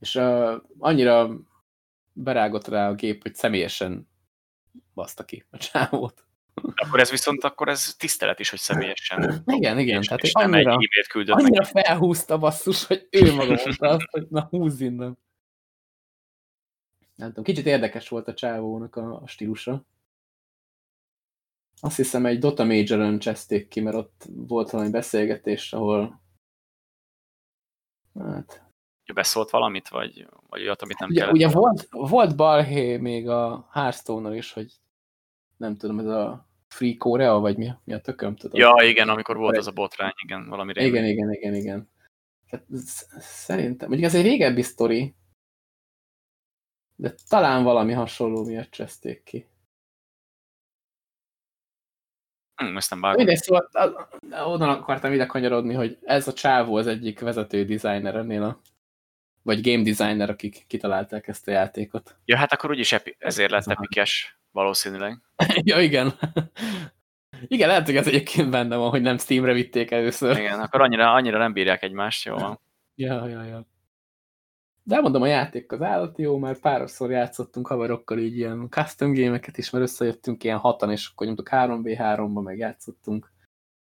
És 0.00 0.14
uh, 0.14 0.54
annyira 0.78 1.30
berágott 2.12 2.68
rá 2.68 2.88
a 2.88 2.94
gép, 2.94 3.22
hogy 3.22 3.34
személyesen 3.34 4.08
baszta 4.94 5.24
ki 5.24 5.44
a 5.50 5.56
csávót. 5.56 6.26
Akkor 6.74 7.00
ez 7.00 7.10
viszont 7.10 7.44
akkor 7.44 7.68
ez 7.68 7.94
tisztelet 7.94 8.40
is, 8.40 8.50
hogy 8.50 8.58
személyesen. 8.58 9.42
Igen, 9.46 9.78
igen. 9.78 10.00
És, 10.00 10.06
tehát 10.06 10.22
és 10.22 10.32
annyira, 10.32 10.50
nem 10.50 10.58
egy 10.58 10.66
e-mailt 10.66 11.06
küldött 11.08 11.36
annyira 11.36 11.62
neki. 11.62 11.80
felhúzta 11.80 12.38
basszus, 12.38 12.86
hogy 12.86 13.08
ő 13.10 13.34
maga 13.34 13.60
mondta 13.64 13.88
azt, 13.88 14.10
hogy 14.10 14.26
na 14.28 14.46
húzz 14.50 14.80
innen. 14.80 15.18
Nem 17.14 17.28
tudom, 17.28 17.44
kicsit 17.44 17.66
érdekes 17.66 18.08
volt 18.08 18.28
a 18.28 18.34
csávónak 18.34 18.96
a, 18.96 19.22
a 19.22 19.26
stílusa. 19.26 19.84
Azt 21.84 21.96
hiszem 21.96 22.26
egy 22.26 22.38
Dota 22.38 22.64
Major-ön 22.64 23.18
cseszték 23.18 23.68
ki, 23.68 23.80
mert 23.80 23.96
ott 23.96 24.24
volt 24.34 24.70
valami 24.70 24.90
beszélgetés, 24.90 25.72
ahol 25.72 26.20
hát... 28.18 28.62
Beszólt 29.14 29.50
valamit, 29.50 29.88
vagy, 29.88 30.28
vagy 30.48 30.62
olyat, 30.62 30.82
amit 30.82 30.98
nem 30.98 31.08
ugye, 31.08 31.18
kellett? 31.18 31.34
Ugye 31.34 31.48
volt, 31.48 31.88
volt 31.90 32.36
balhé 32.36 32.96
még 32.96 33.28
a 33.28 33.68
hearthstone 33.70 34.36
is, 34.36 34.52
hogy 34.52 34.72
nem 35.56 35.76
tudom, 35.76 35.98
ez 35.98 36.06
a 36.06 36.48
Free 36.68 36.96
Korea, 36.96 37.38
vagy 37.38 37.56
mi, 37.56 37.70
mi 37.84 37.92
a 37.92 38.00
tököm? 38.00 38.36
Tudom. 38.36 38.60
Ja, 38.60 38.88
igen, 38.88 39.08
amikor 39.08 39.36
volt 39.36 39.56
az 39.56 39.66
a 39.66 39.72
botrány, 39.72 40.12
igen, 40.22 40.48
valami 40.48 40.72
régen. 40.72 41.04
Igen, 41.04 41.04
igen, 41.04 41.32
igen, 41.32 41.54
igen. 41.54 41.88
Hát, 42.46 42.64
szerintem, 43.18 43.88
mondjuk 43.88 44.10
ez 44.10 44.16
egy 44.16 44.24
régebbi 44.24 44.62
sztori, 44.62 45.14
de 46.96 47.14
talán 47.28 47.64
valami 47.64 47.92
hasonló 47.92 48.44
miatt 48.44 48.70
cseszték 48.70 49.22
ki. 49.22 49.46
Hm, 52.56 52.76
ezt 52.76 52.90
nem 52.90 53.00
vágom. 53.00 53.24
Mindegy, 53.24 53.42
szóval 53.42 53.68
onnan 54.46 54.68
akartam 54.68 55.12
ide 55.12 55.26
kanyarodni, 55.26 55.74
hogy 55.74 55.98
ez 56.02 56.28
a 56.28 56.32
csávó 56.32 56.76
az 56.76 56.86
egyik 56.86 57.20
vezető 57.20 57.64
designer 57.64 58.14
ennél 58.14 58.42
a 58.42 58.60
vagy 59.44 59.70
game 59.70 59.82
designer, 59.82 60.30
akik 60.30 60.64
kitalálták 60.66 61.28
ezt 61.28 61.48
a 61.48 61.50
játékot. 61.50 62.16
Ja, 62.24 62.36
hát 62.36 62.52
akkor 62.52 62.70
úgyis 62.70 62.92
epi 62.92 63.16
ezért 63.18 63.50
lett 63.50 63.66
epikes, 63.66 64.38
valószínűleg. 64.50 65.20
ja, 65.70 65.80
igen. 65.80 66.12
igen, 67.46 67.68
lehet, 67.68 67.86
hogy 67.86 67.96
ez 67.96 68.06
egyébként 68.06 68.50
benne 68.50 68.76
van, 68.76 68.90
hogy 68.90 69.02
nem 69.02 69.18
Steamre 69.18 69.52
vitték 69.52 69.90
először. 69.90 70.38
Igen, 70.38 70.60
akkor 70.60 70.80
annyira, 70.80 71.12
annyira 71.12 71.38
nem 71.38 71.52
bírják 71.52 71.82
egymást, 71.82 72.24
jó 72.24 72.34
van. 72.34 72.60
ja, 72.94 73.28
ja, 73.28 73.42
ja. 73.42 73.66
De 74.86 74.94
elmondom, 74.94 75.22
a 75.22 75.26
játék 75.26 75.72
az 75.72 75.82
állati 75.82 76.22
jó, 76.22 76.38
mert 76.38 76.60
párszor 76.60 77.10
játszottunk 77.10 77.66
haverokkal 77.66 78.18
így 78.18 78.36
ilyen 78.36 78.68
custom 78.70 79.12
gémeket 79.12 79.58
is, 79.58 79.70
mert 79.70 79.84
összejöttünk 79.84 80.44
ilyen 80.44 80.58
hatan, 80.58 80.90
és 80.90 81.08
akkor 81.08 81.26
nyomtuk 81.26 81.48
3v3-ba, 81.50 82.42
meg 82.42 82.58
játszottunk 82.58 83.32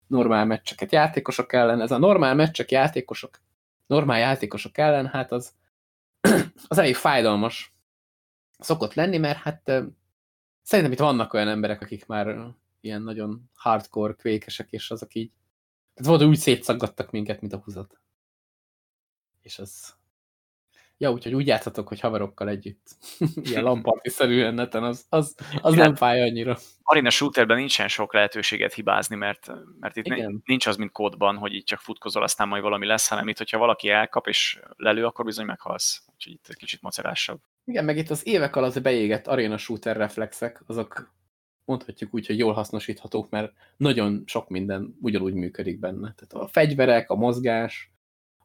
normál 0.07 0.45
meccseket 0.45 0.91
játékosok 0.91 1.53
ellen. 1.53 1.81
Ez 1.81 1.91
a 1.91 1.97
normál 1.97 2.35
meccsek 2.35 2.71
játékosok, 2.71 3.41
normál 3.85 4.19
játékosok 4.19 4.77
ellen, 4.77 5.07
hát 5.07 5.31
az, 5.31 5.53
az 6.67 6.77
elég 6.77 6.95
fájdalmas 6.95 7.73
szokott 8.59 8.93
lenni, 8.93 9.17
mert 9.17 9.37
hát 9.37 9.71
szerintem 10.61 10.91
itt 10.93 10.99
vannak 10.99 11.33
olyan 11.33 11.47
emberek, 11.47 11.81
akik 11.81 12.05
már 12.05 12.53
ilyen 12.81 13.01
nagyon 13.01 13.49
hardcore 13.53 14.13
kvékesek, 14.13 14.71
és 14.71 14.91
azok 14.91 15.15
így, 15.15 15.31
tehát 15.93 16.09
volt, 16.09 16.29
úgy 16.29 16.37
szétszaggattak 16.37 17.11
minket, 17.11 17.41
mint 17.41 17.53
a 17.53 17.61
húzat. 17.63 17.99
És 19.41 19.59
az, 19.59 19.95
Ja, 20.97 21.11
úgyhogy 21.11 21.33
úgy 21.33 21.47
játszhatok, 21.47 21.87
hogy 21.87 21.99
haverokkal 21.99 22.49
együtt. 22.49 22.87
Ilyen 23.49 23.63
lamparti-szerűen 23.63 24.53
neten, 24.53 24.83
az, 24.83 25.05
az, 25.09 25.35
az 25.61 25.75
nem 25.75 25.95
fáj 25.95 26.21
annyira. 26.21 26.57
Arena 26.83 27.09
shooterben 27.09 27.57
nincsen 27.57 27.87
sok 27.87 28.13
lehetőséget 28.13 28.73
hibázni, 28.73 29.15
mert, 29.15 29.51
mert 29.79 29.95
itt 29.95 30.05
Igen. 30.05 30.41
nincs 30.45 30.65
az, 30.65 30.75
mint 30.75 30.91
kódban, 30.91 31.37
hogy 31.37 31.53
itt 31.53 31.65
csak 31.65 31.79
futkozol, 31.79 32.23
aztán 32.23 32.47
majd 32.47 32.63
valami 32.63 32.85
lesz, 32.85 33.07
hanem 33.07 33.27
itt, 33.27 33.37
hogyha 33.37 33.57
valaki 33.57 33.89
elkap 33.89 34.27
és 34.27 34.59
lelő, 34.75 35.05
akkor 35.05 35.25
bizony 35.25 35.45
meghalsz. 35.45 36.03
Úgyhogy 36.13 36.33
itt 36.33 36.47
egy 36.47 36.55
kicsit 36.55 36.81
macerásabb. 36.81 37.39
Igen, 37.65 37.85
meg 37.85 37.97
itt 37.97 38.09
az 38.09 38.27
évek 38.27 38.55
alatt 38.55 38.81
beégett 38.81 39.27
arena 39.27 39.57
shooter 39.57 39.97
reflexek, 39.97 40.63
azok 40.67 41.13
mondhatjuk 41.65 42.13
úgy, 42.13 42.25
hogy 42.25 42.37
jól 42.37 42.53
hasznosíthatók, 42.53 43.29
mert 43.29 43.53
nagyon 43.77 44.23
sok 44.25 44.49
minden 44.49 44.97
ugyanúgy 45.01 45.33
működik 45.33 45.79
benne. 45.79 46.13
Tehát 46.15 46.45
a 46.45 46.47
fegyverek, 46.47 47.09
a 47.09 47.15
mozgás, 47.15 47.91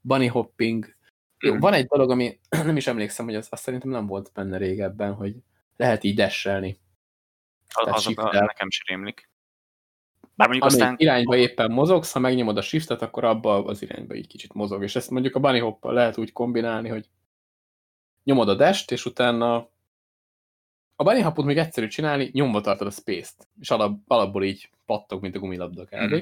bunny 0.01 0.29
hopping, 0.29 0.97
jó, 1.41 1.51
hmm. 1.51 1.61
van 1.61 1.73
egy 1.73 1.87
dolog, 1.87 2.11
ami 2.11 2.39
nem 2.65 2.77
is 2.77 2.87
emlékszem, 2.87 3.25
hogy 3.25 3.35
az, 3.35 3.47
azt 3.51 3.63
szerintem 3.63 3.91
nem 3.91 4.07
volt 4.07 4.31
benne 4.35 4.57
régebben, 4.57 5.15
hogy 5.15 5.35
lehet 5.77 6.05
így 6.05 6.15
desselni. 6.15 6.79
Az, 7.69 8.07
az 8.07 8.13
a, 8.17 8.33
nekem 8.33 8.71
sem 8.71 8.85
rémlik. 8.87 9.31
Bár 10.35 10.49
mondjuk 10.49 10.71
aztán... 10.71 10.95
irányba 10.99 11.37
éppen 11.37 11.71
mozogsz, 11.71 12.13
ha 12.13 12.19
megnyomod 12.19 12.57
a 12.57 12.63
shiftet, 12.63 13.03
akkor 13.03 13.25
abba 13.25 13.65
az 13.65 13.83
irányba 13.83 14.15
így 14.15 14.27
kicsit 14.27 14.53
mozog. 14.53 14.83
És 14.83 14.97
ezt 14.97 15.11
mondjuk 15.11 15.35
a 15.35 15.41
bunny 15.41 15.61
hoppal 15.61 15.93
lehet 15.93 16.19
úgy 16.19 16.33
kombinálni, 16.33 16.89
hogy 16.89 17.09
nyomod 18.25 18.49
a 18.49 18.55
dash 18.55 18.93
és 18.93 19.05
utána 19.05 19.71
a 20.97 21.05
bunny 21.05 21.23
hoppot 21.23 21.45
még 21.45 21.57
egyszerű 21.57 21.87
csinálni, 21.87 22.31
nyomva 22.33 22.61
tartod 22.61 22.87
a 22.87 22.91
space-t, 22.91 23.49
és 23.61 23.71
alap, 23.71 23.99
alapból 24.07 24.45
így 24.45 24.71
pattog, 24.87 25.23
mint 25.23 25.35
a 25.35 25.39
gumilabda 25.39 25.85
kb. 25.85 26.15
Mm. 26.15 26.19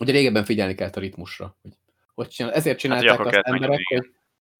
Ugye 0.00 0.12
régebben 0.12 0.44
figyelni 0.44 0.74
kellett 0.74 0.96
a 0.96 1.00
ritmusra. 1.00 1.56
Hogy, 1.62 1.72
hogy 2.18 2.28
csinál, 2.28 2.52
ezért 2.52 2.66
hát, 2.66 2.78
csinálták 2.78 3.18
hát, 3.18 3.26
azt 3.26 3.46
emberek, 3.46 3.86
hogy, 3.86 4.14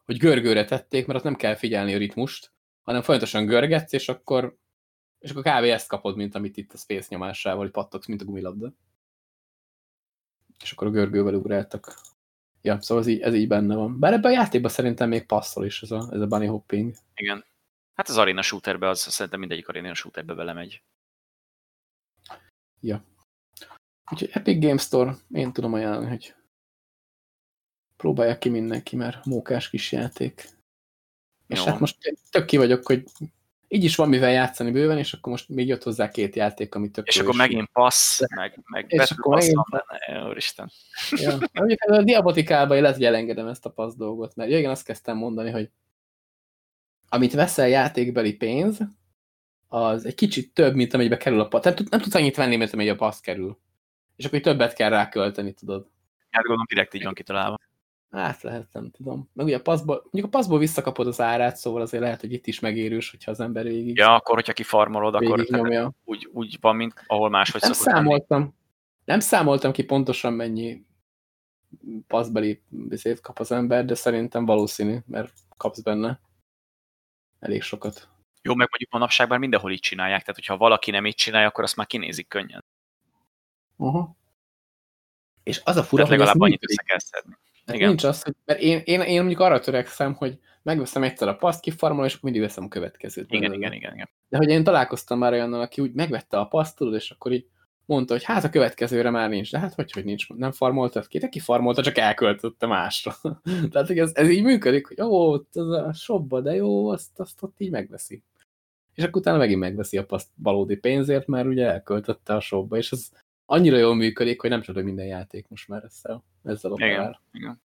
hogy 0.04 0.18
görgőre 0.18 0.64
tették, 0.64 1.06
mert 1.06 1.18
ott 1.18 1.24
nem 1.24 1.36
kell 1.36 1.54
figyelni 1.54 1.94
a 1.94 1.98
ritmust, 1.98 2.52
hanem 2.82 3.02
folyamatosan 3.02 3.46
görgetsz, 3.46 3.92
és 3.92 4.08
akkor, 4.08 4.58
és 5.18 5.30
akkor 5.30 5.42
kb. 5.42 5.64
ezt 5.64 5.88
kapod, 5.88 6.16
mint 6.16 6.34
amit 6.34 6.56
itt 6.56 6.72
a 6.72 6.76
Space 6.76 7.06
nyomásával, 7.10 7.62
hogy 7.62 7.70
pattogsz, 7.70 8.06
mint 8.06 8.20
a 8.20 8.24
gumilabda. 8.24 8.72
És 10.62 10.72
akkor 10.72 10.86
a 10.86 10.90
görgővel 10.90 11.34
ugráltak. 11.34 12.00
Ja, 12.62 12.80
szóval 12.80 13.02
ez 13.02 13.08
így, 13.08 13.20
ez 13.20 13.34
így 13.34 13.48
benne 13.48 13.74
van. 13.74 13.98
Bár 13.98 14.12
ebben 14.12 14.30
a 14.30 14.34
játékban 14.34 14.70
szerintem 14.70 15.08
még 15.08 15.26
passzol 15.26 15.64
is 15.64 15.82
ez 15.82 15.90
a, 15.90 16.08
ez 16.12 16.20
a 16.20 16.26
bunny 16.26 16.46
hopping. 16.46 16.94
Igen. 17.14 17.44
Hát 17.94 18.08
az 18.08 18.16
arena 18.16 18.42
shooterbe, 18.42 18.88
az 18.88 19.00
szerintem 19.00 19.40
mindegyik 19.40 19.68
arena 19.68 19.94
shooterbe 19.94 20.34
belemegy. 20.34 20.82
Ja. 22.80 23.04
Úgyhogy 24.10 24.30
Epic 24.32 24.62
Game 24.62 24.78
Store, 24.78 25.16
én 25.30 25.52
tudom 25.52 25.72
ajánlani, 25.72 26.08
hogy 26.08 26.34
próbálják 27.98 28.38
ki 28.38 28.48
mindenki, 28.48 28.96
mert 28.96 29.24
mókás 29.24 29.70
kis 29.70 29.92
játék. 29.92 30.48
És 31.46 31.58
Jó. 31.58 31.64
hát 31.64 31.80
most 31.80 31.96
tök 32.30 32.44
ki 32.44 32.56
vagyok, 32.56 32.86
hogy 32.86 33.04
így 33.68 33.84
is 33.84 33.96
van 33.96 34.08
mivel 34.08 34.30
játszani 34.30 34.70
bőven, 34.70 34.98
és 34.98 35.12
akkor 35.12 35.32
most 35.32 35.48
még 35.48 35.68
jött 35.68 35.82
hozzá 35.82 36.10
két 36.10 36.36
játék, 36.36 36.74
amit 36.74 36.92
tök 36.92 37.06
És 37.06 37.18
akkor 37.18 37.34
megint 37.34 37.68
passz, 37.72 38.20
meg, 38.36 38.60
meg 38.64 38.84
és 38.88 39.10
akkor 39.10 39.34
megint... 39.34 39.60
benne, 39.70 40.28
úristen. 40.28 40.70
Ja. 41.10 41.38
A 41.98 42.02
diabotikában 42.02 42.80
lehet, 42.80 42.96
hogy 42.96 43.04
elengedem 43.04 43.46
ezt 43.46 43.66
a 43.66 43.70
passz 43.70 43.94
dolgot, 43.94 44.36
mert 44.36 44.50
igen, 44.50 44.70
azt 44.70 44.84
kezdtem 44.84 45.16
mondani, 45.16 45.50
hogy 45.50 45.70
amit 47.08 47.32
veszel 47.32 47.68
játékbeli 47.68 48.34
pénz, 48.34 48.78
az 49.68 50.06
egy 50.06 50.14
kicsit 50.14 50.54
több, 50.54 50.74
mint 50.74 50.94
amelybe 50.94 51.16
kerül 51.16 51.40
a 51.40 51.48
passz. 51.48 51.64
Nem, 51.64 51.74
nem 51.90 52.00
tudsz 52.00 52.14
annyit 52.14 52.36
venni, 52.36 52.56
mint 52.56 52.72
amely 52.72 52.88
a 52.88 52.96
passz 52.96 53.20
kerül. 53.20 53.58
És 54.16 54.24
akkor 54.24 54.40
többet 54.40 54.74
kell 54.74 54.88
rákölteni, 54.88 55.52
tudod. 55.52 55.86
Hát 56.30 56.42
gondolom 56.42 56.66
direkt 56.68 56.94
így 56.94 57.04
van 57.04 57.14
kitalálva. 57.14 57.56
Hát 58.10 58.42
lehet, 58.42 58.68
nem 58.72 58.90
tudom. 58.90 59.30
Meg 59.32 59.46
ugye 59.46 59.56
a 59.56 59.60
passzból, 59.62 60.00
mondjuk 60.02 60.26
a 60.26 60.36
passzból 60.36 60.58
visszakapod 60.58 61.06
az 61.06 61.20
árát, 61.20 61.56
szóval 61.56 61.80
azért 61.80 62.02
lehet, 62.02 62.20
hogy 62.20 62.32
itt 62.32 62.46
is 62.46 62.60
megérős, 62.60 63.10
hogyha 63.10 63.30
az 63.30 63.40
ember 63.40 63.64
végig... 63.64 63.96
Ja, 63.96 64.14
akkor, 64.14 64.34
hogyha 64.34 64.52
kifarmolod, 64.52 65.14
akkor 65.14 65.46
úgy, 66.04 66.28
úgy 66.32 66.58
van, 66.60 66.76
mint 66.76 67.04
ahol 67.06 67.28
máshogy 67.30 67.60
nem 67.60 67.72
számoltam. 67.72 68.40
Lenni. 68.40 68.52
Nem 69.04 69.20
számoltam 69.20 69.72
ki 69.72 69.84
pontosan 69.84 70.32
mennyi 70.32 70.86
passzbeli 72.06 72.62
bizét 72.68 73.20
kap 73.20 73.38
az 73.38 73.52
ember, 73.52 73.84
de 73.84 73.94
szerintem 73.94 74.44
valószínű, 74.44 74.96
mert 75.06 75.32
kapsz 75.56 75.80
benne 75.80 76.20
elég 77.40 77.62
sokat. 77.62 78.08
Jó, 78.42 78.54
meg 78.54 78.68
mondjuk 78.70 78.90
manapság 78.90 79.28
már 79.28 79.38
mindenhol 79.38 79.72
így 79.72 79.80
csinálják, 79.80 80.20
tehát 80.20 80.36
hogyha 80.36 80.56
valaki 80.56 80.90
nem 80.90 81.06
így 81.06 81.14
csinálja, 81.14 81.48
akkor 81.48 81.64
azt 81.64 81.76
már 81.76 81.86
kinézik 81.86 82.28
könnyen. 82.28 82.64
Uh 83.76 83.92
-huh. 83.92 84.08
És 85.42 85.60
az 85.64 85.76
a 85.76 85.82
fura, 85.82 86.02
tehát 86.02 86.18
legalább 86.18 86.40
annyit 86.40 86.64
össze 86.70 86.82
kell 86.82 86.98
szedni. 86.98 87.36
Igen. 87.72 87.88
Nincs 87.88 88.04
az, 88.04 88.22
hogy, 88.22 88.34
mert 88.44 88.60
én, 88.60 88.80
én, 88.84 89.00
én 89.00 89.18
mondjuk 89.18 89.40
arra 89.40 89.60
törekszem, 89.60 90.14
hogy 90.14 90.38
megveszem 90.62 91.02
egyszer 91.02 91.28
a 91.28 91.36
paszt, 91.36 91.60
kifarmolom, 91.60 92.06
és 92.06 92.12
akkor 92.12 92.30
mindig 92.30 92.48
veszem 92.48 92.64
a 92.64 92.68
következőt. 92.68 93.32
Igen, 93.32 93.52
igen, 93.52 93.72
igen, 93.72 93.94
igen. 93.94 94.08
De 94.28 94.36
hogy 94.36 94.48
én 94.48 94.64
találkoztam 94.64 95.18
már 95.18 95.32
olyannal, 95.32 95.60
aki 95.60 95.80
úgy 95.80 95.92
megvette 95.92 96.38
a 96.38 96.44
paszt, 96.44 96.76
tudod, 96.76 96.94
és 96.94 97.10
akkor 97.10 97.32
így 97.32 97.46
mondta, 97.88 98.12
hogy 98.12 98.24
hát 98.24 98.44
a 98.44 98.50
következőre 98.50 99.10
már 99.10 99.28
nincs. 99.28 99.50
De 99.50 99.58
hát 99.58 99.74
hogy, 99.74 99.92
hogy 99.92 100.04
nincs, 100.04 100.28
nem 100.28 100.52
farmoltad 100.52 101.06
ki? 101.06 101.18
De 101.18 101.28
ki 101.28 101.38
farmolta, 101.38 101.82
csak 101.82 101.98
elköltötte 101.98 102.66
másra. 102.66 103.14
Tehát, 103.70 103.86
hogy 103.86 103.98
ez, 103.98 104.10
ez 104.14 104.28
így 104.28 104.42
működik, 104.42 104.86
hogy 104.86 105.00
ó, 105.00 105.32
az 105.32 105.70
a 105.70 105.92
shopba, 105.92 106.40
de 106.40 106.54
jó, 106.54 106.88
azt, 106.88 107.20
azt 107.20 107.42
ott 107.42 107.60
így 107.60 107.70
megveszi. 107.70 108.22
És 108.94 109.04
akkor 109.04 109.20
utána 109.20 109.38
megint 109.38 109.60
megveszi 109.60 109.96
a 109.98 110.04
paszt 110.04 110.28
valódi 110.36 110.76
pénzért, 110.76 111.26
mert 111.26 111.46
ugye 111.46 111.66
elköltötte 111.66 112.34
a 112.34 112.40
shopba, 112.40 112.76
és 112.76 112.92
az 112.92 113.10
annyira 113.50 113.76
jól 113.76 113.94
működik, 113.94 114.40
hogy 114.40 114.50
nem 114.50 114.62
hogy 114.62 114.84
minden 114.84 115.06
játék 115.06 115.48
most 115.48 115.68
már 115.68 115.84
ezzel, 115.84 116.24
ezzel 116.42 116.72
operál. 116.72 116.92
Igen, 116.92 117.20
igen. 117.32 117.62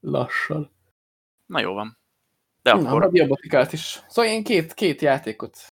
Lassan. 0.00 0.70
Na 1.46 1.60
jó 1.60 1.72
van. 1.72 1.98
De 2.62 2.72
Na, 2.72 2.88
akkor... 2.88 3.02
a 3.02 3.10
diabotikát 3.10 3.72
is. 3.72 4.00
Szóval 4.08 4.30
én 4.30 4.44
két, 4.44 4.74
két 4.74 5.00
játékot 5.00 5.66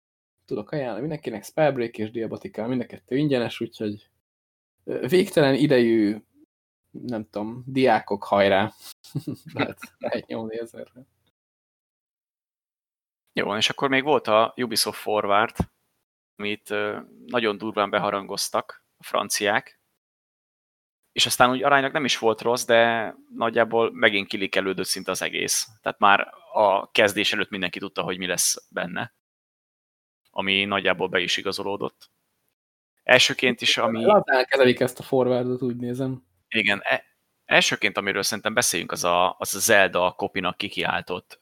tudok 0.45 0.71
ajánlani 0.71 0.99
mindenkinek, 0.99 1.43
Spellbreak 1.43 1.97
és 1.97 2.11
Diabotikál, 2.11 2.67
mind 2.67 2.81
a 2.81 2.85
kettő 2.85 3.17
ingyenes, 3.17 3.59
úgyhogy 3.59 4.09
végtelen 4.83 5.53
idejű, 5.53 6.17
nem 6.91 7.29
tudom, 7.29 7.63
diákok 7.65 8.23
hajrá. 8.23 8.73
lehet, 9.53 9.79
lehet 9.97 10.27
nyomni 10.27 10.59
ezerre. 10.59 11.05
Jó, 13.33 13.55
és 13.55 13.69
akkor 13.69 13.89
még 13.89 14.03
volt 14.03 14.27
a 14.27 14.53
Ubisoft 14.55 14.99
Forward, 14.99 15.55
amit 16.37 16.73
nagyon 17.25 17.57
durván 17.57 17.89
beharangoztak 17.89 18.83
a 18.97 19.03
franciák, 19.03 19.79
és 21.11 21.25
aztán 21.25 21.49
úgy 21.49 21.63
aránylag 21.63 21.91
nem 21.91 22.05
is 22.05 22.17
volt 22.17 22.41
rossz, 22.41 22.65
de 22.65 23.13
nagyjából 23.35 23.91
megint 23.93 24.27
kilikelődött 24.27 24.85
szinte 24.85 25.11
az 25.11 25.21
egész. 25.21 25.67
Tehát 25.81 25.99
már 25.99 26.27
a 26.53 26.91
kezdés 26.91 27.33
előtt 27.33 27.49
mindenki 27.49 27.79
tudta, 27.79 28.01
hogy 28.01 28.17
mi 28.17 28.25
lesz 28.25 28.67
benne, 28.69 29.15
ami 30.31 30.65
nagyjából 30.65 31.07
be 31.07 31.19
is 31.19 31.37
igazolódott. 31.37 32.09
Elsőként 33.03 33.61
is, 33.61 33.77
ami... 33.77 34.03
Lazán 34.03 34.45
kezelik 34.45 34.79
ezt 34.79 34.99
a 34.99 35.03
forwardot, 35.03 35.61
úgy 35.61 35.75
nézem. 35.75 36.23
Igen, 36.49 36.79
e 36.83 37.03
elsőként, 37.45 37.97
amiről 37.97 38.23
szerintem 38.23 38.53
beszéljünk, 38.53 38.91
az 38.91 39.03
a, 39.03 39.35
az 39.39 39.55
a 39.55 39.59
Zelda 39.59 40.11
kopinak 40.11 40.57
kikiáltott 40.57 41.39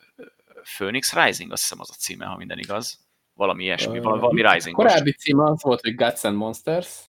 Phoenix 0.77 1.13
Rising, 1.13 1.51
azt 1.51 1.61
hiszem 1.61 1.79
az 1.79 1.89
a 1.89 1.93
címe, 1.93 2.25
ha 2.25 2.37
minden 2.37 2.59
igaz 2.59 3.04
valami 3.35 3.63
ilyesmi, 3.63 3.97
uh, 3.97 4.03
valami 4.03 4.51
Rising. 4.51 4.75
Korábbi 4.75 5.11
címe 5.11 5.43
az 5.43 5.61
volt, 5.61 5.81
hogy 5.81 5.95
Guts 5.95 6.23
and 6.23 6.37
Monsters, 6.37 7.09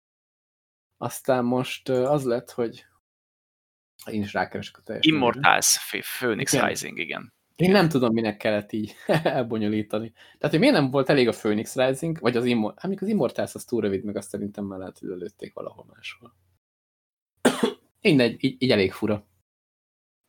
aztán 0.97 1.45
most 1.45 1.89
az 1.89 2.25
lett, 2.25 2.51
hogy 2.51 2.85
én 4.11 4.23
is 4.23 4.33
rákeresek 4.33 4.79
a 4.79 4.83
teljes. 4.83 5.07
Immortals, 5.07 5.91
Phoenix 6.19 6.53
igen. 6.53 6.67
Rising, 6.67 6.99
igen. 6.99 7.33
Én 7.57 7.71
nem 7.71 7.89
tudom, 7.89 8.13
minek 8.13 8.37
kellett 8.37 8.73
így 8.73 8.95
elbonyolítani. 9.23 10.13
Tehát, 10.13 10.51
hogy 10.51 10.59
miért 10.59 10.75
nem 10.75 10.91
volt 10.91 11.09
elég 11.09 11.29
a 11.29 11.33
Phoenix 11.33 11.77
Rising, 11.77 12.21
vagy 12.21 12.37
az 12.37 12.45
Immortals, 12.45 12.83
hát 12.83 13.03
az 13.03 13.09
Immortals 13.09 13.55
az 13.55 13.65
túl 13.65 13.81
rövid, 13.81 14.05
meg 14.05 14.17
azt 14.17 14.29
szerintem 14.29 14.65
már 14.65 14.79
lehet, 14.79 14.99
hogy 14.99 15.09
lőtték 15.09 15.55
valahol 15.55 15.87
máshol. 15.95 16.35
Mindegy, 18.03 18.45
így, 18.45 18.63
így 18.63 18.71
elég 18.71 18.93
fura. 18.93 19.27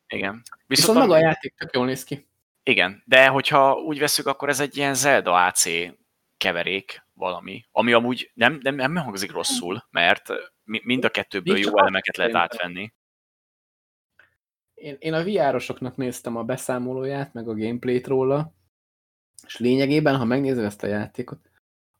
Igen. 0.07 0.32
Viszont, 0.41 0.68
Viszont 0.68 0.98
maga 0.98 1.14
a 1.14 1.18
játék 1.20 1.53
tök 1.57 1.74
jól 1.74 1.86
néz 1.86 2.03
ki. 2.03 2.28
Igen, 2.64 3.03
de 3.06 3.27
hogyha 3.27 3.73
úgy 3.73 3.99
veszük, 3.99 4.27
akkor 4.27 4.49
ez 4.49 4.60
egy 4.60 4.77
ilyen 4.77 4.94
Zelda 4.94 5.45
AC 5.45 5.65
keverék 6.38 7.07
valami, 7.14 7.65
ami 7.72 7.94
amúgy 7.94 8.31
nem, 8.34 8.60
nem, 8.61 8.76
nem 8.76 8.95
hangzik 8.95 9.31
rosszul, 9.31 9.88
mert 9.90 10.30
mind 10.64 11.06
a 11.06 11.10
kettőből 11.10 11.57
jó 11.57 11.77
elemeket 11.77 12.18
lehet 12.18 12.36
átvenni. 12.36 12.94
Én, 14.73 14.95
én 14.99 15.14
a 15.14 15.23
VR-osoknak 15.23 15.95
néztem 15.95 16.36
a 16.36 16.44
beszámolóját, 16.44 17.34
meg 17.34 17.48
a 17.48 17.56
gameplayt 17.56 18.07
róla, 18.07 18.53
és 19.45 19.57
lényegében, 19.57 20.18
ha 20.18 20.26
megnézed 20.26 20.64
ezt 20.64 20.84
a 20.84 20.88
játékot, 20.88 21.49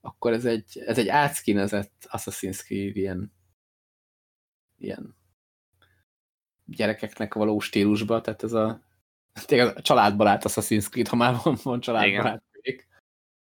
akkor 0.00 0.32
ez 0.32 0.44
egy, 0.44 0.78
ez 0.78 0.98
egy 0.98 1.08
átszkinezett 1.08 2.08
Assassin's 2.10 2.62
Creed 2.64 2.96
ilyen, 2.96 3.32
ilyen 4.78 5.16
gyerekeknek 6.64 7.34
való 7.34 7.58
stílusba, 7.58 8.20
tehát 8.20 8.42
ez 8.42 8.52
a 8.52 8.89
tényleg 9.46 9.76
a 9.76 9.80
családbarát 9.80 10.44
Assassin's 10.48 10.88
Creed, 10.90 11.08
ha 11.08 11.16
már 11.16 11.34
van, 11.42 11.56
van 11.62 11.80
családbarát. 11.80 12.42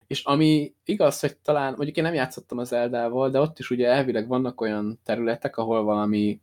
És 0.06 0.24
ami 0.24 0.74
igaz, 0.84 1.20
hogy 1.20 1.36
talán, 1.36 1.74
mondjuk 1.76 1.96
én 1.96 2.04
nem 2.04 2.14
játszottam 2.14 2.58
az 2.58 2.72
Eldával, 2.72 3.30
de 3.30 3.40
ott 3.40 3.58
is 3.58 3.70
ugye 3.70 3.88
elvileg 3.88 4.28
vannak 4.28 4.60
olyan 4.60 5.00
területek, 5.04 5.56
ahol 5.56 5.82
valami 5.82 6.40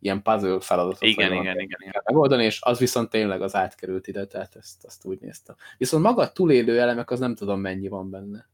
ilyen 0.00 0.22
puzzle 0.22 0.60
feladatot 0.60 1.02
igen, 1.02 1.32
igen, 1.32 1.60
igen, 1.60 1.78
igen. 1.80 2.02
megoldani, 2.04 2.44
és 2.44 2.58
az 2.62 2.78
viszont 2.78 3.10
tényleg 3.10 3.42
az 3.42 3.54
átkerült 3.54 4.06
ide, 4.06 4.26
tehát 4.26 4.56
ezt, 4.56 4.84
azt 4.84 5.04
úgy 5.04 5.20
néztem. 5.20 5.56
Viszont 5.78 6.02
maga 6.02 6.22
a 6.22 6.32
túlélő 6.32 6.80
elemek, 6.80 7.10
az 7.10 7.18
nem 7.18 7.34
tudom 7.34 7.60
mennyi 7.60 7.88
van 7.88 8.10
benne. 8.10 8.48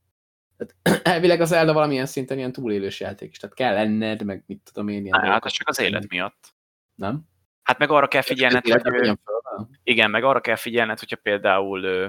Tehát 0.56 1.02
elvileg 1.14 1.40
az 1.40 1.52
Elda 1.52 1.72
valamilyen 1.72 2.06
szinten 2.06 2.38
ilyen 2.38 2.52
túlélős 2.52 3.00
játék 3.00 3.30
is, 3.30 3.38
tehát 3.38 3.56
kell 3.56 3.76
enned, 3.76 4.24
meg 4.24 4.44
mit 4.46 4.60
tudom 4.64 4.88
én. 4.88 5.04
Ilyen 5.04 5.20
hát, 5.20 5.44
az 5.44 5.52
csak 5.52 5.68
az 5.68 5.78
élet 5.78 6.08
miatt. 6.08 6.54
Nem? 6.94 7.22
Hát 7.62 7.78
meg 7.78 7.90
arra 7.90 8.08
kell 8.08 8.22
figyelned, 8.22 8.66
hogy... 8.66 9.18
Igen, 9.82 10.10
meg 10.10 10.24
arra 10.24 10.40
kell 10.40 10.56
figyelned, 10.56 10.98
hogyha 10.98 11.16
például 11.16 11.82
ö, 11.82 12.06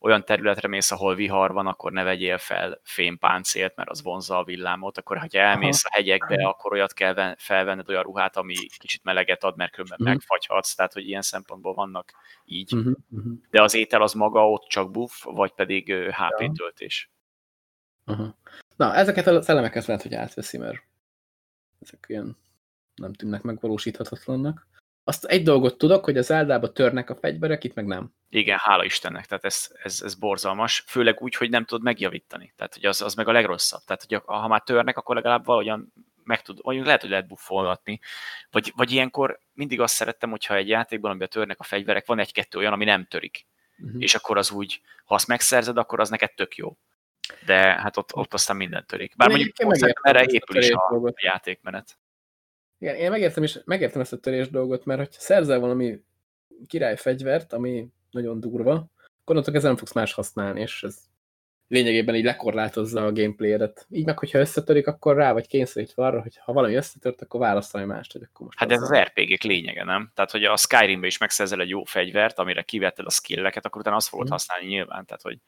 olyan 0.00 0.24
területre 0.24 0.68
mész, 0.68 0.90
ahol 0.90 1.14
vihar 1.14 1.52
van, 1.52 1.66
akkor 1.66 1.92
ne 1.92 2.02
vegyél 2.02 2.38
fel 2.38 2.80
fémpáncélt, 2.82 3.76
mert 3.76 3.90
az 3.90 4.02
vonzza 4.02 4.38
a 4.38 4.44
villámot, 4.44 4.98
akkor 4.98 5.18
ha 5.18 5.26
elmész 5.30 5.84
Aha. 5.84 5.94
a 5.94 5.96
hegyekbe, 5.96 6.46
akkor 6.46 6.72
olyat 6.72 6.92
kell 6.92 7.34
felvenned 7.36 7.88
olyan 7.88 8.02
ruhát, 8.02 8.36
ami 8.36 8.54
kicsit 8.78 9.04
meleget 9.04 9.44
ad, 9.44 9.56
mert 9.56 9.72
különben 9.72 9.98
uh-huh. 10.00 10.14
megfagyhatsz, 10.14 10.74
tehát 10.74 10.92
hogy 10.92 11.08
ilyen 11.08 11.22
szempontból 11.22 11.74
vannak 11.74 12.12
így. 12.44 12.74
Uh-huh. 12.74 12.94
Uh-huh. 13.10 13.32
De 13.50 13.62
az 13.62 13.74
étel 13.74 14.02
az 14.02 14.12
maga 14.12 14.50
ott 14.50 14.68
csak 14.68 14.90
buff, 14.90 15.24
vagy 15.24 15.52
pedig 15.52 15.92
HP 15.92 16.40
ja. 16.40 16.52
töltés. 16.52 17.10
Uh-huh. 18.06 18.28
Na, 18.76 18.94
ezeket 18.94 19.26
a 19.26 19.42
szellemeket 19.42 19.86
lehet, 19.86 20.02
hogy 20.02 20.14
átveszi, 20.14 20.58
mert 20.58 20.82
ezek 21.80 22.04
ilyen 22.08 22.36
nem 22.94 23.12
tűnnek 23.12 23.42
megvalósíthatatlannak. 23.42 24.66
Azt 25.08 25.24
egy 25.24 25.42
dolgot 25.42 25.78
tudok, 25.78 26.04
hogy 26.04 26.18
az 26.18 26.30
Eldába 26.30 26.72
törnek 26.72 27.10
a 27.10 27.14
fegyverek, 27.14 27.64
itt 27.64 27.74
meg 27.74 27.86
nem. 27.86 28.12
Igen, 28.28 28.58
hála 28.58 28.84
Istennek, 28.84 29.26
tehát 29.26 29.44
ez, 29.44 29.68
ez, 29.82 30.00
ez 30.04 30.14
borzalmas, 30.14 30.84
főleg 30.86 31.22
úgy, 31.22 31.34
hogy 31.34 31.50
nem 31.50 31.64
tudod 31.64 31.84
megjavítani. 31.84 32.52
Tehát 32.56 32.74
hogy 32.74 32.84
az, 32.84 33.02
az 33.02 33.14
meg 33.14 33.28
a 33.28 33.32
legrosszabb. 33.32 33.80
Tehát, 33.86 34.04
hogy 34.08 34.22
ha 34.24 34.48
már 34.48 34.62
törnek, 34.62 34.96
akkor 34.96 35.14
legalább 35.14 35.44
valahogyan 35.44 35.92
meg 36.24 36.42
tud, 36.42 36.58
vagy 36.62 36.84
lehet, 36.84 37.00
hogy 37.00 37.10
lehet 37.10 37.26
buffolgatni, 37.26 38.00
vagy, 38.50 38.72
vagy 38.76 38.92
ilyenkor 38.92 39.40
mindig 39.52 39.80
azt 39.80 39.94
szerettem, 39.94 40.30
hogyha 40.30 40.54
egy 40.54 40.68
játékban, 40.68 41.10
amiben 41.10 41.28
törnek 41.28 41.60
a 41.60 41.64
fegyverek, 41.64 42.06
van 42.06 42.18
egy-kettő 42.18 42.58
olyan, 42.58 42.72
ami 42.72 42.84
nem 42.84 43.04
törik. 43.04 43.46
Uh-huh. 43.78 44.02
És 44.02 44.14
akkor 44.14 44.36
az 44.38 44.50
úgy, 44.50 44.80
ha 45.04 45.14
azt 45.14 45.26
megszerzed, 45.26 45.76
akkor 45.76 46.00
az 46.00 46.08
neked 46.08 46.34
tök 46.34 46.56
jó. 46.56 46.76
De 47.44 47.56
hát 47.56 47.96
ott, 47.96 48.14
ott 48.14 48.34
aztán 48.34 48.56
minden 48.56 48.84
törik. 48.86 49.16
Bár 49.16 49.28
mondjuk 49.28 49.56
erre 50.02 50.24
épül 50.24 50.56
is 50.56 50.70
a, 50.70 50.94
a 51.04 51.12
játékmenet. 51.22 51.98
Igen, 52.78 52.94
én 52.94 53.10
megértem, 53.10 53.42
is, 53.42 53.58
megértem 53.64 54.00
ezt 54.00 54.12
a 54.12 54.18
törés 54.18 54.50
dolgot, 54.50 54.84
mert 54.84 54.98
hogyha 54.98 55.20
szerzel 55.20 55.58
valami 55.58 56.02
király 56.66 56.96
fegyvert, 56.96 57.52
ami 57.52 57.88
nagyon 58.10 58.40
durva, 58.40 58.86
akkor 59.24 59.54
ez 59.54 59.62
nem 59.62 59.76
fogsz 59.76 59.92
más 59.92 60.12
használni, 60.12 60.60
és 60.60 60.82
ez 60.82 60.98
lényegében 61.68 62.14
így 62.14 62.24
lekorlátozza 62.24 63.04
a 63.04 63.12
gameplayet. 63.12 63.86
Így 63.90 64.04
meg, 64.04 64.18
hogyha 64.18 64.38
összetörik, 64.38 64.86
akkor 64.86 65.16
rá 65.16 65.32
vagy 65.32 65.46
kényszerítve 65.46 66.04
arra, 66.04 66.22
hogy 66.22 66.36
ha 66.36 66.52
valami 66.52 66.74
összetört, 66.74 67.22
akkor 67.22 67.40
válaszolj 67.40 67.84
mást, 67.84 68.12
hogy 68.12 68.22
akkor 68.22 68.46
most 68.46 68.58
Hát 68.58 68.70
ez 68.70 68.82
az 68.82 68.94
RPG-k 68.94 69.42
lényege, 69.42 69.84
nem? 69.84 70.10
Tehát, 70.14 70.30
hogy 70.30 70.44
a 70.44 70.56
Skyrimbe 70.56 71.06
is 71.06 71.18
megszerzel 71.18 71.60
egy 71.60 71.68
jó 71.68 71.84
fegyvert, 71.84 72.38
amire 72.38 72.62
kivetted 72.62 73.06
a 73.06 73.10
skilleket, 73.10 73.66
akkor 73.66 73.80
utána 73.80 73.96
azt 73.96 74.08
fogod 74.08 74.26
hmm. 74.26 74.34
használni 74.34 74.66
nyilván. 74.66 75.04
Tehát, 75.06 75.22
hogy 75.22 75.38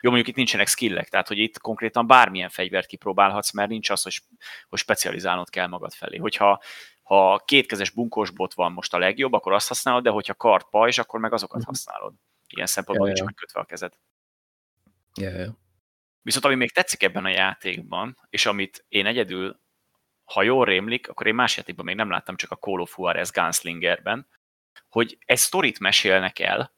jó, 0.00 0.10
mondjuk 0.10 0.28
itt 0.28 0.36
nincsenek 0.36 0.66
skillek, 0.66 1.08
tehát 1.08 1.28
hogy 1.28 1.38
itt 1.38 1.58
konkrétan 1.58 2.06
bármilyen 2.06 2.48
fegyvert 2.48 2.86
kipróbálhatsz, 2.86 3.52
mert 3.52 3.68
nincs 3.68 3.90
az, 3.90 4.02
hogy, 4.02 4.20
hogy 4.68 4.78
specializálnod 4.78 5.50
kell 5.50 5.66
magad 5.66 5.92
felé. 5.92 6.16
Hogyha 6.16 6.62
ha 7.02 7.42
kétkezes 7.44 7.90
bunkós 7.90 8.30
bot 8.30 8.54
van 8.54 8.72
most 8.72 8.94
a 8.94 8.98
legjobb, 8.98 9.32
akkor 9.32 9.52
azt 9.52 9.68
használod, 9.68 10.02
de 10.02 10.10
hogyha 10.10 10.34
kart 10.34 10.70
pajzs, 10.70 10.98
akkor 10.98 11.20
meg 11.20 11.32
azokat 11.32 11.58
uh-huh. 11.58 11.74
használod. 11.74 12.14
Ilyen 12.46 12.66
szempontból 12.66 13.06
nincs 13.06 13.22
megkötve 13.22 13.60
a 13.60 13.64
kezed. 13.64 13.92
Yeah. 15.20 15.54
Viszont 16.22 16.44
ami 16.44 16.54
még 16.54 16.72
tetszik 16.72 17.02
ebben 17.02 17.24
a 17.24 17.28
játékban, 17.28 18.16
és 18.30 18.46
amit 18.46 18.84
én 18.88 19.06
egyedül, 19.06 19.60
ha 20.24 20.42
jól 20.42 20.64
rémlik, 20.64 21.08
akkor 21.08 21.26
én 21.26 21.34
más 21.34 21.56
játékban 21.56 21.84
még 21.84 21.96
nem 21.96 22.10
láttam, 22.10 22.36
csak 22.36 22.50
a 22.50 22.56
Call 22.56 22.80
of 22.80 22.94
Juarez 22.98 23.30
Gunslingerben, 23.30 24.28
hogy 24.88 25.18
egy 25.24 25.38
sztorit 25.38 25.78
mesélnek 25.78 26.38
el, 26.38 26.75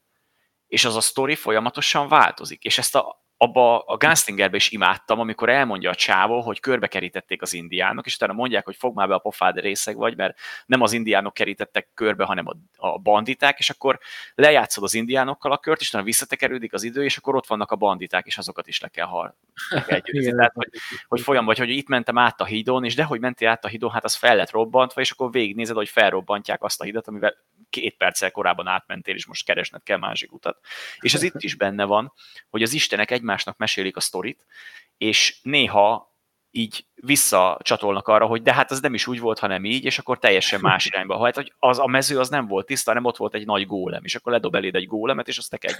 és 0.68 0.84
az 0.84 0.96
a 0.96 1.00
sztori 1.00 1.34
folyamatosan 1.34 2.08
változik. 2.08 2.64
És 2.64 2.78
ezt 2.78 2.94
a, 2.94 3.26
abba 3.40 3.78
a 3.78 3.96
Gunslingerbe 3.96 4.56
is 4.56 4.70
imádtam, 4.70 5.20
amikor 5.20 5.48
elmondja 5.48 5.90
a 5.90 5.94
csávó, 5.94 6.40
hogy 6.40 6.60
körbekerítették 6.60 7.42
az 7.42 7.52
indiánok, 7.52 8.06
és 8.06 8.14
utána 8.14 8.32
mondják, 8.32 8.64
hogy 8.64 8.76
fog 8.76 8.94
már 8.94 9.08
be 9.08 9.14
a 9.14 9.18
pofád 9.18 9.58
részeg 9.60 9.96
vagy, 9.96 10.16
mert 10.16 10.38
nem 10.66 10.80
az 10.80 10.92
indiánok 10.92 11.34
kerítettek 11.34 11.88
körbe, 11.94 12.24
hanem 12.24 12.46
a, 12.46 12.54
a 12.76 12.98
banditák, 12.98 13.58
és 13.58 13.70
akkor 13.70 13.98
lejátszod 14.34 14.84
az 14.84 14.94
indiánokkal 14.94 15.52
a 15.52 15.58
kört, 15.58 15.80
és 15.80 15.88
utána 15.88 16.04
visszatekerődik 16.04 16.72
az 16.72 16.82
idő, 16.82 17.04
és 17.04 17.16
akkor 17.16 17.36
ott 17.36 17.46
vannak 17.46 17.70
a 17.70 17.76
banditák, 17.76 18.26
és 18.26 18.38
azokat 18.38 18.66
is 18.66 18.80
le 18.80 18.88
kell 18.88 19.06
hal. 19.06 19.36
Tehát, 19.86 20.52
hogy, 20.54 20.68
hogy 21.08 21.20
folyam 21.20 21.44
vagy, 21.44 21.58
hogy 21.58 21.70
itt 21.70 21.88
mentem 21.88 22.18
át 22.18 22.40
a 22.40 22.44
hídon, 22.44 22.84
és 22.84 22.94
de 22.94 23.04
hogy 23.04 23.20
mentél 23.20 23.48
át 23.48 23.64
a 23.64 23.68
hídon, 23.68 23.90
hát 23.90 24.04
az 24.04 24.14
fel 24.14 24.36
lett 24.36 24.50
robbantva, 24.50 25.00
és 25.00 25.10
akkor 25.10 25.30
végignézed, 25.30 25.76
hogy 25.76 25.88
felrobbantják 25.88 26.62
azt 26.62 26.80
a 26.80 26.84
hidat, 26.84 27.08
amivel 27.08 27.36
két 27.70 27.96
perccel 27.96 28.30
korábban 28.30 28.66
átmentél, 28.66 29.14
és 29.14 29.26
most 29.26 29.44
keresned 29.44 29.82
kell 29.82 29.98
másik 29.98 30.32
utat. 30.32 30.58
És 31.00 31.14
ez 31.14 31.22
itt 31.28 31.42
is 31.42 31.54
benne 31.54 31.84
van, 31.84 32.12
hogy 32.50 32.62
az 32.62 32.72
istenek 32.72 33.10
egymásnak 33.28 33.56
mesélik 33.56 33.96
a 33.96 34.00
sztorit, 34.00 34.46
és 34.96 35.38
néha 35.42 36.06
így 36.50 36.86
visszacsatolnak 36.94 38.08
arra, 38.08 38.26
hogy 38.26 38.42
de 38.42 38.54
hát 38.54 38.70
az 38.70 38.80
nem 38.80 38.94
is 38.94 39.06
úgy 39.06 39.20
volt, 39.20 39.38
hanem 39.38 39.64
így, 39.64 39.84
és 39.84 39.98
akkor 39.98 40.18
teljesen 40.18 40.60
más 40.60 40.86
irányba. 40.92 41.16
Ha 41.16 41.24
hát 41.24 41.52
az, 41.58 41.78
a 41.78 41.86
mező 41.86 42.18
az 42.18 42.28
nem 42.28 42.46
volt 42.46 42.66
tiszta, 42.66 42.90
hanem 42.90 43.04
ott 43.04 43.16
volt 43.16 43.34
egy 43.34 43.46
nagy 43.46 43.66
gólem, 43.66 44.04
és 44.04 44.14
akkor 44.14 44.32
ledob 44.32 44.54
eléd 44.54 44.74
egy 44.74 44.86
gólemet, 44.86 45.28
és 45.28 45.38
azt 45.38 45.50
te 45.50 45.58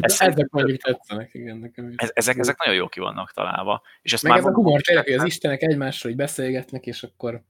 Ez 0.00 0.20
ezek 0.20 0.48
mondjuk 0.50 0.82
tetszenek, 0.82 1.34
igen, 1.34 1.56
nekem 1.56 1.88
is. 1.88 1.94
Ez, 1.96 2.10
ezek, 2.14 2.38
ezek 2.38 2.64
nagyon 2.64 2.74
jó 2.74 2.88
ki 2.88 3.00
vannak 3.00 3.32
találva. 3.32 3.82
És 4.02 4.12
ezt 4.12 4.22
Meg 4.22 4.32
már 4.32 4.40
ez 4.40 4.46
a 4.46 4.54
humor 4.54 4.80
tényleg, 4.80 5.04
hogy 5.04 5.14
az 5.14 5.24
istenek 5.24 5.62
egymásról 5.62 6.12
hogy 6.12 6.20
beszélgetnek, 6.20 6.86
és 6.86 7.02
akkor 7.02 7.42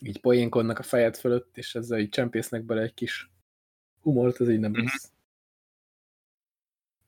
így 0.00 0.20
poénkodnak 0.20 0.78
a 0.78 0.82
fejed 0.82 1.16
fölött, 1.16 1.56
és 1.56 1.74
ezzel 1.74 1.98
így 1.98 2.08
csempésznek 2.08 2.62
bele 2.62 2.80
egy 2.80 2.94
kis 2.94 3.30
humort, 4.00 4.40
az 4.40 4.48
így 4.48 4.58
nem 4.58 4.70
mhm. 4.70 4.80
lesz. 4.80 5.12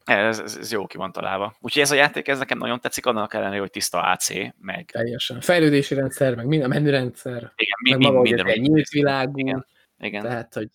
Ez, 0.04 0.38
ez, 0.38 0.56
ez 0.56 0.72
jó 0.72 0.86
ki 0.86 0.96
van 0.96 1.12
találva. 1.12 1.56
Úgyhogy 1.60 1.82
ez 1.82 1.90
a 1.90 1.94
játék, 1.94 2.28
ez 2.28 2.38
nekem 2.38 2.58
nagyon 2.58 2.80
tetszik, 2.80 3.06
annak 3.06 3.34
ellenére, 3.34 3.60
hogy 3.60 3.70
tiszta 3.70 4.02
AC, 4.02 4.28
meg... 4.58 4.90
Teljesen. 4.92 5.40
Fejlődési 5.40 5.94
rendszer, 5.94 6.34
meg 6.34 6.46
minden 6.46 6.68
menürendszer. 6.68 7.52
Igen, 7.56 7.78
mi, 7.82 7.90
meg 7.90 7.98
mi, 7.98 8.04
maga, 8.04 8.20
minden. 8.20 8.46
Egy 8.46 8.60
nyílt 8.60 8.88
világú. 8.88 9.38
Igen. 9.38 9.66
Igen. 9.98 10.22
Tehát, 10.22 10.54
hogy... 10.54 10.68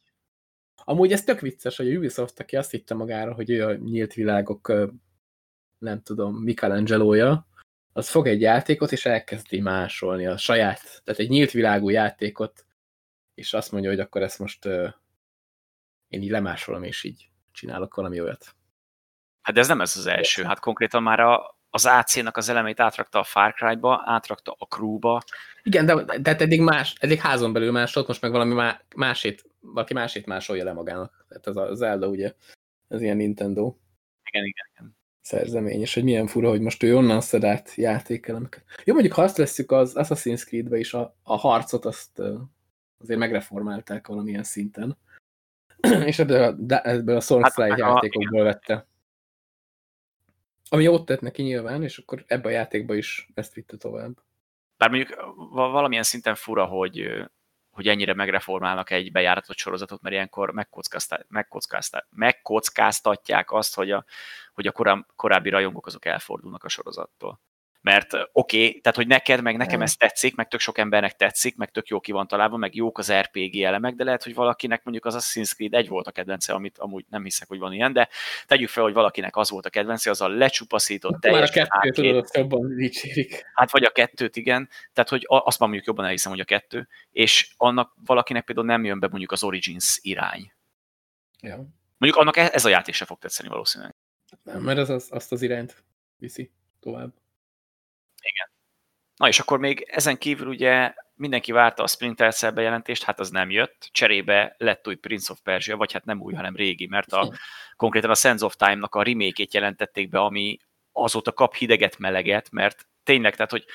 Amúgy 0.83 1.11
ez 1.11 1.23
tök 1.23 1.39
vicces, 1.39 1.77
hogy 1.77 1.93
a 1.93 1.97
Ubisoft, 1.97 2.39
aki 2.39 2.55
azt 2.55 2.71
hitte 2.71 2.93
magára, 2.93 3.33
hogy 3.33 3.49
ő 3.49 3.65
a 3.65 3.73
nyílt 3.73 4.13
világok, 4.13 4.73
nem 5.77 6.01
tudom, 6.01 6.35
Michelangelo-ja, 6.35 7.47
az 7.93 8.09
fog 8.09 8.27
egy 8.27 8.41
játékot, 8.41 8.91
és 8.91 9.05
elkezdi 9.05 9.59
másolni 9.59 10.25
a 10.25 10.37
saját, 10.37 11.01
tehát 11.03 11.19
egy 11.19 11.29
nyílt 11.29 11.51
világú 11.51 11.89
játékot, 11.89 12.65
és 13.33 13.53
azt 13.53 13.71
mondja, 13.71 13.89
hogy 13.89 13.99
akkor 13.99 14.21
ezt 14.21 14.39
most 14.39 14.65
én 16.07 16.21
így 16.21 16.29
lemásolom, 16.29 16.83
és 16.83 17.03
így 17.03 17.29
csinálok 17.51 17.95
valami 17.95 18.21
olyat. 18.21 18.55
Hát 19.49 19.57
de 19.57 19.63
ez 19.63 19.69
nem 19.69 19.81
ez 19.81 19.97
az 19.97 20.07
első, 20.07 20.43
hát 20.43 20.59
konkrétan 20.59 21.03
már 21.03 21.19
a, 21.19 21.57
az 21.69 21.85
AC-nak 21.85 22.37
az 22.37 22.49
elemeit 22.49 22.79
átrakta 22.79 23.19
a 23.19 23.23
Far 23.23 23.53
Cry-ba, 23.53 24.01
átrakta 24.05 24.55
a 24.57 24.65
Crew-ba. 24.65 25.23
Igen, 25.63 25.85
de, 25.85 26.17
de 26.19 26.35
eddig 26.37 26.61
más, 26.61 26.95
eddig 26.99 27.19
házon 27.19 27.53
belül 27.53 27.71
másolt, 27.71 28.07
most 28.07 28.21
meg 28.21 28.31
valami 28.31 28.53
má, 28.53 28.81
másét, 28.95 29.45
valaki 29.59 29.93
másét 29.93 30.25
másolja 30.25 30.63
le 30.63 30.73
magának. 30.73 31.25
Tehát 31.27 31.47
ez 31.47 31.55
a 31.55 31.75
Zelda 31.75 32.07
ugye, 32.07 32.33
ez 32.87 33.01
ilyen 33.01 33.17
Nintendo. 33.17 33.75
Igen, 34.31 34.45
igen, 34.45 34.65
igen 34.71 34.97
szerzemény, 35.21 35.81
és 35.81 35.93
hogy 35.93 36.03
milyen 36.03 36.27
fura, 36.27 36.49
hogy 36.49 36.61
most 36.61 36.83
ő 36.83 36.95
onnan 36.95 37.21
szed 37.21 37.43
át 37.43 37.75
játékelemeket. 37.75 38.63
Jó, 38.83 38.93
mondjuk 38.93 39.13
ha 39.13 39.21
azt 39.21 39.37
veszük 39.37 39.71
az 39.71 39.93
Assassin's 39.95 40.45
Creed-be 40.45 40.77
is 40.77 40.93
a, 40.93 41.15
a 41.23 41.35
harcot, 41.37 41.85
azt 41.85 42.21
azért 42.99 43.19
megreformálták 43.19 44.07
valamilyen 44.07 44.43
szinten. 44.43 44.97
és 46.05 46.19
ebből 46.19 46.43
a, 46.69 46.87
ebből 46.87 47.15
a 47.15 47.19
Soulslide 47.19 47.69
hát, 47.69 47.77
játékokból 47.77 48.43
vette. 48.43 48.87
Ami 50.69 50.83
jót 50.83 51.05
tett 51.05 51.21
neki 51.21 51.41
nyilván, 51.41 51.83
és 51.83 51.97
akkor 51.97 52.23
ebbe 52.27 52.47
a 52.47 52.51
játékba 52.51 52.95
is 52.95 53.29
ezt 53.33 53.53
vitte 53.53 53.77
tovább. 53.77 54.11
Bár 54.77 54.89
mondjuk 54.89 55.35
valamilyen 55.49 56.03
szinten 56.03 56.35
fura, 56.35 56.65
hogy 56.65 57.27
hogy 57.69 57.87
ennyire 57.87 58.13
megreformálnak 58.13 58.89
egy 58.89 59.11
bejáratott 59.11 59.57
sorozatot, 59.57 60.01
mert 60.01 60.15
ilyenkor 60.15 60.53
megkockáztatják 62.09 63.51
azt, 63.51 63.75
hogy 63.75 63.91
a, 63.91 64.05
hogy 64.53 64.67
a 64.67 65.03
korábbi 65.15 65.49
rajongók 65.49 65.85
azok 65.85 66.05
elfordulnak 66.05 66.63
a 66.63 66.69
sorozattól. 66.69 67.41
Mert 67.81 68.13
oké, 68.13 68.27
okay, 68.31 68.79
tehát 68.79 68.97
hogy 68.97 69.07
neked, 69.07 69.41
meg 69.41 69.57
nekem 69.57 69.81
ez 69.81 69.95
tetszik, 69.95 70.35
meg 70.35 70.47
tök 70.47 70.59
sok 70.59 70.77
embernek 70.77 71.15
tetszik, 71.15 71.55
meg 71.55 71.71
tök 71.71 71.87
jó 71.87 71.99
ki 71.99 72.11
van 72.11 72.27
találva, 72.27 72.57
meg 72.57 72.75
jók 72.75 72.97
az 72.97 73.13
RPG 73.13 73.61
elemek, 73.61 73.93
de 73.93 74.03
lehet, 74.03 74.23
hogy 74.23 74.33
valakinek 74.33 74.83
mondjuk 74.83 75.05
az 75.05 75.15
Assassin's 75.17 75.53
Creed 75.53 75.73
egy 75.73 75.87
volt 75.87 76.07
a 76.07 76.11
kedvence, 76.11 76.53
amit 76.53 76.77
amúgy 76.77 77.05
nem 77.09 77.23
hiszek, 77.23 77.47
hogy 77.47 77.59
van 77.59 77.73
ilyen, 77.73 77.93
de 77.93 78.09
tegyük 78.45 78.69
fel, 78.69 78.83
hogy 78.83 78.93
valakinek 78.93 79.35
az 79.35 79.49
volt 79.49 79.65
a 79.65 79.69
kedvence, 79.69 80.09
az 80.09 80.21
a 80.21 80.27
lecsupaszított 80.27 81.11
hát, 81.11 81.21
teljes 81.21 81.55
Már 81.55 81.67
a 81.69 81.79
kettőt 81.79 82.05
tudod, 82.05 82.29
jobban 82.33 82.75
dicsérik. 82.75 83.43
Hát 83.53 83.71
vagy 83.71 83.83
a 83.83 83.89
kettőt, 83.89 84.35
igen, 84.35 84.69
tehát 84.93 85.09
hogy 85.09 85.25
azt 85.27 85.59
már 85.59 85.69
mondjuk 85.69 85.87
jobban 85.87 86.05
elhiszem, 86.05 86.31
hogy 86.31 86.41
a 86.41 86.45
kettő, 86.45 86.87
és 87.11 87.53
annak 87.57 87.93
valakinek 88.05 88.45
például 88.45 88.67
nem 88.67 88.85
jön 88.85 88.99
be 88.99 89.07
mondjuk 89.07 89.31
az 89.31 89.43
Origins 89.43 89.99
irány. 90.01 90.51
Ja. 91.41 91.55
Mondjuk 91.97 92.21
annak 92.21 92.37
e- 92.37 92.49
ez 92.53 92.65
a 92.65 92.69
játék 92.69 92.93
sem 92.93 93.07
fog 93.07 93.17
tetszeni 93.19 93.49
valószínűleg. 93.49 93.95
Nem, 94.43 94.61
mert 94.61 94.77
az, 94.77 94.89
az, 94.89 95.07
azt 95.09 95.31
az 95.31 95.41
irányt 95.41 95.83
viszi 96.17 96.51
tovább. 96.79 97.13
Igen. 98.31 98.49
Na 99.15 99.27
és 99.27 99.39
akkor 99.39 99.59
még 99.59 99.85
ezen 99.87 100.17
kívül 100.17 100.47
ugye 100.47 100.93
mindenki 101.13 101.51
várta 101.51 101.83
a 101.83 101.87
Splinter 101.87 102.33
Cell 102.33 102.51
bejelentést, 102.51 103.03
hát 103.03 103.19
az 103.19 103.29
nem 103.29 103.49
jött. 103.49 103.89
Cserébe 103.91 104.55
lett 104.57 104.87
új 104.87 104.95
Prince 104.95 105.31
of 105.31 105.39
Persia, 105.43 105.77
vagy 105.77 105.91
hát 105.91 106.05
nem 106.05 106.21
új, 106.21 106.33
hanem 106.33 106.55
régi, 106.55 106.87
mert 106.87 107.11
a, 107.11 107.33
konkrétan 107.75 108.09
a 108.09 108.15
Sense 108.15 108.45
of 108.45 108.55
Time-nak 108.55 108.95
a 108.95 109.03
remake 109.03 109.45
jelentették 109.51 110.09
be, 110.09 110.19
ami 110.19 110.57
azóta 110.91 111.31
kap 111.31 111.55
hideget, 111.55 111.97
meleget, 111.97 112.51
mert 112.51 112.87
tényleg, 113.03 113.35
tehát 113.35 113.51
hogy 113.51 113.65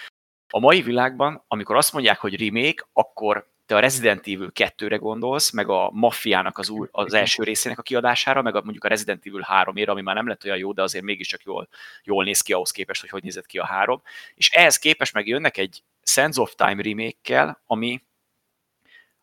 a 0.53 0.59
mai 0.59 0.83
világban, 0.83 1.45
amikor 1.49 1.77
azt 1.77 1.93
mondják, 1.93 2.19
hogy 2.19 2.47
remake, 2.47 2.89
akkor 2.93 3.53
te 3.67 3.75
a 3.77 3.79
Resident 3.79 4.21
Evil 4.21 4.53
2-re 4.55 4.97
gondolsz, 4.97 5.51
meg 5.51 5.69
a 5.69 5.91
Maffiának 5.93 6.59
az, 6.59 6.69
új, 6.69 6.89
az 6.91 7.13
első 7.13 7.43
részének 7.43 7.79
a 7.79 7.83
kiadására, 7.83 8.43
meg 8.43 8.55
a, 8.55 8.63
mondjuk 8.63 8.85
a 8.85 8.89
Resident 8.89 9.27
Evil 9.27 9.41
3 9.41 9.77
ére, 9.77 9.91
ami 9.91 10.01
már 10.01 10.15
nem 10.15 10.29
lett 10.29 10.45
olyan 10.45 10.57
jó, 10.57 10.73
de 10.73 10.83
azért 10.83 11.05
mégiscsak 11.05 11.43
jól, 11.43 11.69
jól 12.03 12.25
néz 12.25 12.41
ki 12.41 12.53
ahhoz 12.53 12.71
képest, 12.71 13.01
hogy 13.01 13.11
hogy 13.11 13.23
nézett 13.23 13.47
ki 13.47 13.59
a 13.59 13.67
három. 13.67 14.03
És 14.35 14.51
ehhez 14.51 14.79
képest 14.79 15.13
meg 15.13 15.27
jönnek 15.27 15.57
egy 15.57 15.83
Sense 16.03 16.41
of 16.41 16.55
Time 16.55 16.83
remake 16.83 17.59
ami, 17.67 18.03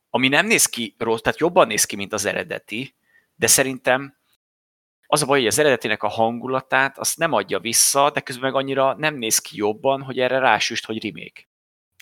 ami 0.09 0.27
nem 0.27 0.45
néz 0.45 0.65
ki 0.65 0.95
rossz, 0.97 1.22
tehát 1.22 1.39
jobban 1.39 1.68
néz 1.68 1.85
ki, 1.85 1.95
mint 1.95 2.13
az 2.13 2.26
eredeti, 2.26 2.95
de 3.35 3.47
szerintem 3.47 4.15
az 5.07 5.22
a 5.22 5.26
baj, 5.26 5.38
hogy 5.38 5.47
az 5.47 5.59
eredetinek 5.59 6.03
a 6.03 6.07
hangulatát 6.07 6.97
azt 6.97 7.18
nem 7.18 7.34
adja 7.34 7.59
vissza, 7.59 8.11
de 8.11 8.19
közben 8.22 8.51
meg 8.51 8.61
annyira 8.61 8.95
nem 8.97 9.15
néz 9.15 9.39
ki 9.39 9.57
jobban, 9.57 10.01
hogy 10.01 10.19
erre 10.19 10.39
rásüst, 10.39 10.85
hogy 10.85 11.03
remake. 11.03 11.51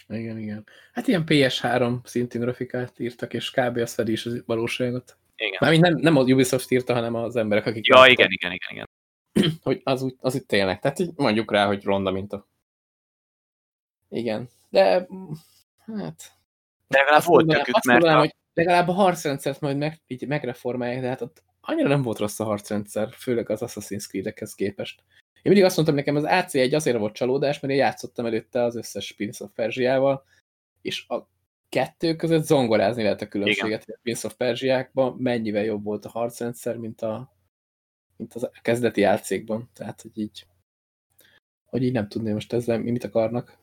Igen, 0.09 0.37
igen. 0.37 0.65
Hát 0.93 1.07
ilyen 1.07 1.23
PS3 1.27 1.95
szintű 2.03 2.39
grafikát 2.39 2.99
írtak, 2.99 3.33
és 3.33 3.51
kb. 3.51 3.77
az 3.77 3.93
fedi 3.93 4.11
is 4.11 4.25
a 4.25 4.31
valóságot. 4.45 5.17
Igen. 5.35 5.57
Mármint 5.59 5.83
nem, 5.83 5.95
nem 5.95 6.15
az 6.15 6.27
Ubisoft 6.31 6.71
írta, 6.71 6.93
hanem 6.93 7.15
az 7.15 7.35
emberek, 7.35 7.65
akik... 7.65 7.87
Ja, 7.87 7.95
láttak, 7.95 8.11
igen, 8.11 8.31
igen, 8.31 8.51
igen, 8.51 8.69
igen. 8.71 8.89
Hogy 9.63 9.81
az 9.83 10.01
úgy, 10.01 10.15
az 10.19 10.35
úgy 10.35 10.45
tényleg. 10.45 10.79
Tehát 10.79 10.99
így 10.99 11.11
mondjuk 11.15 11.51
rá, 11.51 11.65
hogy 11.65 11.83
ronda, 11.83 12.11
mint 12.11 12.33
a... 12.33 12.47
Igen. 14.09 14.49
De 14.69 15.07
Hát... 15.97 16.31
De 16.87 16.97
legalább 16.97 17.23
volt 17.23 17.47
tökük, 17.47 17.83
mert... 17.83 17.99
Mondanám, 17.99 18.17
a... 18.17 18.19
hogy 18.19 18.35
legalább 18.53 18.87
a 18.87 18.93
harcrendszert 18.93 19.59
majd 19.59 19.77
meg, 19.77 20.01
így 20.07 20.27
megreformálják, 20.27 21.01
de 21.01 21.07
hát 21.07 21.21
ott 21.21 21.43
annyira 21.61 21.87
nem 21.87 22.01
volt 22.01 22.17
rossz 22.17 22.39
a 22.39 22.43
harcrendszer, 22.43 23.09
főleg 23.13 23.49
az 23.49 23.59
Assassin's 23.63 24.07
Creed-ekhez 24.07 24.53
képest. 24.53 25.03
Én 25.41 25.51
mindig 25.51 25.63
azt 25.63 25.75
mondtam 25.75 25.97
nekem, 25.97 26.15
az 26.15 26.25
AC1 26.27 26.75
azért 26.75 26.97
volt 26.97 27.13
csalódás, 27.13 27.59
mert 27.59 27.73
én 27.73 27.79
játszottam 27.79 28.25
előtte 28.25 28.63
az 28.63 28.75
összes 28.75 29.11
Prince 29.11 29.43
of 29.43 29.51
Persia-val, 29.55 30.23
és 30.81 31.07
a 31.07 31.27
kettő 31.69 32.15
között 32.15 32.43
zongorázni 32.43 33.03
lehet 33.03 33.21
a 33.21 33.27
különbséget. 33.27 33.83
Igen. 33.83 33.95
A 33.97 33.99
Prince 34.01 34.27
of 34.27 34.33
Persia-ban 34.33 35.15
mennyivel 35.17 35.63
jobb 35.63 35.83
volt 35.83 36.05
a 36.05 36.09
harcrendszer, 36.09 36.77
mint 36.77 37.01
a, 37.01 37.33
mint 38.17 38.33
az 38.33 38.49
kezdeti 38.61 39.01
játszékban. 39.01 39.69
Tehát, 39.73 40.01
hogy 40.01 40.17
így, 40.17 40.45
hogy 41.65 41.83
így 41.83 41.93
nem 41.93 42.07
tudném 42.07 42.33
most 42.33 42.53
ezzel 42.53 42.79
mit 42.79 43.03
akarnak. 43.03 43.57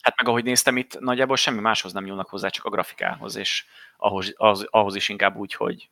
Hát 0.00 0.16
meg 0.16 0.28
ahogy 0.28 0.44
néztem 0.44 0.76
itt, 0.76 0.98
nagyjából 0.98 1.36
semmi 1.36 1.60
máshoz 1.60 1.92
nem 1.92 2.04
nyúlnak 2.04 2.28
hozzá, 2.28 2.48
csak 2.48 2.64
a 2.64 2.70
grafikához, 2.70 3.36
és 3.36 3.64
ahhoz, 3.96 4.32
az, 4.36 4.66
ahhoz 4.70 4.94
is 4.94 5.08
inkább 5.08 5.36
úgy, 5.36 5.54
hogy 5.54 5.90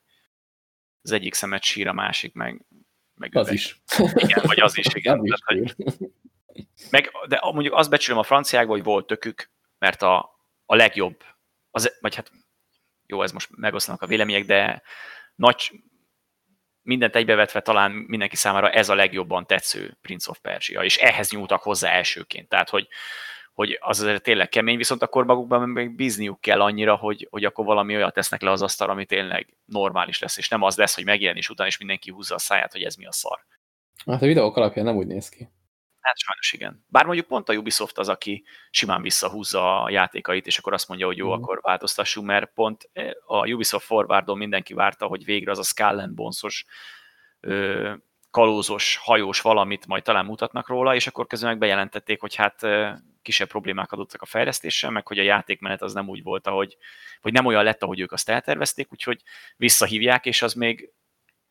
az 1.03 1.13
egyik 1.13 1.35
szemet 1.35 1.63
sír, 1.63 1.89
a 1.89 1.93
másik 1.93 2.35
meg, 2.35 2.65
meg 3.17 3.37
az 3.37 3.47
üveg. 3.47 3.55
is. 3.55 3.81
Igen, 4.15 4.43
vagy 4.47 4.61
az 4.61 4.79
is, 4.79 4.87
igen. 4.95 5.19
Az 5.19 5.41
Tehát, 5.47 5.65
is 5.65 5.75
hogy, 5.77 5.95
meg, 6.91 7.11
de 7.29 7.41
mondjuk 7.43 7.75
azt 7.75 7.91
becsülöm 7.91 8.19
a 8.19 8.23
franciákban, 8.23 8.77
hogy 8.77 8.85
volt 8.85 9.07
tökük, 9.07 9.51
mert 9.79 10.03
a, 10.03 10.41
a 10.67 10.75
legjobb, 10.75 11.25
az, 11.71 11.97
vagy 12.01 12.15
hát 12.15 12.31
jó, 13.07 13.23
ez 13.23 13.33
most 13.33 13.49
megosztanak 13.57 14.03
a 14.03 14.07
vélemények, 14.07 14.45
de 14.45 14.83
nagy, 15.35 15.73
mindent 16.83 17.17
egybevetve 17.17 17.61
talán 17.61 17.91
mindenki 17.91 18.37
számára 18.37 18.71
ez 18.71 18.89
a 18.89 18.95
legjobban 18.95 19.47
tetsző 19.47 19.99
Prince 20.01 20.31
of 20.31 20.39
Persia, 20.39 20.85
és 20.85 20.97
ehhez 20.97 21.31
nyúltak 21.31 21.63
hozzá 21.63 21.91
elsőként. 21.91 22.49
Tehát, 22.49 22.71
hogy, 22.71 22.89
hogy 23.57 23.79
az 23.81 24.01
azért 24.01 24.23
tényleg 24.23 24.49
kemény, 24.49 24.77
viszont 24.77 25.03
akkor 25.03 25.25
magukban 25.25 25.69
még 25.69 25.95
bízniuk 25.95 26.41
kell 26.41 26.61
annyira, 26.61 26.95
hogy, 26.95 27.29
hogy 27.31 27.45
akkor 27.45 27.65
valami 27.65 27.95
olyat 27.95 28.15
tesznek 28.15 28.43
le 28.43 28.51
az 28.51 28.63
asztal, 28.63 28.91
ami 28.91 29.05
tényleg 29.05 29.57
normális 29.65 30.19
lesz, 30.19 30.37
és 30.37 30.49
nem 30.49 30.63
az 30.63 30.77
lesz, 30.77 30.95
hogy 30.95 31.05
megjelenés 31.05 31.51
után 31.51 31.67
is 31.67 31.79
mindenki 31.79 32.11
húzza 32.11 32.35
a 32.35 32.39
száját, 32.39 32.73
hogy 32.73 32.83
ez 32.83 32.95
mi 32.95 33.07
a 33.07 33.13
szar. 33.13 33.45
Hát 34.07 34.23
a 34.23 34.27
videók 34.27 34.57
alapján 34.57 34.85
nem 34.85 34.97
úgy 34.97 35.07
néz 35.07 35.29
ki. 35.29 35.49
Hát 36.01 36.19
sajnos 36.19 36.53
igen. 36.53 36.85
Bár 36.89 37.05
mondjuk 37.05 37.27
pont 37.27 37.49
a 37.49 37.55
Ubisoft 37.55 37.99
az, 37.99 38.09
aki 38.09 38.45
simán 38.71 39.03
visszahúzza 39.03 39.83
a 39.83 39.91
játékait, 39.91 40.47
és 40.47 40.59
akkor 40.59 40.73
azt 40.73 40.89
mondja, 40.89 41.07
hogy 41.07 41.17
jó, 41.17 41.29
mm. 41.29 41.33
akkor 41.33 41.59
változtassunk, 41.63 42.27
mert 42.27 42.53
pont 42.55 42.91
eh, 42.93 43.11
a 43.27 43.49
Ubisoft 43.49 43.87
forwardon 43.87 44.39
mindenki 44.39 44.75
várta, 44.75 45.07
hogy 45.07 45.25
végre 45.25 45.51
az 45.51 45.59
a 45.59 45.63
Skull 45.63 45.99
and 45.99 46.15
Bones-os 46.15 46.65
kalózos, 48.37 48.97
hajós 48.97 49.41
valamit 49.41 49.87
majd 49.87 50.03
talán 50.03 50.25
mutatnak 50.25 50.69
róla, 50.69 50.95
és 50.95 51.07
akkor 51.07 51.27
közben 51.27 51.51
meg 51.51 51.59
bejelentették, 51.59 52.21
hogy 52.21 52.35
hát 52.35 52.61
kisebb 53.23 53.49
problémák 53.49 53.93
adottak 53.93 54.23
a 54.23 54.27
fejlesztéssel, 54.27 54.91
meg 54.91 55.07
hogy 55.07 55.19
a 55.19 55.23
játékmenet 55.23 55.83
az 55.83 55.93
nem 55.93 56.09
úgy 56.09 56.23
volt, 56.23 56.47
ahogy, 56.47 56.77
vagy 57.21 57.33
nem 57.33 57.47
olyan 57.47 57.65
lett, 57.65 57.83
ahogy 57.83 58.01
ők 58.01 58.13
azt 58.13 58.29
eltervezték, 58.29 58.93
úgyhogy 58.93 59.23
visszahívják, 59.57 60.27
és 60.27 60.43
az 60.43 60.55
még 60.55 60.93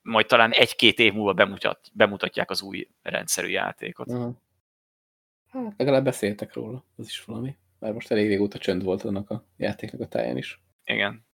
majd 0.01 0.25
talán 0.25 0.51
egy-két 0.51 0.99
év 0.99 1.13
múlva 1.13 1.33
bemutat, 1.33 1.89
bemutatják 1.93 2.49
az 2.49 2.61
új 2.61 2.87
rendszerű 3.01 3.47
játékot. 3.47 4.09
Aha. 4.09 4.33
Hát 5.51 5.73
legalább 5.77 6.03
beszéltek 6.03 6.53
róla, 6.53 6.83
az 6.95 7.07
is 7.07 7.23
valami. 7.23 7.55
Mert 7.79 7.93
most 7.93 8.11
elég 8.11 8.27
régóta 8.27 8.57
csönd 8.57 8.83
volt 8.83 9.03
annak 9.03 9.29
a 9.29 9.45
játéknak 9.57 10.01
a 10.01 10.07
táján 10.07 10.37
is. 10.37 10.61
Igen. 10.83 11.24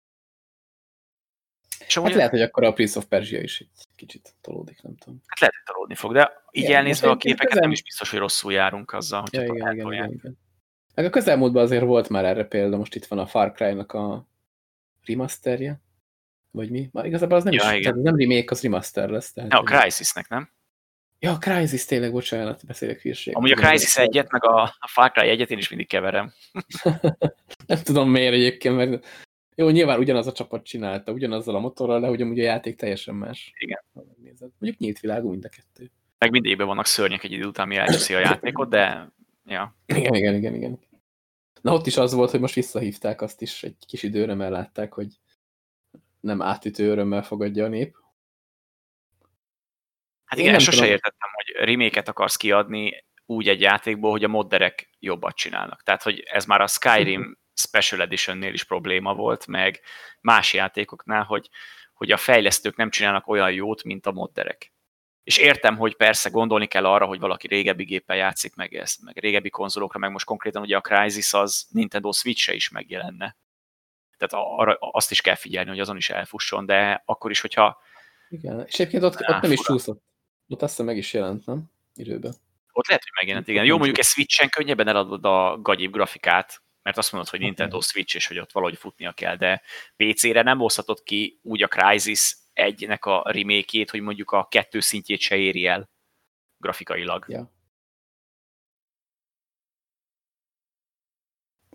És 1.87 1.97
hát 1.97 2.13
lehet, 2.13 2.31
hogy 2.31 2.41
akkor 2.41 2.63
a 2.63 2.73
Prince 2.73 2.97
of 2.97 3.05
Persia 3.05 3.41
is 3.41 3.59
egy 3.59 3.67
kicsit 3.95 4.33
tolódik, 4.41 4.81
nem 4.81 4.95
tudom. 4.95 5.21
Hát 5.25 5.39
lehet, 5.39 5.55
hogy 5.55 5.73
tolódni 5.73 5.95
fog, 5.95 6.13
de 6.13 6.31
így 6.51 6.63
igen, 6.63 6.75
elnézve 6.75 7.09
a 7.09 7.17
képeket 7.17 7.47
közel... 7.47 7.61
nem 7.61 7.71
is 7.71 7.83
biztos, 7.83 8.09
hogy 8.09 8.19
rosszul 8.19 8.53
járunk 8.53 8.93
azzal, 8.93 9.21
hogy 9.21 9.33
ja, 9.33 9.43
igen, 9.43 9.55
igen, 9.73 9.93
igen, 9.93 10.11
igen. 10.11 10.37
Meg 10.95 11.05
a 11.05 11.09
közelmúltban 11.09 11.63
azért 11.63 11.83
volt 11.83 12.09
már 12.09 12.25
erre 12.25 12.45
példa, 12.45 12.77
most 12.77 12.95
itt 12.95 13.05
van 13.05 13.19
a 13.19 13.27
Far 13.27 13.51
Cry-nak 13.51 13.93
a 13.93 14.27
remasterje, 15.05 15.81
vagy 16.51 16.69
mi? 16.69 16.89
Már 16.91 17.05
igazából 17.05 17.37
az 17.37 17.43
nem, 17.43 17.53
ja, 17.53 17.73
is, 17.73 17.85
nem 17.85 18.15
remake, 18.15 18.45
az 18.47 18.61
remaster 18.61 19.09
lesz. 19.09 19.33
Tehát, 19.33 19.51
ja, 19.51 19.59
a 19.59 19.63
Crysis-nek, 19.63 20.27
nem? 20.27 20.49
Ja, 21.19 21.31
a 21.31 21.37
Crysis 21.37 21.85
tényleg, 21.85 22.11
bocsánat, 22.11 22.65
beszélek 22.65 23.01
hülyeség. 23.01 23.35
Amúgy 23.35 23.51
a 23.51 23.55
Crysis 23.55 23.97
egyet, 23.97 24.31
meg 24.31 24.45
a, 24.45 24.61
a 24.79 24.87
Far 24.87 25.11
Cry 25.11 25.27
egyet 25.27 25.51
én 25.51 25.57
is 25.57 25.69
mindig 25.69 25.87
keverem. 25.87 26.33
nem 27.67 27.81
tudom 27.83 28.09
miért 28.09 28.33
egyébként, 28.33 28.75
mert 28.75 29.05
jó, 29.55 29.69
nyilván 29.69 29.99
ugyanaz 29.99 30.27
a 30.27 30.31
csapat 30.31 30.63
csinálta, 30.63 31.11
ugyanazzal 31.11 31.55
a 31.55 31.59
motorral, 31.59 31.99
de 31.99 32.09
ugyanúgy 32.09 32.39
a 32.39 32.43
játék 32.43 32.75
teljesen 32.75 33.15
más. 33.15 33.53
Igen. 33.57 33.83
Mondjuk 34.39 34.77
nyílt 34.77 34.99
világú 34.99 35.29
mind 35.29 35.45
a 35.45 35.49
kettő. 35.49 35.91
Meg 36.17 36.31
mindegyikben 36.31 36.67
vannak 36.67 36.85
szörnyek 36.85 37.23
egy 37.23 37.31
idő 37.31 37.45
után, 37.45 37.67
mi 37.67 37.75
elcseszi 37.75 38.13
a 38.13 38.19
játékot, 38.19 38.69
de 38.69 39.11
ja. 39.45 39.75
Igen, 39.85 40.13
igen, 40.13 40.35
igen, 40.35 40.55
igen. 40.55 40.79
Na 41.61 41.73
ott 41.73 41.85
is 41.85 41.97
az 41.97 42.13
volt, 42.13 42.31
hogy 42.31 42.39
most 42.39 42.55
visszahívták 42.55 43.21
azt 43.21 43.41
is 43.41 43.63
egy 43.63 43.75
kis 43.87 44.03
időre, 44.03 44.33
mert 44.33 44.51
látták, 44.51 44.93
hogy 44.93 45.07
nem 46.19 46.41
átütő 46.41 46.89
örömmel 46.89 47.23
fogadja 47.23 47.65
a 47.65 47.67
nép. 47.67 47.95
Hát 50.25 50.39
igen, 50.39 50.59
sose 50.59 50.77
tudom. 50.77 50.91
értettem, 50.91 51.29
hogy 51.33 51.65
reméket 51.65 52.07
akarsz 52.07 52.35
kiadni 52.35 53.05
úgy 53.25 53.47
egy 53.47 53.61
játékból, 53.61 54.11
hogy 54.11 54.23
a 54.23 54.27
modderek 54.27 54.89
jobbat 54.99 55.35
csinálnak. 55.35 55.83
Tehát, 55.83 56.03
hogy 56.03 56.19
ez 56.19 56.45
már 56.45 56.61
a 56.61 56.67
Skyrim 56.67 57.37
Special 57.53 58.01
Editionnél 58.01 58.53
is 58.53 58.63
probléma 58.63 59.13
volt, 59.13 59.47
meg 59.47 59.81
más 60.21 60.53
játékoknál, 60.53 61.23
hogy, 61.23 61.49
hogy 61.93 62.11
a 62.11 62.17
fejlesztők 62.17 62.75
nem 62.75 62.89
csinálnak 62.89 63.27
olyan 63.27 63.51
jót, 63.51 63.83
mint 63.83 64.05
a 64.05 64.11
modderek. 64.11 64.73
És 65.23 65.37
értem, 65.37 65.77
hogy 65.77 65.95
persze 65.95 66.29
gondolni 66.29 66.65
kell 66.65 66.85
arra, 66.85 67.05
hogy 67.05 67.19
valaki 67.19 67.47
régebbi 67.47 67.83
géppel 67.83 68.15
játszik 68.15 68.55
meg 68.55 68.73
ezt, 68.73 69.01
meg 69.01 69.17
régebbi 69.17 69.49
konzolokra, 69.49 69.99
meg 69.99 70.11
most 70.11 70.25
konkrétan 70.25 70.61
ugye 70.61 70.77
a 70.77 70.81
Crysis 70.81 71.33
az 71.33 71.67
Nintendo 71.69 72.11
Switch-e 72.11 72.53
is 72.53 72.69
megjelenne. 72.69 73.37
Tehát 74.17 74.45
arra 74.57 74.77
azt 74.79 75.11
is 75.11 75.21
kell 75.21 75.35
figyelni, 75.35 75.69
hogy 75.69 75.79
azon 75.79 75.97
is 75.97 76.09
elfusson, 76.09 76.65
de 76.65 77.01
akkor 77.05 77.31
is, 77.31 77.41
hogyha... 77.41 77.81
Igen, 78.29 78.65
és 78.67 78.73
egyébként 78.73 79.03
ott, 79.03 79.13
ott 79.13 79.41
nem 79.41 79.51
is 79.51 79.59
csúszott. 79.59 80.03
Ott 80.47 80.61
azt 80.61 80.83
meg 80.83 80.97
is 80.97 81.13
jelent, 81.13 81.45
nem? 81.45 81.63
Időben. 81.95 82.33
Ott 82.71 82.87
lehet, 82.87 83.03
hogy 83.03 83.11
megjelent, 83.15 83.47
igen. 83.47 83.65
Jó, 83.65 83.75
mondjuk 83.77 83.97
egy 83.97 84.05
Switch-en 84.05 84.49
könnyebben 84.49 84.87
eladod 84.87 85.25
a 85.25 85.57
gagyibb 85.61 85.91
grafikát, 85.91 86.61
mert 86.81 86.97
azt 86.97 87.11
mondod, 87.11 87.29
hogy 87.29 87.39
Nintendo 87.39 87.81
Switch, 87.81 88.15
és 88.15 88.27
hogy 88.27 88.39
ott 88.39 88.51
valahogy 88.51 88.77
futnia 88.77 89.11
kell, 89.11 89.35
de 89.35 89.61
PC-re 89.95 90.41
nem 90.41 90.57
hozhatod 90.57 91.03
ki 91.03 91.39
úgy 91.43 91.63
a 91.63 91.67
Crysis 91.67 92.35
egynek 92.53 93.05
a 93.05 93.23
remake 93.31 93.85
hogy 93.91 94.01
mondjuk 94.01 94.31
a 94.31 94.47
kettő 94.47 94.79
szintjét 94.79 95.19
se 95.19 95.35
éri 95.35 95.65
el 95.65 95.89
grafikailag. 96.57 97.25
Ja. 97.27 97.51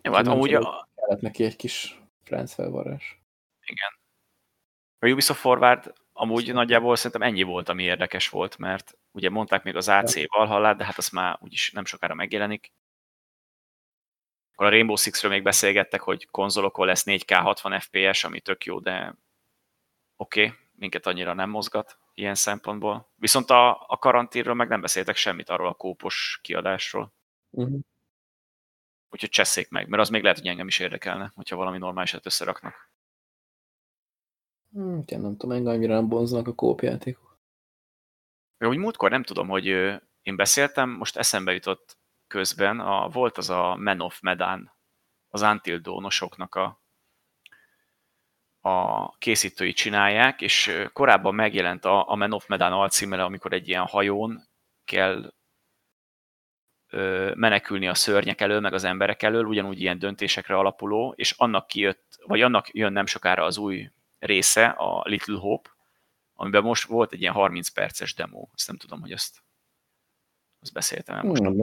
Jó, 0.02 0.12
hát 0.12 0.26
amúgy 0.26 0.54
a... 0.54 0.88
Kellett 0.94 1.20
neki 1.20 1.44
egy 1.44 1.56
kis 1.56 2.00
franc 2.22 2.54
felvarrás. 2.54 3.20
Igen. 3.64 3.98
A 4.98 5.08
Ubisoft 5.08 5.40
Forward 5.40 5.92
amúgy 6.12 6.52
nagyjából 6.52 6.96
szerintem 6.96 7.28
ennyi 7.28 7.42
volt, 7.42 7.68
ami 7.68 7.82
érdekes 7.82 8.28
volt, 8.28 8.58
mert 8.58 8.98
ugye 9.10 9.30
mondták 9.30 9.62
még 9.62 9.76
az 9.76 9.88
AC 9.88 10.26
Valhalla, 10.26 10.74
de 10.74 10.84
hát 10.84 10.98
az 10.98 11.08
már 11.08 11.38
úgyis 11.40 11.70
nem 11.70 11.84
sokára 11.84 12.14
megjelenik. 12.14 12.72
Akkor 14.56 14.68
a 14.68 14.70
Rainbow 14.70 14.96
Six-ről 14.96 15.30
még 15.30 15.42
beszélgettek, 15.42 16.00
hogy 16.00 16.26
konzolokon 16.30 16.86
lesz 16.86 17.02
4K 17.06 17.38
60 17.42 17.80
FPS, 17.80 18.24
ami 18.24 18.40
tök 18.40 18.64
jó, 18.64 18.78
de 18.78 19.14
oké, 20.16 20.44
okay, 20.44 20.56
minket 20.74 21.06
annyira 21.06 21.34
nem 21.34 21.50
mozgat 21.50 21.98
ilyen 22.14 22.34
szempontból. 22.34 23.08
Viszont 23.16 23.50
a, 23.50 23.84
a 23.88 23.98
karantínről 23.98 24.54
meg 24.54 24.68
nem 24.68 24.80
beszéltek 24.80 25.16
semmit 25.16 25.50
arról 25.50 25.68
a 25.68 25.74
kópos 25.74 26.38
kiadásról. 26.42 27.12
Uh-huh. 27.50 27.78
Úgyhogy 29.10 29.28
cseszék 29.28 29.70
meg, 29.70 29.88
mert 29.88 30.02
az 30.02 30.08
még 30.08 30.22
lehet, 30.22 30.38
hogy 30.38 30.48
engem 30.48 30.66
is 30.66 30.78
érdekelne, 30.78 31.32
hogyha 31.34 31.56
valami 31.56 31.78
normálisat 31.78 32.26
összeraknak. 32.26 32.90
Hmm, 34.72 35.02
nem 35.06 35.36
tudom, 35.36 35.56
engem 35.56 35.72
annyira 35.72 35.94
nem 35.94 36.08
bonznak 36.08 36.48
a 36.48 36.54
kópjátékok. 36.54 37.38
Hogy 38.58 38.78
múltkor 38.78 39.10
nem 39.10 39.22
tudom, 39.22 39.48
hogy 39.48 39.66
én 40.22 40.36
beszéltem, 40.36 40.90
most 40.90 41.16
eszembe 41.16 41.52
jutott 41.52 41.95
közben 42.26 42.80
a, 42.80 43.08
volt 43.08 43.38
az 43.38 43.50
a 43.50 43.74
Men 43.78 44.00
of 44.00 44.20
Medan, 44.20 44.72
az 45.28 45.42
Until 45.42 45.78
Dawn-osoknak 45.78 46.54
a, 46.54 46.82
a 48.60 49.08
készítői 49.18 49.72
csinálják, 49.72 50.40
és 50.40 50.88
korábban 50.92 51.34
megjelent 51.34 51.84
a, 51.84 52.10
a 52.10 52.14
Men 52.14 52.32
of 52.32 52.46
Medan 52.46 52.72
alcímele, 52.72 53.24
amikor 53.24 53.52
egy 53.52 53.68
ilyen 53.68 53.86
hajón 53.86 54.48
kell 54.84 55.34
ö, 56.88 57.32
menekülni 57.34 57.88
a 57.88 57.94
szörnyek 57.94 58.40
elől, 58.40 58.60
meg 58.60 58.72
az 58.72 58.84
emberek 58.84 59.22
elől, 59.22 59.44
ugyanúgy 59.44 59.80
ilyen 59.80 59.98
döntésekre 59.98 60.56
alapuló, 60.56 61.12
és 61.16 61.34
annak 61.36 61.66
kijött, 61.66 62.18
vagy 62.26 62.42
annak 62.42 62.74
jön 62.74 62.92
nem 62.92 63.06
sokára 63.06 63.44
az 63.44 63.58
új 63.58 63.90
része, 64.18 64.66
a 64.66 65.02
Little 65.04 65.38
Hope, 65.38 65.70
amiben 66.34 66.62
most 66.62 66.88
volt 66.88 67.12
egy 67.12 67.20
ilyen 67.20 67.32
30 67.32 67.68
perces 67.68 68.14
demo. 68.14 68.48
Azt 68.52 68.66
nem 68.66 68.76
tudom, 68.76 69.00
hogy 69.00 69.12
azt, 69.12 69.42
azt 70.60 70.72
beszéltem 70.72 71.16
el 71.16 71.22
most. 71.22 71.42
Nem, 71.42 71.56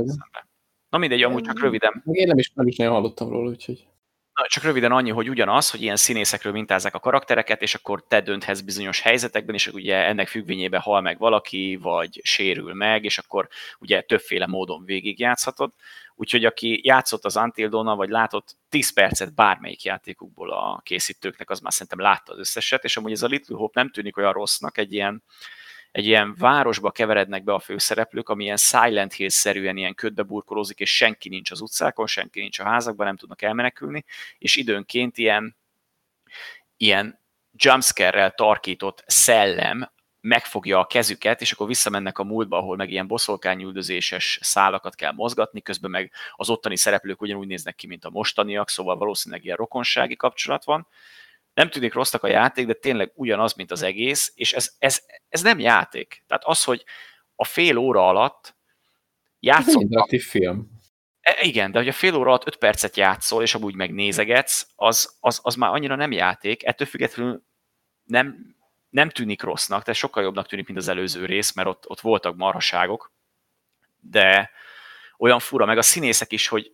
Na 0.94 1.00
mindegy, 1.00 1.24
amúgy 1.24 1.44
csak 1.44 1.60
röviden. 1.60 2.04
Én 2.12 2.28
nem 2.28 2.38
is, 2.38 2.52
nem 2.54 2.68
is 2.68 2.76
nagyon 2.76 2.94
hallottam 2.94 3.30
róla, 3.30 3.50
úgyhogy... 3.50 3.86
Na, 4.34 4.48
csak 4.48 4.64
röviden 4.64 4.92
annyi, 4.92 5.10
hogy 5.10 5.30
ugyanaz, 5.30 5.70
hogy 5.70 5.82
ilyen 5.82 5.96
színészekről 5.96 6.54
mintázzák 6.54 6.94
a 6.94 7.00
karaktereket, 7.00 7.62
és 7.62 7.76
akkor 7.76 8.04
te 8.08 8.22
dönthetsz 8.22 8.60
bizonyos 8.60 9.00
helyzetekben, 9.02 9.56
és 9.56 9.68
ugye 9.68 9.96
ennek 9.96 10.28
függvényében 10.28 10.80
hal 10.80 11.02
meg 11.02 11.18
valaki, 11.18 11.80
vagy 11.82 12.20
sérül 12.24 12.74
meg, 12.74 13.04
és 13.04 13.18
akkor 13.18 13.48
ugye 13.80 14.02
többféle 14.02 14.48
módon 14.48 14.86
végigjátszhatod. 14.86 15.74
Úgyhogy 16.16 16.46
aki 16.46 16.80
játszott 16.84 17.26
az 17.26 17.36
Until 17.38 17.70
vagy 17.70 18.10
látott 18.10 18.56
10 18.70 18.94
percet 18.94 19.36
bármelyik 19.36 19.84
játékukból 19.84 20.52
a 20.52 20.82
készítőknek, 20.84 21.50
az 21.50 21.60
már 21.60 21.72
szerintem 21.72 22.00
látta 22.00 22.32
az 22.32 22.40
összeset, 22.40 22.84
és 22.84 22.98
amúgy 22.98 23.12
ez 23.12 23.24
a 23.24 23.28
Little 23.28 23.58
Hope 23.58 23.82
nem 23.82 23.92
tűnik 23.92 24.18
olyan 24.18 24.34
rossznak, 24.34 24.78
egy 24.78 24.94
ilyen 24.94 25.24
egy 25.94 26.06
ilyen 26.06 26.36
városba 26.36 26.92
keverednek 26.92 27.44
be 27.44 27.54
a 27.54 27.60
főszereplők, 27.60 28.30
ami 28.30 28.44
ilyen 28.44 28.58
Silent 28.58 29.14
Hill-szerűen 29.14 29.78
ilyen 29.78 29.96
ködbe 29.96 30.24
burkolózik, 30.24 30.80
és 30.80 30.96
senki 30.96 31.30
nincs 31.30 31.52
az 31.52 31.62
utcákon, 31.62 32.08
senki 32.08 32.40
nincs 32.40 32.60
a 32.60 32.64
házakban, 32.64 33.06
nem 33.06 33.18
tudnak 33.18 33.42
elmenekülni, 33.42 34.06
és 34.38 34.56
időnként 34.56 35.18
ilyen, 35.18 35.58
ilyen 36.78 37.20
jumpscare-rel 37.52 38.32
tarkított 38.32 39.04
szellem 39.08 39.92
megfogja 40.22 40.80
a 40.80 40.86
kezüket, 40.86 41.42
és 41.42 41.52
akkor 41.52 41.68
visszamennek 41.68 42.18
a 42.18 42.24
múltba, 42.24 42.58
ahol 42.58 42.76
meg 42.76 42.92
ilyen 42.92 43.08
boszorkányüldözéses 43.08 44.40
szálakat 44.42 44.96
kell 44.96 45.12
mozgatni, 45.12 45.62
közben 45.62 45.92
meg 45.92 46.12
az 46.36 46.50
ottani 46.50 46.78
szereplők 46.78 47.22
ugyanúgy 47.22 47.48
néznek 47.48 47.76
ki, 47.76 47.88
mint 47.88 48.06
a 48.06 48.10
mostaniak, 48.10 48.70
szóval 48.70 48.98
valószínűleg 48.98 49.44
ilyen 49.44 49.58
rokonsági 49.58 50.16
kapcsolat 50.16 50.64
van, 50.64 50.88
nem 51.54 51.70
tűnik 51.70 51.94
rossznak 51.94 52.24
a 52.24 52.28
játék, 52.28 52.66
de 52.66 52.74
tényleg 52.74 53.12
ugyanaz, 53.16 53.54
mint 53.54 53.72
az 53.72 53.82
egész, 53.82 54.32
és 54.36 54.54
ez, 54.54 54.76
ez, 54.80 55.02
ez 55.30 55.42
nem 55.42 55.60
játék. 55.60 56.24
Tehát 56.28 56.44
az, 56.46 56.64
hogy 56.64 56.84
a 57.36 57.46
fél 57.46 57.78
óra 57.78 58.08
alatt 58.08 58.56
játszol... 59.40 59.84
Ez 59.90 60.26
film. 60.28 60.68
E, 61.22 61.42
igen, 61.42 61.72
de 61.72 61.78
hogy 61.78 61.88
a 61.88 61.94
fél 61.94 62.16
óra 62.16 62.30
alatt 62.30 62.48
öt 62.48 62.56
percet 62.56 62.98
játszol, 62.98 63.42
és 63.42 63.56
amúgy 63.56 63.76
megnézegetsz, 63.76 64.68
az, 64.76 65.18
az, 65.20 65.40
az 65.44 65.56
már 65.56 65.72
annyira 65.74 65.96
nem 65.96 66.12
játék, 66.12 66.66
ettől 66.66 66.88
függetlenül 66.88 67.44
nem, 68.04 68.56
nem 68.90 69.10
tűnik 69.10 69.42
rossznak, 69.42 69.84
tehát 69.84 70.00
sokkal 70.00 70.24
jobbnak 70.24 70.48
tűnik, 70.48 70.66
mint 70.66 70.80
az 70.80 70.88
előző 70.88 71.26
rész, 71.26 71.54
mert 71.54 71.68
ott, 71.68 71.90
ott 71.90 72.00
voltak 72.00 72.36
marhaságok, 72.36 73.14
de 74.00 74.52
olyan 75.18 75.40
fura, 75.40 75.66
meg 75.66 75.78
a 75.78 75.82
színészek 75.82 76.32
is, 76.32 76.48
hogy 76.48 76.72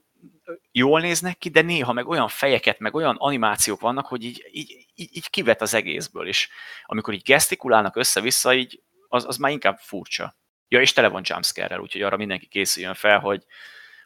jól 0.71 1.01
néznek 1.01 1.37
ki, 1.37 1.49
de 1.49 1.61
néha 1.61 1.93
meg 1.93 2.07
olyan 2.07 2.27
fejeket, 2.27 2.79
meg 2.79 2.95
olyan 2.95 3.15
animációk 3.15 3.79
vannak, 3.79 4.05
hogy 4.05 4.23
így, 4.23 4.49
így, 4.51 4.87
így, 4.95 5.15
így 5.15 5.29
kivet 5.29 5.61
az 5.61 5.73
egészből, 5.73 6.27
és 6.27 6.49
amikor 6.85 7.13
így 7.13 7.21
gesztikulálnak 7.21 7.95
össze-vissza, 7.95 8.53
így 8.53 8.83
az, 9.07 9.25
az 9.25 9.37
már 9.37 9.51
inkább 9.51 9.77
furcsa. 9.77 10.37
Ja, 10.67 10.81
és 10.81 10.93
tele 10.93 11.07
van 11.07 11.21
jumpscare-rel, 11.25 11.79
úgyhogy 11.79 12.01
arra 12.01 12.17
mindenki 12.17 12.47
készüljön 12.47 12.93
fel, 12.93 13.19
hogy, 13.19 13.45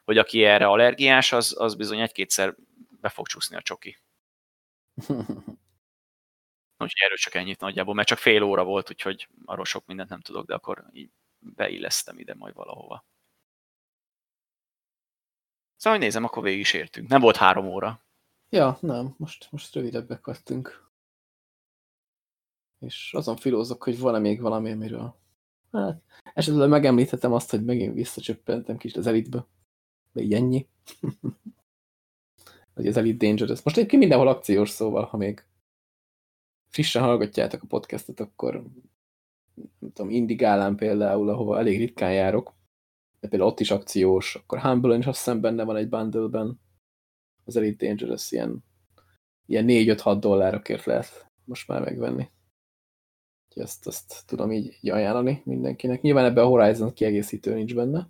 hogy 0.03 0.17
aki 0.17 0.43
erre 0.43 0.65
allergiás, 0.65 1.31
az, 1.31 1.55
az 1.59 1.75
bizony 1.75 1.99
egy-kétszer 1.99 2.55
be 3.01 3.09
fog 3.09 3.27
csúszni 3.27 3.55
a 3.55 3.61
csoki. 3.61 3.97
Úgyhogy 6.77 7.01
erről 7.03 7.17
csak 7.17 7.35
ennyit 7.35 7.59
nagyjából, 7.59 7.93
mert 7.93 8.07
csak 8.07 8.17
fél 8.17 8.43
óra 8.43 8.63
volt, 8.63 8.89
úgyhogy 8.89 9.27
arról 9.45 9.65
sok 9.65 9.85
mindent 9.85 10.09
nem 10.09 10.21
tudok, 10.21 10.45
de 10.45 10.53
akkor 10.53 10.85
így 10.91 11.11
beillesztem 11.39 12.19
ide 12.19 12.33
majd 12.35 12.53
valahova. 12.53 13.05
Szóval, 15.83 15.99
hogy 15.99 16.07
nézem, 16.07 16.23
akkor 16.23 16.43
végig 16.43 16.59
is 16.59 16.73
értünk. 16.73 17.07
Nem 17.07 17.21
volt 17.21 17.35
három 17.35 17.67
óra. 17.67 18.03
Ja, 18.49 18.77
nem. 18.81 19.15
Most, 19.17 19.47
most 19.51 19.73
rövidebbek 19.73 20.25
vagytunk. 20.25 20.89
És 22.79 23.13
azon 23.13 23.35
filózok, 23.35 23.83
hogy 23.83 23.99
van-e 23.99 24.19
még 24.19 24.41
valami, 24.41 24.71
amiről... 24.71 25.15
Hát, 25.71 26.01
esetleg 26.33 26.69
megemlíthetem 26.69 27.33
azt, 27.33 27.49
hogy 27.49 27.63
megint 27.63 27.93
visszacsöppentem 27.93 28.77
kicsit 28.77 28.97
az 28.97 29.07
elitbe. 29.07 29.45
De 30.11 30.21
így 30.21 30.33
ennyi. 30.33 30.67
hogy 32.75 32.87
az 32.87 32.97
Elite 32.97 33.25
Dangerous. 33.25 33.61
Most 33.61 33.77
egyébként 33.77 34.01
mindenhol 34.01 34.27
akciós 34.27 34.69
szóval, 34.69 35.03
ha 35.03 35.17
még 35.17 35.45
frissen 36.67 37.01
hallgatjátok 37.01 37.63
a 37.63 37.67
podcastot, 37.67 38.19
akkor 38.19 38.53
nem 39.79 39.91
tudom, 39.93 40.09
Indigálán 40.11 40.75
például, 40.75 41.29
ahova 41.29 41.59
elég 41.59 41.77
ritkán 41.77 42.13
járok, 42.13 42.53
de 43.23 43.29
például 43.29 43.51
ott 43.51 43.59
is 43.59 43.71
akciós, 43.71 44.35
akkor 44.35 44.59
Humble-on 44.59 44.99
is 44.99 45.05
azt 45.05 45.17
hiszem 45.17 45.41
benne 45.41 45.63
van 45.63 45.75
egy 45.75 45.89
bundle-ben. 45.89 46.59
Az 47.43 47.55
Elite 47.55 47.85
Dangerous 47.85 48.31
ilyen, 48.31 48.63
ilyen 49.45 49.65
4-5-6 49.67 50.17
dollárokért 50.19 50.85
lehet 50.85 51.31
most 51.43 51.67
már 51.67 51.81
megvenni. 51.81 52.31
Úgyhogy 53.47 53.63
ezt, 53.63 53.87
ezt 53.87 54.23
tudom 54.25 54.51
így, 54.51 54.77
így 54.81 54.89
ajánlani 54.89 55.41
mindenkinek. 55.45 56.01
Nyilván 56.01 56.25
ebben 56.25 56.43
a 56.43 56.47
Horizon 56.47 56.93
kiegészítő 56.93 57.53
nincs 57.53 57.75
benne. 57.75 58.09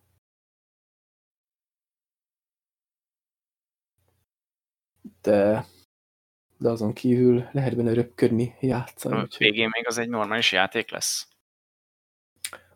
De, 5.21 5.65
de 6.57 6.69
azon 6.69 6.93
kívül 6.93 7.49
lehet 7.51 7.75
benne 7.75 7.93
röpködni, 7.93 8.55
játszani. 8.59 9.27
Végén 9.37 9.69
még 9.71 9.87
az 9.87 9.97
egy 9.97 10.09
normális 10.09 10.51
játék 10.51 10.91
lesz. 10.91 11.27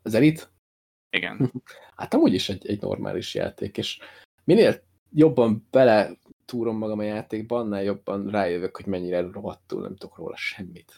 Az 0.01 0.13
Elite? 0.13 0.55
Igen. 1.09 1.51
Hát 1.95 2.13
amúgy 2.13 2.33
is 2.33 2.49
egy, 2.49 2.67
egy 2.67 2.81
normális 2.81 3.35
játék, 3.35 3.77
és 3.77 3.99
minél 4.43 4.81
jobban 5.11 5.67
bele 5.71 6.17
túrom 6.45 6.77
magam 6.77 6.99
a 6.99 7.03
játékban, 7.03 7.65
annál 7.65 7.83
jobban 7.83 8.29
rájövök, 8.29 8.75
hogy 8.75 8.85
mennyire 8.85 9.21
rohadtul 9.31 9.81
nem 9.81 9.95
tudok 9.95 10.17
róla 10.17 10.35
semmit. 10.35 10.93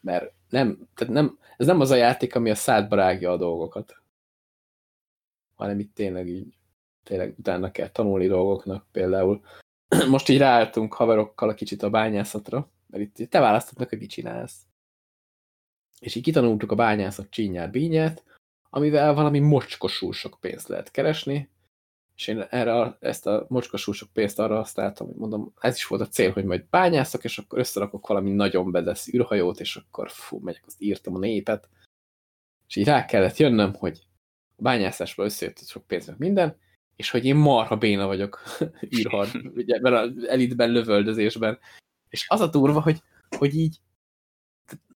Mert 0.00 0.32
nem, 0.48 0.88
tehát 0.94 1.12
nem, 1.12 1.38
ez 1.56 1.66
nem 1.66 1.80
az 1.80 1.90
a 1.90 1.94
játék, 1.94 2.34
ami 2.34 2.50
a 2.50 2.54
szádba 2.54 2.96
rágja 2.96 3.30
a 3.30 3.36
dolgokat, 3.36 4.02
hanem 5.54 5.78
itt 5.78 5.94
tényleg 5.94 6.28
így, 6.28 6.54
tényleg 7.02 7.34
utána 7.38 7.70
kell 7.70 7.88
tanulni 7.88 8.26
dolgoknak. 8.26 8.86
Például 8.92 9.44
most 10.08 10.28
így 10.28 10.38
ráálltunk 10.38 10.94
haverokkal 10.94 11.48
a 11.48 11.54
kicsit 11.54 11.82
a 11.82 11.90
bányászatra, 11.90 12.70
mert 12.86 13.18
itt 13.18 13.30
te 13.30 13.40
választod 13.40 13.88
hogy 13.88 13.98
mit 13.98 14.10
csinálsz. 14.10 14.60
És 16.00 16.14
így 16.14 16.22
kitanultuk 16.22 16.72
a 16.72 16.74
bányászat 16.74 17.30
csínyát, 17.30 17.70
bínyát, 17.70 18.24
amivel 18.74 19.14
valami 19.14 19.38
mocskosul 19.38 20.12
sok 20.12 20.36
pénzt 20.40 20.68
lehet 20.68 20.90
keresni, 20.90 21.50
és 22.16 22.26
én 22.26 22.46
erre, 22.50 22.96
ezt 23.00 23.26
a 23.26 23.46
mocskosul 23.48 23.94
sok 23.94 24.08
pénzt 24.12 24.38
arra 24.38 24.56
használtam, 24.56 25.06
hogy 25.06 25.16
mondom, 25.16 25.52
ez 25.60 25.76
is 25.76 25.86
volt 25.86 26.02
a 26.02 26.08
cél, 26.08 26.32
hogy 26.32 26.44
majd 26.44 26.64
bányászok, 26.70 27.24
és 27.24 27.38
akkor 27.38 27.58
összerakok 27.58 28.06
valami 28.06 28.30
nagyon 28.30 28.70
bedesz 28.70 29.12
űrhajót, 29.12 29.60
és 29.60 29.76
akkor 29.76 30.10
fú, 30.10 30.38
megyek, 30.38 30.62
azt 30.66 30.82
írtam 30.82 31.14
a 31.14 31.18
népet, 31.18 31.68
és 32.68 32.76
így 32.76 32.84
rá 32.84 33.04
kellett 33.04 33.36
jönnöm, 33.36 33.74
hogy 33.74 34.06
a 34.56 34.62
bányászásból 34.62 35.24
összejött 35.24 35.66
sok 35.66 35.86
pénz, 35.86 36.06
meg 36.06 36.18
minden, 36.18 36.56
és 36.96 37.10
hogy 37.10 37.24
én 37.24 37.36
marha 37.36 37.76
béna 37.76 38.06
vagyok 38.06 38.42
űrhard, 38.96 39.30
ugye, 39.60 39.80
mert 39.80 39.96
az 39.96 40.26
elitben 40.26 40.70
lövöldözésben. 40.70 41.58
És 42.08 42.26
az 42.28 42.40
a 42.40 42.46
durva, 42.46 42.80
hogy, 42.80 43.02
hogy 43.38 43.54
így 43.54 43.80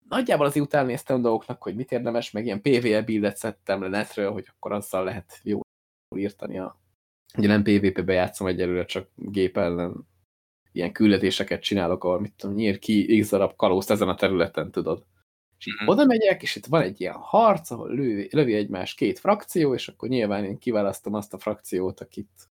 nagyjából 0.09 0.45
az 0.45 0.55
után 0.55 0.85
néztem 0.85 1.21
dolgoknak, 1.21 1.63
hogy 1.63 1.75
mit 1.75 1.91
érdemes, 1.91 2.31
meg 2.31 2.45
ilyen 2.45 2.61
PvE 2.61 3.01
buildet 3.01 3.37
szedtem 3.37 3.81
le 3.81 3.87
netről, 3.87 4.31
hogy 4.31 4.45
akkor 4.49 4.71
azzal 4.71 5.03
lehet 5.03 5.39
jól 5.43 5.61
írtani 6.15 6.59
a... 6.59 6.79
Ugye 7.37 7.47
nem 7.47 7.63
PvP-be 7.63 8.13
játszom 8.13 8.47
egyelőre, 8.47 8.85
csak 8.85 9.09
gép 9.15 9.57
ellen 9.57 10.07
ilyen 10.71 10.91
küldetéseket 10.91 11.61
csinálok, 11.61 12.03
ahol 12.03 12.19
mit 12.19 12.33
tudom, 12.33 12.55
nyír 12.55 12.79
ki 12.79 13.19
x 13.19 13.29
darab 13.29 13.55
kalózt 13.55 13.91
ezen 13.91 14.09
a 14.09 14.15
területen, 14.15 14.71
tudod. 14.71 15.05
És 15.57 15.83
mm. 15.83 15.87
oda 15.87 16.05
megyek, 16.05 16.41
és 16.41 16.55
itt 16.55 16.65
van 16.65 16.81
egy 16.81 17.01
ilyen 17.01 17.13
harc, 17.13 17.71
ahol 17.71 17.89
lövi, 17.89 18.27
lövi 18.31 18.53
egymás 18.53 18.93
két 18.93 19.19
frakció, 19.19 19.73
és 19.73 19.87
akkor 19.87 20.09
nyilván 20.09 20.43
én 20.43 20.57
kiválasztom 20.57 21.13
azt 21.13 21.33
a 21.33 21.39
frakciót, 21.39 21.99
akit 21.99 22.49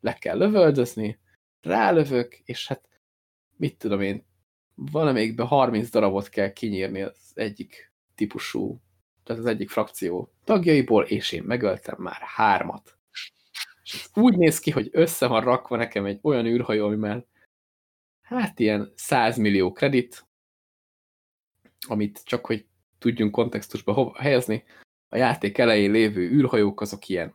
le 0.00 0.12
kell 0.12 0.38
lövöldözni, 0.38 1.18
rálövök, 1.60 2.34
és 2.44 2.68
hát 2.68 2.88
mit 3.56 3.78
tudom 3.78 4.00
én, 4.00 4.24
valamelyikben 4.76 5.46
30 5.46 5.90
darabot 5.90 6.28
kell 6.28 6.52
kinyírni 6.52 7.02
az 7.02 7.32
egyik 7.34 7.92
típusú, 8.14 8.80
tehát 9.24 9.42
az 9.42 9.48
egyik 9.48 9.70
frakció 9.70 10.32
tagjaiból, 10.44 11.04
és 11.04 11.32
én 11.32 11.42
megöltem 11.42 11.96
már 11.98 12.20
hármat. 12.20 12.98
És 13.82 13.94
ez 13.94 14.22
úgy 14.22 14.36
néz 14.36 14.58
ki, 14.58 14.70
hogy 14.70 14.88
össze 14.92 15.26
van 15.26 15.44
rakva 15.44 15.76
nekem 15.76 16.04
egy 16.04 16.18
olyan 16.22 16.46
űrhajó, 16.46 16.86
amivel 16.86 17.26
hát 18.22 18.58
ilyen 18.58 18.92
100 18.94 19.36
millió 19.36 19.72
kredit, 19.72 20.26
amit 21.88 22.24
csak, 22.24 22.46
hogy 22.46 22.66
tudjunk 22.98 23.32
kontextusba 23.32 24.16
helyezni, 24.18 24.64
a 25.08 25.16
játék 25.16 25.58
elején 25.58 25.90
lévő 25.90 26.30
űrhajók 26.30 26.80
azok 26.80 27.08
ilyen 27.08 27.34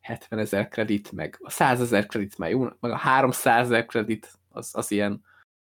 70 0.00 0.38
ezer 0.38 0.68
kredit, 0.68 1.12
meg 1.12 1.36
a 1.40 1.50
100 1.50 1.80
ezer 1.80 2.06
kredit 2.06 2.36
jó, 2.38 2.62
meg 2.80 2.90
a 2.90 2.96
300 2.96 3.66
ezer 3.66 3.86
kredit 3.86 4.32
az, 4.48 4.70
az 4.72 4.90
ilyen 4.90 5.22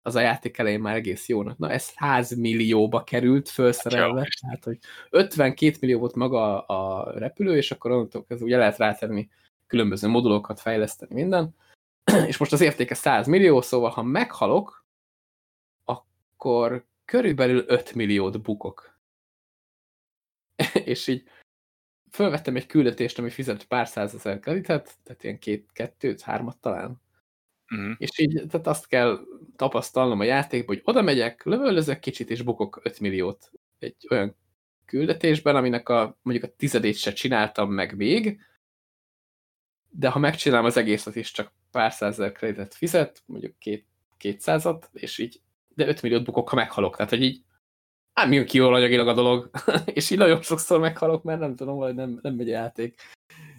az 0.10 0.16
a 0.16 0.20
játék 0.20 0.58
elején 0.58 0.80
már 0.80 0.96
egész 0.96 1.28
jónak. 1.28 1.58
Na, 1.58 1.70
ez 1.72 1.84
100 1.84 2.36
millióba 2.36 3.04
került 3.04 3.50
felszerelve, 3.50 4.28
tehát, 4.42 4.64
hogy 4.64 4.78
52 5.10 5.78
millió 5.82 6.00
volt 6.00 6.16
maga 6.16 6.66
a 6.66 7.12
repülő, 7.20 7.56
és 7.56 7.72
akkor 7.72 7.92
onnantól 7.92 8.26
ez 8.28 8.42
ugye 8.42 8.58
lehet 8.58 8.78
rátenni 8.78 9.30
különböző 9.68 10.08
modulokat, 10.08 10.60
fejleszteni 10.60 11.14
minden, 11.14 11.56
és 12.28 12.38
most 12.38 12.52
az 12.52 12.62
értéke 12.62 12.94
100 12.94 13.28
millió, 13.28 13.62
szóval 13.62 13.90
ha 13.90 14.04
meghalok, 14.04 14.86
akkor 15.86 16.86
körülbelül 17.06 17.64
5 17.68 17.94
milliót 17.94 18.42
bukok. 18.42 19.00
és 20.86 21.08
így 21.08 21.24
fölvettem 22.12 22.56
egy 22.56 22.66
küldetést, 22.66 23.20
ami 23.20 23.30
fizet 23.30 23.64
pár 23.64 23.88
százezer 23.88 24.40
kreditet, 24.40 24.98
tehát 25.04 25.24
ilyen 25.24 25.40
két, 25.40 25.70
kettőt, 25.74 26.22
hármat 26.22 26.58
talán, 26.58 27.02
Uh-huh. 27.70 27.96
És 27.98 28.20
így 28.20 28.44
tehát 28.50 28.68
azt 28.68 28.88
kell 28.88 29.20
tapasztalnom 29.56 30.20
a 30.20 30.24
játékban, 30.24 30.76
hogy 30.76 30.84
oda 30.86 31.02
megyek, 31.02 31.44
lövöldözök 31.44 32.00
kicsit, 32.00 32.30
és 32.30 32.42
bukok 32.42 32.80
5 32.84 33.00
milliót 33.00 33.52
egy 33.80 34.08
olyan 34.10 34.36
küldetésben, 34.86 35.56
aminek 35.56 35.90
a, 35.90 36.18
mondjuk 36.22 36.52
a 36.52 36.56
tizedét 36.56 36.96
se 36.96 37.14
csináltam 37.14 37.72
meg 37.72 37.96
még, 37.96 38.40
de 39.90 40.10
ha 40.10 40.20
megcsinálom 40.20 40.66
az 40.66 40.78
egészet 40.78 41.16
is, 41.16 41.32
csak 41.32 41.52
pár 41.72 41.92
százezer 41.92 42.32
kreditet 42.32 42.74
fizet, 42.74 43.24
mondjuk 43.26 43.58
két, 43.58 43.86
kétszázat, 44.18 44.90
és 44.94 45.18
így, 45.18 45.42
de 45.76 45.88
5 45.88 46.02
milliót 46.02 46.24
bukok, 46.24 46.50
ha 46.50 46.56
meghalok. 46.56 46.96
Tehát, 46.96 47.12
hogy 47.12 47.24
így 47.24 47.44
ám 48.14 48.32
jön 48.32 48.46
ki 48.46 48.58
jól 48.58 48.76
anyagilag 48.76 49.08
a 49.08 49.14
dolog, 49.14 49.50
és 49.94 50.10
így 50.10 50.18
nagyon 50.18 50.42
sokszor 50.42 50.80
meghalok, 50.80 51.24
mert 51.24 51.40
nem 51.40 51.56
tudom, 51.56 51.78
vagy 51.78 51.96
nem, 51.96 52.20
nem 52.22 52.34
megy 52.34 52.50
a 52.50 52.52
játék. 52.52 53.02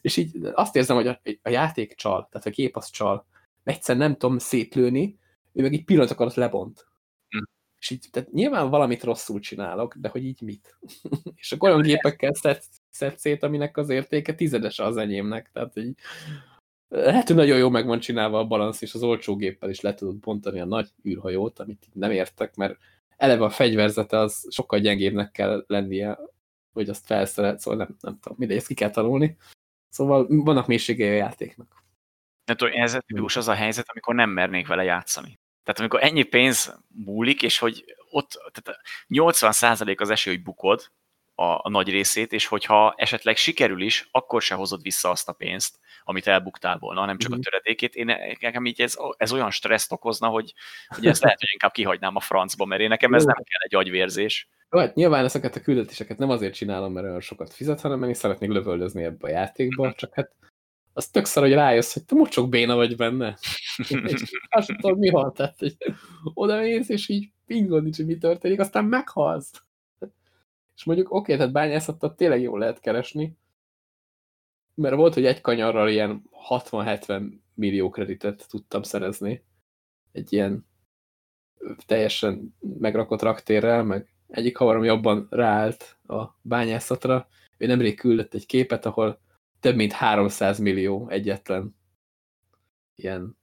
És 0.01 0.17
így 0.17 0.37
azt 0.53 0.77
érzem, 0.77 0.97
hogy 0.97 1.07
a, 1.07 1.21
a 1.43 1.49
játék 1.49 1.95
csal, 1.95 2.29
tehát 2.31 2.47
a 2.47 2.51
gép 2.51 2.77
az 2.77 2.91
csal. 2.91 3.27
Egyszer 3.65 3.97
nem 3.97 4.17
tudom 4.17 4.39
szétlőni, 4.39 5.19
ő 5.53 5.63
meg 5.63 5.73
így 5.73 5.85
pillanatok 5.85 6.21
alatt 6.21 6.35
lebont. 6.35 6.87
Hm. 7.29 7.43
És 7.79 7.91
így, 7.91 8.07
tehát 8.11 8.33
nyilván 8.33 8.71
valamit 8.71 9.05
rosszul 9.05 9.41
csinálok, 9.41 9.95
de 9.97 10.09
hogy 10.09 10.25
így 10.25 10.41
mit? 10.41 10.79
és 11.41 11.53
akkor 11.53 11.69
olyan 11.69 11.83
gépekkel 11.83 12.35
szed, 12.35 12.63
szed 12.91 13.19
szét, 13.19 13.43
aminek 13.43 13.77
az 13.77 13.89
értéke 13.89 14.35
tizedes 14.35 14.79
az 14.79 14.97
enyémnek. 14.97 15.51
Tehát 15.53 15.77
így, 15.77 15.95
lehet, 16.89 17.27
hogy 17.27 17.37
nagyon 17.37 17.59
jó 17.59 17.69
meg 17.69 17.87
van 17.87 18.01
csinálva 18.01 18.39
a 18.39 18.47
balansz, 18.47 18.83
és 18.83 18.95
az 18.95 19.03
olcsó 19.03 19.37
géppel 19.37 19.71
is 19.71 19.81
le 19.81 19.95
tudod 19.95 20.17
bontani 20.17 20.61
a 20.61 20.65
nagy 20.65 20.89
űrhajót, 21.05 21.59
amit 21.59 21.89
nem 21.93 22.11
értek, 22.11 22.55
mert 22.57 22.79
eleve 23.17 23.45
a 23.45 23.51
fegyverzete 23.51 24.19
az 24.19 24.47
sokkal 24.51 24.79
gyengébbnek 24.79 25.31
kell 25.31 25.65
lennie, 25.67 26.19
hogy 26.73 26.89
azt 26.89 27.07
felszeret, 27.07 27.61
szóval 27.61 27.79
nem, 27.79 27.97
nem 28.01 28.19
tudom, 28.21 28.39
mindegy, 28.39 28.57
ezt 28.57 28.67
ki 28.67 28.75
kell 28.75 28.91
tanulni. 28.91 29.37
Szóval 29.89 30.27
vannak 30.29 30.67
mélységei 30.67 31.09
a 31.09 31.13
játéknak. 31.13 31.80
Nem 32.51 32.59
tudom, 32.59 32.83
ez 32.83 32.99
tipikus 33.07 33.37
az 33.37 33.49
a 33.49 33.55
helyzet, 33.55 33.89
amikor 33.89 34.15
nem 34.15 34.31
mernék 34.31 34.67
vele 34.67 34.83
játszani. 34.83 35.39
Tehát 35.65 35.81
amikor 35.81 36.03
ennyi 36.03 36.23
pénz 36.23 36.79
múlik, 36.89 37.43
és 37.43 37.59
hogy 37.59 37.85
ott 38.11 38.51
tehát 38.53 38.81
80% 39.09 40.01
az 40.01 40.11
esély, 40.11 40.35
hogy 40.35 40.43
bukod 40.43 40.91
a, 41.35 41.61
a 41.63 41.69
nagy 41.69 41.89
részét, 41.89 42.33
és 42.33 42.47
hogyha 42.47 42.95
esetleg 42.97 43.37
sikerül 43.37 43.83
is, 43.83 44.09
akkor 44.11 44.43
se 44.43 44.55
hozod 44.55 44.83
vissza 44.83 45.11
azt 45.11 45.29
a 45.29 45.33
pénzt, 45.33 45.79
amit 46.05 46.27
elbuktál 46.27 46.79
volna, 46.79 47.01
hanem 47.01 47.19
csak 47.19 47.33
a 47.33 47.35
mhm. 47.35 47.43
töredékét. 47.43 47.95
Én 47.95 48.17
nekem 48.41 48.67
így 48.67 48.81
ez, 48.81 48.97
ez 49.17 49.33
olyan 49.33 49.51
stresszt 49.51 49.93
okozna, 49.93 50.29
hogy, 50.29 50.55
hogy 50.87 51.07
ezt 51.07 51.23
lehet, 51.23 51.41
hogy 51.41 51.49
inkább 51.53 51.73
kihagynám 51.73 52.17
a 52.17 52.21
francba, 52.21 52.65
mert 52.65 52.81
én 52.81 52.89
nekem 52.89 53.15
ez 53.15 53.25
nem 53.25 53.35
kell 53.35 53.61
egy 53.63 53.75
agyvérzés. 53.75 54.49
Jó, 54.71 54.79
hát 54.79 54.95
nyilván 54.95 55.25
ezeket 55.25 55.57
a 55.57 55.61
küldetéseket 55.61 56.19
nem 56.19 56.31
azért 56.31 56.55
csinálom, 56.55 56.93
mert 56.93 57.07
olyan 57.07 57.21
sokat 57.21 57.53
fizet, 57.53 57.81
hanem 57.81 58.03
én 58.03 58.15
szeretnék 58.15 58.51
lövöldözni 58.51 59.05
ebbe 59.05 59.29
a 59.29 59.31
játékba, 59.31 59.87
mm. 59.87 59.91
csak 59.97 60.15
hát 60.15 60.33
az 61.01 61.09
tök 61.09 61.25
szar, 61.25 61.43
hogy 61.43 61.53
rájössz, 61.53 61.93
hogy 61.93 62.05
te 62.05 62.15
mocsok 62.15 62.49
béna 62.49 62.75
vagy 62.75 62.97
benne. 62.97 63.39
és 64.07 64.39
azt 64.49 64.73
tudom, 64.81 64.99
mi 64.99 65.11
van, 65.11 65.33
tehát 65.35 65.59
hogy 65.59 65.77
oda 66.35 66.61
mész, 66.61 66.89
és 66.89 67.09
így 67.09 67.31
pingod 67.47 67.83
nincs, 67.83 67.97
hogy 67.97 68.07
mi 68.07 68.19
történik, 68.19 68.61
aztán 68.61 68.85
meghalsz. 68.85 69.63
És 70.77 70.85
mondjuk 70.85 71.11
oké, 71.11 71.19
okay, 71.19 71.37
tehát 71.37 71.53
bányászattal 71.53 72.15
tényleg 72.15 72.41
jól 72.41 72.59
lehet 72.59 72.81
keresni, 72.81 73.37
mert 74.75 74.95
volt, 74.95 75.15
hogy 75.15 75.27
egy 75.27 75.41
kanyarral 75.41 75.89
ilyen 75.89 76.23
60-70 76.49 77.33
millió 77.55 77.91
kreditet 77.91 78.47
tudtam 78.49 78.83
szerezni. 78.83 79.45
Egy 80.13 80.33
ilyen 80.33 80.67
teljesen 81.87 82.55
megrakott 82.79 83.23
raktérrel, 83.23 83.85
meg 83.85 84.13
egyik 84.29 84.57
havarom 84.57 84.85
jobban 84.85 85.27
ráállt 85.31 85.99
a 86.07 86.25
bányászatra. 86.43 87.29
Ő 87.57 87.67
nemrég 87.67 87.99
küldött 87.99 88.35
egy 88.35 88.47
képet, 88.47 88.87
ahol 88.87 89.21
több 89.61 89.77
mint 89.77 89.93
300 89.93 90.59
millió 90.59 91.09
egyetlen 91.09 91.77
ilyen 92.95 93.37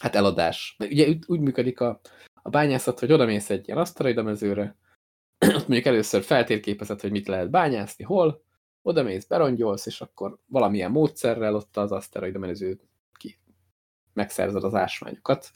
hát 0.00 0.14
eladás. 0.14 0.74
De 0.78 0.86
ugye 0.86 1.14
úgy 1.26 1.40
működik 1.40 1.80
a, 1.80 2.00
a 2.42 2.48
bányászat, 2.48 2.98
hogy 2.98 3.12
oda 3.12 3.24
mész 3.24 3.50
egy 3.50 3.66
ilyen 3.66 3.78
asztalaidamezőre, 3.78 4.76
ott 5.38 5.68
mondjuk 5.68 5.84
először 5.84 6.22
feltérképezed, 6.22 7.00
hogy 7.00 7.10
mit 7.10 7.26
lehet 7.26 7.50
bányászni, 7.50 8.04
hol, 8.04 8.42
oda 8.82 9.02
mész, 9.02 9.24
berongyolsz, 9.26 9.86
és 9.86 10.00
akkor 10.00 10.38
valamilyen 10.46 10.90
módszerrel 10.90 11.54
ott 11.54 11.76
az 11.76 11.92
aszteroidamező 11.92 12.80
ki 13.12 13.38
megszerzed 14.12 14.64
az 14.64 14.74
ásványokat. 14.74 15.50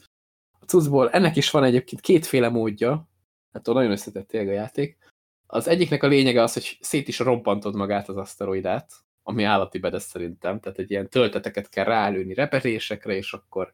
A 0.59 0.65
cuccból 0.65 1.09
ennek 1.09 1.35
is 1.35 1.51
van 1.51 1.63
egyébként 1.63 2.01
kétféle 2.01 2.49
módja, 2.49 3.09
hát 3.53 3.65
nagyon 3.65 3.91
összetett 3.91 4.31
a 4.31 4.37
játék. 4.37 4.97
Az 5.45 5.67
egyiknek 5.67 6.03
a 6.03 6.07
lényege 6.07 6.41
az, 6.41 6.53
hogy 6.53 6.77
szét 6.81 7.07
is 7.07 7.19
robbantod 7.19 7.75
magát 7.75 8.09
az 8.09 8.17
aszteroidát, 8.17 8.93
ami 9.27 9.43
állati 9.43 9.79
bedesz 9.79 10.05
szerintem, 10.05 10.59
tehát 10.59 10.79
egy 10.79 10.91
ilyen 10.91 11.09
tölteteket 11.09 11.69
kell 11.69 11.85
rálőni 11.85 12.33
repetésekre, 12.33 13.13
és 13.13 13.33
akkor 13.33 13.73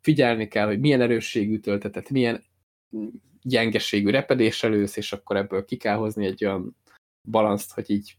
figyelni 0.00 0.48
kell, 0.48 0.66
hogy 0.66 0.80
milyen 0.80 1.00
erősségű 1.00 1.58
töltetet, 1.58 2.10
milyen 2.10 2.44
gyengeségű 3.42 4.10
repedéssel 4.10 4.70
lősz, 4.70 4.96
és 4.96 5.12
akkor 5.12 5.36
ebből 5.36 5.64
ki 5.64 5.76
kell 5.76 5.96
hozni 5.96 6.26
egy 6.26 6.44
olyan 6.44 6.76
balanszt, 7.30 7.72
hogy 7.72 7.90
így 7.90 8.16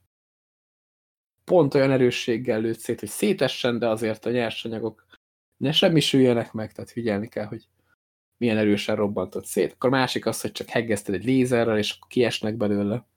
pont 1.44 1.74
olyan 1.74 1.92
erősséggel 1.92 2.62
lőtt 2.62 2.80
szét, 2.80 3.00
hogy 3.00 3.10
szétessen, 3.10 3.80
de 3.80 3.88
azért 3.88 4.26
a 4.26 4.32
nyersanyagok 4.32 5.06
ne 5.58 5.72
semmisüljenek 5.72 6.52
meg, 6.52 6.72
tehát 6.72 6.92
figyelni 6.92 7.28
kell, 7.28 7.46
hogy 7.46 7.68
milyen 8.38 8.58
erősen 8.58 8.96
robbantott 8.96 9.46
szét. 9.46 9.72
Akkor 9.72 9.90
másik 9.90 10.26
az, 10.26 10.42
hogy 10.42 10.52
csak 10.52 10.68
heggezted 10.68 11.16
egy 11.16 11.26
lézerrel, 11.26 11.78
és 11.78 11.92
akkor 11.92 12.08
kiesnek 12.08 12.56
belőle 12.56 13.08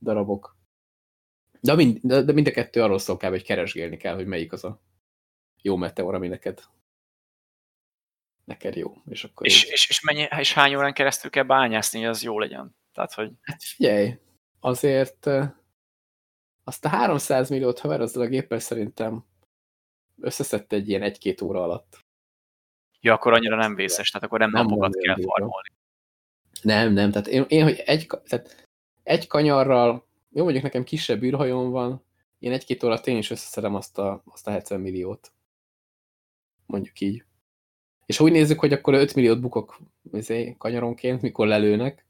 darabok. 0.00 0.53
De 1.64 1.74
mind, 1.74 1.98
de, 2.02 2.22
de 2.22 2.32
mind 2.32 2.46
a 2.46 2.50
kettő 2.50 2.82
arról 2.82 2.98
szól 2.98 3.16
kell, 3.16 3.30
hogy 3.30 3.42
keresgélni 3.42 3.96
kell, 3.96 4.14
hogy 4.14 4.26
melyik 4.26 4.52
az 4.52 4.64
a 4.64 4.80
jó 5.62 5.76
meteor, 5.76 6.14
ami 6.14 6.28
neked 6.28 6.62
neked 8.44 8.76
jó. 8.76 8.94
És, 9.08 9.24
akkor 9.24 9.46
és, 9.46 9.64
és, 9.64 9.88
és, 9.88 10.00
mennyi, 10.00 10.26
és 10.38 10.52
hány 10.52 10.74
órán 10.74 10.92
keresztül 10.92 11.30
kell 11.30 11.42
bányászni, 11.42 11.98
hogy 11.98 12.08
az 12.08 12.22
jó 12.22 12.38
legyen? 12.38 12.76
Tehát, 12.92 13.12
hogy... 13.12 13.32
Hát 13.42 13.62
figyelj, 13.62 14.18
azért 14.60 15.26
azt 16.64 16.84
a 16.84 16.88
300 16.88 17.50
milliót 17.50 17.78
haver 17.78 18.00
azzal 18.00 18.22
a 18.22 18.26
géppel 18.26 18.58
szerintem 18.58 19.24
összeszedte 20.20 20.76
egy 20.76 20.88
ilyen 20.88 21.02
egy-két 21.02 21.40
óra 21.40 21.62
alatt. 21.62 21.98
Ja, 23.00 23.12
akkor 23.12 23.32
annyira 23.32 23.56
nem 23.56 23.74
vészes, 23.74 24.10
tehát 24.10 24.26
akkor 24.26 24.38
nem, 24.38 24.50
nem 24.50 24.66
napokat 24.66 24.94
kell 24.94 25.16
farmolni. 25.20 25.68
Nem, 26.62 26.92
nem, 26.92 27.10
tehát 27.10 27.26
én, 27.26 27.44
én 27.48 27.62
hogy 27.62 27.78
egy, 27.78 28.06
tehát 28.06 28.66
egy 29.02 29.26
kanyarral, 29.26 30.03
jó 30.34 30.42
mondjuk 30.42 30.64
nekem 30.64 30.84
kisebb 30.84 31.22
űrhajón 31.22 31.70
van, 31.70 32.02
én 32.38 32.52
egy-két 32.52 32.82
óra 32.82 32.94
én 32.94 33.16
is 33.16 33.30
összeszedem 33.30 33.74
azt 33.74 33.98
a, 33.98 34.22
azt 34.26 34.46
a 34.46 34.50
70 34.50 34.80
milliót. 34.80 35.32
Mondjuk 36.66 37.00
így. 37.00 37.24
És 38.06 38.16
ha 38.16 38.24
úgy 38.24 38.32
nézzük, 38.32 38.58
hogy 38.58 38.72
akkor 38.72 38.94
5 38.94 39.14
milliót 39.14 39.40
bukok 39.40 39.78
izé, 40.12 40.54
kanyaronként, 40.58 41.22
mikor 41.22 41.46
lelőnek, 41.46 42.06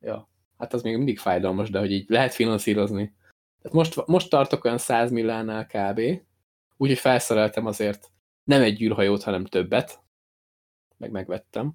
ja, 0.00 0.28
hát 0.58 0.72
az 0.72 0.82
még 0.82 0.96
mindig 0.96 1.18
fájdalmas, 1.18 1.70
de 1.70 1.78
hogy 1.78 1.92
így 1.92 2.08
lehet 2.08 2.34
finanszírozni. 2.34 3.14
Tehát 3.62 3.76
most, 3.76 4.06
most 4.06 4.30
tartok 4.30 4.64
olyan 4.64 4.78
100 4.78 5.10
millánál 5.10 5.66
kb. 5.66 6.00
Úgyhogy 6.76 6.98
felszereltem 6.98 7.66
azért 7.66 8.12
nem 8.44 8.62
egy 8.62 8.82
űrhajót, 8.82 9.22
hanem 9.22 9.44
többet. 9.44 10.00
Meg 10.96 11.10
megvettem. 11.10 11.66
Uh 11.66 11.72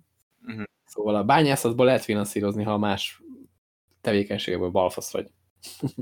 mhm. 0.47 0.57
-huh. 0.57 0.65
Szóval 0.85 1.15
a 1.15 1.23
bányászatból 1.23 1.85
lehet 1.85 2.03
finanszírozni, 2.03 2.63
ha 2.63 2.77
más 2.77 3.21
tevékenységeből 4.01 4.69
balfasz 4.69 5.11
vagy. 5.11 5.31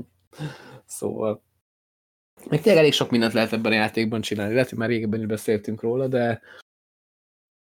szóval 0.86 1.44
még 2.50 2.60
tényleg 2.60 2.82
elég 2.82 2.92
sok 2.92 3.10
mindent 3.10 3.32
lehet 3.32 3.52
ebben 3.52 3.72
a 3.72 3.74
játékban 3.74 4.20
csinálni. 4.20 4.52
Lehet, 4.52 4.68
hogy 4.68 4.78
már 4.78 4.88
régebben 4.88 5.20
is 5.20 5.26
beszéltünk 5.26 5.82
róla, 5.82 6.08
de 6.08 6.40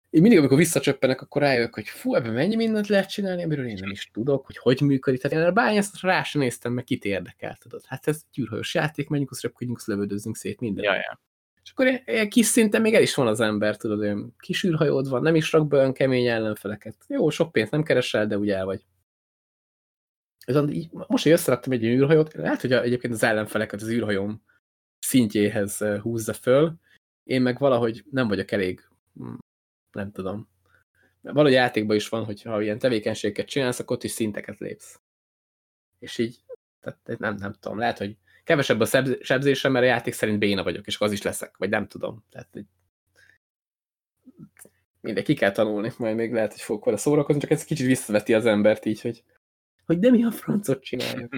én 0.09 0.21
mindig, 0.21 0.39
amikor 0.39 0.57
visszacsöppenek, 0.57 1.21
akkor 1.21 1.41
rájövök, 1.41 1.73
hogy 1.73 1.87
fú, 1.87 2.15
ebben 2.15 2.33
mennyi 2.33 2.55
mindent 2.55 2.87
lehet 2.87 3.09
csinálni, 3.09 3.43
amiről 3.43 3.67
én 3.67 3.77
nem 3.79 3.89
is 3.89 4.09
tudok, 4.13 4.45
hogy 4.45 4.57
hogy 4.57 4.81
működik. 4.81 5.21
Tehát 5.21 5.37
én 5.37 5.43
a 5.43 5.51
bányászatra 5.51 6.09
rá 6.09 6.23
sem 6.23 6.41
néztem, 6.41 6.73
meg 6.73 6.83
kit 6.83 7.05
érdekel, 7.05 7.57
tudod. 7.59 7.81
Hát 7.85 8.07
ez 8.07 8.21
gyűrhajós 8.33 8.73
játék, 8.73 9.09
menjünk, 9.09 9.31
azt 9.31 9.41
röpködjünk, 9.41 9.85
lövöldözzünk 9.85 10.35
szét 10.35 10.59
minden. 10.59 10.83
Ja, 10.83 10.93
ja. 10.93 11.21
És 11.63 11.71
akkor 11.71 12.01
ilyen 12.05 12.29
kis 12.29 12.45
szinten 12.45 12.81
még 12.81 12.93
el 12.93 13.01
is 13.01 13.15
van 13.15 13.27
az 13.27 13.39
ember, 13.39 13.77
tudod, 13.77 13.99
olyan 13.99 14.35
kis 14.39 14.63
űrhajód 14.63 15.09
van, 15.09 15.21
nem 15.21 15.35
is 15.35 15.51
rak 15.51 15.67
be 15.67 15.77
olyan 15.77 15.93
kemény 15.93 16.27
ellenfeleket. 16.27 16.95
Jó, 17.07 17.29
sok 17.29 17.51
pénzt 17.51 17.71
nem 17.71 17.83
keresel, 17.83 18.27
de 18.27 18.37
ugye 18.37 18.55
el 18.55 18.65
vagy. 18.65 18.85
Így, 20.69 20.89
most, 20.91 21.23
hogy 21.23 21.31
összeraktam 21.31 21.71
egy 21.71 21.83
űrhajót, 21.83 22.33
lehet, 22.33 22.61
hogy 22.61 22.71
egyébként 22.71 23.13
az 23.13 23.23
ellenfeleket 23.23 23.81
az 23.81 23.89
űrhajóm 23.89 24.43
szintjéhez 24.99 25.77
húzza 25.77 26.33
föl, 26.33 26.73
én 27.23 27.41
meg 27.41 27.59
valahogy 27.59 28.03
nem 28.11 28.27
vagyok 28.27 28.51
elég 28.51 28.87
hm, 29.13 29.35
nem 29.91 30.11
tudom. 30.11 30.49
Valahogy 31.21 31.51
játékban 31.51 31.95
is 31.95 32.09
van, 32.09 32.25
hogy 32.25 32.41
ha 32.41 32.61
ilyen 32.61 32.79
tevékenységet 32.79 33.47
csinálsz, 33.47 33.79
akkor 33.79 33.95
ott 33.95 34.03
is 34.03 34.11
szinteket 34.11 34.59
lépsz. 34.59 34.99
És 35.99 36.17
így, 36.17 36.43
tehát 36.79 37.19
nem, 37.19 37.35
nem 37.35 37.53
tudom, 37.59 37.77
lehet, 37.77 37.97
hogy 37.97 38.17
kevesebb 38.43 38.79
a 38.79 38.85
sebzésem, 39.21 39.71
mert 39.71 39.85
a 39.85 39.87
játék 39.87 40.13
szerint 40.13 40.39
béna 40.39 40.63
vagyok, 40.63 40.87
és 40.87 40.99
az 40.99 41.11
is 41.11 41.21
leszek, 41.21 41.57
vagy 41.57 41.69
nem 41.69 41.87
tudom. 41.87 42.23
Tehát, 42.29 42.49
hogy 42.51 42.65
mindegy, 45.01 45.23
ki 45.23 45.33
kell 45.33 45.51
tanulni, 45.51 45.91
majd 45.97 46.15
még 46.15 46.33
lehet, 46.33 46.51
hogy 46.51 46.61
fogok 46.61 46.85
vele 46.85 46.97
szórakozni, 46.97 47.41
csak 47.41 47.51
ez 47.51 47.63
kicsit 47.63 47.85
visszaveti 47.85 48.33
az 48.33 48.45
embert 48.45 48.85
így, 48.85 49.01
hogy, 49.01 49.23
hogy 49.91 49.99
de 49.99 50.09
mi 50.09 50.23
a 50.23 50.31
francot 50.31 50.83
csináljak. 50.83 51.33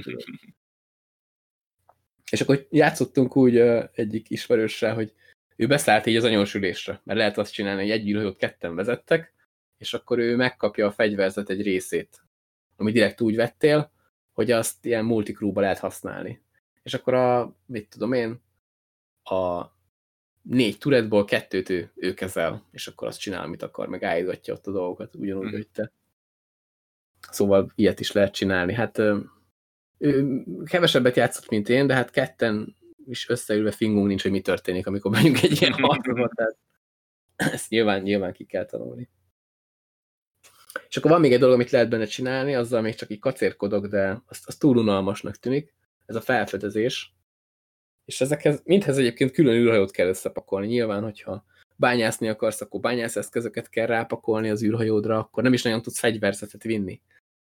és 2.32 2.42
akkor 2.42 2.68
játszottunk 2.70 3.36
úgy 3.36 3.60
uh, 3.60 3.84
egyik 3.94 4.30
ismerőssel, 4.30 4.94
hogy 4.94 5.14
ő 5.56 5.68
beszállt 5.68 6.06
így 6.06 6.16
az 6.16 6.24
anyósülésre, 6.24 7.02
mert 7.04 7.20
lehet 7.20 7.38
azt 7.38 7.54
csinálni, 7.54 7.82
hogy 7.82 7.92
egy 7.92 8.10
űrhajót 8.10 8.38
ketten 8.38 8.76
vezettek, 8.76 9.34
és 9.78 9.94
akkor 9.94 10.20
ő 10.20 10.36
megkapja 10.36 10.88
a 10.88 10.92
fegyverzet 10.92 11.50
egy 11.50 11.62
részét, 11.62 12.24
ami 12.76 12.92
direkt 12.92 13.22
úgy 13.22 13.36
vettél, 13.36 13.92
hogy 14.32 14.52
azt 14.52 14.86
ilyen 14.86 15.06
multikrúba 15.06 15.62
lehet 15.62 15.80
használni. 15.80 16.42
És 16.84 16.94
akkor 16.94 17.14
a, 17.14 17.56
mit 17.66 17.90
tudom 17.90 18.14
én, 18.14 18.42
a 19.24 19.66
négy 20.42 20.78
turetból 20.78 21.26
kettőt 21.26 21.70
ő, 21.70 21.92
ő 21.96 22.14
kezel, 22.14 22.68
és 22.72 22.88
akkor 22.88 23.08
azt 23.08 23.20
csinál, 23.20 23.44
amit 23.44 23.64
akar, 23.64 23.88
meg 23.88 24.04
állítgatja 24.04 24.54
ott 24.54 24.68
a 24.68 24.72
dolgokat, 24.72 25.16
ugyanúgy, 25.16 25.48
mm. 25.48 25.52
hogy 25.52 25.68
te. 25.68 25.92
Szóval 27.32 27.72
ilyet 27.76 28.00
is 28.00 28.12
lehet 28.12 28.34
csinálni. 28.34 28.74
Hát 28.74 29.02
ő 29.98 30.44
kevesebbet 30.66 31.16
játszott, 31.16 31.50
mint 31.50 31.70
én, 31.70 31.88
de 31.88 31.94
hát 31.94 32.12
ketten 32.12 32.76
is 33.06 33.30
összeülve 33.30 33.72
fingunk 33.72 34.08
nincs, 34.08 34.22
hogy 34.22 34.32
mi 34.32 34.42
történik, 34.42 34.88
amikor 34.88 35.12
megyünk 35.12 35.42
egy 35.42 35.62
ilyen 35.62 35.74
harcba, 35.82 36.32
tehát 36.36 36.58
ezt 37.36 37.70
nyilván, 37.70 38.02
nyilván 38.02 38.34
ki 38.34 38.44
kell 38.44 38.66
tanulni. 38.66 39.10
És 40.88 40.98
akkor 40.98 41.12
van 41.12 41.20
még 41.20 41.34
egy 41.34 41.40
dolog, 41.40 41.56
amit 41.56 41.70
lehet 41.70 41.90
benne 41.90 42.06
csinálni, 42.06 42.56
azzal 42.56 42.82
még 42.82 42.96
csak 42.96 43.10
így 43.10 43.20
kacérkodok, 43.20 43.88
de 43.88 44.22
az, 44.26 44.42
az 44.46 44.56
túl 44.56 44.78
unalmasnak 44.78 45.36
tűnik. 45.36 45.74
Ez 46.06 46.16
a 46.16 46.22
felfedezés. 46.22 47.14
És 48.06 48.22
ezekhez, 48.22 48.62
mindhez 48.64 48.98
egyébként 48.98 49.32
külön 49.32 49.56
űrhajót 49.56 49.92
kell 49.92 50.08
összepakolni. 50.08 50.68
Nyilván, 50.68 51.04
hogyha 51.04 51.46
bányászni 51.76 52.28
akarsz, 52.28 52.62
akkor 52.62 52.80
bányászeszközöket 52.80 53.70
kell 53.70 53.86
rápakolni 53.86 54.50
az 54.50 54.64
űrhajódra, 54.64 55.18
akkor 55.18 55.44
nem 55.44 55.54
is 55.54 55.62
nagyon 55.62 55.82
tudsz 55.82 56.00
fegyverzetet 56.00 56.64
vinni. 56.64 57.02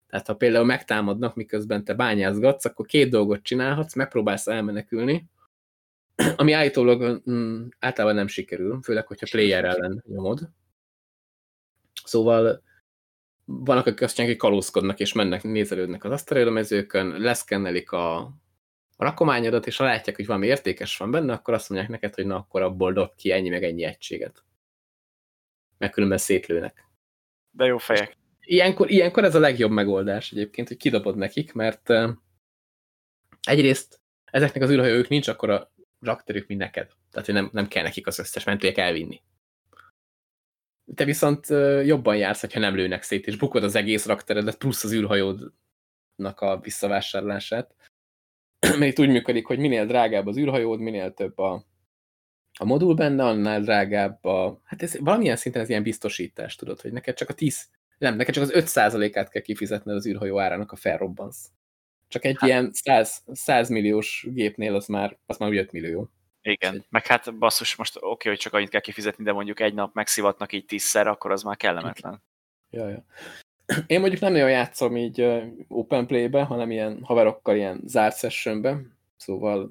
Tehát 0.09 0.27
ha 0.27 0.35
például 0.35 0.65
megtámadnak, 0.65 1.35
miközben 1.35 1.85
te 1.85 1.95
bányázgatsz, 1.95 2.65
akkor 2.65 2.87
két 2.87 3.11
dolgot 3.11 3.43
csinálhatsz, 3.43 3.95
megpróbálsz 3.95 4.47
elmenekülni, 4.47 5.27
ami 6.37 6.53
állítólag 6.53 7.23
mm, 7.31 7.67
általában 7.79 8.17
nem 8.17 8.27
sikerül, 8.27 8.81
főleg, 8.83 9.07
hogyha 9.07 9.27
player 9.31 9.65
ellen 9.65 10.05
nyomod. 10.07 10.51
Szóval 12.05 12.63
vannak, 13.45 13.87
akik 13.87 14.03
azt 14.03 14.15
csinálják, 14.15 14.41
hogy 14.41 14.51
kalózkodnak 14.51 15.01
és 15.01 15.13
mennek, 15.13 15.43
nézelődnek 15.43 16.05
az 16.05 16.11
asztalélomezőkön, 16.11 17.07
leszkennelik 17.07 17.93
a, 17.93 18.37
a 19.01 19.05
rakományodat, 19.05 19.67
és 19.67 19.77
ha 19.77 19.85
látják, 19.85 20.17
hogy 20.17 20.27
valami 20.27 20.47
értékes 20.47 20.97
van 20.97 21.11
benne, 21.11 21.33
akkor 21.33 21.55
azt 21.55 21.69
mondják 21.69 21.91
neked, 21.91 22.15
hogy 22.15 22.27
na, 22.27 22.37
akkor 22.37 22.63
abból 22.63 22.93
dob 22.93 23.15
ki 23.15 23.33
ennyi 23.33 23.49
meg 23.49 23.65
ennyi 23.65 23.85
egységet. 23.85 24.45
Meg 25.79 25.91
különben 25.91 26.19
szétlőnek. 26.19 26.89
De 27.51 27.65
jó 27.65 27.79
fejek. 27.79 28.17
Ilyenkor, 28.41 28.91
ilyenkor 28.91 29.25
ez 29.25 29.35
a 29.35 29.39
legjobb 29.39 29.71
megoldás 29.71 30.33
egyébként, 30.33 30.69
hogy 30.69 30.77
kidobod 30.77 31.17
nekik, 31.17 31.53
mert 31.53 31.91
egyrészt 33.41 34.01
ezeknek 34.25 34.63
az 34.63 34.71
űrhajók 34.71 35.09
nincs 35.09 35.29
akkor 35.29 35.51
a 35.51 35.73
rakterük, 36.01 36.47
mint 36.47 36.61
neked. 36.61 36.91
Tehát, 37.11 37.27
hogy 37.27 37.35
nem, 37.35 37.49
nem 37.53 37.69
kell 37.69 37.83
nekik 37.83 38.07
az 38.07 38.19
összes 38.19 38.45
mentőjek 38.45 38.77
elvinni. 38.77 39.23
Te 40.95 41.05
viszont 41.05 41.47
jobban 41.85 42.17
jársz, 42.17 42.53
ha 42.53 42.59
nem 42.59 42.75
lőnek 42.75 43.03
szét, 43.03 43.27
és 43.27 43.37
bukod 43.37 43.63
az 43.63 43.75
egész 43.75 44.07
rakteredet, 44.07 44.59
plusz 44.59 44.85
az 44.85 44.93
űrhajódnak 44.93 46.41
a 46.41 46.61
visszavásárlását. 46.61 47.75
Mert 48.61 48.83
itt 48.83 48.99
úgy 48.99 49.09
működik, 49.09 49.47
hogy 49.47 49.59
minél 49.59 49.87
drágább 49.87 50.27
az 50.27 50.37
űrhajód, 50.37 50.81
minél 50.81 51.15
több 51.15 51.39
a, 51.39 51.65
a 52.59 52.65
modul 52.65 52.95
benne, 52.95 53.25
annál 53.25 53.61
drágább 53.61 54.25
a... 54.25 54.61
Hát 54.65 54.83
ez 54.83 54.99
valamilyen 54.99 55.37
szinten 55.37 55.63
ez 55.63 55.69
ilyen 55.69 55.83
biztosítás, 55.83 56.57
tudod, 56.57 56.81
hogy 56.81 56.93
neked 56.93 57.15
csak 57.15 57.29
a 57.29 57.35
10... 57.35 57.69
Nem, 57.99 58.17
neked 58.17 58.35
csak 58.35 58.43
az 58.43 58.53
5%-át 58.55 59.31
kell 59.31 59.43
kifizetned 59.43 59.97
az 59.97 60.07
űrhajó 60.07 60.39
árának, 60.39 60.73
a 60.73 60.77
felrobbansz. 60.77 61.51
Csak 62.09 62.25
egy 62.25 62.37
hát. 62.39 62.49
ilyen 62.49 62.71
100, 62.73 63.23
100 63.33 63.69
milliós 63.69 64.27
gépnél 64.31 64.75
az 64.75 64.87
már, 64.87 65.19
az 65.27 65.37
már 65.37 65.53
5 65.53 65.73
millió. 65.73 66.11
Igen, 66.43 66.75
egy... 66.75 66.87
meg 66.89 67.07
hát 67.07 67.39
basszus, 67.39 67.77
most 67.77 67.97
oké, 67.97 68.07
okay, 68.07 68.33
hogy 68.33 68.41
csak 68.41 68.53
annyit 68.53 68.69
kell 68.69 68.81
kifizetni, 68.81 69.25
de 69.25 69.33
mondjuk 69.33 69.61
egy 69.61 69.75
nap 69.75 69.95
megszivatnak 69.95 70.53
így 70.53 70.65
tízszer, 70.65 71.07
akkor 71.07 71.31
az 71.31 71.43
már 71.43 71.57
kellemetlen. 71.57 72.23
Ja, 72.71 72.89
ja. 72.89 73.05
Én 73.87 74.01
mondjuk 74.01 74.21
nem 74.21 74.33
nagyon 74.33 74.51
játszom 74.51 74.97
így 74.97 75.27
open 75.69 76.07
play-be, 76.07 76.43
hanem 76.43 76.71
ilyen 76.71 77.03
haverokkal 77.03 77.57
ilyen 77.57 77.81
zárt 77.85 78.19
sessionbe, 78.19 78.81
szóval 79.17 79.71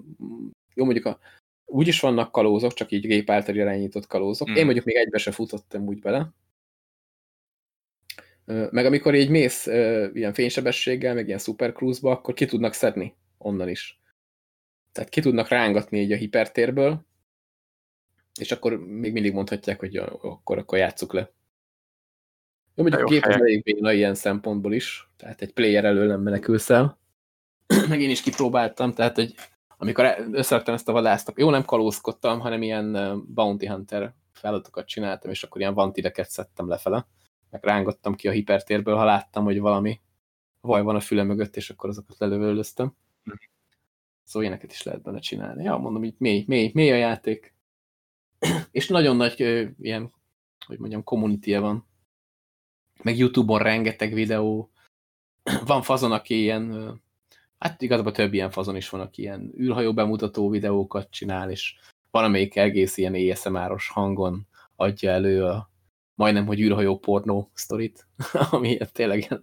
jó 0.74 0.84
mondjuk 0.84 1.06
a, 1.06 1.20
úgy 1.66 1.88
is 1.88 2.00
vannak 2.00 2.32
kalózok, 2.32 2.74
csak 2.74 2.92
így 2.92 3.08
gép 3.08 3.30
által 3.30 3.56
irányított 3.56 4.08
kalózok. 4.08 4.50
Mm. 4.50 4.56
Én 4.56 4.64
mondjuk 4.66 4.86
még 4.86 4.96
egybe 4.96 5.18
se 5.18 5.32
futottam 5.32 5.88
úgy 5.88 6.00
bele, 6.00 6.34
meg 8.46 8.86
amikor 8.86 9.16
így 9.16 9.30
mész 9.30 9.66
ilyen 10.14 10.34
fénysebességgel, 10.34 11.14
meg 11.14 11.28
ilyen 11.28 11.40
supercruise-ba, 11.40 12.12
akkor 12.12 12.34
ki 12.34 12.46
tudnak 12.46 12.74
szedni 12.74 13.16
onnan 13.38 13.70
is. 13.70 14.02
Tehát 14.92 15.10
ki 15.10 15.22
tudnak 15.22 15.48
rángatni 15.48 16.00
így 16.00 16.12
a 16.12 16.16
hipertérből, 16.16 17.06
és 18.40 18.52
akkor 18.52 18.78
még 18.86 19.12
mindig 19.12 19.34
mondhatják, 19.34 19.80
hogy 19.80 19.96
akkor, 19.96 20.58
akkor 20.58 20.78
játsszuk 20.78 21.14
le. 21.14 21.32
Jó, 22.78 22.84
mondjuk 22.84 23.04
a 23.04 23.10
gép 23.10 23.24
az 23.24 23.34
elég 23.34 23.64
béna 23.64 23.92
ilyen 23.92 24.16
szempontból 24.16 24.74
is, 24.74 25.10
tehát 25.18 25.42
egy 25.42 25.54
player 25.54 25.86
elől 25.86 26.08
nem 26.08 26.22
menekülsz 26.22 26.70
el. 26.70 27.00
meg 27.90 28.02
én 28.02 28.10
is 28.10 28.22
kipróbáltam, 28.22 28.94
tehát 28.94 29.16
hogy 29.16 29.34
amikor 29.78 30.16
összeraktam 30.32 30.74
ezt 30.74 30.90
a 30.90 30.92
vadászt, 30.92 31.34
jó, 31.36 31.50
nem 31.50 31.66
kalózkodtam, 31.66 32.40
hanem 32.40 32.62
ilyen 32.62 32.92
bounty 33.34 33.68
hunter 33.68 34.14
feladatokat 34.34 34.88
csináltam, 34.88 35.32
és 35.32 35.44
akkor 35.44 35.62
ilyen 35.62 35.74
vantideket 35.74 36.30
szedtem 36.30 36.68
lefele 36.68 37.08
meg 37.50 37.64
rángattam 37.64 38.16
ki 38.16 38.28
a 38.28 38.32
hipertérből, 38.32 38.96
ha 38.96 39.06
láttam, 39.06 39.44
hogy 39.44 39.60
valami 39.60 40.02
vaj 40.62 40.82
van 40.82 40.96
a 40.96 41.00
füle 41.00 41.24
mögött, 41.24 41.56
és 41.56 41.70
akkor 41.70 41.90
azokat 41.90 42.18
lelövöldöztem. 42.18 42.96
Szóval 44.24 44.48
ilyeneket 44.48 44.72
is 44.72 44.84
lehet 44.84 45.02
benne 45.02 45.20
csinálni. 45.20 45.64
Ja, 45.64 45.78
mondom, 45.78 46.04
így 46.04 46.16
mély, 46.18 46.44
mély, 46.48 46.72
mély 46.74 46.92
a 46.92 46.96
játék. 46.96 47.54
és 48.72 48.88
nagyon 48.88 49.16
nagy 49.16 49.40
ilyen, 49.80 50.14
hogy 50.66 50.80
mondjam, 50.80 51.04
community 51.04 51.54
-e 51.54 51.60
van. 51.60 51.87
Meg 53.04 53.18
Youtube-on 53.18 53.60
rengeteg 53.60 54.14
videó. 54.14 54.72
van 55.66 55.82
fazon, 55.82 56.12
aki 56.12 56.40
ilyen, 56.40 56.94
hát 57.58 57.82
igazából 57.82 58.12
több 58.12 58.34
ilyen 58.34 58.52
fazon 58.52 58.76
is 58.76 58.90
van, 58.90 59.02
aki 59.02 59.22
ilyen 59.22 59.54
űrhajó 59.60 59.94
bemutató 59.94 60.50
videókat 60.50 61.12
csinál, 61.12 61.50
és 61.50 61.76
van, 62.12 62.24
amelyik 62.24 62.56
egész 62.56 62.98
ilyen 62.98 63.32
ASMR-os 63.32 63.90
hangon 63.90 64.48
adja 64.76 65.12
elő 65.12 65.46
a 65.46 65.70
majdnem, 66.16 66.46
hogy 66.46 66.60
űrhajó 66.60 66.98
pornó 66.98 67.50
sztorit, 67.54 68.08
ami 68.52 68.78
tényleg 68.92 69.42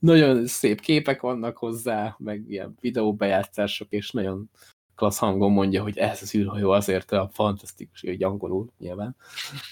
nagyon 0.00 0.46
szép 0.46 0.80
képek 0.80 1.20
vannak 1.20 1.56
hozzá, 1.56 2.16
meg 2.18 2.44
ilyen 2.48 2.76
videóbejátszások, 2.80 3.86
és 3.90 4.10
nagyon 4.10 4.50
klassz 4.94 5.18
hangon 5.18 5.52
mondja, 5.52 5.82
hogy 5.82 5.98
ez 5.98 6.22
az 6.22 6.34
űrhajó 6.34 6.70
azért 6.70 7.12
a 7.12 7.30
fantasztikus, 7.32 8.00
hogy 8.00 8.22
angolul 8.22 8.72
nyilván, 8.78 9.16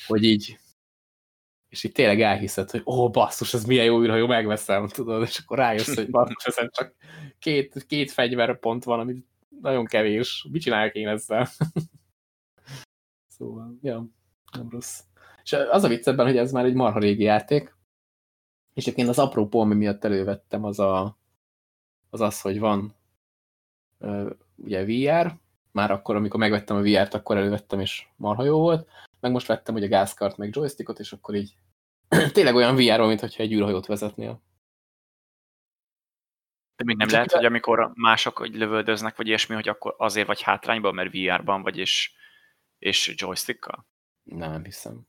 hogy 0.06 0.24
így 0.24 0.58
és 1.74 1.84
így 1.84 1.92
tényleg 1.92 2.20
elhiszed, 2.20 2.70
hogy 2.70 2.82
ó, 2.86 3.10
basszus, 3.10 3.54
ez 3.54 3.64
milyen 3.64 3.84
jó 3.84 4.02
űrhajó, 4.02 4.26
megveszem, 4.26 4.88
tudod, 4.88 5.22
és 5.22 5.38
akkor 5.38 5.58
rájössz, 5.58 5.94
hogy 5.94 6.10
basszus, 6.10 6.44
ezen 6.44 6.70
csak 6.72 6.94
két, 7.38 7.84
két 7.86 8.10
fegyverpont 8.10 8.84
van, 8.84 9.00
ami 9.00 9.24
nagyon 9.60 9.84
kevés. 9.84 10.46
Mit 10.50 10.62
csinálják 10.62 10.94
én 10.94 11.08
ezzel? 11.08 11.48
szóval, 13.36 13.78
ja, 13.82 14.06
nem 14.52 14.68
rossz. 14.70 15.00
És 15.42 15.52
az 15.52 15.84
a 15.84 15.88
vicc 15.88 16.06
ebben, 16.06 16.26
hogy 16.26 16.36
ez 16.36 16.52
már 16.52 16.64
egy 16.64 16.74
marha 16.74 16.98
régi 16.98 17.22
játék, 17.22 17.76
és 18.74 18.82
egyébként 18.82 19.08
az 19.08 19.18
apró 19.18 19.48
polmi 19.48 19.74
miatt 19.74 20.04
elővettem 20.04 20.64
az 20.64 20.78
a, 20.78 21.18
az, 22.10 22.20
az 22.20 22.40
hogy 22.40 22.58
van 22.58 22.94
ugye 24.56 24.84
VR, 24.84 25.36
már 25.70 25.90
akkor, 25.90 26.16
amikor 26.16 26.40
megvettem 26.40 26.76
a 26.76 26.82
VR-t, 26.82 27.14
akkor 27.14 27.36
elővettem, 27.36 27.80
és 27.80 28.06
marha 28.16 28.44
jó 28.44 28.58
volt, 28.58 28.88
meg 29.20 29.32
most 29.32 29.46
vettem 29.46 29.74
ugye 29.74 29.86
gázkart, 29.86 30.36
meg 30.36 30.56
joystickot, 30.56 30.98
és 30.98 31.12
akkor 31.12 31.34
így 31.34 31.56
tényleg 32.32 32.54
olyan 32.54 32.76
VR-ról, 32.76 33.06
mintha 33.06 33.42
egy 33.42 33.52
űrhajót 33.52 33.86
vezetnél. 33.86 34.42
De 36.76 36.84
még 36.84 36.96
nem 36.96 37.06
Csak 37.06 37.16
lehet, 37.16 37.32
hogy 37.32 37.44
amikor 37.44 37.92
mások 37.94 38.38
hogy 38.38 38.54
lövöldöznek, 38.54 39.16
vagy 39.16 39.26
ilyesmi, 39.26 39.54
hogy 39.54 39.68
akkor 39.68 39.94
azért 39.98 40.26
vagy 40.26 40.42
hátrányban, 40.42 40.94
mert 40.94 41.12
VR-ban 41.12 41.62
vagy, 41.62 41.78
és, 41.78 42.12
és 42.78 43.14
joystickkal? 43.16 43.86
Nem 44.22 44.64
hiszem. 44.64 45.06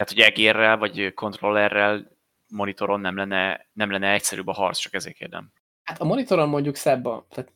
Tehát, 0.00 0.14
hogy 0.14 0.24
egérrel 0.24 0.78
vagy 0.78 1.14
kontrollerrel 1.14 2.16
monitoron 2.48 3.00
nem 3.00 3.16
lenne, 3.16 3.66
nem 3.72 3.90
lenne 3.90 4.12
egyszerűbb 4.12 4.46
a 4.46 4.52
harc, 4.52 4.78
csak 4.78 4.94
ezért 4.94 5.16
kérdem. 5.16 5.52
Hát 5.82 6.00
a 6.00 6.04
monitoron 6.04 6.48
mondjuk 6.48 6.74
szebb 6.74 7.04
a, 7.04 7.26
tehát 7.28 7.52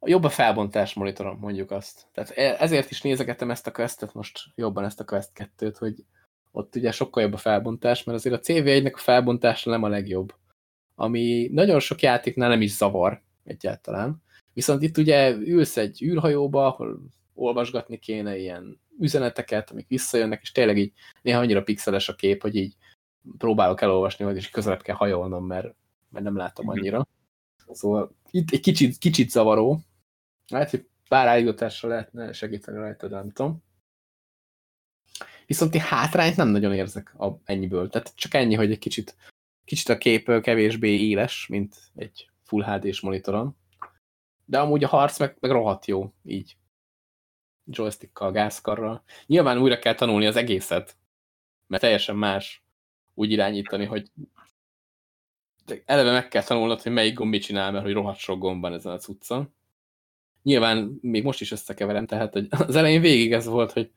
jobb 0.00 0.24
a 0.24 0.28
felbontás 0.28 0.94
monitoron, 0.94 1.36
mondjuk 1.36 1.70
azt. 1.70 2.06
Tehát 2.12 2.30
e, 2.30 2.56
ezért 2.58 2.90
is 2.90 3.02
nézegettem 3.02 3.50
ezt 3.50 3.66
a 3.66 3.72
questet 3.72 4.14
most 4.14 4.40
jobban 4.54 4.84
ezt 4.84 5.00
a 5.00 5.04
quest 5.04 5.30
2-t, 5.34 5.76
hogy 5.78 6.04
ott 6.52 6.76
ugye 6.76 6.92
sokkal 6.92 7.22
jobb 7.22 7.32
a 7.32 7.36
felbontás, 7.36 8.04
mert 8.04 8.18
azért 8.18 8.34
a 8.34 8.52
CV1-nek 8.52 8.94
a 8.94 8.98
felbontása 8.98 9.70
nem 9.70 9.82
a 9.82 9.88
legjobb. 9.88 10.34
Ami 10.94 11.48
nagyon 11.52 11.80
sok 11.80 12.02
játéknál 12.02 12.48
nem 12.48 12.60
is 12.60 12.70
zavar 12.70 13.22
egyáltalán. 13.44 14.22
Viszont 14.52 14.82
itt 14.82 14.96
ugye 14.98 15.30
ülsz 15.30 15.76
egy 15.76 16.02
űrhajóba, 16.02 16.66
ahol 16.66 17.00
olvasgatni 17.34 17.98
kéne 17.98 18.38
ilyen 18.38 18.80
üzeneteket, 18.98 19.70
amik 19.70 19.88
visszajönnek, 19.88 20.42
és 20.42 20.52
tényleg 20.52 20.78
így 20.78 20.92
néha 21.22 21.40
annyira 21.40 21.62
pixeles 21.62 22.08
a 22.08 22.14
kép, 22.14 22.42
hogy 22.42 22.56
így 22.56 22.76
próbálok 23.38 23.80
elolvasni, 23.80 24.24
vagy 24.24 24.36
és 24.36 24.50
közelebb 24.50 24.82
kell 24.82 24.94
hajolnom, 24.94 25.46
mert, 25.46 25.74
mert 26.08 26.24
nem 26.24 26.36
látom 26.36 26.66
mhm. 26.66 26.78
annyira. 26.78 27.06
Szóval 27.72 28.14
itt 28.30 28.50
egy 28.50 28.60
kicsit, 28.60 28.98
kicsit 28.98 29.30
zavaró. 29.30 29.80
Hát, 30.52 30.70
hogy 30.70 30.86
pár 31.08 31.26
állításra 31.26 31.88
lehetne 31.88 32.32
segíteni 32.32 32.78
rajta, 32.78 33.08
de 33.08 33.16
nem 33.16 33.30
tudom. 33.30 33.62
Viszont 35.50 35.74
én 35.74 35.80
hátrányt 35.80 36.36
nem 36.36 36.48
nagyon 36.48 36.74
érzek 36.74 37.14
a, 37.20 37.40
ennyiből. 37.44 37.88
Tehát 37.88 38.12
csak 38.14 38.34
ennyi, 38.34 38.54
hogy 38.54 38.70
egy 38.70 38.78
kicsit, 38.78 39.16
kicsit 39.64 39.88
a 39.88 39.98
kép 39.98 40.40
kevésbé 40.40 40.88
éles, 40.88 41.46
mint 41.46 41.76
egy 41.94 42.30
Full 42.44 42.64
HD-s 42.64 43.00
monitoron. 43.00 43.56
De 44.44 44.58
amúgy 44.58 44.84
a 44.84 44.88
harc 44.88 45.18
meg, 45.18 45.36
meg 45.40 45.50
rohadt 45.50 45.86
jó, 45.86 46.12
így. 46.24 46.56
Joystickkal, 47.64 48.32
gázkarral. 48.32 49.02
Nyilván 49.26 49.58
újra 49.58 49.78
kell 49.78 49.94
tanulni 49.94 50.26
az 50.26 50.36
egészet, 50.36 50.96
mert 51.66 51.82
teljesen 51.82 52.16
más 52.16 52.62
úgy 53.14 53.30
irányítani, 53.30 53.84
hogy 53.84 54.10
eleve 55.84 56.12
meg 56.12 56.28
kell 56.28 56.42
tanulnod, 56.42 56.82
hogy 56.82 56.92
melyik 56.92 57.14
gomb 57.14 57.30
mit 57.30 57.42
csinál, 57.42 57.72
mert 57.72 57.84
hogy 57.84 57.94
rohadt 57.94 58.18
sok 58.18 58.38
gomb 58.38 58.60
van 58.60 58.72
ezen 58.72 58.92
a 58.92 58.98
cuccon. 58.98 59.54
Nyilván 60.42 60.98
még 61.00 61.22
most 61.22 61.40
is 61.40 61.52
összekeverem, 61.52 62.06
tehát 62.06 62.32
hogy 62.32 62.46
az 62.50 62.76
elején 62.76 63.00
végig 63.00 63.32
ez 63.32 63.46
volt, 63.46 63.72
hogy 63.72 63.90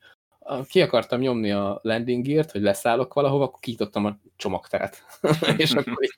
ki 0.68 0.80
akartam 0.80 1.20
nyomni 1.20 1.50
a 1.50 1.78
landing 1.82 2.26
gear 2.26 2.46
hogy 2.52 2.60
leszállok 2.60 3.14
valahova, 3.14 3.44
akkor 3.44 3.60
kiítottam 3.60 4.04
a 4.04 4.18
csomagteret. 4.36 5.04
és 5.56 5.72
akkor 5.72 6.02
így 6.02 6.14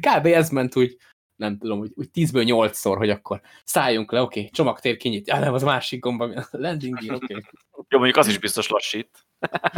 kb. 0.00 0.26
ez 0.26 0.50
ment 0.50 0.76
úgy, 0.76 0.96
nem 1.36 1.58
tudom, 1.58 1.78
úgy, 1.78 1.92
úgy 1.94 2.08
10-ből 2.14 2.70
8-szor, 2.72 2.94
hogy 2.96 3.10
akkor 3.10 3.40
szálljunk 3.64 4.12
le, 4.12 4.20
oké, 4.20 4.38
okay, 4.38 4.50
csomagtér 4.50 4.96
kinyit, 4.96 5.26
ja, 5.26 5.38
nem, 5.38 5.54
az 5.54 5.62
másik 5.62 6.00
gomba, 6.00 6.24
a 6.24 6.46
landing 6.58 6.96
oké. 6.96 7.14
Okay. 7.14 7.42
Jó, 7.88 7.98
mondjuk 7.98 8.16
az 8.16 8.28
is 8.28 8.38
biztos 8.38 8.68
lassít. 8.68 9.26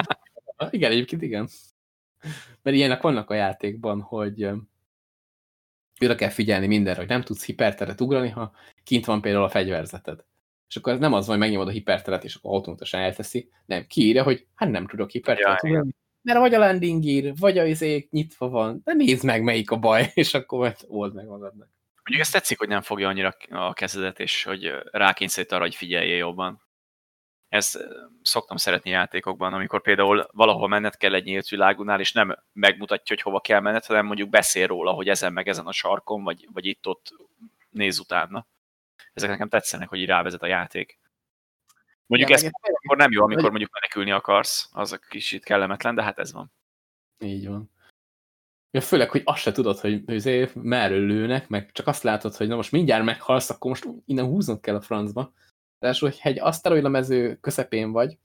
igen, 0.71 0.91
egyébként 0.91 1.23
igen. 1.23 1.49
Mert 2.63 2.77
ilyenek 2.77 3.03
vannak 3.03 3.31
a 3.31 3.35
játékban, 3.35 4.01
hogy 4.01 4.51
oda 6.01 6.15
kell 6.15 6.29
figyelni 6.29 6.67
mindenre, 6.67 7.01
hogy 7.01 7.09
nem 7.09 7.23
tudsz 7.23 7.45
hiperteret 7.45 8.01
ugrani, 8.01 8.29
ha 8.29 8.53
kint 8.85 9.05
van 9.05 9.21
például 9.21 9.45
a 9.45 9.49
fegyverzeted. 9.49 10.25
És 10.71 10.77
akkor 10.77 10.93
ez 10.93 10.99
nem 10.99 11.13
az, 11.13 11.27
hogy 11.27 11.39
megnyomod 11.39 11.69
a 11.69 11.71
hiperteret, 11.71 12.25
és 12.25 12.35
akkor 12.35 12.55
automatosan 12.55 13.01
elteszi, 13.01 13.51
nem, 13.67 13.87
kiírja, 13.87 14.23
hogy 14.23 14.47
hát 14.55 14.71
nem 14.71 14.87
tudok 14.87 15.11
hiperteret 15.11 15.63
ja, 15.63 15.85
mert 16.23 16.39
vagy 16.39 16.55
a 16.55 16.59
landing 16.59 17.05
gear, 17.05 17.35
vagy 17.39 17.59
a 17.59 17.65
izék 17.65 18.11
nyitva 18.11 18.49
van, 18.49 18.81
de 18.85 18.93
nézd 18.93 19.25
meg, 19.25 19.43
melyik 19.43 19.71
a 19.71 19.77
baj, 19.77 20.11
és 20.15 20.35
akkor 20.35 20.59
majd 20.59 20.77
old 20.87 21.15
meg 21.15 21.27
magadnak. 21.27 21.69
Mondjuk 21.95 22.21
ezt 22.21 22.33
tetszik, 22.33 22.59
hogy 22.59 22.69
nem 22.69 22.81
fogja 22.81 23.09
annyira 23.09 23.37
a 23.51 23.73
kezedet, 23.73 24.21
és 24.21 24.45
hogy 24.45 24.73
rákényszerít 24.91 25.53
arra, 25.53 25.63
hogy 25.63 25.75
figyelje 25.75 26.17
jobban. 26.17 26.69
Ezt 27.49 27.79
szoktam 28.23 28.57
szeretni 28.57 28.91
játékokban, 28.91 29.53
amikor 29.53 29.83
például 29.83 30.29
valahol 30.33 30.69
menned 30.69 30.97
kell 30.97 31.15
egy 31.15 31.25
nyílt 31.25 31.49
világunál, 31.49 32.01
és 32.01 32.13
nem 32.13 32.37
megmutatja, 32.53 33.15
hogy 33.15 33.23
hova 33.23 33.41
kell 33.41 33.61
menned, 33.61 33.85
hanem 33.85 34.07
mondjuk 34.07 34.29
beszél 34.29 34.67
róla, 34.67 34.93
hogy 34.93 35.09
ezen 35.09 35.33
meg 35.33 35.49
ezen 35.49 35.67
a 35.67 35.73
sarkon, 35.73 36.23
vagy, 36.23 36.49
vagy 36.53 36.67
itt-ott 36.67 37.15
néz 37.71 37.99
utána. 37.99 38.47
Ezek 39.13 39.31
nekem 39.31 39.49
tetszenek, 39.49 39.89
hogy 39.89 39.99
így 39.99 40.07
rávezet 40.07 40.43
a 40.43 40.47
játék. 40.47 40.99
Mondjuk 42.07 42.31
ez 42.31 42.45
akkor 42.45 42.97
nem 42.97 43.11
jó, 43.11 43.23
amikor 43.23 43.51
mondjuk 43.51 43.73
menekülni 43.73 44.11
akarsz, 44.11 44.69
az 44.73 44.93
a 44.93 44.99
kicsit 44.99 45.45
kellemetlen, 45.45 45.95
de 45.95 46.03
hát 46.03 46.19
ez 46.19 46.33
van. 46.33 46.53
Így 47.19 47.49
van. 47.49 47.71
Ja, 48.71 48.81
főleg, 48.81 49.11
hogy 49.11 49.23
azt 49.25 49.43
se 49.43 49.53
tudod, 49.53 49.79
hogy 49.79 50.03
azért 50.07 50.55
merről 50.55 51.07
lőnek, 51.07 51.49
meg 51.49 51.73
csak 51.73 51.87
azt 51.87 52.03
látod, 52.03 52.35
hogy 52.35 52.49
na 52.49 52.57
most 52.57 52.73
mindjárt 52.73 53.05
meghalsz, 53.05 53.51
akkor 53.51 53.71
most 53.71 53.87
innen 54.05 54.25
húznod 54.25 54.61
kell 54.61 54.75
a 54.75 54.81
francba. 54.81 55.33
Ráadásul, 55.79 56.09
hogyha 56.09 56.29
egy 56.29 56.41
aszteroida 56.41 56.89
mező 56.89 57.37
közepén 57.37 57.93
vagy, 57.93 58.19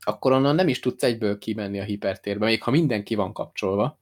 akkor 0.00 0.32
onnan 0.32 0.54
nem 0.54 0.68
is 0.68 0.80
tudsz 0.80 1.02
egyből 1.02 1.38
kimenni 1.38 1.80
a 1.80 1.84
hipertérbe, 1.84 2.44
még 2.44 2.62
ha 2.62 2.70
mindenki 2.70 3.14
van 3.14 3.32
kapcsolva. 3.32 3.98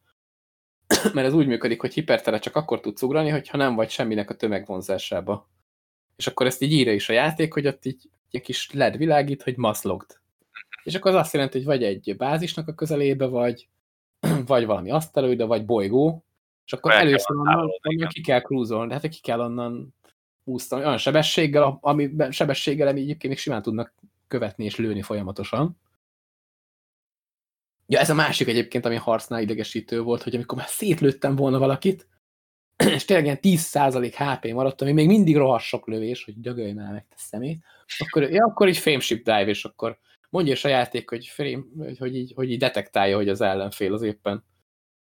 Mert 1.12 1.27
ez 1.27 1.35
úgy 1.35 1.47
működik, 1.47 1.81
hogy 1.81 1.94
hipertere 1.94 2.39
csak 2.39 2.56
akkor 2.56 2.81
tudsz 2.81 3.02
ugrani, 3.02 3.28
hogyha 3.28 3.56
nem 3.56 3.74
vagy 3.74 3.90
semminek 3.90 4.31
a 4.31 4.35
tömegvonzásába. 4.35 5.48
És 6.16 6.27
akkor 6.27 6.47
ezt 6.47 6.62
így 6.62 6.73
írja 6.73 6.93
is 6.93 7.09
a 7.09 7.12
játék, 7.12 7.52
hogy 7.52 7.66
ott 7.66 7.85
így 7.85 8.10
egy 8.31 8.40
kis 8.40 8.73
LED 8.73 8.97
világít, 8.97 9.43
hogy 9.43 9.56
maszlogd. 9.56 10.20
És 10.82 10.94
akkor 10.94 11.10
az 11.10 11.16
azt 11.16 11.32
jelenti, 11.32 11.56
hogy 11.56 11.66
vagy 11.66 11.82
egy 11.82 12.14
bázisnak 12.16 12.69
a 12.69 12.74
közelébe 12.74 13.27
vagy, 13.27 13.69
vagy 14.47 14.66
valami 14.66 14.90
aszteroida, 14.90 15.47
vagy 15.47 15.64
bolygó, 15.64 16.24
és 16.64 16.73
akkor 16.73 16.93
először 16.93 17.36
onnan, 17.36 17.70
onnan 17.82 18.09
ki 18.09 18.20
kell 18.20 18.40
krúzolni, 18.40 18.89
de 18.89 18.94
hát 18.94 19.09
ki 19.09 19.20
kell 19.20 19.40
onnan 19.40 19.94
úsztani 20.44 20.85
olyan 20.85 20.98
sebességgel, 20.98 21.78
ami 21.81 22.10
sebességgel 22.31 22.89
ami 22.89 23.01
egyébként 23.01 23.32
még 23.32 23.39
simán 23.39 23.62
tudnak 23.62 23.94
követni 24.28 24.64
és 24.64 24.77
lőni 24.77 25.02
folyamatosan. 25.02 25.77
Ja, 27.93 27.98
ez 27.98 28.10
a 28.10 28.14
másik 28.14 28.48
egyébként, 28.48 28.85
ami 28.85 28.97
harcnál 28.97 29.40
idegesítő 29.40 30.01
volt, 30.01 30.23
hogy 30.23 30.35
amikor 30.35 30.59
már 30.59 30.69
szétlőttem 30.69 31.36
volna 31.36 31.59
valakit, 31.59 32.09
és 32.94 33.05
tényleg 33.05 33.24
ilyen 33.24 33.39
10% 33.43 34.12
HP 34.16 34.52
maradt, 34.52 34.81
ami 34.81 34.93
még 34.93 35.06
mindig 35.06 35.36
rohadt 35.36 35.62
sok 35.62 35.86
lövés, 35.86 36.24
hogy 36.24 36.40
dögölj 36.40 36.73
már 36.73 36.93
meg 36.93 37.06
te 37.09 37.14
szemét, 37.19 37.64
akkor, 37.98 38.23
ja, 38.23 38.44
akkor 38.44 38.69
így 38.69 38.77
frameship 38.77 39.24
dive, 39.24 39.47
és 39.47 39.64
akkor 39.64 39.98
mondja 40.31 40.52
is 40.52 40.64
a 40.64 40.69
játék, 40.69 41.09
hogy, 41.09 41.27
frame, 41.27 41.62
hogy, 41.98 42.16
így, 42.16 42.32
hogy 42.35 42.51
így 42.51 42.59
detektálja, 42.59 43.16
hogy 43.16 43.28
az 43.28 43.40
ellenfél 43.40 43.93
az 43.93 44.02
éppen 44.02 44.44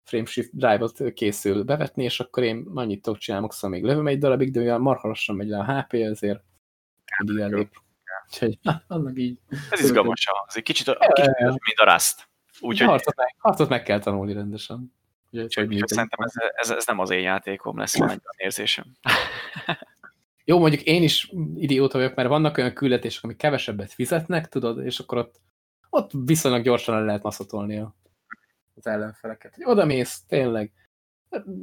frameshift 0.04 0.56
drive-ot 0.56 1.12
készül 1.12 1.62
bevetni, 1.62 2.04
és 2.04 2.20
akkor 2.20 2.42
én 2.42 2.66
annyit 2.74 3.02
tudok 3.02 3.18
csinálni, 3.18 3.46
szóval 3.50 3.70
még 3.70 3.88
lövöm 3.88 4.06
egy 4.06 4.18
darabig, 4.18 4.52
de 4.52 4.60
mivel 4.60 4.78
marha 4.78 5.08
lassan 5.08 5.36
megy 5.36 5.48
le 5.48 5.58
a 5.58 5.80
HP, 5.80 5.92
ezért 5.92 6.42
eddig 7.18 7.38
elég. 7.38 7.68
Úgyhogy 8.26 8.58
annak 8.86 9.18
így. 9.18 9.38
Ez 9.70 9.80
izgalmas, 9.80 10.26
az 10.46 10.56
egy 10.56 10.62
kicsit, 10.62 10.96
kicsit 11.14 11.38
mint 11.40 11.78
a 11.78 11.92
Rust. 11.92 12.34
Úgyhogy... 12.60 12.88
Harcot, 12.88 13.16
meg, 13.16 13.34
harcot 13.38 13.68
meg 13.68 13.82
kell 13.82 13.98
tanulni 13.98 14.32
rendesen. 14.32 14.92
Úgyhogy 15.30 15.76
csak 15.76 15.88
szerintem 15.88 16.24
ez, 16.24 16.32
ez, 16.54 16.70
ez, 16.70 16.86
nem 16.86 16.98
az 16.98 17.10
én 17.10 17.20
játékom 17.20 17.78
lesz, 17.78 17.98
van 17.98 18.10
egy 18.10 18.20
érzésem. 18.36 18.84
Jó, 20.44 20.58
mondjuk 20.58 20.82
én 20.82 21.02
is 21.02 21.32
idióta 21.56 21.98
vagyok, 21.98 22.14
mert 22.14 22.28
vannak 22.28 22.56
olyan 22.56 22.72
küldetések, 22.72 23.24
amik 23.24 23.36
kevesebbet 23.36 23.92
fizetnek, 23.92 24.48
tudod, 24.48 24.84
és 24.84 24.98
akkor 24.98 25.18
ott, 25.18 25.40
ott 25.90 26.10
viszonylag 26.24 26.62
gyorsan 26.62 26.94
el 26.94 27.04
lehet 27.04 27.22
maszatolni 27.22 27.84
az 28.74 28.86
ellenfeleket. 28.86 29.54
Hogy 29.54 29.64
oda 29.64 29.84
mész, 29.84 30.22
tényleg, 30.28 30.72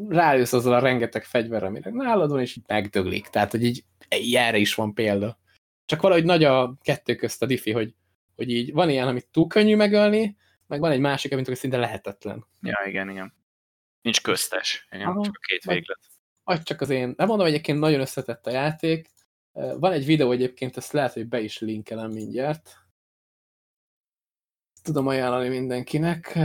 rájössz 0.08 0.54
azzal 0.54 0.74
a 0.74 0.80
rengeteg 0.80 1.24
fegyver, 1.24 1.64
amire 1.64 1.92
nálad 1.92 2.30
van, 2.30 2.40
és 2.40 2.60
megdöglik. 2.68 3.28
Tehát, 3.28 3.52
hogy 3.52 3.64
így 3.64 3.84
erre 4.36 4.58
is 4.58 4.76
van 4.76 4.94
példa. 4.94 5.40
Csak 5.86 6.02
valahogy 6.02 6.26
nagy 6.26 6.44
a 6.44 6.76
kettő 6.82 7.16
közt 7.16 7.42
a 7.42 7.46
diffi, 7.46 7.72
hogy, 7.72 7.94
hogy 8.36 8.50
így 8.50 8.74
van 8.74 8.90
ilyen, 8.90 9.08
amit 9.08 9.28
túl 9.32 9.48
könnyű 9.48 9.76
megölni, 9.76 10.38
meg 10.74 10.82
van 10.82 10.92
egy 10.92 11.00
másik, 11.00 11.32
amit 11.32 11.56
szinte 11.56 11.78
lehetetlen. 11.78 12.46
Ja, 12.62 12.84
igen, 12.86 13.10
igen. 13.10 13.34
Nincs 14.02 14.22
köztes, 14.22 14.88
igen, 14.92 15.08
Aha, 15.08 15.24
csak 15.24 15.36
a 15.36 15.40
két 15.40 15.64
véglet. 15.64 16.00
Vagy 16.44 16.64
csak 16.64 16.82
az 16.82 16.90
én, 16.90 17.14
nem 17.18 17.28
mondom, 17.28 17.48
egyébként 17.48 17.80
nagyon 17.80 18.00
összetett 18.00 18.46
a 18.46 18.52
játék. 18.52 19.10
Van 19.52 19.92
egy 19.92 20.06
videó 20.06 20.32
egyébként, 20.32 20.78
ezt 20.78 20.92
lehet, 20.92 21.14
hogy 21.14 21.28
be 21.28 21.40
is 21.40 21.60
linkelem 21.60 22.12
mindjárt. 22.12 22.78
Tudom 24.82 25.08
ajánlani 25.08 25.50
mindenkinek. 25.50 26.40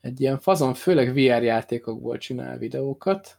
Egy 0.00 0.20
ilyen 0.20 0.38
fazon, 0.38 0.74
főleg 0.74 1.12
VR 1.12 1.42
játékokból 1.42 2.18
csinál 2.18 2.58
videókat. 2.58 3.38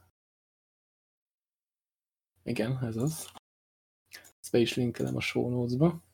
Igen, 2.42 2.84
ez 2.84 2.96
az. 2.96 3.30
Ezt 4.40 4.52
be 4.52 4.58
is 4.58 4.74
linkelem 4.74 5.16
a 5.16 5.20
show 5.20 5.50
notes-ba. 5.50 6.06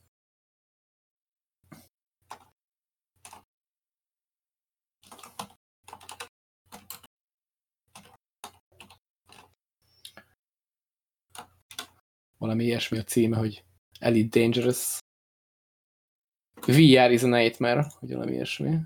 Valami 12.45 12.65
ilyesmi 12.65 12.99
a 12.99 13.03
címe, 13.03 13.37
hogy 13.37 13.65
Elite 13.99 14.39
Dangerous 14.39 14.99
VR 16.67 17.11
is 17.11 17.23
a 17.23 17.27
nightmare, 17.27 17.87
hogy 17.99 18.13
valami 18.13 18.33
ilyesmi. 18.33 18.77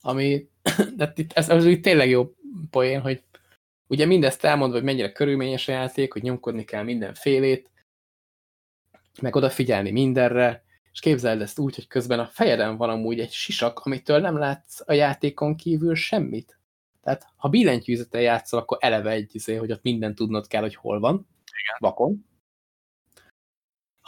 Ami, 0.00 0.48
de 0.96 1.12
itt, 1.14 1.32
ez, 1.32 1.48
ez 1.48 1.66
úgy 1.66 1.80
tényleg 1.80 2.08
jó 2.08 2.34
poén, 2.70 3.00
hogy 3.00 3.22
ugye 3.86 4.06
mindezt 4.06 4.44
elmondva, 4.44 4.76
hogy 4.76 4.84
mennyire 4.84 5.12
körülményes 5.12 5.68
a 5.68 5.72
játék, 5.72 6.12
hogy 6.12 6.22
nyomkodni 6.22 6.64
kell 6.64 6.82
mindenfélét, 6.82 7.70
meg 9.22 9.36
odafigyelni 9.36 9.90
mindenre, 9.90 10.64
és 10.92 11.00
képzeld 11.00 11.40
ezt 11.40 11.58
úgy, 11.58 11.74
hogy 11.74 11.86
közben 11.86 12.18
a 12.18 12.26
fejeden 12.26 12.76
van 12.76 12.90
amúgy 12.90 13.20
egy 13.20 13.32
sisak, 13.32 13.78
amitől 13.78 14.20
nem 14.20 14.38
látsz 14.38 14.80
a 14.84 14.92
játékon 14.92 15.56
kívül 15.56 15.94
semmit. 15.94 16.58
Tehát, 17.02 17.26
ha 17.36 17.48
billentyűzettel 17.48 18.20
játszol, 18.20 18.60
akkor 18.60 18.78
eleve 18.80 19.10
egy 19.10 19.34
izé, 19.34 19.54
hogy 19.54 19.72
ott 19.72 19.82
minden 19.82 20.14
tudnod 20.14 20.46
kell, 20.46 20.60
hogy 20.60 20.74
hol 20.74 21.00
van. 21.00 21.14
Igen. 21.62 21.76
Vakon. 21.78 22.29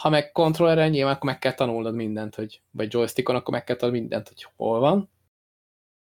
Ha 0.02 0.08
meg 0.08 0.32
kontrollerrel 0.32 0.88
nyilván 0.88 1.14
akkor 1.14 1.30
meg 1.30 1.38
kell 1.38 1.54
tanulnod 1.54 1.94
mindent, 1.94 2.34
hogy, 2.34 2.60
vagy 2.70 2.92
joystickon, 2.92 3.34
akkor 3.36 3.54
meg 3.54 3.64
kell 3.64 3.76
tanulnod 3.76 4.02
mindent, 4.02 4.28
hogy 4.28 4.46
hol 4.56 4.78
van. 4.80 5.10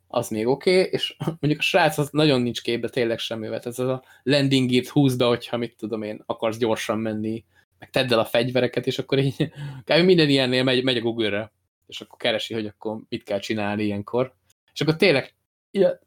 Az 0.07 0.29
még 0.29 0.47
oké, 0.47 0.79
okay, 0.79 0.91
és 0.93 1.17
mondjuk 1.41 1.59
a 1.59 1.63
srác 1.63 1.99
az 1.99 2.09
nagyon 2.13 2.41
nincs 2.41 2.63
képbe 2.63 2.89
tényleg 2.89 3.19
semmivel. 3.19 3.59
Ez 3.59 3.79
a 3.79 4.03
landing 4.23 4.71
gear 4.71 4.85
húzd 4.85 5.19
be, 5.19 5.25
hogyha 5.25 5.57
mit 5.57 5.77
tudom 5.77 6.03
én, 6.03 6.23
akarsz 6.27 6.57
gyorsan 6.57 6.99
menni, 6.99 7.45
meg 7.79 7.91
tedd 7.91 8.13
el 8.13 8.19
a 8.19 8.25
fegyvereket, 8.25 8.87
és 8.87 8.99
akkor 8.99 9.19
így 9.19 9.37
kb. 9.85 10.05
minden 10.05 10.29
ilyennél 10.29 10.63
megy, 10.63 10.85
megy 10.85 10.97
a 10.97 11.01
Google-re, 11.01 11.53
és 11.87 12.01
akkor 12.01 12.19
keresi, 12.19 12.55
hogy 12.55 12.67
akkor 12.67 13.01
mit 13.09 13.23
kell 13.23 13.39
csinálni 13.39 13.85
ilyenkor. 13.85 14.35
És 14.73 14.81
akkor 14.81 14.97
tényleg 14.97 15.35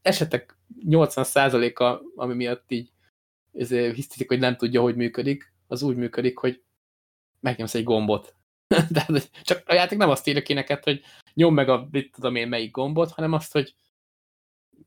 esetek 0.02 0.58
80%-a, 0.90 2.02
ami 2.16 2.34
miatt 2.34 2.72
így 2.72 2.92
hisztik, 3.94 4.28
hogy 4.28 4.40
nem 4.40 4.56
tudja, 4.56 4.82
hogy 4.82 4.96
működik, 4.96 5.54
az 5.68 5.82
úgy 5.82 5.96
működik, 5.96 6.38
hogy 6.38 6.62
megnyomsz 7.44 7.76
egy 7.76 7.84
gombot. 7.84 8.36
De 8.90 9.06
csak 9.42 9.64
a 9.66 9.74
játék 9.74 9.98
nem 9.98 10.10
azt 10.10 10.28
írja 10.28 10.42
ki 10.42 10.54
neked, 10.54 10.84
hogy 10.84 11.02
nyom 11.34 11.54
meg 11.54 11.70
a, 11.70 11.88
mit 11.92 12.12
tudom 12.12 12.36
én, 12.36 12.48
melyik 12.48 12.72
gombot, 12.72 13.12
hanem 13.12 13.34
azt, 13.34 13.52
hogy 13.52 13.76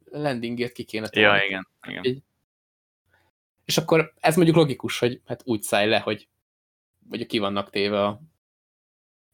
landingért 0.04 0.72
ki 0.72 0.84
kéne 0.84 1.08
tenni. 1.08 1.26
Ja, 1.26 1.44
igen. 1.44 1.68
igen. 1.88 2.04
Egy, 2.04 2.22
és 3.64 3.78
akkor 3.78 4.12
ez 4.20 4.36
mondjuk 4.36 4.56
logikus, 4.56 4.98
hogy 4.98 5.20
hát 5.26 5.42
úgy 5.44 5.62
szállj 5.62 5.88
le, 5.88 5.98
hogy 5.98 6.28
vagy 7.08 7.26
ki 7.26 7.38
vannak 7.38 7.70
téve 7.70 8.04
a, 8.04 8.20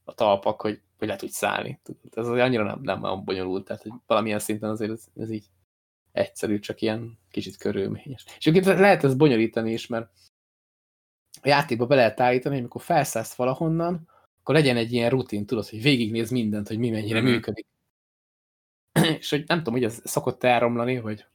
a 0.04 0.14
talpak, 0.14 0.60
hogy, 0.60 0.80
hogy 0.98 1.06
lehet 1.06 1.22
úgy 1.22 1.30
szállni. 1.30 1.80
Ez 2.10 2.26
annyira 2.26 2.64
nem, 2.64 2.80
nem 2.82 3.02
olyan 3.02 3.24
bonyolult, 3.24 3.64
tehát 3.64 3.82
hogy 3.82 3.92
valamilyen 4.06 4.38
szinten 4.38 4.70
azért 4.70 4.90
ez, 4.90 5.04
ez 5.16 5.30
így 5.30 5.44
egyszerű, 6.12 6.58
csak 6.58 6.80
ilyen 6.80 7.18
kicsit 7.30 7.56
körülményes. 7.56 8.24
És 8.38 8.46
egyébként 8.46 8.78
lehet 8.78 9.04
ezt 9.04 9.16
bonyolítani 9.16 9.72
is, 9.72 9.86
mert 9.86 10.10
a 11.42 11.48
játékba 11.48 11.86
be 11.86 11.94
lehet 11.94 12.20
állítani, 12.20 12.54
hogy 12.54 12.62
amikor 12.62 12.82
felszállsz 12.82 13.34
valahonnan, 13.34 14.08
akkor 14.40 14.54
legyen 14.54 14.76
egy 14.76 14.92
ilyen 14.92 15.10
rutin, 15.10 15.46
tudod, 15.46 15.68
hogy 15.68 15.82
végignéz 15.82 16.30
mindent, 16.30 16.68
hogy 16.68 16.78
mi 16.78 16.90
mennyire 16.90 17.20
mm 17.20 17.24
-hmm. 17.24 17.30
működik. 17.30 17.66
és 19.18 19.30
hogy 19.30 19.44
nem 19.46 19.58
tudom, 19.58 19.74
hogy 19.74 19.84
ez 19.84 20.00
szokott 20.04 20.44
elromlani, 20.44 21.00
vagy 21.00 21.26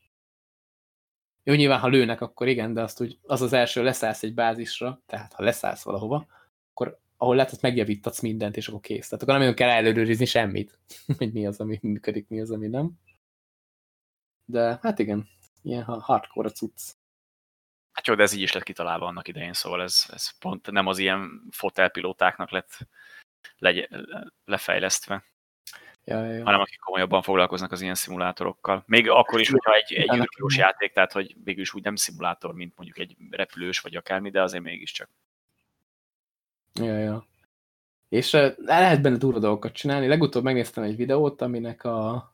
jó, 1.43 1.53
nyilván, 1.53 1.79
ha 1.79 1.87
lőnek, 1.87 2.21
akkor 2.21 2.47
igen, 2.47 2.73
de 2.73 2.81
azt 2.81 3.01
úgy, 3.01 3.19
az 3.23 3.41
az 3.41 3.53
első, 3.53 3.83
leszállsz 3.83 4.23
egy 4.23 4.33
bázisra, 4.33 5.01
tehát 5.05 5.33
ha 5.33 5.43
leszállsz 5.43 5.83
valahova, 5.83 6.27
akkor 6.69 6.99
ahol 7.17 7.35
lehet, 7.35 7.49
hogy 7.49 7.59
megjavítatsz 7.61 8.21
mindent, 8.21 8.57
és 8.57 8.67
akkor 8.67 8.79
kész. 8.79 9.07
Tehát 9.07 9.23
akkor 9.23 9.39
nem 9.39 9.53
kell 9.53 9.69
előrőrizni 9.69 10.25
semmit, 10.25 10.79
hogy 11.17 11.33
mi 11.33 11.47
az, 11.47 11.59
ami 11.59 11.79
működik, 11.81 12.27
mi 12.27 12.41
az, 12.41 12.51
ami 12.51 12.67
nem. 12.67 12.91
De 14.45 14.79
hát 14.81 14.99
igen, 14.99 15.27
ilyen 15.61 15.83
hardcore 15.83 16.47
a 16.47 16.51
cucc. 16.51 16.81
Hát 17.97 18.07
jó, 18.07 18.15
de 18.15 18.23
ez 18.23 18.33
így 18.33 18.41
is 18.41 18.51
lett 18.51 18.63
kitalálva 18.63 19.05
annak 19.05 19.27
idején, 19.27 19.53
szóval 19.53 19.81
ez, 19.81 20.05
ez 20.09 20.37
pont 20.39 20.71
nem 20.71 20.87
az 20.87 20.97
ilyen 20.97 21.41
fotelpilótáknak 21.51 22.51
lett 22.51 22.77
legy, 23.57 23.89
lefejlesztve. 24.45 25.23
Ja, 26.03 26.25
ja. 26.25 26.43
hanem 26.43 26.59
akik 26.59 26.79
komolyabban 26.79 27.21
foglalkoznak 27.21 27.71
az 27.71 27.81
ilyen 27.81 27.95
szimulátorokkal. 27.95 28.83
Még 28.87 29.09
akkor 29.09 29.39
is, 29.39 29.49
hogyha 29.49 29.73
egy, 29.73 29.93
egy 29.93 30.15
űrkilós 30.15 30.57
játék, 30.57 30.93
tehát 30.93 31.11
hogy 31.11 31.35
végül 31.43 31.61
is 31.61 31.73
úgy 31.73 31.83
nem 31.83 31.95
szimulátor, 31.95 32.53
mint 32.53 32.73
mondjuk 32.75 32.97
egy 32.97 33.15
repülős 33.29 33.79
vagy 33.79 33.95
akármi, 33.95 34.29
de 34.29 34.41
azért 34.41 34.63
mégiscsak. 34.63 35.09
Ja, 36.73 36.97
ja. 36.97 37.27
És 38.09 38.33
uh, 38.33 38.53
lehet 38.57 39.01
benne 39.01 39.17
durva 39.17 39.39
dolgokat 39.39 39.73
csinálni. 39.73 40.07
Legutóbb 40.07 40.43
megnéztem 40.43 40.83
egy 40.83 40.95
videót, 40.95 41.41
aminek 41.41 41.83
a 41.83 42.31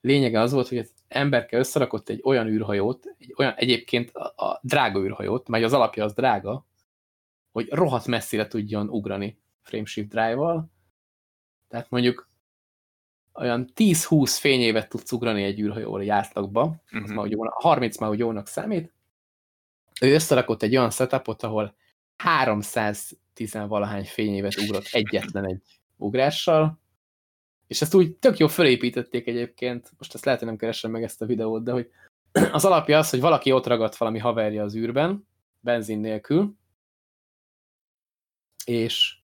lényege 0.00 0.40
az 0.40 0.52
volt, 0.52 0.68
hogy 0.68 0.78
emberke 1.08 1.58
összerakott 1.58 2.08
egy 2.08 2.20
olyan 2.24 2.46
űrhajót, 2.46 3.06
egy 3.18 3.34
olyan 3.36 3.52
egyébként 3.52 4.10
a, 4.10 4.44
a 4.44 4.60
drága 4.62 5.00
űrhajót, 5.00 5.48
mert 5.48 5.64
az 5.64 5.72
alapja 5.72 6.04
az 6.04 6.12
drága, 6.14 6.66
hogy 7.52 7.68
rohadt 7.70 8.06
messzire 8.06 8.46
tudjon 8.46 8.88
ugrani 8.88 9.38
frameshift 9.62 10.08
drive-val. 10.08 10.70
Tehát 11.68 11.90
mondjuk 11.90 12.28
olyan 13.34 13.72
10-20 13.74 14.36
fényévet 14.40 14.88
tudsz 14.88 15.12
ugrani 15.12 15.42
egy 15.42 15.60
űrhajóval 15.60 16.00
egy 16.00 16.08
átlagba, 16.08 16.62
uh 16.64 16.74
-huh. 16.86 17.02
az 17.02 17.08
mhm. 17.08 17.18
már, 17.18 17.26
ugye, 17.26 17.36
30 17.50 17.98
már 17.98 18.10
úgy 18.10 18.18
jónak 18.18 18.46
számít. 18.46 18.92
Ő 20.00 20.14
összerakott 20.14 20.62
egy 20.62 20.76
olyan 20.76 20.90
setupot, 20.90 21.42
ahol 21.42 21.74
310 22.16 23.52
valahány 23.52 24.04
fényévet 24.04 24.56
ugrott 24.56 24.88
egyetlen 24.92 25.46
egy 25.46 25.60
ugrással, 25.96 26.82
és 27.66 27.82
ezt 27.82 27.94
úgy 27.94 28.16
tök 28.16 28.38
jó 28.38 28.46
felépítették 28.46 29.26
egyébként, 29.26 29.92
most 29.98 30.14
ezt 30.14 30.24
lehet, 30.24 30.40
hogy 30.40 30.48
nem 30.48 30.58
keresem 30.58 30.90
meg 30.90 31.02
ezt 31.02 31.22
a 31.22 31.26
videót, 31.26 31.64
de 31.64 31.72
hogy 31.72 31.90
az 32.52 32.64
alapja 32.64 32.98
az, 32.98 33.10
hogy 33.10 33.20
valaki 33.20 33.52
ott 33.52 33.66
ragadt 33.66 33.96
valami 33.96 34.18
haverja 34.18 34.62
az 34.62 34.76
űrben, 34.76 35.28
benzin 35.60 35.98
nélkül, 35.98 36.54
és 38.64 39.18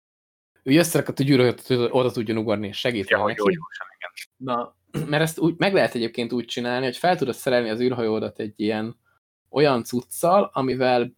ő 0.62 0.78
összerakott, 0.78 1.16
hogy 1.16 1.30
űrhajót 1.30 1.70
oda 1.70 2.10
tudjon 2.10 2.36
ugorni, 2.36 2.66
és 2.66 2.78
segít 2.78 3.10
ja, 3.10 3.24
neki. 3.24 3.38
Jó, 3.38 3.50
jó, 3.50 3.62
Na, 4.36 4.76
mert 4.90 5.22
ezt 5.22 5.38
úgy, 5.38 5.54
meg 5.56 5.74
lehet 5.74 5.94
egyébként 5.94 6.32
úgy 6.32 6.44
csinálni, 6.44 6.84
hogy 6.84 6.96
fel 6.96 7.16
tudod 7.16 7.34
szerelni 7.34 7.68
az 7.68 7.80
űrhajódat 7.80 8.38
egy 8.38 8.52
ilyen 8.56 8.96
olyan 9.48 9.84
cuccal, 9.84 10.50
amivel 10.52 11.16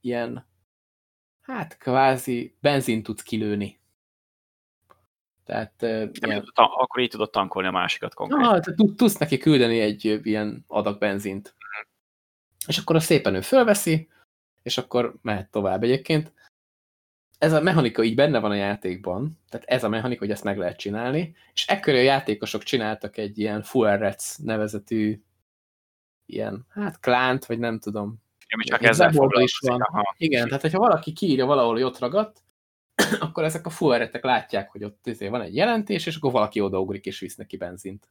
ilyen, 0.00 0.48
hát 1.40 1.78
kvázi 1.78 2.56
benzin 2.60 3.02
tudsz 3.02 3.22
kilőni. 3.22 3.77
Tehát, 5.48 5.82
ilyen... 5.82 6.52
akkor 6.54 7.02
így 7.02 7.10
tudod 7.10 7.30
tankolni 7.30 7.68
a 7.68 7.70
másikat 7.70 8.14
konkrétan. 8.14 8.44
Ah, 8.44 8.60
tehát 8.60 8.96
tudsz 8.96 9.16
neki 9.16 9.38
küldeni 9.38 9.80
egy 9.80 10.20
ilyen 10.22 10.64
adag 10.66 10.98
benzint. 10.98 11.54
-huh. 11.58 11.88
És 12.66 12.78
akkor 12.78 12.96
a 12.96 13.00
szépen 13.00 13.34
ő 13.34 13.40
fölveszi, 13.40 14.08
és 14.62 14.78
akkor 14.78 15.14
mehet 15.22 15.50
tovább 15.50 15.82
egyébként 15.82 16.32
ez 17.38 17.52
a 17.52 17.60
mechanika 17.60 18.02
így 18.02 18.14
benne 18.14 18.38
van 18.38 18.50
a 18.50 18.54
játékban, 18.54 19.38
tehát 19.48 19.66
ez 19.66 19.84
a 19.84 19.88
mechanika, 19.88 20.20
hogy 20.20 20.30
ezt 20.30 20.44
meg 20.44 20.58
lehet 20.58 20.78
csinálni, 20.78 21.36
és 21.52 21.66
ekkor 21.66 21.94
a 21.94 22.00
játékosok 22.00 22.62
csináltak 22.62 23.16
egy 23.16 23.38
ilyen 23.38 23.62
Fuerrec 23.62 24.36
nevezetű 24.36 25.22
ilyen, 26.26 26.66
hát 26.68 27.00
klánt, 27.00 27.46
vagy 27.46 27.58
nem 27.58 27.78
tudom. 27.78 28.22
Ami 28.48 28.64
csak 28.64 28.82
ezzel 28.82 29.12
is 29.34 29.58
van. 29.58 29.80
Aha. 29.80 30.14
Igen, 30.16 30.46
tehát 30.46 30.62
hogyha 30.62 30.78
valaki 30.78 31.12
kiírja 31.12 31.46
valahol, 31.46 31.72
hogy 31.72 31.82
ott 31.82 31.98
ragadt, 31.98 32.42
akkor 33.20 33.44
ezek 33.44 33.66
a 33.66 33.70
fueretek 33.70 34.24
látják, 34.24 34.70
hogy 34.70 34.84
ott 34.84 35.06
izé 35.06 35.28
van 35.28 35.40
egy 35.40 35.54
jelentés, 35.54 36.06
és 36.06 36.16
akkor 36.16 36.32
valaki 36.32 36.60
odaugrik 36.60 37.06
és 37.06 37.18
visz 37.18 37.36
neki 37.36 37.56
benzint. 37.56 38.08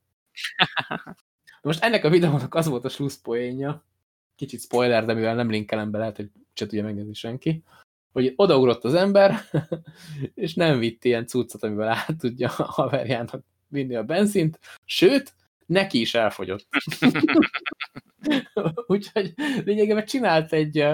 Most 1.61 1.83
ennek 1.83 2.03
a 2.03 2.09
videónak 2.09 2.55
az 2.55 2.67
volt 2.67 2.85
a 2.85 2.89
slusszpoénja, 2.89 3.85
kicsit 4.35 4.61
spoiler, 4.61 5.05
de 5.05 5.13
mivel 5.13 5.35
nem 5.35 5.49
linkelem 5.49 5.91
be, 5.91 5.97
lehet, 5.97 6.15
hogy 6.15 6.29
se 6.53 6.65
tudja 6.65 6.83
megnézni 6.83 7.13
senki, 7.13 7.63
hogy 8.11 8.33
odaugrott 8.35 8.83
az 8.83 8.93
ember, 8.93 9.39
és 10.33 10.53
nem 10.53 10.79
vitt 10.79 11.03
ilyen 11.03 11.27
cuccot, 11.27 11.63
amivel 11.63 11.87
át 11.87 12.17
tudja 12.17 12.49
a 12.49 12.63
haverjának 12.63 13.43
vinni 13.67 13.95
a 13.95 14.03
benzint, 14.03 14.59
sőt, 14.85 15.33
neki 15.65 15.99
is 15.99 16.15
elfogyott. 16.15 16.67
Úgyhogy 18.87 19.33
lényegében 19.65 20.05
csinált 20.05 20.53
egy 20.53 20.85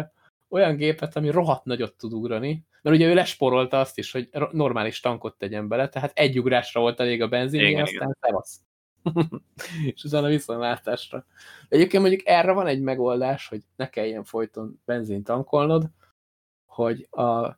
olyan 0.53 0.75
gépet, 0.75 1.15
ami 1.15 1.30
rohadt 1.30 1.65
nagyot 1.65 1.97
tud 1.97 2.13
ugrani, 2.13 2.65
mert 2.81 2.95
ugye 2.95 3.07
ő 3.07 3.13
lesporolta 3.13 3.80
azt 3.80 3.97
is, 3.97 4.11
hogy 4.11 4.30
normális 4.51 4.99
tankot 4.99 5.38
tegyen 5.38 5.67
bele, 5.67 5.89
tehát 5.89 6.11
egy 6.13 6.39
ugrásra 6.39 6.81
volt 6.81 6.99
elég 6.99 7.21
a 7.21 7.27
benzin, 7.27 7.65
igen, 7.65 7.81
aztán 7.81 8.17
szevasz. 8.19 8.59
és 9.93 10.03
utána 10.03 10.27
viszontlátásra. 10.27 11.25
Egyébként 11.69 12.03
mondjuk 12.03 12.27
erre 12.27 12.51
van 12.51 12.67
egy 12.67 12.81
megoldás, 12.81 13.47
hogy 13.47 13.61
ne 13.75 13.89
kelljen 13.89 14.23
folyton 14.23 14.81
benzin 14.85 15.23
tankolnod, 15.23 15.89
hogy 16.65 17.07
a, 17.09 17.57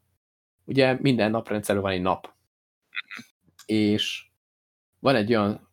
ugye 0.66 0.98
minden 1.02 1.32
naprendszerben 1.32 1.84
van 1.84 1.94
egy 1.94 2.02
nap. 2.02 2.34
És 3.66 4.26
van 5.00 5.16
egy 5.16 5.30
olyan 5.30 5.70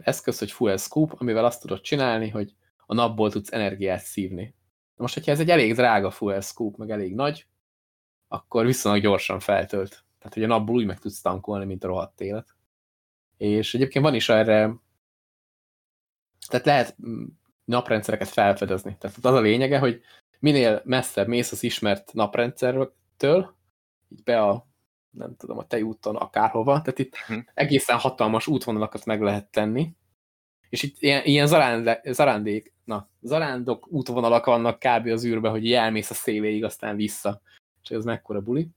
eszköz, 0.00 0.38
hogy 0.38 0.50
Fuel 0.50 0.76
Scoop, 0.76 1.14
amivel 1.18 1.44
azt 1.44 1.60
tudod 1.60 1.80
csinálni, 1.80 2.28
hogy 2.28 2.54
a 2.86 2.94
napból 2.94 3.30
tudsz 3.30 3.52
energiát 3.52 4.02
szívni. 4.02 4.54
Most, 4.96 5.14
hogyha 5.14 5.30
ez 5.32 5.40
egy 5.40 5.50
elég 5.50 5.74
drága 5.74 6.10
Fuel 6.10 6.40
Scoop, 6.40 6.76
meg 6.76 6.90
elég 6.90 7.14
nagy, 7.14 7.46
akkor 8.28 8.64
viszonylag 8.66 9.02
gyorsan 9.02 9.40
feltölt. 9.40 10.04
Tehát, 10.18 10.34
hogy 10.34 10.42
a 10.42 10.46
napból 10.46 10.74
úgy 10.74 10.86
meg 10.86 10.98
tudsz 10.98 11.20
tankolni, 11.20 11.64
mint 11.64 11.84
a 11.84 11.86
rohadt 11.86 12.20
élet. 12.20 12.56
És 13.36 13.74
egyébként 13.74 14.04
van 14.04 14.14
is 14.14 14.28
erre, 14.28 14.74
tehát 16.48 16.66
lehet 16.66 16.96
naprendszereket 17.64 18.28
felfedezni. 18.28 18.96
Tehát 18.98 19.16
az 19.16 19.34
a 19.34 19.40
lényege, 19.40 19.78
hogy 19.78 20.00
minél 20.38 20.82
messzebb 20.84 21.26
mész 21.26 21.52
az 21.52 21.62
ismert 21.62 22.12
naprendszertől, 22.12 23.54
így 24.08 24.22
be 24.22 24.42
a, 24.42 24.66
nem 25.10 25.36
tudom, 25.36 25.58
a 25.58 25.66
tejúton 25.66 26.16
akárhova, 26.16 26.82
tehát 26.82 26.98
itt 26.98 27.16
mhm. 27.28 27.38
egészen 27.54 27.98
hatalmas 27.98 28.46
útvonalakat 28.46 29.04
meg 29.04 29.20
lehet 29.20 29.50
tenni, 29.50 29.94
és 30.74 30.82
itt 30.82 30.96
ilyen, 30.98 31.24
ilyen 31.24 31.46
zarándék, 31.46 32.00
zarándék, 32.04 32.72
na, 32.84 33.08
zarándok 33.20 33.92
útvonalak 33.92 34.44
vannak 34.44 34.78
kb. 34.78 35.06
az 35.06 35.24
űrbe, 35.24 35.48
hogy 35.48 35.72
elmész 35.72 36.10
a 36.10 36.14
széléig, 36.14 36.64
aztán 36.64 36.96
vissza. 36.96 37.40
És 37.82 37.90
ez 37.90 38.04
mekkora 38.04 38.40
buli. 38.40 38.68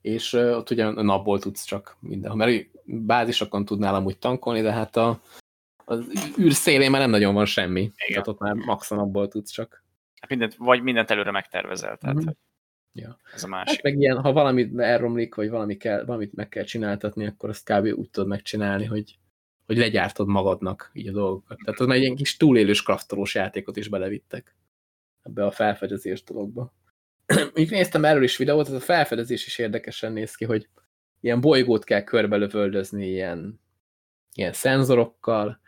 És 0.00 0.32
uh, 0.32 0.56
ott 0.56 0.70
ugye 0.70 0.86
a 0.86 1.02
napból 1.02 1.38
tudsz 1.38 1.64
csak 1.64 1.96
mindenhol, 2.00 2.38
mert 2.38 2.66
bázisokon 2.84 3.64
tudnál 3.64 3.94
amúgy 3.94 4.18
tankolni, 4.18 4.60
de 4.60 4.72
hát 4.72 4.96
a, 4.96 5.20
az 5.84 6.04
űr 6.38 6.52
szélén 6.52 6.90
már 6.90 7.00
nem 7.00 7.10
nagyon 7.10 7.34
van 7.34 7.46
semmi. 7.46 7.80
Igen. 7.80 7.94
Tehát 8.08 8.28
ott 8.28 8.38
már 8.38 8.54
maxon 8.54 8.98
abból 8.98 9.28
tudsz 9.28 9.50
csak. 9.50 9.84
Hát 10.20 10.30
mindent, 10.30 10.54
vagy 10.54 10.82
mindent 10.82 11.10
előre 11.10 11.30
megtervezel, 11.30 11.96
tehát 11.96 12.16
mm 12.16 12.18
-hmm. 12.18 12.30
ja. 12.92 13.18
ez 13.34 13.44
a 13.44 13.48
másik. 13.48 13.74
Hát 13.74 13.82
meg 13.82 14.00
ilyen, 14.00 14.20
ha 14.20 14.32
valami 14.32 14.70
elromlik, 14.76 15.34
vagy 15.34 15.50
valami 15.50 15.76
kell, 15.76 16.04
valamit 16.04 16.34
meg 16.34 16.48
kell 16.48 16.64
csináltatni, 16.64 17.26
akkor 17.26 17.48
azt 17.48 17.72
kb. 17.72 17.84
úgy 17.84 18.10
tudod 18.10 18.28
megcsinálni, 18.28 18.84
hogy, 18.84 19.18
hogy 19.66 19.76
legyártod 19.76 20.26
magadnak 20.26 20.90
így 20.92 21.08
a 21.08 21.12
dolgokat. 21.12 21.58
Tehát 21.64 21.80
az 21.80 21.86
már 21.86 21.96
egy 21.96 22.02
ilyen 22.02 22.16
kis 22.16 22.36
túlélős 22.36 22.82
kraftolós 22.82 23.34
játékot 23.34 23.76
is 23.76 23.88
belevittek 23.88 24.56
ebbe 25.22 25.44
a 25.44 25.50
felfedezés 25.50 26.22
dologba. 26.22 26.74
Mondjuk 27.34 27.70
néztem 27.70 28.04
erről 28.04 28.22
is 28.22 28.36
videót, 28.36 28.66
ez 28.66 28.72
a 28.72 28.80
felfedezés 28.80 29.46
is 29.46 29.58
érdekesen 29.58 30.12
néz 30.12 30.34
ki, 30.34 30.44
hogy 30.44 30.68
ilyen 31.20 31.40
bolygót 31.40 31.84
kell 31.84 32.02
körbelövöldözni 32.02 33.06
ilyen, 33.06 33.60
ilyen 34.34 34.52
szenzorokkal, 34.52 35.60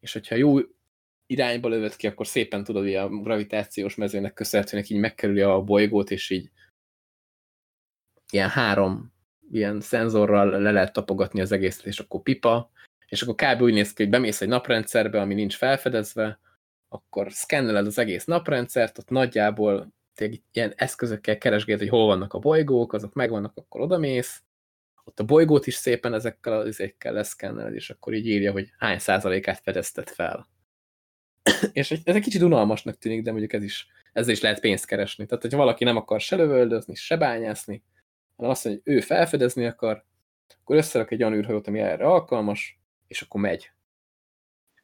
és 0.00 0.12
hogyha 0.12 0.34
jó 0.34 0.58
irányba 1.26 1.68
lövöd 1.68 1.96
ki, 1.96 2.06
akkor 2.06 2.26
szépen 2.26 2.64
tudod, 2.64 2.82
hogy 2.82 2.94
a 2.94 3.08
gravitációs 3.08 3.94
mezőnek 3.94 4.34
köszönhetően 4.34 4.84
így 4.88 4.98
megkerüli 4.98 5.40
a 5.40 5.60
bolygót, 5.62 6.10
és 6.10 6.30
így 6.30 6.50
ilyen 8.30 8.48
három 8.48 9.12
ilyen 9.50 9.80
szenzorral 9.80 10.60
le 10.60 10.70
lehet 10.70 10.92
tapogatni 10.92 11.40
az 11.40 11.52
egészet, 11.52 11.86
és 11.86 11.98
akkor 11.98 12.22
pipa, 12.22 12.70
és 13.08 13.22
akkor 13.22 13.34
kb. 13.34 13.62
úgy 13.62 13.72
néz 13.72 13.92
ki, 13.92 14.02
hogy 14.02 14.12
bemész 14.12 14.40
egy 14.40 14.48
naprendszerbe, 14.48 15.20
ami 15.20 15.34
nincs 15.34 15.56
felfedezve, 15.56 16.40
akkor 16.88 17.32
szkenneled 17.32 17.86
az 17.86 17.98
egész 17.98 18.24
naprendszert, 18.24 18.98
ott 18.98 19.08
nagyjából 19.08 19.92
ilyen 20.52 20.72
eszközökkel 20.76 21.38
keresgéld, 21.38 21.78
hogy 21.78 21.88
hol 21.88 22.06
vannak 22.06 22.32
a 22.32 22.38
bolygók, 22.38 22.92
azok 22.92 23.14
megvannak, 23.14 23.52
akkor 23.56 23.80
odamész, 23.80 24.42
ott 25.04 25.20
a 25.20 25.24
bolygót 25.24 25.66
is 25.66 25.74
szépen 25.74 26.14
ezekkel 26.14 26.52
az 26.52 26.66
izékkel 26.66 27.12
leszkenneled, 27.12 27.74
és 27.74 27.90
akkor 27.90 28.14
így 28.14 28.26
írja, 28.26 28.52
hogy 28.52 28.72
hány 28.78 28.98
százalékát 28.98 29.60
fedezted 29.62 30.08
fel. 30.08 30.48
és 31.72 31.90
ez 31.90 32.14
egy 32.14 32.22
kicsit 32.22 32.42
unalmasnak 32.42 32.98
tűnik, 32.98 33.22
de 33.22 33.30
mondjuk 33.30 33.52
ez 33.52 33.62
is, 33.62 33.86
ezzel 34.12 34.32
is 34.32 34.40
lehet 34.40 34.60
pénzt 34.60 34.86
keresni. 34.86 35.26
Tehát, 35.26 35.42
hogyha 35.42 35.58
valaki 35.58 35.84
nem 35.84 35.96
akar 35.96 36.20
se 36.20 36.36
lövöldözni, 36.36 36.94
se 36.94 37.16
bányászni, 37.16 37.82
hanem 38.36 38.50
azt 38.50 38.64
mondja, 38.64 38.82
hogy 38.84 38.94
ő 38.94 39.00
felfedezni 39.00 39.66
akar, 39.66 40.04
akkor 40.60 40.76
összerak 40.76 41.10
egy 41.10 41.22
olyan 41.22 41.34
űrhajót, 41.34 41.66
ami 41.66 41.78
erre 41.78 42.04
alkalmas, 42.04 42.80
és 43.08 43.22
akkor 43.22 43.40
megy. 43.40 43.70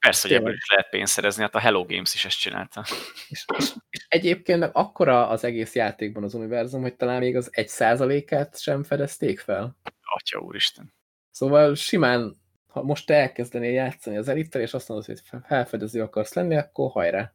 Persze, 0.05 0.29
hogy 0.29 0.37
ebből 0.37 0.53
is 0.53 0.69
lehet 0.69 0.89
pénzt 0.89 1.13
szerezni, 1.13 1.43
hát 1.43 1.55
a 1.55 1.59
Hello 1.59 1.85
Games 1.85 2.15
is 2.15 2.25
ezt 2.25 2.41
csinálta. 2.41 2.85
És, 3.29 3.45
és, 3.59 3.73
és 3.91 4.07
egyébként 4.09 4.59
meg 4.59 4.71
akkora 4.73 5.29
az 5.29 5.45
egész 5.45 5.75
játékban 5.75 6.23
az 6.23 6.35
univerzum, 6.35 6.83
hogy 6.83 6.97
talán 6.97 7.19
még 7.19 7.37
az 7.37 7.49
egy 7.53 7.69
százalékát 7.69 8.61
sem 8.61 8.83
fedezték 8.83 9.41
fel. 9.41 9.77
Atya 10.03 10.39
úristen. 10.39 10.95
Szóval 11.31 11.75
simán, 11.75 12.37
ha 12.67 12.83
most 12.83 13.07
te 13.07 13.15
elkezdenél 13.15 13.73
játszani 13.73 14.17
az 14.17 14.29
elittel, 14.29 14.61
és 14.61 14.75
azt 14.75 14.89
mondod, 14.89 15.07
hogy 15.07 15.21
felfedező 15.47 16.03
akarsz 16.03 16.35
lenni, 16.35 16.57
akkor 16.57 16.91
hajrá. 16.91 17.33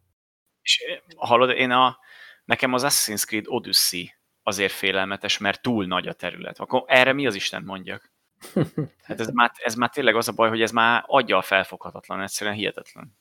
És 0.61 0.79
eh, 0.79 0.99
hallod, 1.15 1.49
én 1.49 1.71
a, 1.71 1.97
nekem 2.45 2.73
az 2.73 2.83
Assassin's 2.85 3.25
Creed 3.25 3.45
Odyssey 3.47 4.05
azért 4.43 4.73
félelmetes, 4.73 5.37
mert 5.37 5.61
túl 5.61 5.85
nagy 5.85 6.07
a 6.07 6.13
terület. 6.13 6.59
Akkor 6.59 6.83
erre 6.87 7.13
mi 7.13 7.27
az 7.27 7.35
Isten 7.35 7.63
mondjak? 7.63 8.08
Hát 9.03 9.19
ez 9.19 9.27
már, 9.27 9.51
ez 9.63 9.75
már 9.75 9.89
tényleg 9.89 10.15
az 10.15 10.27
a 10.27 10.31
baj, 10.31 10.49
hogy 10.49 10.61
ez 10.61 10.71
már 10.71 11.03
adja 11.07 11.41
felfoghatatlan, 11.41 12.21
egyszerűen 12.21 12.55
hihetetlen. 12.55 13.17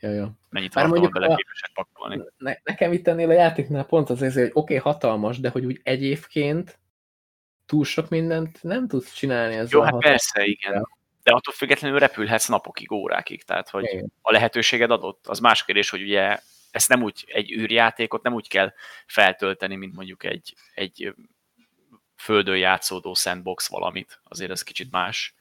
Ja, 0.00 0.10
ja. 0.10 0.32
Mennyit 0.50 0.74
mondjuk 0.74 1.12
bele 1.12 1.26
a... 1.26 1.36
pakolni. 1.74 2.22
Ne, 2.36 2.54
nekem 2.62 2.92
itt 2.92 3.08
ennél 3.08 3.28
a 3.28 3.32
játéknál 3.32 3.84
pont 3.84 4.10
az 4.10 4.18
hogy 4.18 4.28
oké, 4.28 4.48
okay, 4.52 4.76
hatalmas, 4.76 5.40
de 5.40 5.48
hogy 5.48 5.64
úgy 5.64 5.80
egyébként 5.82 6.78
túl 7.66 7.84
sok 7.84 8.08
mindent 8.08 8.62
nem 8.62 8.88
tudsz 8.88 9.12
csinálni 9.12 9.54
ezzel 9.54 9.78
Jó, 9.78 9.80
hát 9.80 9.98
persze, 9.98 10.44
igen. 10.44 10.88
De 11.22 11.32
attól 11.32 11.54
függetlenül 11.54 11.98
repülhetsz 11.98 12.48
napokig, 12.48 12.92
órákig, 12.92 13.42
tehát 13.42 13.68
hogy 13.68 13.84
igen. 13.84 14.12
a 14.22 14.32
lehetőséged 14.32 14.90
adott. 14.90 15.26
Az 15.26 15.38
más 15.38 15.64
kérdés, 15.64 15.90
hogy 15.90 16.02
ugye 16.02 16.38
ezt 16.70 16.88
nem 16.88 17.02
úgy, 17.02 17.24
egy 17.26 17.52
űrjátékot 17.52 18.22
nem 18.22 18.34
úgy 18.34 18.48
kell 18.48 18.72
feltölteni, 19.06 19.76
mint 19.76 19.94
mondjuk 19.94 20.24
egy, 20.24 20.54
egy 20.74 21.14
földön 22.16 22.56
játszódó 22.56 23.14
sandbox 23.14 23.68
valamit. 23.68 24.20
Azért 24.24 24.50
ez 24.50 24.62
kicsit 24.62 24.90
más. 24.90 25.34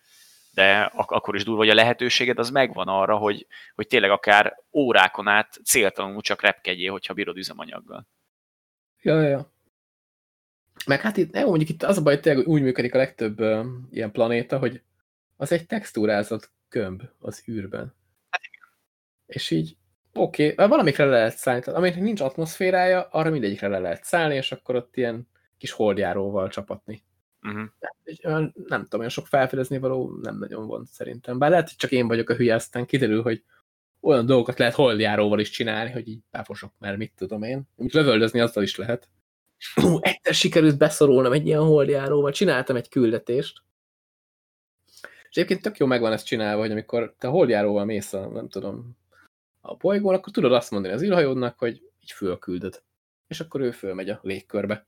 De 0.54 0.82
ak- 0.82 1.12
akkor 1.12 1.36
is 1.36 1.44
durva, 1.44 1.60
hogy 1.60 1.70
a 1.70 1.74
lehetőséged 1.74 2.40
az 2.40 2.50
megvan 2.50 2.88
arra, 2.88 3.18
hogy, 3.18 3.48
hogy 3.76 3.88
tényleg 3.88 4.12
akár 4.12 4.56
órákon 4.74 5.28
át 5.28 5.60
céltalanul 5.64 6.22
csak 6.22 6.42
repkedjél, 6.42 6.92
hogyha 6.92 7.14
bírod 7.14 7.38
üzemanyaggal. 7.38 8.08
Ja, 9.02 9.22
ja. 9.22 9.52
Meg 10.86 11.02
hát 11.02 11.18
itt, 11.18 11.32
nem, 11.32 11.46
mondjuk 11.46 11.70
itt 11.70 11.84
az 11.84 11.98
a 11.98 12.02
baj, 12.02 12.20
tényleg 12.20 12.48
úgy 12.48 12.62
működik 12.62 12.94
a 12.94 12.98
legtöbb 12.98 13.40
uh, 13.40 13.66
ilyen 13.92 14.12
planéta, 14.12 14.58
hogy 14.58 14.82
az 15.38 15.52
egy 15.52 15.66
textúrázott 15.66 16.50
kömb 16.70 17.04
az 17.20 17.44
űrben. 17.48 17.96
Hát 18.30 18.42
igen. 18.44 18.68
És 19.26 19.52
így 19.52 19.78
Oké, 20.18 20.52
okay, 20.52 20.68
valamikre 20.68 21.06
le 21.06 21.12
lehet 21.12 21.38
szállni. 21.38 21.62
Aminek 21.66 22.00
nincs 22.00 22.22
atmoszférája, 22.22 23.08
arra 23.12 23.30
mindegyikre 23.30 23.68
le 23.68 23.80
lehet 23.80 24.04
szállni, 24.04 24.36
és 24.36 24.52
akkor 24.52 24.76
ott 24.76 24.98
ilyen 24.98 25.28
kis 25.66 25.74
holdjáróval 25.74 26.50
csapatni. 26.50 27.04
Uh 27.42 27.52
mhm. 27.52 27.64
-huh. 28.22 28.52
Nem 28.68 28.84
tudom, 28.84 29.00
olyan 29.00 29.10
sok 29.10 29.28
felfedezni 29.28 29.78
való 29.78 30.20
nem 30.22 30.38
nagyon 30.38 30.68
van 30.68 30.86
szerintem. 30.86 31.38
Bár 31.38 31.50
lehet, 31.50 31.68
hogy 31.68 31.78
csak 31.78 31.92
én 31.92 32.08
vagyok 32.08 32.30
a 32.30 32.36
hülye, 32.36 32.56
aztán 32.56 32.86
kiderül, 32.86 33.22
hogy 33.22 33.44
olyan 34.00 34.26
dolgokat 34.26 34.60
lehet 34.60 34.74
holdjáróval 34.74 35.40
is 35.40 35.50
csinálni, 35.50 35.92
hogy 35.92 36.08
így 36.08 36.20
befosok, 36.32 36.74
mert 36.80 36.98
mit 36.98 37.14
tudom 37.16 37.44
én. 37.44 37.64
Mint 37.76 37.94
lövöldözni 37.94 38.40
azzal 38.40 38.64
is 38.64 38.76
lehet. 38.76 39.10
egyszer 40.00 40.34
sikerült 40.34 40.78
beszorulnom 40.78 41.32
egy 41.32 41.46
ilyen 41.46 41.62
holdjáróval, 41.62 42.32
csináltam 42.32 42.76
egy 42.76 42.90
küldetést, 42.90 43.64
és 45.36 45.42
egyébként 45.42 45.62
tök 45.62 45.78
jó 45.78 45.86
megvan 45.86 46.12
ezt 46.12 46.26
csinálva, 46.26 46.62
hogy 46.62 46.72
amikor 46.72 47.16
te 47.18 47.28
holdjáróval 47.28 47.86
mész 47.86 48.14
a, 48.14 48.28
nem 48.28 48.48
tudom, 48.48 48.98
a 49.62 49.76
bolygón, 49.76 50.14
akkor 50.14 50.34
tudod 50.34 50.54
azt 50.54 50.72
mondani 50.72 50.94
az 50.94 51.04
űrhajódnak, 51.04 51.60
hogy 51.60 51.82
így 52.02 52.12
fölküldöd. 52.12 52.84
És 53.28 53.40
akkor 53.40 53.62
ő 53.62 53.72
fölmegy 53.72 54.10
a 54.10 54.20
légkörbe. 54.22 54.88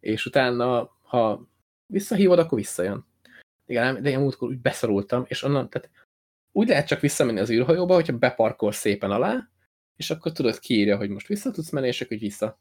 És 0.00 0.26
utána, 0.26 0.96
ha 1.02 1.48
visszahívod, 1.86 2.38
akkor 2.38 2.58
visszajön. 2.58 3.06
Igen, 3.66 4.02
de 4.02 4.10
én 4.10 4.18
múltkor 4.18 4.48
úgy 4.48 4.60
beszorultam, 4.60 5.24
és 5.26 5.42
onnan, 5.42 5.70
tehát 5.70 5.90
úgy 6.52 6.68
lehet 6.68 6.86
csak 6.86 7.00
visszamenni 7.00 7.40
az 7.40 7.50
űrhajóba, 7.50 7.94
hogyha 7.94 8.18
beparkol 8.18 8.72
szépen 8.72 9.10
alá, 9.10 9.48
és 9.96 10.10
akkor 10.10 10.32
tudod 10.32 10.58
kiírja, 10.58 10.96
hogy 10.96 11.10
most 11.10 11.26
vissza 11.26 11.50
tudsz 11.50 11.70
menni, 11.70 11.86
és 11.86 12.00
akkor 12.00 12.18
vissza 12.18 12.58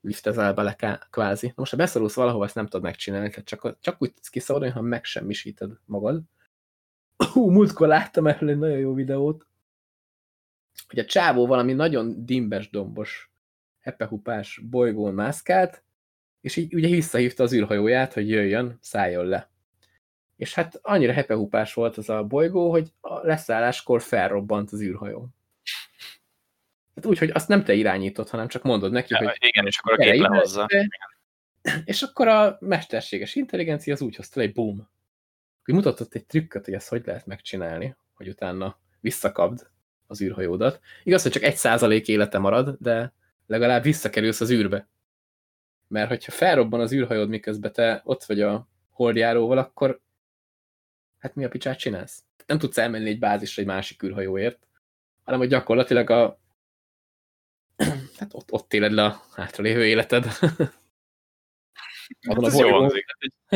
liftezel 0.00 0.54
bele 0.54 0.76
kvázi. 1.10 1.52
Most 1.56 1.70
ha 1.70 1.76
beszorulsz 1.76 2.14
valahova, 2.14 2.44
ezt 2.44 2.54
nem 2.54 2.64
tudod 2.64 2.82
megcsinálni, 2.82 3.28
tehát 3.28 3.44
csak, 3.44 3.80
csak 3.80 4.02
úgy 4.02 4.12
tudsz 4.12 4.28
kiszabadulni, 4.28 4.74
ha 4.74 4.80
megsemmisíted 4.80 5.72
magad. 5.84 6.22
Hú, 7.32 7.50
múltkor 7.50 7.88
láttam 7.88 8.26
erről 8.26 8.48
egy 8.48 8.58
nagyon 8.58 8.78
jó 8.78 8.94
videót, 8.94 9.46
hogy 10.88 10.98
a 10.98 11.04
csávó 11.04 11.46
valami 11.46 11.72
nagyon 11.72 12.24
dimbes, 12.24 12.70
dombos, 12.70 13.30
hepehupás 13.78 14.60
bolygón 14.70 15.14
mászkált, 15.14 15.84
és 16.46 16.56
így 16.56 16.74
ugye 16.74 16.88
visszahívta 16.88 17.42
az 17.42 17.52
űrhajóját, 17.52 18.12
hogy 18.12 18.28
jöjjön, 18.28 18.78
szálljon 18.80 19.26
le. 19.26 19.50
És 20.36 20.54
hát 20.54 20.78
annyira 20.82 21.12
hepehupás 21.12 21.74
volt 21.74 21.96
az 21.96 22.08
a 22.08 22.24
bolygó, 22.24 22.70
hogy 22.70 22.92
a 23.00 23.26
leszálláskor 23.26 24.02
felrobbant 24.02 24.70
az 24.70 24.80
űrhajó. 24.80 25.28
Hát 26.94 27.06
úgy, 27.06 27.18
hogy 27.18 27.30
azt 27.30 27.48
nem 27.48 27.64
te 27.64 27.74
irányítod, 27.74 28.28
hanem 28.28 28.48
csak 28.48 28.62
mondod 28.62 28.92
neki, 28.92 29.12
ja, 29.12 29.18
hogy... 29.18 29.36
Igen, 29.38 29.66
és 29.66 29.78
akkor 29.78 29.92
a 29.92 29.96
gép 29.96 30.20
lehozza. 30.20 30.66
És 31.84 32.02
akkor 32.02 32.28
a 32.28 32.56
mesterséges 32.60 33.34
intelligencia 33.34 33.92
az 33.92 34.00
úgy 34.00 34.16
hozta 34.16 34.40
egy 34.40 34.52
boom 34.52 34.88
hogy 35.64 35.74
mutatott 35.74 36.14
egy 36.14 36.26
trükköt, 36.26 36.64
hogy 36.64 36.74
ezt 36.74 36.88
hogy 36.88 37.02
lehet 37.06 37.26
megcsinálni, 37.26 37.96
hogy 38.14 38.28
utána 38.28 38.78
visszakapd 39.00 39.66
az 40.06 40.22
űrhajódat. 40.22 40.80
Igaz, 41.04 41.22
hogy 41.22 41.32
csak 41.32 41.42
egy 41.42 41.56
százalék 41.56 42.08
élete 42.08 42.38
marad, 42.38 42.76
de 42.80 43.12
legalább 43.46 43.82
visszakerülsz 43.82 44.40
az 44.40 44.50
űrbe. 44.50 44.88
Mert 45.88 46.08
hogyha 46.08 46.32
felrobban 46.32 46.80
az 46.80 46.92
űrhajód, 46.92 47.28
miközben 47.28 47.72
te 47.72 48.00
ott 48.04 48.24
vagy 48.24 48.40
a 48.40 48.68
holdjáróval, 48.90 49.58
akkor 49.58 50.00
hát 51.18 51.34
mi 51.34 51.44
a 51.44 51.48
picsát 51.48 51.78
csinálsz? 51.78 52.24
Nem 52.46 52.58
tudsz 52.58 52.78
elmenni 52.78 53.08
egy 53.08 53.18
bázisra 53.18 53.62
egy 53.62 53.68
másik 53.68 54.02
űrhajóért, 54.02 54.66
hanem 55.22 55.40
hogy 55.40 55.48
gyakorlatilag 55.48 56.10
a 56.10 56.40
hát 58.18 58.34
ott, 58.34 58.52
ott 58.52 58.72
éled 58.72 58.92
le 58.92 59.04
a 59.04 59.22
hátralévő 59.34 59.86
életed. 59.86 60.26
Hát 62.20 62.42
ez 62.42 62.58
jó 62.58 62.86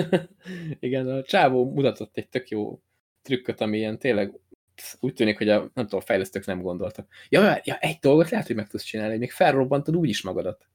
Igen, 0.86 1.08
a 1.08 1.22
csávó 1.22 1.72
mutatott 1.72 2.16
egy 2.16 2.28
tök 2.28 2.48
jó 2.48 2.80
trükköt, 3.22 3.60
ami 3.60 3.78
ilyen 3.78 3.98
tényleg 3.98 4.38
úgy 5.00 5.14
tűnik, 5.14 5.38
hogy 5.38 5.48
a, 5.48 5.58
nem 5.58 5.84
tudom, 5.84 6.00
a 6.00 6.04
fejlesztők 6.04 6.46
nem 6.46 6.62
gondoltak. 6.62 7.08
Ja, 7.28 7.60
ja, 7.64 7.76
egy 7.78 7.98
dolgot 8.00 8.30
lehet, 8.30 8.46
hogy 8.46 8.56
meg 8.56 8.68
tudsz 8.68 8.82
csinálni, 8.82 9.10
hogy 9.10 9.20
még 9.20 9.30
felrobbantod 9.30 9.96
úgy 9.96 10.08
is 10.08 10.22
magadat. 10.22 10.68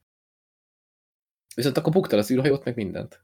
Viszont 1.55 1.77
akkor 1.77 1.91
buktad 1.91 2.19
az 2.19 2.31
űrhajót, 2.31 2.63
meg 2.63 2.75
mindent. 2.75 3.23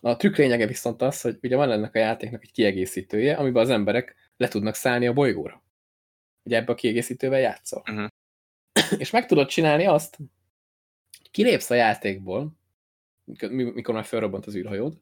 A 0.00 0.16
trükk 0.16 0.36
lényege 0.36 0.66
viszont 0.66 1.02
az, 1.02 1.20
hogy 1.20 1.38
ugye 1.42 1.56
van 1.56 1.70
ennek 1.70 1.94
a 1.94 1.98
játéknak 1.98 2.42
egy 2.42 2.52
kiegészítője, 2.52 3.36
amiben 3.36 3.62
az 3.62 3.70
emberek 3.70 4.14
le 4.36 4.48
tudnak 4.48 4.74
szállni 4.74 5.06
a 5.06 5.12
bolygóra. 5.12 5.62
Ugye 6.42 6.56
ebbe 6.56 6.72
a 6.72 6.74
kiegészítővel 6.74 7.40
játszol. 7.40 7.82
Uh 7.90 7.96
-huh. 7.96 8.08
És 8.98 9.10
meg 9.10 9.26
tudod 9.26 9.48
csinálni 9.48 9.86
azt, 9.86 10.18
kilépsz 11.30 11.70
a 11.70 11.74
játékból, 11.74 12.52
mikor 13.50 13.94
már 13.94 14.04
felrobbant 14.04 14.46
az 14.46 14.54
űrhajód, 14.54 15.00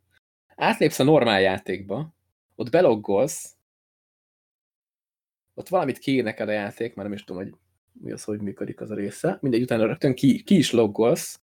átlépsz 0.57 0.99
a 0.99 1.05
normál 1.05 1.41
játékba, 1.41 2.15
ott 2.55 2.71
beloggolsz, 2.71 3.57
ott 5.55 5.69
valamit 5.69 5.99
kiír 5.99 6.25
neked 6.25 6.49
a 6.49 6.53
játék, 6.53 6.95
már 6.95 7.05
nem 7.05 7.15
is 7.15 7.25
tudom, 7.25 7.43
hogy 7.43 7.55
mi 7.93 8.13
az, 8.13 8.25
hogy 8.25 8.41
működik 8.41 8.81
az 8.81 8.91
a 8.91 8.95
része, 8.95 9.39
mindegy, 9.41 9.63
utána 9.63 9.87
rögtön 9.87 10.15
ki, 10.15 10.43
ki 10.43 10.57
is 10.57 10.71
loggolsz, 10.71 11.41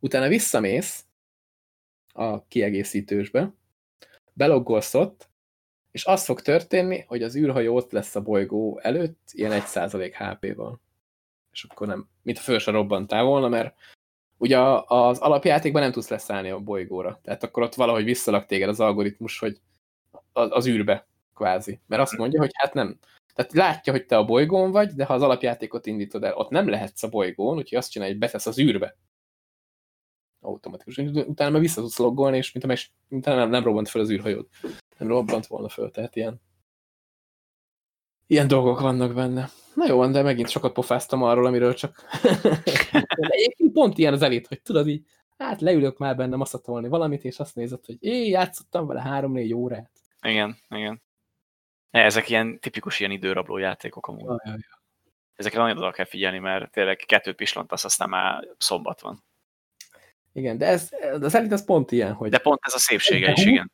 utána 0.00 0.28
visszamész 0.28 1.04
a 2.12 2.44
kiegészítősbe, 2.44 3.52
beloggolsz 4.32 4.94
ott, 4.94 5.28
és 5.90 6.04
az 6.04 6.24
fog 6.24 6.40
történni, 6.40 7.04
hogy 7.06 7.22
az 7.22 7.36
űrhajó 7.36 7.76
ott 7.76 7.92
lesz 7.92 8.14
a 8.14 8.22
bolygó 8.22 8.78
előtt, 8.82 9.28
ilyen 9.32 9.62
1% 9.64 10.12
HP-val. 10.18 10.80
És 11.52 11.64
akkor 11.64 11.86
nem, 11.86 12.08
mint 12.22 12.38
a 12.38 12.40
föl 12.40 12.58
se 12.58 12.70
robbantál 12.70 13.24
volna, 13.24 13.48
mert 13.48 13.74
ugye 14.36 14.58
az 14.86 15.18
alapjátékban 15.18 15.82
nem 15.82 15.92
tudsz 15.92 16.08
leszállni 16.08 16.50
a 16.50 16.60
bolygóra. 16.60 17.20
Tehát 17.22 17.42
akkor 17.42 17.62
ott 17.62 17.74
valahogy 17.74 18.04
visszalak 18.04 18.46
téged 18.46 18.68
az 18.68 18.80
algoritmus, 18.80 19.38
hogy 19.38 19.60
az, 20.32 20.48
az 20.50 20.66
űrbe 20.66 21.06
kvázi. 21.34 21.80
Mert 21.86 22.02
azt 22.02 22.16
mondja, 22.16 22.40
hogy 22.40 22.50
hát 22.54 22.74
nem. 22.74 22.98
Tehát 23.34 23.52
látja, 23.52 23.92
hogy 23.92 24.06
te 24.06 24.16
a 24.16 24.24
bolygón 24.24 24.70
vagy, 24.70 24.88
de 24.88 25.04
ha 25.04 25.14
az 25.14 25.22
alapjátékot 25.22 25.86
indítod 25.86 26.24
el, 26.24 26.34
ott 26.34 26.50
nem 26.50 26.68
lehetsz 26.68 27.02
a 27.02 27.08
bolygón, 27.08 27.56
úgyhogy 27.56 27.78
azt 27.78 27.90
csinálja, 27.90 28.12
hogy 28.12 28.22
betesz 28.22 28.46
az 28.46 28.58
űrbe. 28.58 28.96
Automatikus. 30.48 30.98
Utána 30.98 31.50
már 31.50 31.60
vissza 31.60 31.80
tudsz 31.80 31.98
loggolni, 31.98 32.36
és 32.36 32.52
mint, 32.52 32.66
meg, 32.66 32.78
mint 33.08 33.24
nem, 33.24 33.50
nem 33.50 33.64
robbant 33.64 33.88
fel 33.88 34.00
az 34.00 34.10
űrhajód. 34.10 34.46
Nem 34.98 35.08
robbant 35.08 35.46
volna 35.46 35.68
föl, 35.68 35.90
tehát 35.90 36.16
ilyen 36.16 36.40
ilyen 38.30 38.48
dolgok 38.48 38.80
vannak 38.80 39.14
benne. 39.14 39.48
Na 39.74 39.86
jó, 39.86 40.06
de 40.06 40.22
megint 40.22 40.48
sokat 40.48 40.72
pofáztam 40.72 41.22
arról, 41.22 41.46
amiről 41.46 41.74
csak... 41.74 42.04
egyébként 43.18 43.72
pont 43.72 43.98
ilyen 43.98 44.12
az 44.12 44.22
elit, 44.22 44.46
hogy 44.46 44.62
tudod 44.62 44.88
így, 44.88 45.06
hát 45.38 45.60
leülök 45.60 45.98
már 45.98 46.16
benne 46.16 46.36
maszatolni 46.36 46.88
valamit, 46.88 47.24
és 47.24 47.38
azt 47.38 47.54
nézed, 47.54 47.84
hogy 47.84 47.96
én 48.00 48.30
játszottam 48.30 48.86
vele 48.86 49.00
három-négy 49.00 49.54
órát. 49.54 49.90
Igen, 50.22 50.56
igen. 50.68 51.02
Ezek 51.90 52.28
ilyen 52.28 52.60
tipikus 52.60 53.00
ilyen 53.00 53.12
időrabló 53.12 53.56
játékok 53.56 54.06
amúgy. 54.06 54.24
Ja, 54.24 54.40
ja, 54.44 54.50
ja. 54.52 54.82
Ezekre 55.34 55.60
nagyon 55.60 55.76
oda 55.76 55.90
kell 55.90 56.04
figyelni, 56.04 56.38
mert 56.38 56.72
tényleg 56.72 56.96
kettőt 56.96 57.36
pislantasz, 57.36 57.84
aztán 57.84 58.08
már 58.08 58.48
szombat 58.58 59.00
van. 59.00 59.24
Igen, 60.32 60.58
de 60.58 60.66
ez, 60.66 60.90
az 61.20 61.34
elit 61.34 61.52
az 61.52 61.64
pont 61.64 61.92
ilyen, 61.92 62.12
hogy... 62.12 62.30
De 62.30 62.38
pont 62.38 62.60
ez 62.62 62.74
a 62.74 62.78
szépsége 62.78 63.32
is, 63.32 63.44
igen. 63.44 63.72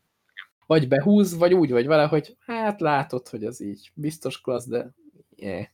Vagy 0.67 0.89
behúz, 0.89 1.37
vagy 1.37 1.55
úgy 1.55 1.71
vagy 1.71 1.87
vele, 1.87 2.07
hogy 2.07 2.37
hát 2.41 2.81
látod, 2.81 3.29
hogy 3.29 3.45
az 3.45 3.61
így 3.61 3.91
biztos 3.95 4.41
klassz, 4.41 4.67
de 4.67 4.91
yeah. 5.37 5.67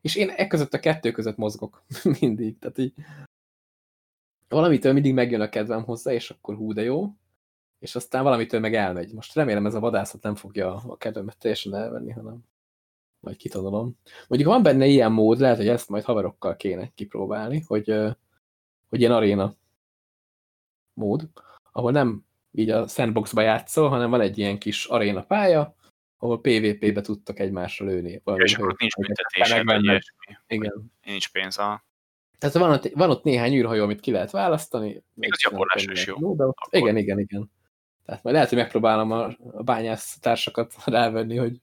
És 0.00 0.14
én 0.14 0.28
e 0.28 0.46
között 0.46 0.74
a 0.74 0.78
kettő 0.78 1.10
között 1.10 1.36
mozgok 1.36 1.84
mindig, 2.20 2.58
tehát 2.58 2.78
így 2.78 2.92
valamitől 4.48 4.92
mindig 4.92 5.14
megjön 5.14 5.40
a 5.40 5.48
kedvem 5.48 5.84
hozzá, 5.84 6.12
és 6.12 6.30
akkor 6.30 6.56
hú, 6.56 6.72
de 6.72 6.82
jó, 6.82 7.12
és 7.78 7.94
aztán 7.94 8.22
valamitől 8.22 8.60
meg 8.60 8.74
elmegy. 8.74 9.12
Most 9.12 9.34
remélem 9.34 9.66
ez 9.66 9.74
a 9.74 9.80
vadászat 9.80 10.22
nem 10.22 10.34
fogja 10.34 10.74
a 10.74 10.96
kedvemet 10.96 11.38
teljesen 11.38 11.74
elvenni, 11.74 12.12
hanem 12.12 12.44
majd 13.20 13.36
kitanulom. 13.36 13.98
Mondjuk 14.28 14.50
van 14.50 14.62
benne 14.62 14.86
ilyen 14.86 15.12
mód, 15.12 15.38
lehet, 15.38 15.56
hogy 15.56 15.68
ezt 15.68 15.88
majd 15.88 16.04
haverokkal 16.04 16.56
kéne 16.56 16.90
kipróbálni, 16.94 17.64
hogy, 17.66 17.86
hogy 18.88 19.00
ilyen 19.00 19.12
aréna 19.12 19.54
mód, 20.96 21.28
ahol 21.72 21.92
nem 21.92 22.24
így 22.52 22.70
a 22.70 22.86
sandboxba 22.86 23.40
játszol, 23.40 23.88
hanem 23.88 24.10
van 24.10 24.20
egy 24.20 24.38
ilyen 24.38 24.58
kis 24.58 24.84
aréna 24.84 25.22
pálya, 25.22 25.74
ahol 26.18 26.40
PvP-be 26.40 27.00
tudtak 27.00 27.38
egymásra 27.38 27.86
lőni. 27.86 28.22
És 28.36 28.54
akkor 28.54 28.74
nincs 28.78 28.94
büntetés, 28.96 30.12
Igen. 30.46 30.92
Nincs 31.04 31.30
pénz. 31.30 31.58
A... 31.58 31.84
Tehát 32.38 32.56
van 32.56 32.70
ott, 32.70 32.88
van 32.94 33.10
ott 33.10 33.24
néhány 33.24 33.54
űrhajó, 33.54 33.82
amit 33.82 34.00
ki 34.00 34.10
lehet 34.10 34.30
választani. 34.30 35.02
Még 35.14 35.32
az 35.32 35.40
gyakorlásra 35.42 35.92
is 35.92 36.06
jó. 36.06 36.34
De 36.34 36.44
ott, 36.44 36.56
igen, 36.70 36.96
igen, 36.96 37.18
igen. 37.18 37.50
Tehát 38.06 38.22
majd 38.22 38.34
lehet, 38.34 38.50
hogy 38.50 38.58
megpróbálom 38.58 39.10
a, 39.10 39.24
a 39.52 39.62
bányász 39.62 40.18
társakat 40.20 40.74
rávenni, 40.84 41.36
hogy 41.36 41.60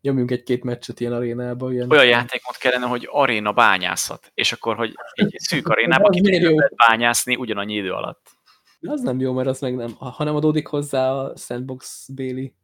nyomjunk 0.00 0.30
egy-két 0.30 0.64
meccset 0.64 1.00
ilyen 1.00 1.12
arénába. 1.12 1.72
Ilyen... 1.72 1.90
Olyan 1.90 2.06
játékmód 2.06 2.56
kellene, 2.56 2.86
hogy 2.86 3.08
aréna 3.10 3.52
bányászat, 3.52 4.30
és 4.34 4.52
akkor, 4.52 4.76
hogy 4.76 4.94
egy 5.12 5.34
szűk 5.38 5.68
arénába 5.72 6.08
ki 6.08 6.40
lehet 6.40 6.74
bányászni 6.74 7.36
ugyanannyi 7.36 7.74
idő 7.74 7.92
alatt. 7.92 8.37
De 8.78 8.90
az 8.90 9.00
nem 9.00 9.20
jó, 9.20 9.32
mert 9.32 9.48
az 9.48 9.60
meg 9.60 9.74
nem, 9.74 9.94
ha 9.94 10.24
nem 10.24 10.34
adódik 10.34 10.66
hozzá 10.66 11.12
a 11.12 11.36
Sandbox 11.36 12.08
Béli 12.08 12.54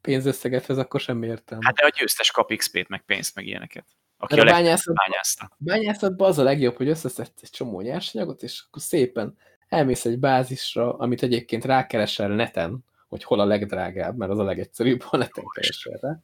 pénzösszegethez, 0.00 0.78
akkor 0.78 1.00
sem 1.00 1.22
értem. 1.22 1.58
Hát 1.60 1.74
de 1.74 1.84
a 1.84 1.92
győztes 1.98 2.30
kap 2.30 2.54
XP-t, 2.54 2.88
meg 2.88 3.04
pénzt, 3.04 3.34
meg 3.34 3.46
ilyeneket. 3.46 3.86
Aki 4.16 4.40
a, 4.40 4.44
bányászat, 4.44 4.94
bányászta. 4.94 5.50
bányászatban 5.58 6.28
az 6.28 6.38
a 6.38 6.42
legjobb, 6.42 6.76
hogy 6.76 6.88
összeszedsz 6.88 7.42
egy 7.42 7.50
csomó 7.50 7.80
nyersanyagot, 7.80 8.42
és 8.42 8.64
akkor 8.66 8.82
szépen 8.82 9.36
elmész 9.68 10.04
egy 10.04 10.18
bázisra, 10.18 10.96
amit 10.96 11.22
egyébként 11.22 11.64
rákeresel 11.64 12.28
neten, 12.28 12.84
hogy 13.08 13.24
hol 13.24 13.40
a 13.40 13.44
legdrágább, 13.44 14.16
mert 14.16 14.30
az 14.30 14.38
a 14.38 14.44
legegyszerűbb, 14.44 15.02
ha 15.02 15.16
neten 15.16 15.44
keresel 15.54 15.98
rá. 16.00 16.22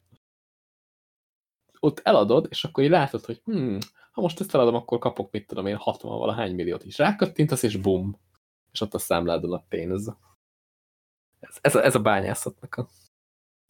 Ott 1.79 1.99
eladod, 2.03 2.47
és 2.49 2.63
akkor 2.63 2.83
így 2.83 2.89
látod, 2.89 3.25
hogy 3.25 3.41
hm, 3.45 3.77
ha 4.11 4.21
most 4.21 4.39
ezt 4.39 4.53
eladom, 4.53 4.75
akkor 4.75 4.99
kapok, 4.99 5.31
mit 5.31 5.47
tudom 5.47 5.65
én, 5.67 5.75
60 5.75 6.17
valahány 6.17 6.55
milliót 6.55 6.85
is. 6.85 6.97
Rákattintasz, 6.97 7.63
és 7.63 7.77
bum, 7.77 8.19
és 8.71 8.81
ott 8.81 8.93
a 8.93 8.97
számládon 8.97 9.53
a 9.53 9.63
pénz. 9.69 10.11
Ez, 11.39 11.57
ez, 11.61 11.75
a, 11.75 11.83
ez 11.83 11.95
a 11.95 11.99
bányászatnak 11.99 12.75
a, 12.75 12.87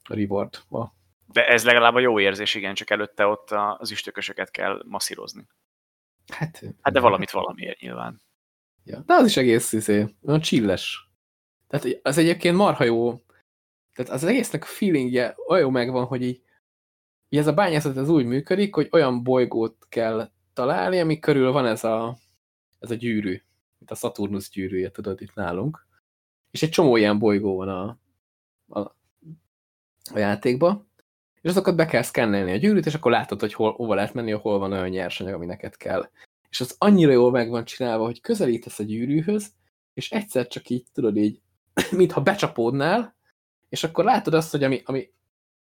a 0.03 0.13
reward. 0.13 0.55
A... 0.69 0.87
De 1.25 1.47
ez 1.47 1.63
legalább 1.63 1.95
a 1.95 1.99
jó 1.99 2.19
érzés, 2.19 2.55
igen, 2.55 2.73
csak 2.73 2.89
előtte 2.89 3.25
ott 3.25 3.51
az 3.51 3.91
üstökösöket 3.91 4.51
kell 4.51 4.83
masszírozni. 4.85 5.47
Hát, 6.27 6.63
hát 6.81 6.93
de 6.93 6.99
valamit 6.99 7.31
valamiért 7.31 7.79
nyilván. 7.79 8.21
Ja, 8.83 8.99
de 8.99 9.13
az 9.13 9.25
is 9.25 9.37
egész 9.37 9.73
izé, 9.73 10.15
olyan 10.21 10.41
chilles. 10.41 11.09
Tehát 11.67 11.99
az 12.03 12.17
egyébként 12.17 12.55
marha 12.55 12.83
jó. 12.83 13.21
Tehát 13.93 14.11
az 14.11 14.23
egésznek 14.23 14.63
a 14.63 14.65
feelingje 14.65 15.35
olyan 15.47 15.63
jó 15.63 15.69
megvan, 15.69 16.05
hogy 16.05 16.23
így, 16.23 16.41
így 17.29 17.39
ez 17.39 17.47
a 17.47 17.53
bányászat 17.53 17.97
az 17.97 18.09
úgy 18.09 18.25
működik, 18.25 18.75
hogy 18.75 18.87
olyan 18.91 19.23
bolygót 19.23 19.85
kell 19.89 20.31
találni, 20.53 20.99
ami 20.99 21.19
körül 21.19 21.51
van 21.51 21.65
ez 21.65 21.83
a, 21.83 22.17
ez 22.79 22.91
a 22.91 22.95
gyűrű 22.95 23.41
mint 23.81 23.91
a 23.91 23.95
Saturnus 23.95 24.49
gyűrűje, 24.49 24.91
tudod, 24.91 25.21
itt 25.21 25.33
nálunk. 25.33 25.87
És 26.51 26.63
egy 26.63 26.69
csomó 26.69 26.95
ilyen 26.95 27.19
bolygó 27.19 27.55
van 27.55 27.69
a, 27.69 27.99
a, 28.67 28.79
a 30.13 30.17
játékba, 30.19 30.87
és 31.41 31.49
azokat 31.49 31.75
be 31.75 31.85
kell 31.85 32.01
szkennelni 32.01 32.51
a 32.51 32.55
gyűrűt, 32.55 32.85
és 32.85 32.93
akkor 32.93 33.11
látod, 33.11 33.39
hogy 33.39 33.53
hol, 33.53 33.73
hova 33.73 33.95
lehet 33.95 34.13
menni, 34.13 34.31
hol 34.31 34.59
van 34.59 34.71
olyan 34.71 34.89
nyersanyag, 34.89 35.33
ami 35.33 35.45
neked 35.45 35.77
kell. 35.77 36.09
És 36.49 36.61
az 36.61 36.75
annyira 36.77 37.11
jól 37.11 37.31
meg 37.31 37.49
van 37.49 37.65
csinálva, 37.65 38.05
hogy 38.05 38.21
közelítesz 38.21 38.79
a 38.79 38.83
gyűrűhöz, 38.83 39.53
és 39.93 40.11
egyszer 40.11 40.47
csak 40.47 40.69
így, 40.69 40.85
tudod 40.93 41.17
így, 41.17 41.41
mintha 41.91 42.21
becsapódnál, 42.21 43.15
és 43.69 43.83
akkor 43.83 44.03
látod 44.03 44.33
azt, 44.33 44.51
hogy 44.51 44.63
ami, 44.63 44.81
ami 44.85 45.13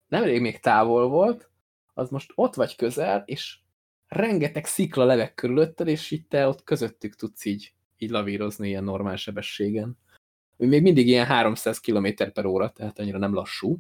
nem 0.08 0.24
elég 0.24 0.42
még 0.42 0.60
távol 0.60 1.08
volt, 1.08 1.50
az 1.94 2.10
most 2.10 2.32
ott 2.36 2.56
vagy 2.56 2.76
közel, 2.76 3.24
és 3.26 3.60
rengeteg 4.08 4.66
szikla 4.66 5.06
levek 5.06 5.34
körülötted, 5.34 5.88
és 5.88 6.12
itt 6.12 6.30
te 6.30 6.48
ott 6.48 6.64
közöttük 6.64 7.16
tudsz 7.16 7.46
így 7.46 7.75
így 7.98 8.10
lavírozni 8.10 8.68
ilyen 8.68 8.84
normál 8.84 9.16
sebességen. 9.16 9.98
Még 10.58 10.82
mindig 10.82 11.08
ilyen 11.08 11.26
300 11.26 11.80
km 11.80 12.08
per 12.34 12.46
óra, 12.46 12.70
tehát 12.70 13.00
annyira 13.00 13.18
nem 13.18 13.34
lassú, 13.34 13.78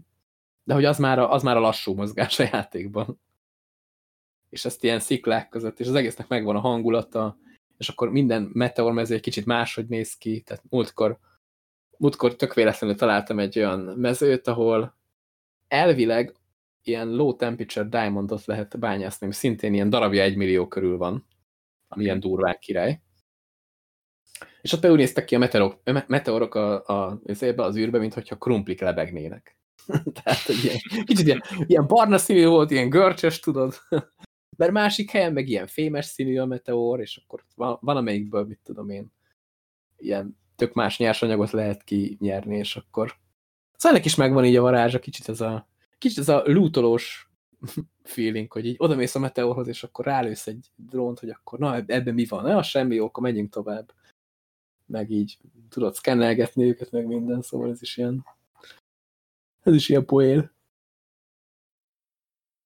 de 0.63 0.73
hogy 0.73 0.85
az 0.85 0.97
már 0.97 1.19
a, 1.19 1.31
az 1.31 1.43
már 1.43 1.57
a 1.57 1.59
lassú 1.59 1.93
mozgás 1.93 2.39
a 2.39 2.43
játékban. 2.43 3.19
És 4.49 4.65
ezt 4.65 4.83
ilyen 4.83 4.99
sziklák 4.99 5.49
között, 5.49 5.79
és 5.79 5.87
az 5.87 5.95
egésznek 5.95 6.27
megvan 6.27 6.55
a 6.55 6.59
hangulata, 6.59 7.37
és 7.77 7.89
akkor 7.89 8.11
minden 8.11 8.49
meteormező 8.53 9.15
egy 9.15 9.21
kicsit 9.21 9.45
máshogy 9.45 9.87
néz 9.87 10.17
ki, 10.17 10.41
tehát 10.41 10.63
múltkor, 10.69 11.19
múltkor 11.97 12.35
tök 12.35 12.53
véletlenül 12.53 12.95
találtam 12.95 13.39
egy 13.39 13.57
olyan 13.57 13.79
mezőt, 13.79 14.47
ahol 14.47 14.95
elvileg 15.67 16.35
ilyen 16.83 17.09
low 17.09 17.35
temperature 17.35 17.85
diamondot 17.85 18.45
lehet 18.45 18.79
bányászni, 18.79 19.33
szintén 19.33 19.73
ilyen 19.73 19.89
darabja 19.89 20.23
egy 20.23 20.35
millió 20.35 20.67
körül 20.67 20.97
van, 20.97 21.25
ami 21.87 22.03
ilyen 22.03 22.19
durván 22.19 22.57
király. 22.59 23.01
És 24.61 24.73
ott 24.73 24.79
például 24.79 25.01
néztek 25.01 25.25
ki 25.25 25.35
a 25.35 25.39
meteorok, 25.39 25.81
meteorok 26.07 26.55
a, 26.55 26.87
a, 26.87 27.21
az, 27.25 27.45
az 27.55 27.77
űrbe, 27.77 27.99
mint 27.99 28.13
hogyha 28.13 28.37
krumplik 28.37 28.81
lebegnének. 28.81 29.57
Tehát, 30.23 30.39
hogy 30.39 30.63
ilyen, 30.63 30.77
kicsit 31.03 31.25
ilyen, 31.25 31.43
ilyen 31.67 31.87
barna 31.87 32.17
színű 32.17 32.45
volt, 32.45 32.71
ilyen 32.71 32.89
görcsös, 32.89 33.39
tudod. 33.39 33.73
Mert 34.57 34.71
másik 34.71 35.11
helyen 35.11 35.33
meg 35.33 35.47
ilyen 35.49 35.67
fémes 35.67 36.05
színű 36.05 36.37
a 36.37 36.45
meteor, 36.45 36.99
és 36.99 37.21
akkor 37.23 37.43
van, 37.55 37.77
van 37.81 37.97
amelyikből, 37.97 38.45
mit 38.45 38.59
tudom 38.63 38.89
én, 38.89 39.11
ilyen 39.97 40.37
tök 40.55 40.73
más 40.73 40.97
nyersanyagot 40.97 41.51
lehet 41.51 41.83
kinyerni, 41.83 42.57
és 42.57 42.75
akkor 42.75 43.15
szóval 43.75 43.97
ennek 43.97 44.05
is 44.05 44.15
megvan 44.15 44.45
így 44.45 44.55
a 44.55 44.61
varázsa, 44.61 44.99
kicsit 44.99 45.29
ez 45.29 45.41
a, 45.41 45.67
kicsit 45.97 46.17
ez 46.17 46.29
a 46.29 46.41
lootolós 46.45 47.29
feeling, 48.03 48.51
hogy 48.51 48.65
így 48.65 48.75
odamész 48.77 49.15
a 49.15 49.19
meteorhoz, 49.19 49.67
és 49.67 49.83
akkor 49.83 50.05
rálősz 50.05 50.47
egy 50.47 50.71
drónt, 50.75 51.19
hogy 51.19 51.29
akkor 51.29 51.59
na, 51.59 51.75
ebben 51.75 52.13
mi 52.13 52.25
van? 52.25 52.43
Ne, 52.43 52.57
az 52.57 52.67
semmi 52.67 52.95
jó, 52.95 53.05
akkor 53.05 53.23
menjünk 53.23 53.49
tovább 53.49 53.93
meg 54.85 55.09
így 55.09 55.37
tudod 55.69 55.95
szkennelgetni 55.95 56.63
őket, 56.63 56.91
meg 56.91 57.05
minden, 57.05 57.41
szóval 57.41 57.69
ez 57.69 57.81
is 57.81 57.97
ilyen 57.97 58.25
ez 59.65 59.73
is 59.73 59.89
ilyen 59.89 60.05
poél. 60.05 60.51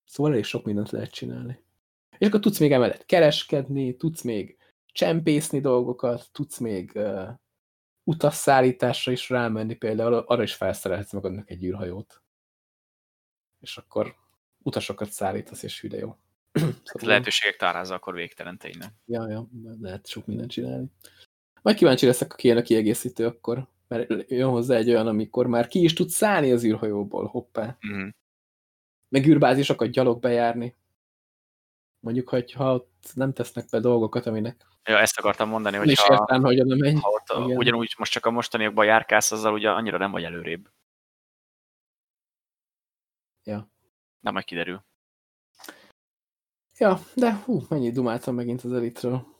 Szóval 0.05 0.31
elég 0.31 0.43
sok 0.43 0.65
mindent 0.65 0.91
lehet 0.91 1.11
csinálni. 1.11 1.63
És 2.17 2.27
akkor 2.27 2.39
tudsz 2.39 2.59
még 2.59 2.71
emellett 2.71 3.05
kereskedni, 3.05 3.95
tudsz 3.95 4.21
még 4.21 4.57
csempészni 4.85 5.59
dolgokat, 5.59 6.29
tudsz 6.31 6.57
még 6.57 6.91
uh, 6.95 7.29
utasszállításra 8.03 9.11
is 9.11 9.29
rámenni, 9.29 9.75
például 9.75 10.13
arra 10.13 10.43
is 10.43 10.53
felszerelhetsz 10.53 11.13
magadnak 11.13 11.49
egy 11.49 11.63
űrhajót. 11.63 12.21
És 13.59 13.77
akkor 13.77 14.15
utasokat 14.57 15.11
szállítasz, 15.11 15.63
és 15.63 15.81
hű, 15.81 15.87
jó. 15.87 16.17
szóval... 16.83 17.07
Lehetőségek 17.07 17.55
tárázza 17.55 17.95
akkor 17.95 18.13
végtelen 18.13 18.57
tényleg. 18.57 18.93
Ja, 19.05 19.29
ja, 19.29 19.49
lehet 19.79 20.07
sok 20.07 20.25
mindent 20.25 20.51
csinálni. 20.51 20.87
Majd 21.61 21.77
kíváncsi 21.77 22.05
leszek, 22.05 22.31
aki 22.31 22.41
kijön 22.41 22.57
a 22.57 22.61
kiegészítő 22.61 23.25
akkor. 23.25 23.67
Mert 23.87 24.29
jön 24.29 24.49
hozzá 24.49 24.75
egy 24.75 24.89
olyan, 24.89 25.07
amikor 25.07 25.47
már 25.47 25.67
ki 25.67 25.83
is 25.83 25.93
tud 25.93 26.09
szállni 26.09 26.51
az 26.51 26.63
űrhajóból, 26.63 27.25
hoppá. 27.25 27.77
Mm. 27.87 28.07
Meg 29.09 29.27
űrbázisokat 29.27 29.89
gyalog 29.89 30.19
bejárni. 30.19 30.75
Mondjuk, 31.99 32.29
hogy 32.29 32.51
ha 32.51 32.73
ott 32.73 33.11
nem 33.13 33.33
tesznek 33.33 33.65
be 33.69 33.79
dolgokat, 33.79 34.25
aminek... 34.25 34.67
Ja, 34.83 34.99
ezt 34.99 35.17
akartam 35.17 35.49
mondani, 35.49 35.77
hogy 35.77 35.93
ha, 35.93 36.13
értem, 36.13 36.43
hogy 36.43 36.59
oda 36.59 36.75
megy. 36.75 36.99
Ha 37.01 37.09
ott 37.09 37.45
Igen. 37.45 37.57
ugyanúgy 37.57 37.95
most 37.97 38.11
csak 38.11 38.25
a 38.25 38.31
mostaniakban 38.31 38.85
járkálsz, 38.85 39.31
azzal 39.31 39.53
ugye 39.53 39.69
annyira 39.69 39.97
nem 39.97 40.11
vagy 40.11 40.23
előrébb. 40.23 40.69
Ja. 43.43 43.69
Nem 44.19 44.33
majd 44.33 44.45
kiderül. 44.45 44.83
Ja, 46.77 46.99
de 47.15 47.33
hú, 47.33 47.61
mennyit 47.69 47.93
dumáltam 47.93 48.35
megint 48.35 48.63
az 48.63 48.73
elitről. 48.73 49.37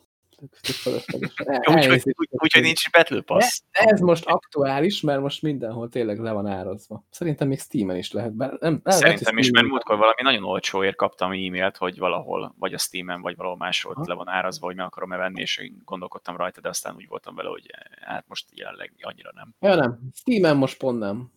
Úgyhogy 1.65 2.01
úgy, 2.05 2.29
úgy, 2.31 2.61
nincs 2.61 2.91
Battle 2.91 3.21
Pass. 3.21 3.61
Ez 3.71 3.99
most 3.99 4.25
aktuális, 4.25 5.01
mert 5.01 5.21
most 5.21 5.41
mindenhol 5.41 5.89
tényleg 5.89 6.19
le 6.19 6.31
van 6.31 6.47
árazva. 6.47 7.03
Szerintem 7.09 7.47
még 7.47 7.59
Steam-en 7.59 7.97
is 7.97 8.11
lehet. 8.11 8.33
Nem, 8.33 8.57
nem, 8.59 8.81
Szerintem 8.83 9.37
is, 9.37 9.49
mert 9.49 9.67
múltkor 9.67 9.97
valami 9.97 10.21
nagyon 10.21 10.43
olcsóért 10.43 10.95
kaptam 10.95 11.31
e-mailt, 11.31 11.77
hogy 11.77 11.97
valahol, 11.97 12.55
vagy 12.59 12.73
a 12.73 12.77
Steam-en, 12.77 13.21
vagy 13.21 13.35
valahol 13.35 13.57
máshol 13.57 13.93
ha. 13.93 14.03
le 14.07 14.13
van 14.13 14.27
árazva, 14.27 14.65
hogy 14.65 14.75
meg 14.75 14.85
akarom-e 14.85 15.17
venni, 15.17 15.41
és 15.41 15.57
én 15.57 15.81
gondolkodtam 15.85 16.37
rajta, 16.37 16.61
de 16.61 16.69
aztán 16.69 16.95
úgy 16.95 17.07
voltam 17.07 17.35
vele, 17.35 17.49
hogy 17.49 17.71
hát 18.01 18.25
most 18.27 18.45
jelenleg 18.55 18.93
annyira 18.99 19.31
nem. 19.33 19.55
Ja 19.59 19.75
nem, 19.75 19.99
Steam-en 20.13 20.57
most 20.57 20.77
pont 20.77 20.99
nem. 20.99 21.31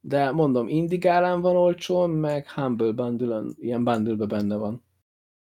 De 0.00 0.30
mondom, 0.30 0.68
Indigálán 0.68 1.40
van 1.40 1.56
olcsón, 1.56 2.10
meg 2.10 2.50
Humble 2.50 2.92
bundle 2.92 3.42
ilyen 3.58 3.84
bundle 3.84 4.26
benne 4.26 4.56
van. 4.56 4.84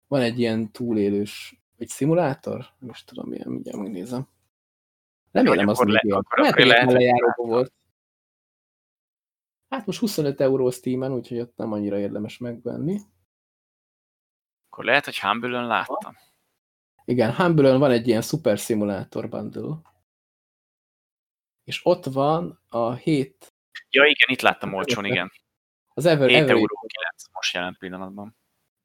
Van 0.07 0.21
egy 0.21 0.39
ilyen 0.39 0.71
túlélős 0.71 1.58
egy 1.79 1.87
szimulátor? 1.87 2.65
Most 2.79 3.07
tudom, 3.07 3.29
milyen, 3.29 3.47
mindjárt 3.47 3.77
megnézem. 3.77 4.27
Remélem 5.31 5.67
az 5.67 5.79
még 5.79 6.03
le, 6.03 6.15
akkor 6.15 6.39
Lehet, 6.39 6.55
hogy 6.55 6.93
lejáróba 6.93 7.43
volt. 7.43 7.73
Hát 9.69 9.85
most 9.85 9.99
25 9.99 10.41
euró 10.41 10.71
Steam-en, 10.71 11.11
úgyhogy 11.11 11.39
ott 11.39 11.55
nem 11.55 11.71
annyira 11.71 11.99
érdemes 11.99 12.37
megvenni. 12.37 12.99
Akkor 14.69 14.83
lehet, 14.83 15.05
hogy 15.05 15.19
Humble-ön 15.19 15.67
láttam. 15.67 16.17
Igen, 17.05 17.33
humble 17.33 17.77
van 17.77 17.91
egy 17.91 18.07
ilyen 18.07 18.21
szuper 18.21 18.59
szimulátor 18.59 19.29
bundle. 19.29 19.81
És 21.63 21.85
ott 21.85 22.05
van 22.05 22.61
a 22.67 22.93
7... 22.93 23.53
Ja, 23.89 24.03
igen, 24.03 24.29
itt 24.29 24.41
láttam 24.41 24.73
olcsón, 24.73 25.05
igen. 25.05 25.31
Az 25.93 26.05
Ever, 26.05 26.29
7 26.29 26.37
euró 26.37 26.87
9 26.87 27.33
most 27.33 27.53
jelent 27.53 27.77
pillanatban. 27.77 28.37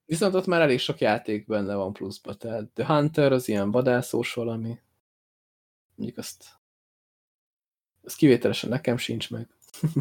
Viszont 0.07 0.35
ott 0.35 0.47
már 0.47 0.61
elég 0.61 0.79
sok 0.79 0.99
játék 0.99 1.47
benne 1.47 1.75
van 1.75 1.93
pluszba, 1.93 2.35
tehát 2.35 2.69
The 2.69 2.87
Hunter 2.87 3.33
az 3.33 3.49
ilyen 3.49 3.71
vadászós 3.71 4.35
valami. 4.35 4.79
Mondjuk 5.95 6.19
azt, 6.19 6.45
azt 8.03 8.17
kivételesen 8.17 8.71
nekem 8.71 8.97
sincs 8.97 9.31
meg. 9.31 9.49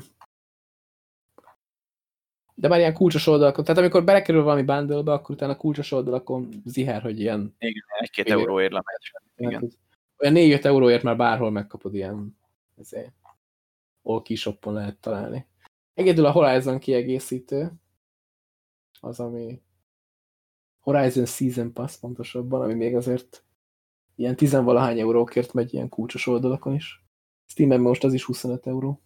De 2.56 2.68
már 2.68 2.80
ilyen 2.80 2.94
kulcsos 2.94 3.28
oldalakon, 3.28 3.64
tehát 3.64 3.80
amikor 3.80 4.04
belekerül 4.04 4.44
valami 4.44 4.64
bundle 4.64 5.14
akkor 5.14 5.36
utána 5.36 5.58
kulcsos 5.58 5.92
oldalakon 5.92 6.50
ziher, 6.66 7.02
hogy 7.02 7.20
ilyen... 7.20 7.56
Igen, 7.58 7.84
egy-két 8.00 8.30
euróért 8.30 8.72
lement. 8.72 8.88
Igen. 9.36 9.72
Olyan 10.18 10.34
4-5 10.38 10.64
euróért 10.64 11.04
már 11.04 11.18
bárhol 11.18 11.52
megkapod 11.52 11.94
ilyen 11.94 12.38
ezért, 12.78 13.14
all 14.02 14.22
keyshopon 14.22 14.74
lehet 14.74 14.98
találni. 14.98 15.48
Egyedül 15.94 16.26
a 16.26 16.32
Horizon 16.32 16.80
kiegészítő, 16.80 17.72
az, 19.00 19.20
ami 19.20 19.62
Horizon 20.84 21.26
Season 21.26 21.74
Pass 21.74 21.98
pontosabban, 21.98 22.62
ami 22.62 22.74
még 22.74 22.96
azért 22.96 23.44
ilyen 24.16 24.36
tizenvalahány 24.36 25.00
eurókért 25.00 25.54
megy 25.54 25.74
ilyen 25.74 25.90
kulcsos 25.90 26.28
oldalakon 26.28 26.74
is. 26.74 27.04
Steam-en 27.46 27.80
most 27.80 28.04
az 28.04 28.14
is 28.14 28.24
25 28.24 28.68
euró. 28.68 29.02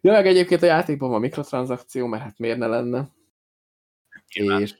Ja, 0.00 0.12
meg 0.12 0.26
egyébként 0.26 0.62
a 0.62 0.66
játékban 0.66 1.10
van 1.10 1.20
mikrotranszakció, 1.20 2.06
mert 2.06 2.22
hát 2.22 2.38
miért 2.38 2.58
ne 2.58 2.66
lenne. 2.66 3.08
Nyilván. 4.34 4.60
És 4.60 4.74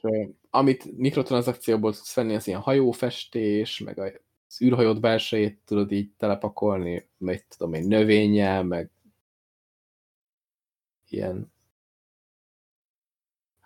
amit 0.49 0.97
mikrotranszakcióból 0.97 1.93
tudsz 1.93 2.13
venni, 2.13 2.35
az 2.35 2.47
ilyen 2.47 2.59
hajófestés, 2.59 3.79
meg 3.79 3.99
az 3.99 4.61
űrhajót 4.61 4.99
belsejét 4.99 5.61
tudod 5.65 5.91
így 5.91 6.11
telepakolni, 6.17 7.09
meg 7.17 7.47
tudom 7.47 7.73
én, 7.73 7.87
növényel, 7.87 8.63
meg 8.63 8.91
ilyen 11.07 11.51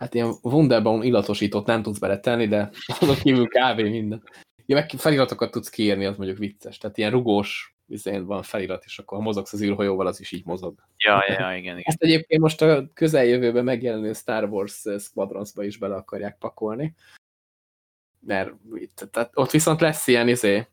hát 0.03 0.13
ilyen 0.13 0.33
Wunderbaum 0.41 1.01
illatosítót 1.01 1.65
nem 1.65 1.81
tudsz 1.81 1.99
beletenni, 1.99 2.47
de 2.47 2.69
azon 2.99 3.15
kívül 3.15 3.47
kávé 3.47 3.89
minden. 3.89 4.23
Ja, 4.65 4.75
meg 4.75 4.89
feliratokat 4.97 5.51
tudsz 5.51 5.69
kiírni, 5.69 6.05
az 6.05 6.17
mondjuk 6.17 6.37
vicces. 6.37 6.77
Tehát 6.77 6.97
ilyen 6.97 7.11
rugós 7.11 7.75
viszont 7.85 8.25
van 8.25 8.43
felirat, 8.43 8.83
és 8.85 8.99
akkor 8.99 9.17
ha 9.17 9.23
mozogsz 9.23 9.53
az 9.53 9.61
űrhajóval, 9.61 10.07
az 10.07 10.19
is 10.19 10.31
így 10.31 10.45
mozog. 10.45 10.79
Ja, 10.97 11.23
ja, 11.27 11.33
igen, 11.33 11.57
igen. 11.57 11.77
Ezt 11.83 12.01
egyébként 12.01 12.41
most 12.41 12.61
a 12.61 12.87
közeljövőben 12.93 13.63
megjelenő 13.63 14.13
Star 14.13 14.43
Wars 14.43 14.85
Squadronsba 14.99 15.63
is 15.63 15.77
bele 15.77 15.95
akarják 15.95 16.37
pakolni. 16.37 16.95
Mert 18.19 18.51
itt, 18.73 19.07
tehát 19.11 19.31
ott 19.33 19.51
viszont 19.51 19.81
lesz 19.81 20.07
ilyen 20.07 20.27
izé, 20.27 20.67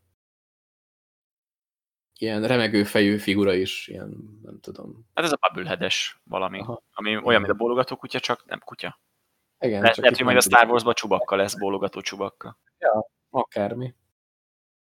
ilyen 2.21 2.47
remegő 2.47 2.85
fejű 2.85 3.17
figura 3.17 3.55
is, 3.55 3.89
ilyen, 3.89 4.39
nem 4.43 4.61
tudom. 4.61 5.07
Hát 5.15 5.25
ez 5.25 5.33
a 5.33 5.39
babülhedes 5.41 6.21
valami, 6.25 6.59
Aha. 6.59 6.83
ami 6.93 7.17
olyan, 7.17 7.41
mint 7.41 7.53
a 7.53 7.57
bólogató 7.57 7.97
kutya, 7.97 8.21
csak 8.21 8.45
nem 8.47 8.61
kutya. 8.65 9.01
Igen, 9.61 9.83
Le, 9.83 9.93
lehet, 9.97 10.17
hogy 10.17 10.25
majd 10.25 10.37
a 10.37 10.41
Star 10.41 10.69
Wars-ban 10.69 10.95
csubakka 10.95 11.37
lesz, 11.37 11.59
bólogató 11.59 12.01
csubakka. 12.01 12.59
Ja, 12.79 13.11
akármi. 13.31 13.95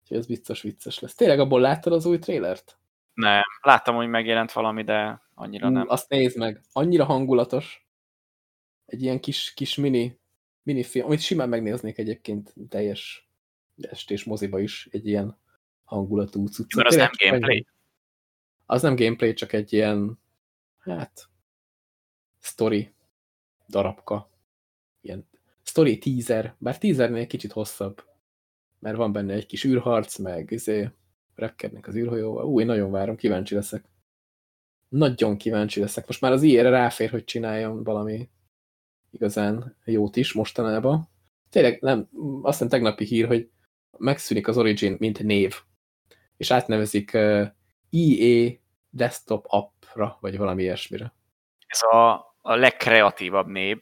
Úgyhogy 0.02 0.16
ez 0.16 0.26
biztos 0.26 0.62
vicces 0.62 0.98
lesz. 0.98 1.14
Tényleg 1.14 1.40
abból 1.40 1.60
láttad 1.60 1.92
az 1.92 2.06
új 2.06 2.18
trélert? 2.18 2.78
Nem, 3.14 3.42
láttam, 3.62 3.94
hogy 3.94 4.08
megjelent 4.08 4.52
valami, 4.52 4.82
de 4.82 5.22
annyira 5.34 5.68
nem. 5.68 5.88
Azt 5.88 6.08
nézd 6.08 6.38
meg, 6.38 6.60
annyira 6.72 7.04
hangulatos. 7.04 7.86
Egy 8.86 9.02
ilyen 9.02 9.20
kis, 9.20 9.54
kis 9.54 9.76
mini, 9.76 10.20
mini 10.62 10.82
film, 10.82 11.06
amit 11.06 11.20
simán 11.20 11.48
megnéznék 11.48 11.98
egyébként 11.98 12.54
teljes 12.68 13.30
estés 13.80 14.24
moziba 14.24 14.60
is, 14.60 14.88
egy 14.90 15.06
ilyen 15.06 15.38
hangulatú 15.84 16.46
cucc. 16.46 16.74
Mert 16.74 16.88
az 16.88 16.96
nem 16.96 17.10
gameplay? 17.24 17.66
Az 18.66 18.82
nem 18.82 18.96
gameplay, 18.96 19.32
csak 19.32 19.52
egy 19.52 19.72
ilyen, 19.72 20.18
hát, 20.78 21.28
story 22.38 22.94
darabka 23.68 24.31
ilyen 25.02 25.28
story 25.62 25.98
teaser, 25.98 26.54
bár 26.58 26.78
teasernél 26.78 27.26
kicsit 27.26 27.52
hosszabb, 27.52 28.04
mert 28.78 28.96
van 28.96 29.12
benne 29.12 29.32
egy 29.32 29.46
kis 29.46 29.64
űrharc, 29.64 30.18
meg 30.18 30.50
izé, 30.50 30.90
repkednek 31.34 31.86
az 31.86 31.94
űrhajóval. 31.94 32.44
Új, 32.44 32.64
nagyon 32.64 32.90
várom, 32.90 33.16
kíváncsi 33.16 33.54
leszek. 33.54 33.84
Nagyon 34.88 35.36
kíváncsi 35.36 35.80
leszek. 35.80 36.06
Most 36.06 36.20
már 36.20 36.32
az 36.32 36.42
ilyen 36.42 36.70
ráfér, 36.70 37.10
hogy 37.10 37.24
csináljon 37.24 37.84
valami 37.84 38.28
igazán 39.10 39.76
jót 39.84 40.16
is 40.16 40.32
mostanában. 40.32 41.08
Tényleg 41.50 41.80
nem, 41.80 42.08
azt 42.42 42.52
hiszem 42.52 42.68
tegnapi 42.68 43.04
hír, 43.04 43.26
hogy 43.26 43.50
megszűnik 43.98 44.48
az 44.48 44.58
Origin, 44.58 44.96
mint 44.98 45.22
név. 45.22 45.54
És 46.36 46.50
átnevezik 46.50 47.10
uh, 47.14 47.46
EA 47.90 48.50
Desktop 48.90 49.44
Appra, 49.48 50.18
vagy 50.20 50.36
valami 50.36 50.62
ilyesmire. 50.62 51.14
Ez 51.66 51.82
a, 51.82 52.12
a 52.40 52.54
legkreatívabb 52.54 53.46
név, 53.46 53.78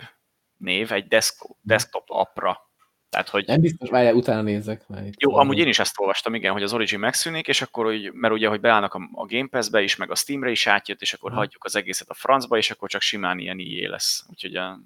név 0.61 0.93
egy 0.93 1.07
desk, 1.07 1.47
desktop 1.62 2.05
appra. 2.07 2.69
Tehát, 3.11 3.28
hogy... 3.28 3.47
Nem 3.47 3.61
biztos, 3.61 3.91
várjál, 3.91 4.15
utána 4.15 4.43
nézek. 4.43 4.89
Mert 4.89 5.23
Jó, 5.23 5.35
amúgy 5.37 5.59
én 5.59 5.69
is 5.69 5.78
ezt 5.78 6.01
olvastam, 6.01 6.35
igen, 6.35 6.53
hogy 6.53 6.62
az 6.62 6.73
Origin 6.73 6.99
megszűnik, 6.99 7.49
és 7.49 7.62
akkor, 7.62 7.85
hogy, 7.85 8.12
mert 8.12 8.35
ugye, 8.35 8.49
hogy 8.49 8.61
beállnak 8.61 8.95
a, 8.95 9.09
a 9.12 9.27
Game 9.27 9.49
Pass-be 9.49 9.82
is, 9.82 9.97
meg 9.97 10.11
a 10.11 10.15
Steam-re 10.15 10.51
is 10.51 10.66
átjött, 10.66 11.01
és 11.01 11.12
akkor 11.12 11.31
ha. 11.31 11.37
hagyjuk 11.37 11.65
az 11.65 11.77
egészet 11.77 12.09
a 12.09 12.15
francba, 12.15 12.57
és 12.57 12.70
akkor 12.70 12.89
csak 12.89 13.01
simán 13.01 13.39
ilyen 13.39 13.59
IE 13.59 13.89
lesz. 13.89 14.24
Úgyhogy 14.28 14.57
a, 14.57 14.81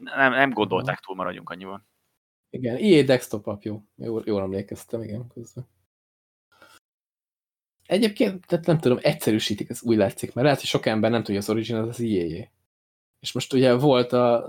nem, 0.00 0.32
nem 0.32 0.50
gondolták, 0.50 1.00
túl 1.00 1.16
maradjunk 1.16 1.50
annyiban. 1.50 1.86
Igen, 2.50 2.78
IE 2.78 3.02
desktop 3.02 3.46
app, 3.46 3.62
jó. 3.62 3.82
Jól, 3.96 4.22
jól 4.26 4.42
emlékeztem, 4.42 5.02
igen, 5.02 5.26
közben. 5.34 5.66
Egyébként, 7.86 8.46
tehát 8.46 8.66
nem 8.66 8.78
tudom, 8.78 8.98
egyszerűsítik, 9.00 9.70
ez 9.70 9.82
úgy 9.82 9.96
látszik, 9.96 10.32
mert 10.32 10.44
lehet, 10.46 10.60
hogy 10.60 10.68
sok 10.68 10.86
ember 10.86 11.10
nem 11.10 11.22
tudja, 11.22 11.40
az 11.40 11.50
Origin 11.50 11.76
az 11.76 11.88
az 11.88 12.00
IE. 12.00 12.50
És 13.20 13.32
most 13.32 13.52
ugye 13.52 13.74
volt 13.74 14.12
a 14.12 14.46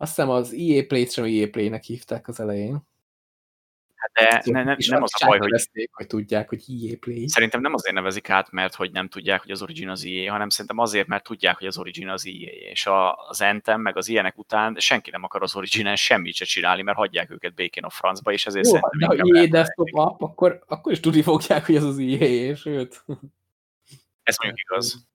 azt 0.00 0.14
hiszem 0.14 0.30
az 0.30 0.52
EA 0.52 0.84
Play-t 0.86 1.12
sem 1.12 1.24
EA 1.24 1.48
Play-nek 1.50 1.82
hívták 1.82 2.28
az 2.28 2.40
elején. 2.40 2.88
Hát 3.94 4.42
de 4.44 4.52
ne, 4.52 4.62
ne, 4.62 4.76
nem 4.88 5.02
az 5.02 5.10
a 5.18 5.26
baj, 5.26 5.38
hogy... 5.38 5.88
Hogy 5.92 6.06
tudják, 6.06 6.48
hogy 6.48 6.64
EA 6.68 6.96
Play. 7.00 7.28
Szerintem 7.28 7.60
nem 7.60 7.74
azért 7.74 7.94
nevezik 7.94 8.30
át, 8.30 8.50
mert 8.50 8.74
hogy 8.74 8.90
nem 8.92 9.08
tudják, 9.08 9.40
hogy 9.40 9.50
az 9.50 9.62
Origin 9.62 9.88
az 9.88 10.04
EA, 10.04 10.30
hanem 10.30 10.48
szerintem 10.48 10.78
azért, 10.78 11.06
mert 11.06 11.24
tudják, 11.24 11.58
hogy 11.58 11.66
az 11.66 11.78
Origin 11.78 12.08
az 12.08 12.26
EA. 12.26 12.70
És 12.70 12.86
a, 12.86 13.14
az 13.14 13.40
Anthem, 13.40 13.80
meg 13.80 13.96
az 13.96 14.08
ilyenek 14.08 14.38
után 14.38 14.76
senki 14.78 15.10
nem 15.10 15.24
akar 15.24 15.42
az 15.42 15.56
Origin-en 15.56 15.96
semmit 15.96 16.34
se 16.34 16.44
csinálni, 16.44 16.82
mert 16.82 16.96
hagyják 16.96 17.30
őket 17.30 17.54
békén 17.54 17.84
a 17.84 17.90
francba, 17.90 18.32
és 18.32 18.46
ezért 18.46 18.66
Jó, 18.66 18.72
szerintem... 18.72 19.28
Ha 19.28 19.38
EA 19.38 19.46
desktop 19.46 19.94
app, 19.94 20.22
akkor, 20.22 20.64
akkor 20.66 20.92
is 20.92 21.00
tudni 21.00 21.22
fogják, 21.22 21.66
hogy 21.66 21.76
az 21.76 21.84
az 21.84 21.98
EA, 21.98 22.54
sőt. 22.54 23.04
Ez 24.22 24.36
mondjuk 24.38 24.60
igaz. 24.60 25.08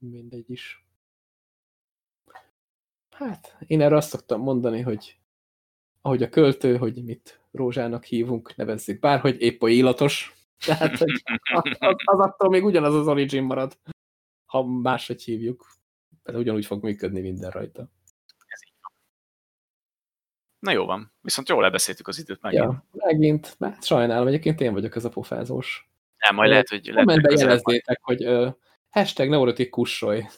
Mindegy 0.00 0.50
is. 0.50 0.84
Hát, 3.10 3.56
én 3.66 3.80
erre 3.80 3.96
azt 3.96 4.08
szoktam 4.08 4.40
mondani, 4.40 4.80
hogy 4.80 5.18
ahogy 6.00 6.22
a 6.22 6.28
költő, 6.28 6.76
hogy 6.76 7.04
mit 7.04 7.40
rózsának 7.50 8.04
hívunk, 8.04 8.56
nevezzük 8.56 9.00
bárhogy, 9.00 9.40
épp 9.40 9.62
oly 9.62 9.72
illatos. 9.72 10.34
Tehát, 10.66 10.98
hogy 10.98 11.22
az, 11.52 11.94
az 12.04 12.18
attól 12.18 12.48
még 12.48 12.64
ugyanaz 12.64 12.94
az 12.94 13.08
origin 13.08 13.42
marad, 13.42 13.78
ha 14.44 14.62
máshogy 14.66 15.22
hívjuk. 15.22 15.66
De 16.22 16.38
ugyanúgy 16.38 16.66
fog 16.66 16.82
működni 16.82 17.20
minden 17.20 17.50
rajta. 17.50 17.90
Ez 18.46 18.60
így 18.66 18.74
van. 18.80 18.92
Na 20.58 20.70
jó 20.70 20.84
van. 20.84 21.12
Viszont 21.20 21.48
jól 21.48 21.62
lebeszéltük 21.62 22.08
az 22.08 22.18
időt 22.18 22.42
megint. 22.42 22.62
Ja, 22.62 22.84
megint. 22.92 23.56
Hát 23.60 23.84
sajnálom, 23.84 24.26
egyébként 24.26 24.60
én 24.60 24.72
vagyok 24.72 24.96
ez 24.96 25.04
a 25.04 25.08
pofázós. 25.08 25.90
Nem, 26.18 26.34
majd 26.34 26.50
lehet, 26.50 26.68
hogy... 26.68 26.90
Kommentben 26.90 27.38
jelezzétek, 27.38 28.00
hogy 28.02 28.22
hashtag 28.90 29.28
neurotik 29.28 29.70
kussolj. 29.70 30.26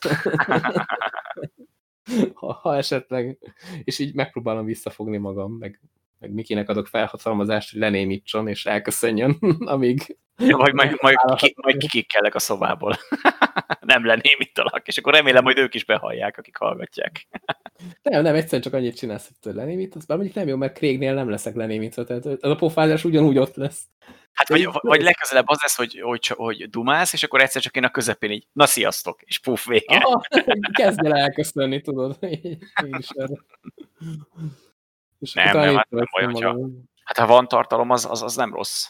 ha, 2.35 2.53
ha 2.53 2.77
esetleg, 2.77 3.39
és 3.85 3.99
így 3.99 4.15
megpróbálom 4.15 4.65
visszafogni 4.65 5.17
magam, 5.17 5.53
meg, 5.53 5.81
meg 6.23 6.33
Mikinek 6.33 6.69
adok 6.69 6.87
felhatalmazást, 6.87 7.71
hogy 7.71 7.81
lenémítson, 7.81 8.49
és 8.49 8.67
elköszönjön, 8.67 9.39
amíg... 9.75 10.17
Ja, 10.37 10.57
majd, 10.57 10.75
majd, 10.75 10.97
majd, 11.01 11.17
ki, 11.37 11.55
majd 11.63 11.77
kikikkelek 11.77 12.35
a 12.35 12.39
szobából. 12.39 12.97
nem 13.81 14.07
lenémítalak, 14.07 14.87
és 14.87 14.99
akkor 14.99 15.13
remélem, 15.13 15.45
hogy 15.45 15.59
ők 15.59 15.75
is 15.75 15.85
behallják, 15.85 16.39
akik 16.39 16.57
hallgatják. 16.57 17.27
nem, 18.03 18.23
nem, 18.23 18.35
egyszerűen 18.35 18.63
csak 18.63 18.73
annyit 18.73 18.97
csinálsz, 18.97 19.31
hogy 19.43 19.55
lenémítasz, 19.55 20.05
bár 20.05 20.17
mondjuk 20.17 20.39
nem 20.39 20.49
jó, 20.49 20.57
mert 20.57 20.77
Craignél 20.77 21.15
nem 21.15 21.31
leszek 21.31 21.55
lenémítva, 21.55 22.05
tehát 22.05 22.25
az 22.27 22.51
a 22.51 22.55
pofázás 22.55 23.05
ugyanúgy 23.05 23.39
ott 23.39 23.55
lesz. 23.55 23.83
Hát 24.33 24.49
vagy, 24.49 24.69
vagy 24.81 25.03
legközelebb 25.03 25.49
az 25.49 25.61
lesz, 25.61 25.77
hogy, 25.77 26.01
hogy, 26.01 26.27
hogy 26.27 26.71
dumálsz, 26.71 27.13
és 27.13 27.23
akkor 27.23 27.41
egyszer 27.41 27.63
csak 27.63 27.77
én 27.77 27.85
a 27.85 27.91
közepén 27.91 28.31
így, 28.31 28.47
na 28.53 28.67
sziasztok, 28.67 29.23
és 29.23 29.39
puf, 29.39 29.67
vége. 29.67 29.97
Aha, 29.97 30.23
kezdj 30.73 31.07
el 31.07 31.17
elköszönni, 31.17 31.81
tudod. 31.81 32.17
Én 32.21 32.59
is 32.99 33.09
És 35.23 35.33
nem, 35.33 35.57
nem, 35.57 35.77
hát 35.77 35.91
nem 35.91 36.05
olyan, 36.17 36.33
hogyha, 36.33 36.59
hát 37.05 37.19
ha 37.19 37.27
van 37.27 37.49
tartalom, 37.49 37.91
az, 37.91 38.07
az, 38.11 38.23
az 38.23 38.37
nem 38.37 38.55
rossz. 38.55 38.87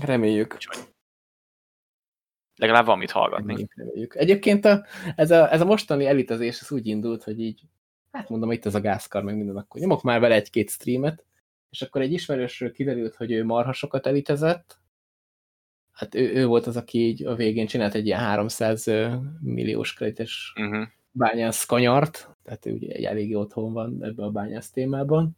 Reméljük. 0.00 0.56
Legalább 2.56 2.86
van 2.86 2.98
mit 2.98 3.10
hallgatni. 3.10 3.46
Reméljük, 3.46 3.74
reméljük. 3.76 4.14
Egyébként 4.14 4.64
a, 4.64 4.84
ez, 5.16 5.30
a, 5.30 5.52
ez 5.52 5.60
a 5.60 5.64
mostani 5.64 6.06
elitezés 6.06 6.60
ez 6.60 6.72
úgy 6.72 6.86
indult, 6.86 7.22
hogy 7.22 7.40
így, 7.40 7.60
hát 8.12 8.28
mondom, 8.28 8.52
itt 8.52 8.66
ez 8.66 8.74
a 8.74 8.80
gázkar, 8.80 9.22
meg 9.22 9.36
minden, 9.36 9.56
akkor 9.56 9.80
nyomok 9.80 10.02
már 10.02 10.20
vele 10.20 10.34
egy-két 10.34 10.70
streamet, 10.70 11.24
és 11.70 11.82
akkor 11.82 12.00
egy 12.00 12.12
ismerősről 12.12 12.72
kiderült, 12.72 13.14
hogy 13.14 13.32
ő 13.32 13.44
marha 13.44 13.72
sokat 13.72 14.06
elitezett, 14.06 14.78
hát 15.92 16.14
ő, 16.14 16.32
ő 16.34 16.46
volt 16.46 16.66
az, 16.66 16.76
aki 16.76 16.98
így 16.98 17.24
a 17.24 17.34
végén 17.34 17.66
csinált 17.66 17.94
egy 17.94 18.06
ilyen 18.06 18.20
300 18.20 18.90
milliós 19.40 19.94
kredites 19.94 20.52
uh 20.56 20.68
-huh. 20.68 20.86
bányász 21.10 21.64
kanyart, 21.64 22.36
tehát 22.44 22.66
ő 22.66 22.72
ugye 22.72 22.92
egy 22.92 23.04
eléggé 23.04 23.34
otthon 23.34 23.72
van 23.72 24.04
ebben 24.04 24.26
a 24.26 24.30
bányász 24.30 24.70
témában. 24.70 25.36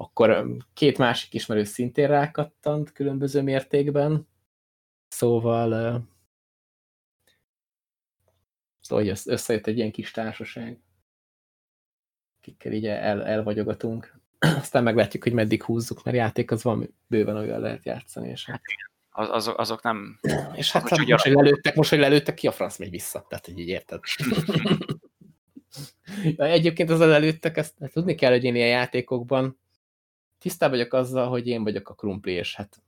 Akkor 0.00 0.56
két 0.74 0.98
másik 0.98 1.34
ismerő 1.34 1.64
szintén 1.64 2.06
rákattant 2.06 2.92
különböző 2.92 3.42
mértékben, 3.42 4.28
szóval 5.08 5.68
szóval 8.80 9.04
hogy 9.04 9.20
összejött 9.24 9.66
egy 9.66 9.76
ilyen 9.76 9.90
kis 9.90 10.10
társaság, 10.10 10.80
akikkel 12.38 12.72
így 12.72 12.86
el, 12.86 13.26
elvagyogatunk. 13.26 14.20
Aztán 14.38 14.82
meglátjuk, 14.82 15.22
hogy 15.22 15.32
meddig 15.32 15.62
húzzuk, 15.62 16.02
mert 16.04 16.16
játék 16.16 16.50
az 16.50 16.62
van 16.62 16.94
bőven 17.06 17.36
olyan 17.36 17.60
lehet 17.60 17.84
játszani. 17.84 18.28
És 18.28 18.46
hát 18.46 18.60
az, 19.10 19.28
azok, 19.30 19.58
azok 19.58 19.82
nem... 19.82 20.18
És 20.54 20.72
hát 20.72 20.90
most, 20.90 21.08
most, 21.08 21.24
hogy 21.24 21.32
lelőttek, 21.32 21.74
most, 21.74 21.90
hogy 21.90 21.98
lelőttek, 21.98 22.34
ki 22.34 22.46
a 22.46 22.52
franc 22.52 22.78
megy 22.78 22.90
vissza? 22.90 23.26
Tehát, 23.28 23.46
hogy 23.46 23.58
így 23.58 23.68
érted. 23.68 24.00
Egyébként 26.36 26.90
az 26.90 26.98
lelőttek, 26.98 27.56
ezt, 27.56 27.74
ezt 27.78 27.92
tudni 27.92 28.14
kell, 28.14 28.30
hogy 28.30 28.44
én 28.44 28.54
ilyen 28.54 28.68
játékokban 28.68 29.58
tisztában 30.48 30.76
vagyok 30.76 30.92
azzal, 30.92 31.28
hogy 31.28 31.46
én 31.46 31.64
vagyok 31.64 31.88
a 31.88 31.94
krumpli, 31.94 32.32
és 32.32 32.54
hát 32.54 32.82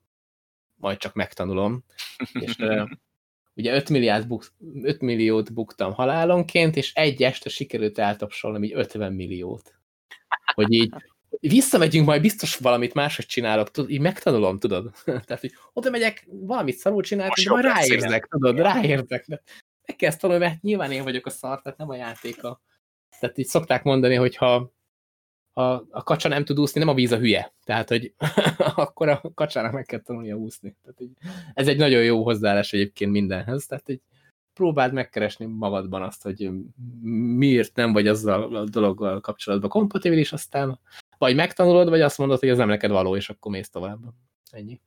majd 0.75 0.99
csak 0.99 1.15
megtanulom. 1.15 1.85
És 2.33 2.57
ugye 3.57 3.75
5, 3.75 3.91
milliárd 3.91 4.27
buk, 4.27 4.45
5 4.83 5.01
milliót 5.01 5.53
buktam 5.53 5.93
halálonként, 5.93 6.77
és 6.77 6.95
egy 6.95 7.23
este 7.23 7.49
sikerült 7.49 7.99
eltapsolnom 7.99 8.65
így 8.65 8.73
50 8.75 9.13
milliót. 9.13 9.75
Hogy 10.55 10.73
így 10.73 10.95
visszamegyünk, 11.41 12.07
majd 12.07 12.21
biztos 12.21 12.57
valamit 12.57 12.95
máshogy 12.95 13.27
csinálok, 13.27 13.71
tudod, 13.71 13.91
így 13.91 14.01
megtanulom, 14.01 14.59
tudod. 14.59 14.91
Tehát, 15.05 15.41
hogy 15.41 15.53
oda 15.73 15.91
megyek, 15.91 16.27
valamit 16.29 16.77
szarul 16.77 17.03
csinálok, 17.03 17.37
de 17.37 17.51
majd 17.51 17.65
ráérzek, 17.65 18.27
tudod, 18.27 18.59
ráérzek. 18.59 19.27
Meg 19.87 19.97
kell 19.97 20.09
ezt 20.09 20.21
tanulni, 20.21 20.45
mert 20.45 20.63
nyilván 20.63 20.93
én 20.93 21.03
vagyok 21.03 21.27
a 21.27 21.31
szar, 21.31 21.63
tehát 21.63 21.79
nem 21.79 21.89
a 21.89 21.97
játéka. 21.97 22.61
Tehát 23.21 23.39
így 23.39 23.47
szokták 23.47 23.83
mondani, 23.83 24.15
hogy 24.15 24.37
ha 24.37 24.73
a, 25.61 25.87
a 25.91 26.03
kacsa 26.03 26.29
nem 26.29 26.45
tud 26.45 26.61
úszni, 26.61 26.81
nem 26.81 26.89
a 26.89 26.95
víz 26.95 27.13
a 27.13 27.19
hülye. 27.19 27.53
Tehát, 27.65 27.89
hogy 27.89 28.15
akkor 28.75 29.09
a 29.09 29.23
kacsának 29.35 29.73
meg 29.73 29.85
kell 29.85 30.01
tanulnia 30.01 30.37
úszni. 30.37 30.77
Tehát, 30.83 31.01
így, 31.01 31.13
ez 31.55 31.69
egy 31.69 31.79
nagyon 31.79 32.03
jó 32.03 32.23
hozzáállás 32.23 32.73
egyébként 32.73 33.11
mindenhez. 33.11 33.67
Tehát, 33.67 33.87
hogy 33.87 34.01
próbáld 34.53 34.93
megkeresni 34.93 35.47
magadban 35.47 36.03
azt, 36.03 36.23
hogy 36.23 36.51
miért 37.37 37.77
nem 37.77 37.93
vagy 37.93 38.07
azzal 38.07 38.57
a 38.57 38.65
dologgal 38.65 39.21
kapcsolatban 39.21 39.71
kompatibilis, 39.71 40.33
aztán 40.33 40.79
vagy 41.19 41.35
megtanulod, 41.35 41.89
vagy 41.89 42.01
azt 42.01 42.19
mondod, 42.19 42.39
hogy 42.39 42.49
ez 42.49 42.57
nem 42.57 42.69
neked 42.69 42.91
való, 42.91 43.17
és 43.17 43.31
akkor 43.31 43.53
mész 43.53 43.71
tovább. 43.71 43.99
Ennyi. 44.51 44.81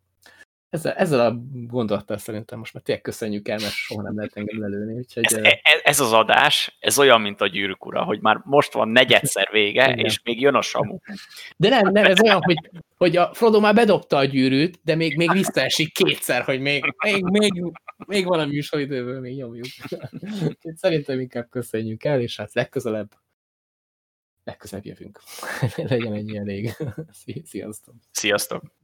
Ezzel, 0.73 0.93
ezzel 0.93 1.19
a 1.19 1.35
gondolattal 1.67 2.17
szerintem 2.17 2.59
most 2.59 2.73
már 2.73 2.83
tényleg 2.83 3.03
köszönjük 3.03 3.47
el, 3.47 3.57
mert 3.61 3.73
soha 3.73 4.01
nem 4.01 4.15
lehet 4.15 4.35
engem 4.35 4.59
lelőni. 4.59 4.93
Úgyhogy, 4.93 5.23
ez, 5.23 5.33
ez, 5.43 5.79
ez 5.83 5.99
az 5.99 6.11
adás, 6.11 6.77
ez 6.79 6.99
olyan, 6.99 7.21
mint 7.21 7.41
a 7.41 7.47
gyűrűk 7.47 7.85
ura, 7.85 8.03
hogy 8.03 8.19
már 8.21 8.41
most 8.43 8.73
van 8.73 8.89
negyedszer 8.89 9.49
vége, 9.51 9.91
Igen. 9.91 10.05
és 10.05 10.21
még 10.23 10.41
jön 10.41 10.55
a 10.55 10.61
samu. 10.61 10.97
De 11.57 11.69
nem, 11.69 11.91
nem, 11.91 12.05
ez 12.05 12.21
olyan, 12.21 12.41
hogy, 12.41 12.69
hogy 12.97 13.17
a 13.17 13.33
Frodo 13.33 13.59
már 13.59 13.73
bedobta 13.73 14.17
a 14.17 14.23
gyűrűt, 14.23 14.79
de 14.83 14.95
még, 14.95 15.15
még 15.15 15.31
visszaesik 15.31 15.93
kétszer, 15.93 16.41
hogy 16.41 16.59
még, 16.59 16.95
még, 17.03 17.23
még, 17.23 17.63
még 18.07 18.25
van 18.25 18.39
a 18.39 18.45
műsoridőből, 18.45 19.19
még 19.19 19.35
nyomjuk. 19.35 19.65
Szerintem 20.75 21.19
inkább 21.19 21.49
köszönjük 21.49 22.03
el, 22.03 22.21
és 22.21 22.37
hát 22.37 22.53
legközelebb 22.53 23.11
legközelebb 24.43 24.85
jövünk. 24.85 25.19
Legyen 25.89 26.13
ennyi 26.13 26.37
elég. 26.37 26.75
Sziasztok! 27.43 27.95
Sziasztok! 28.11 28.81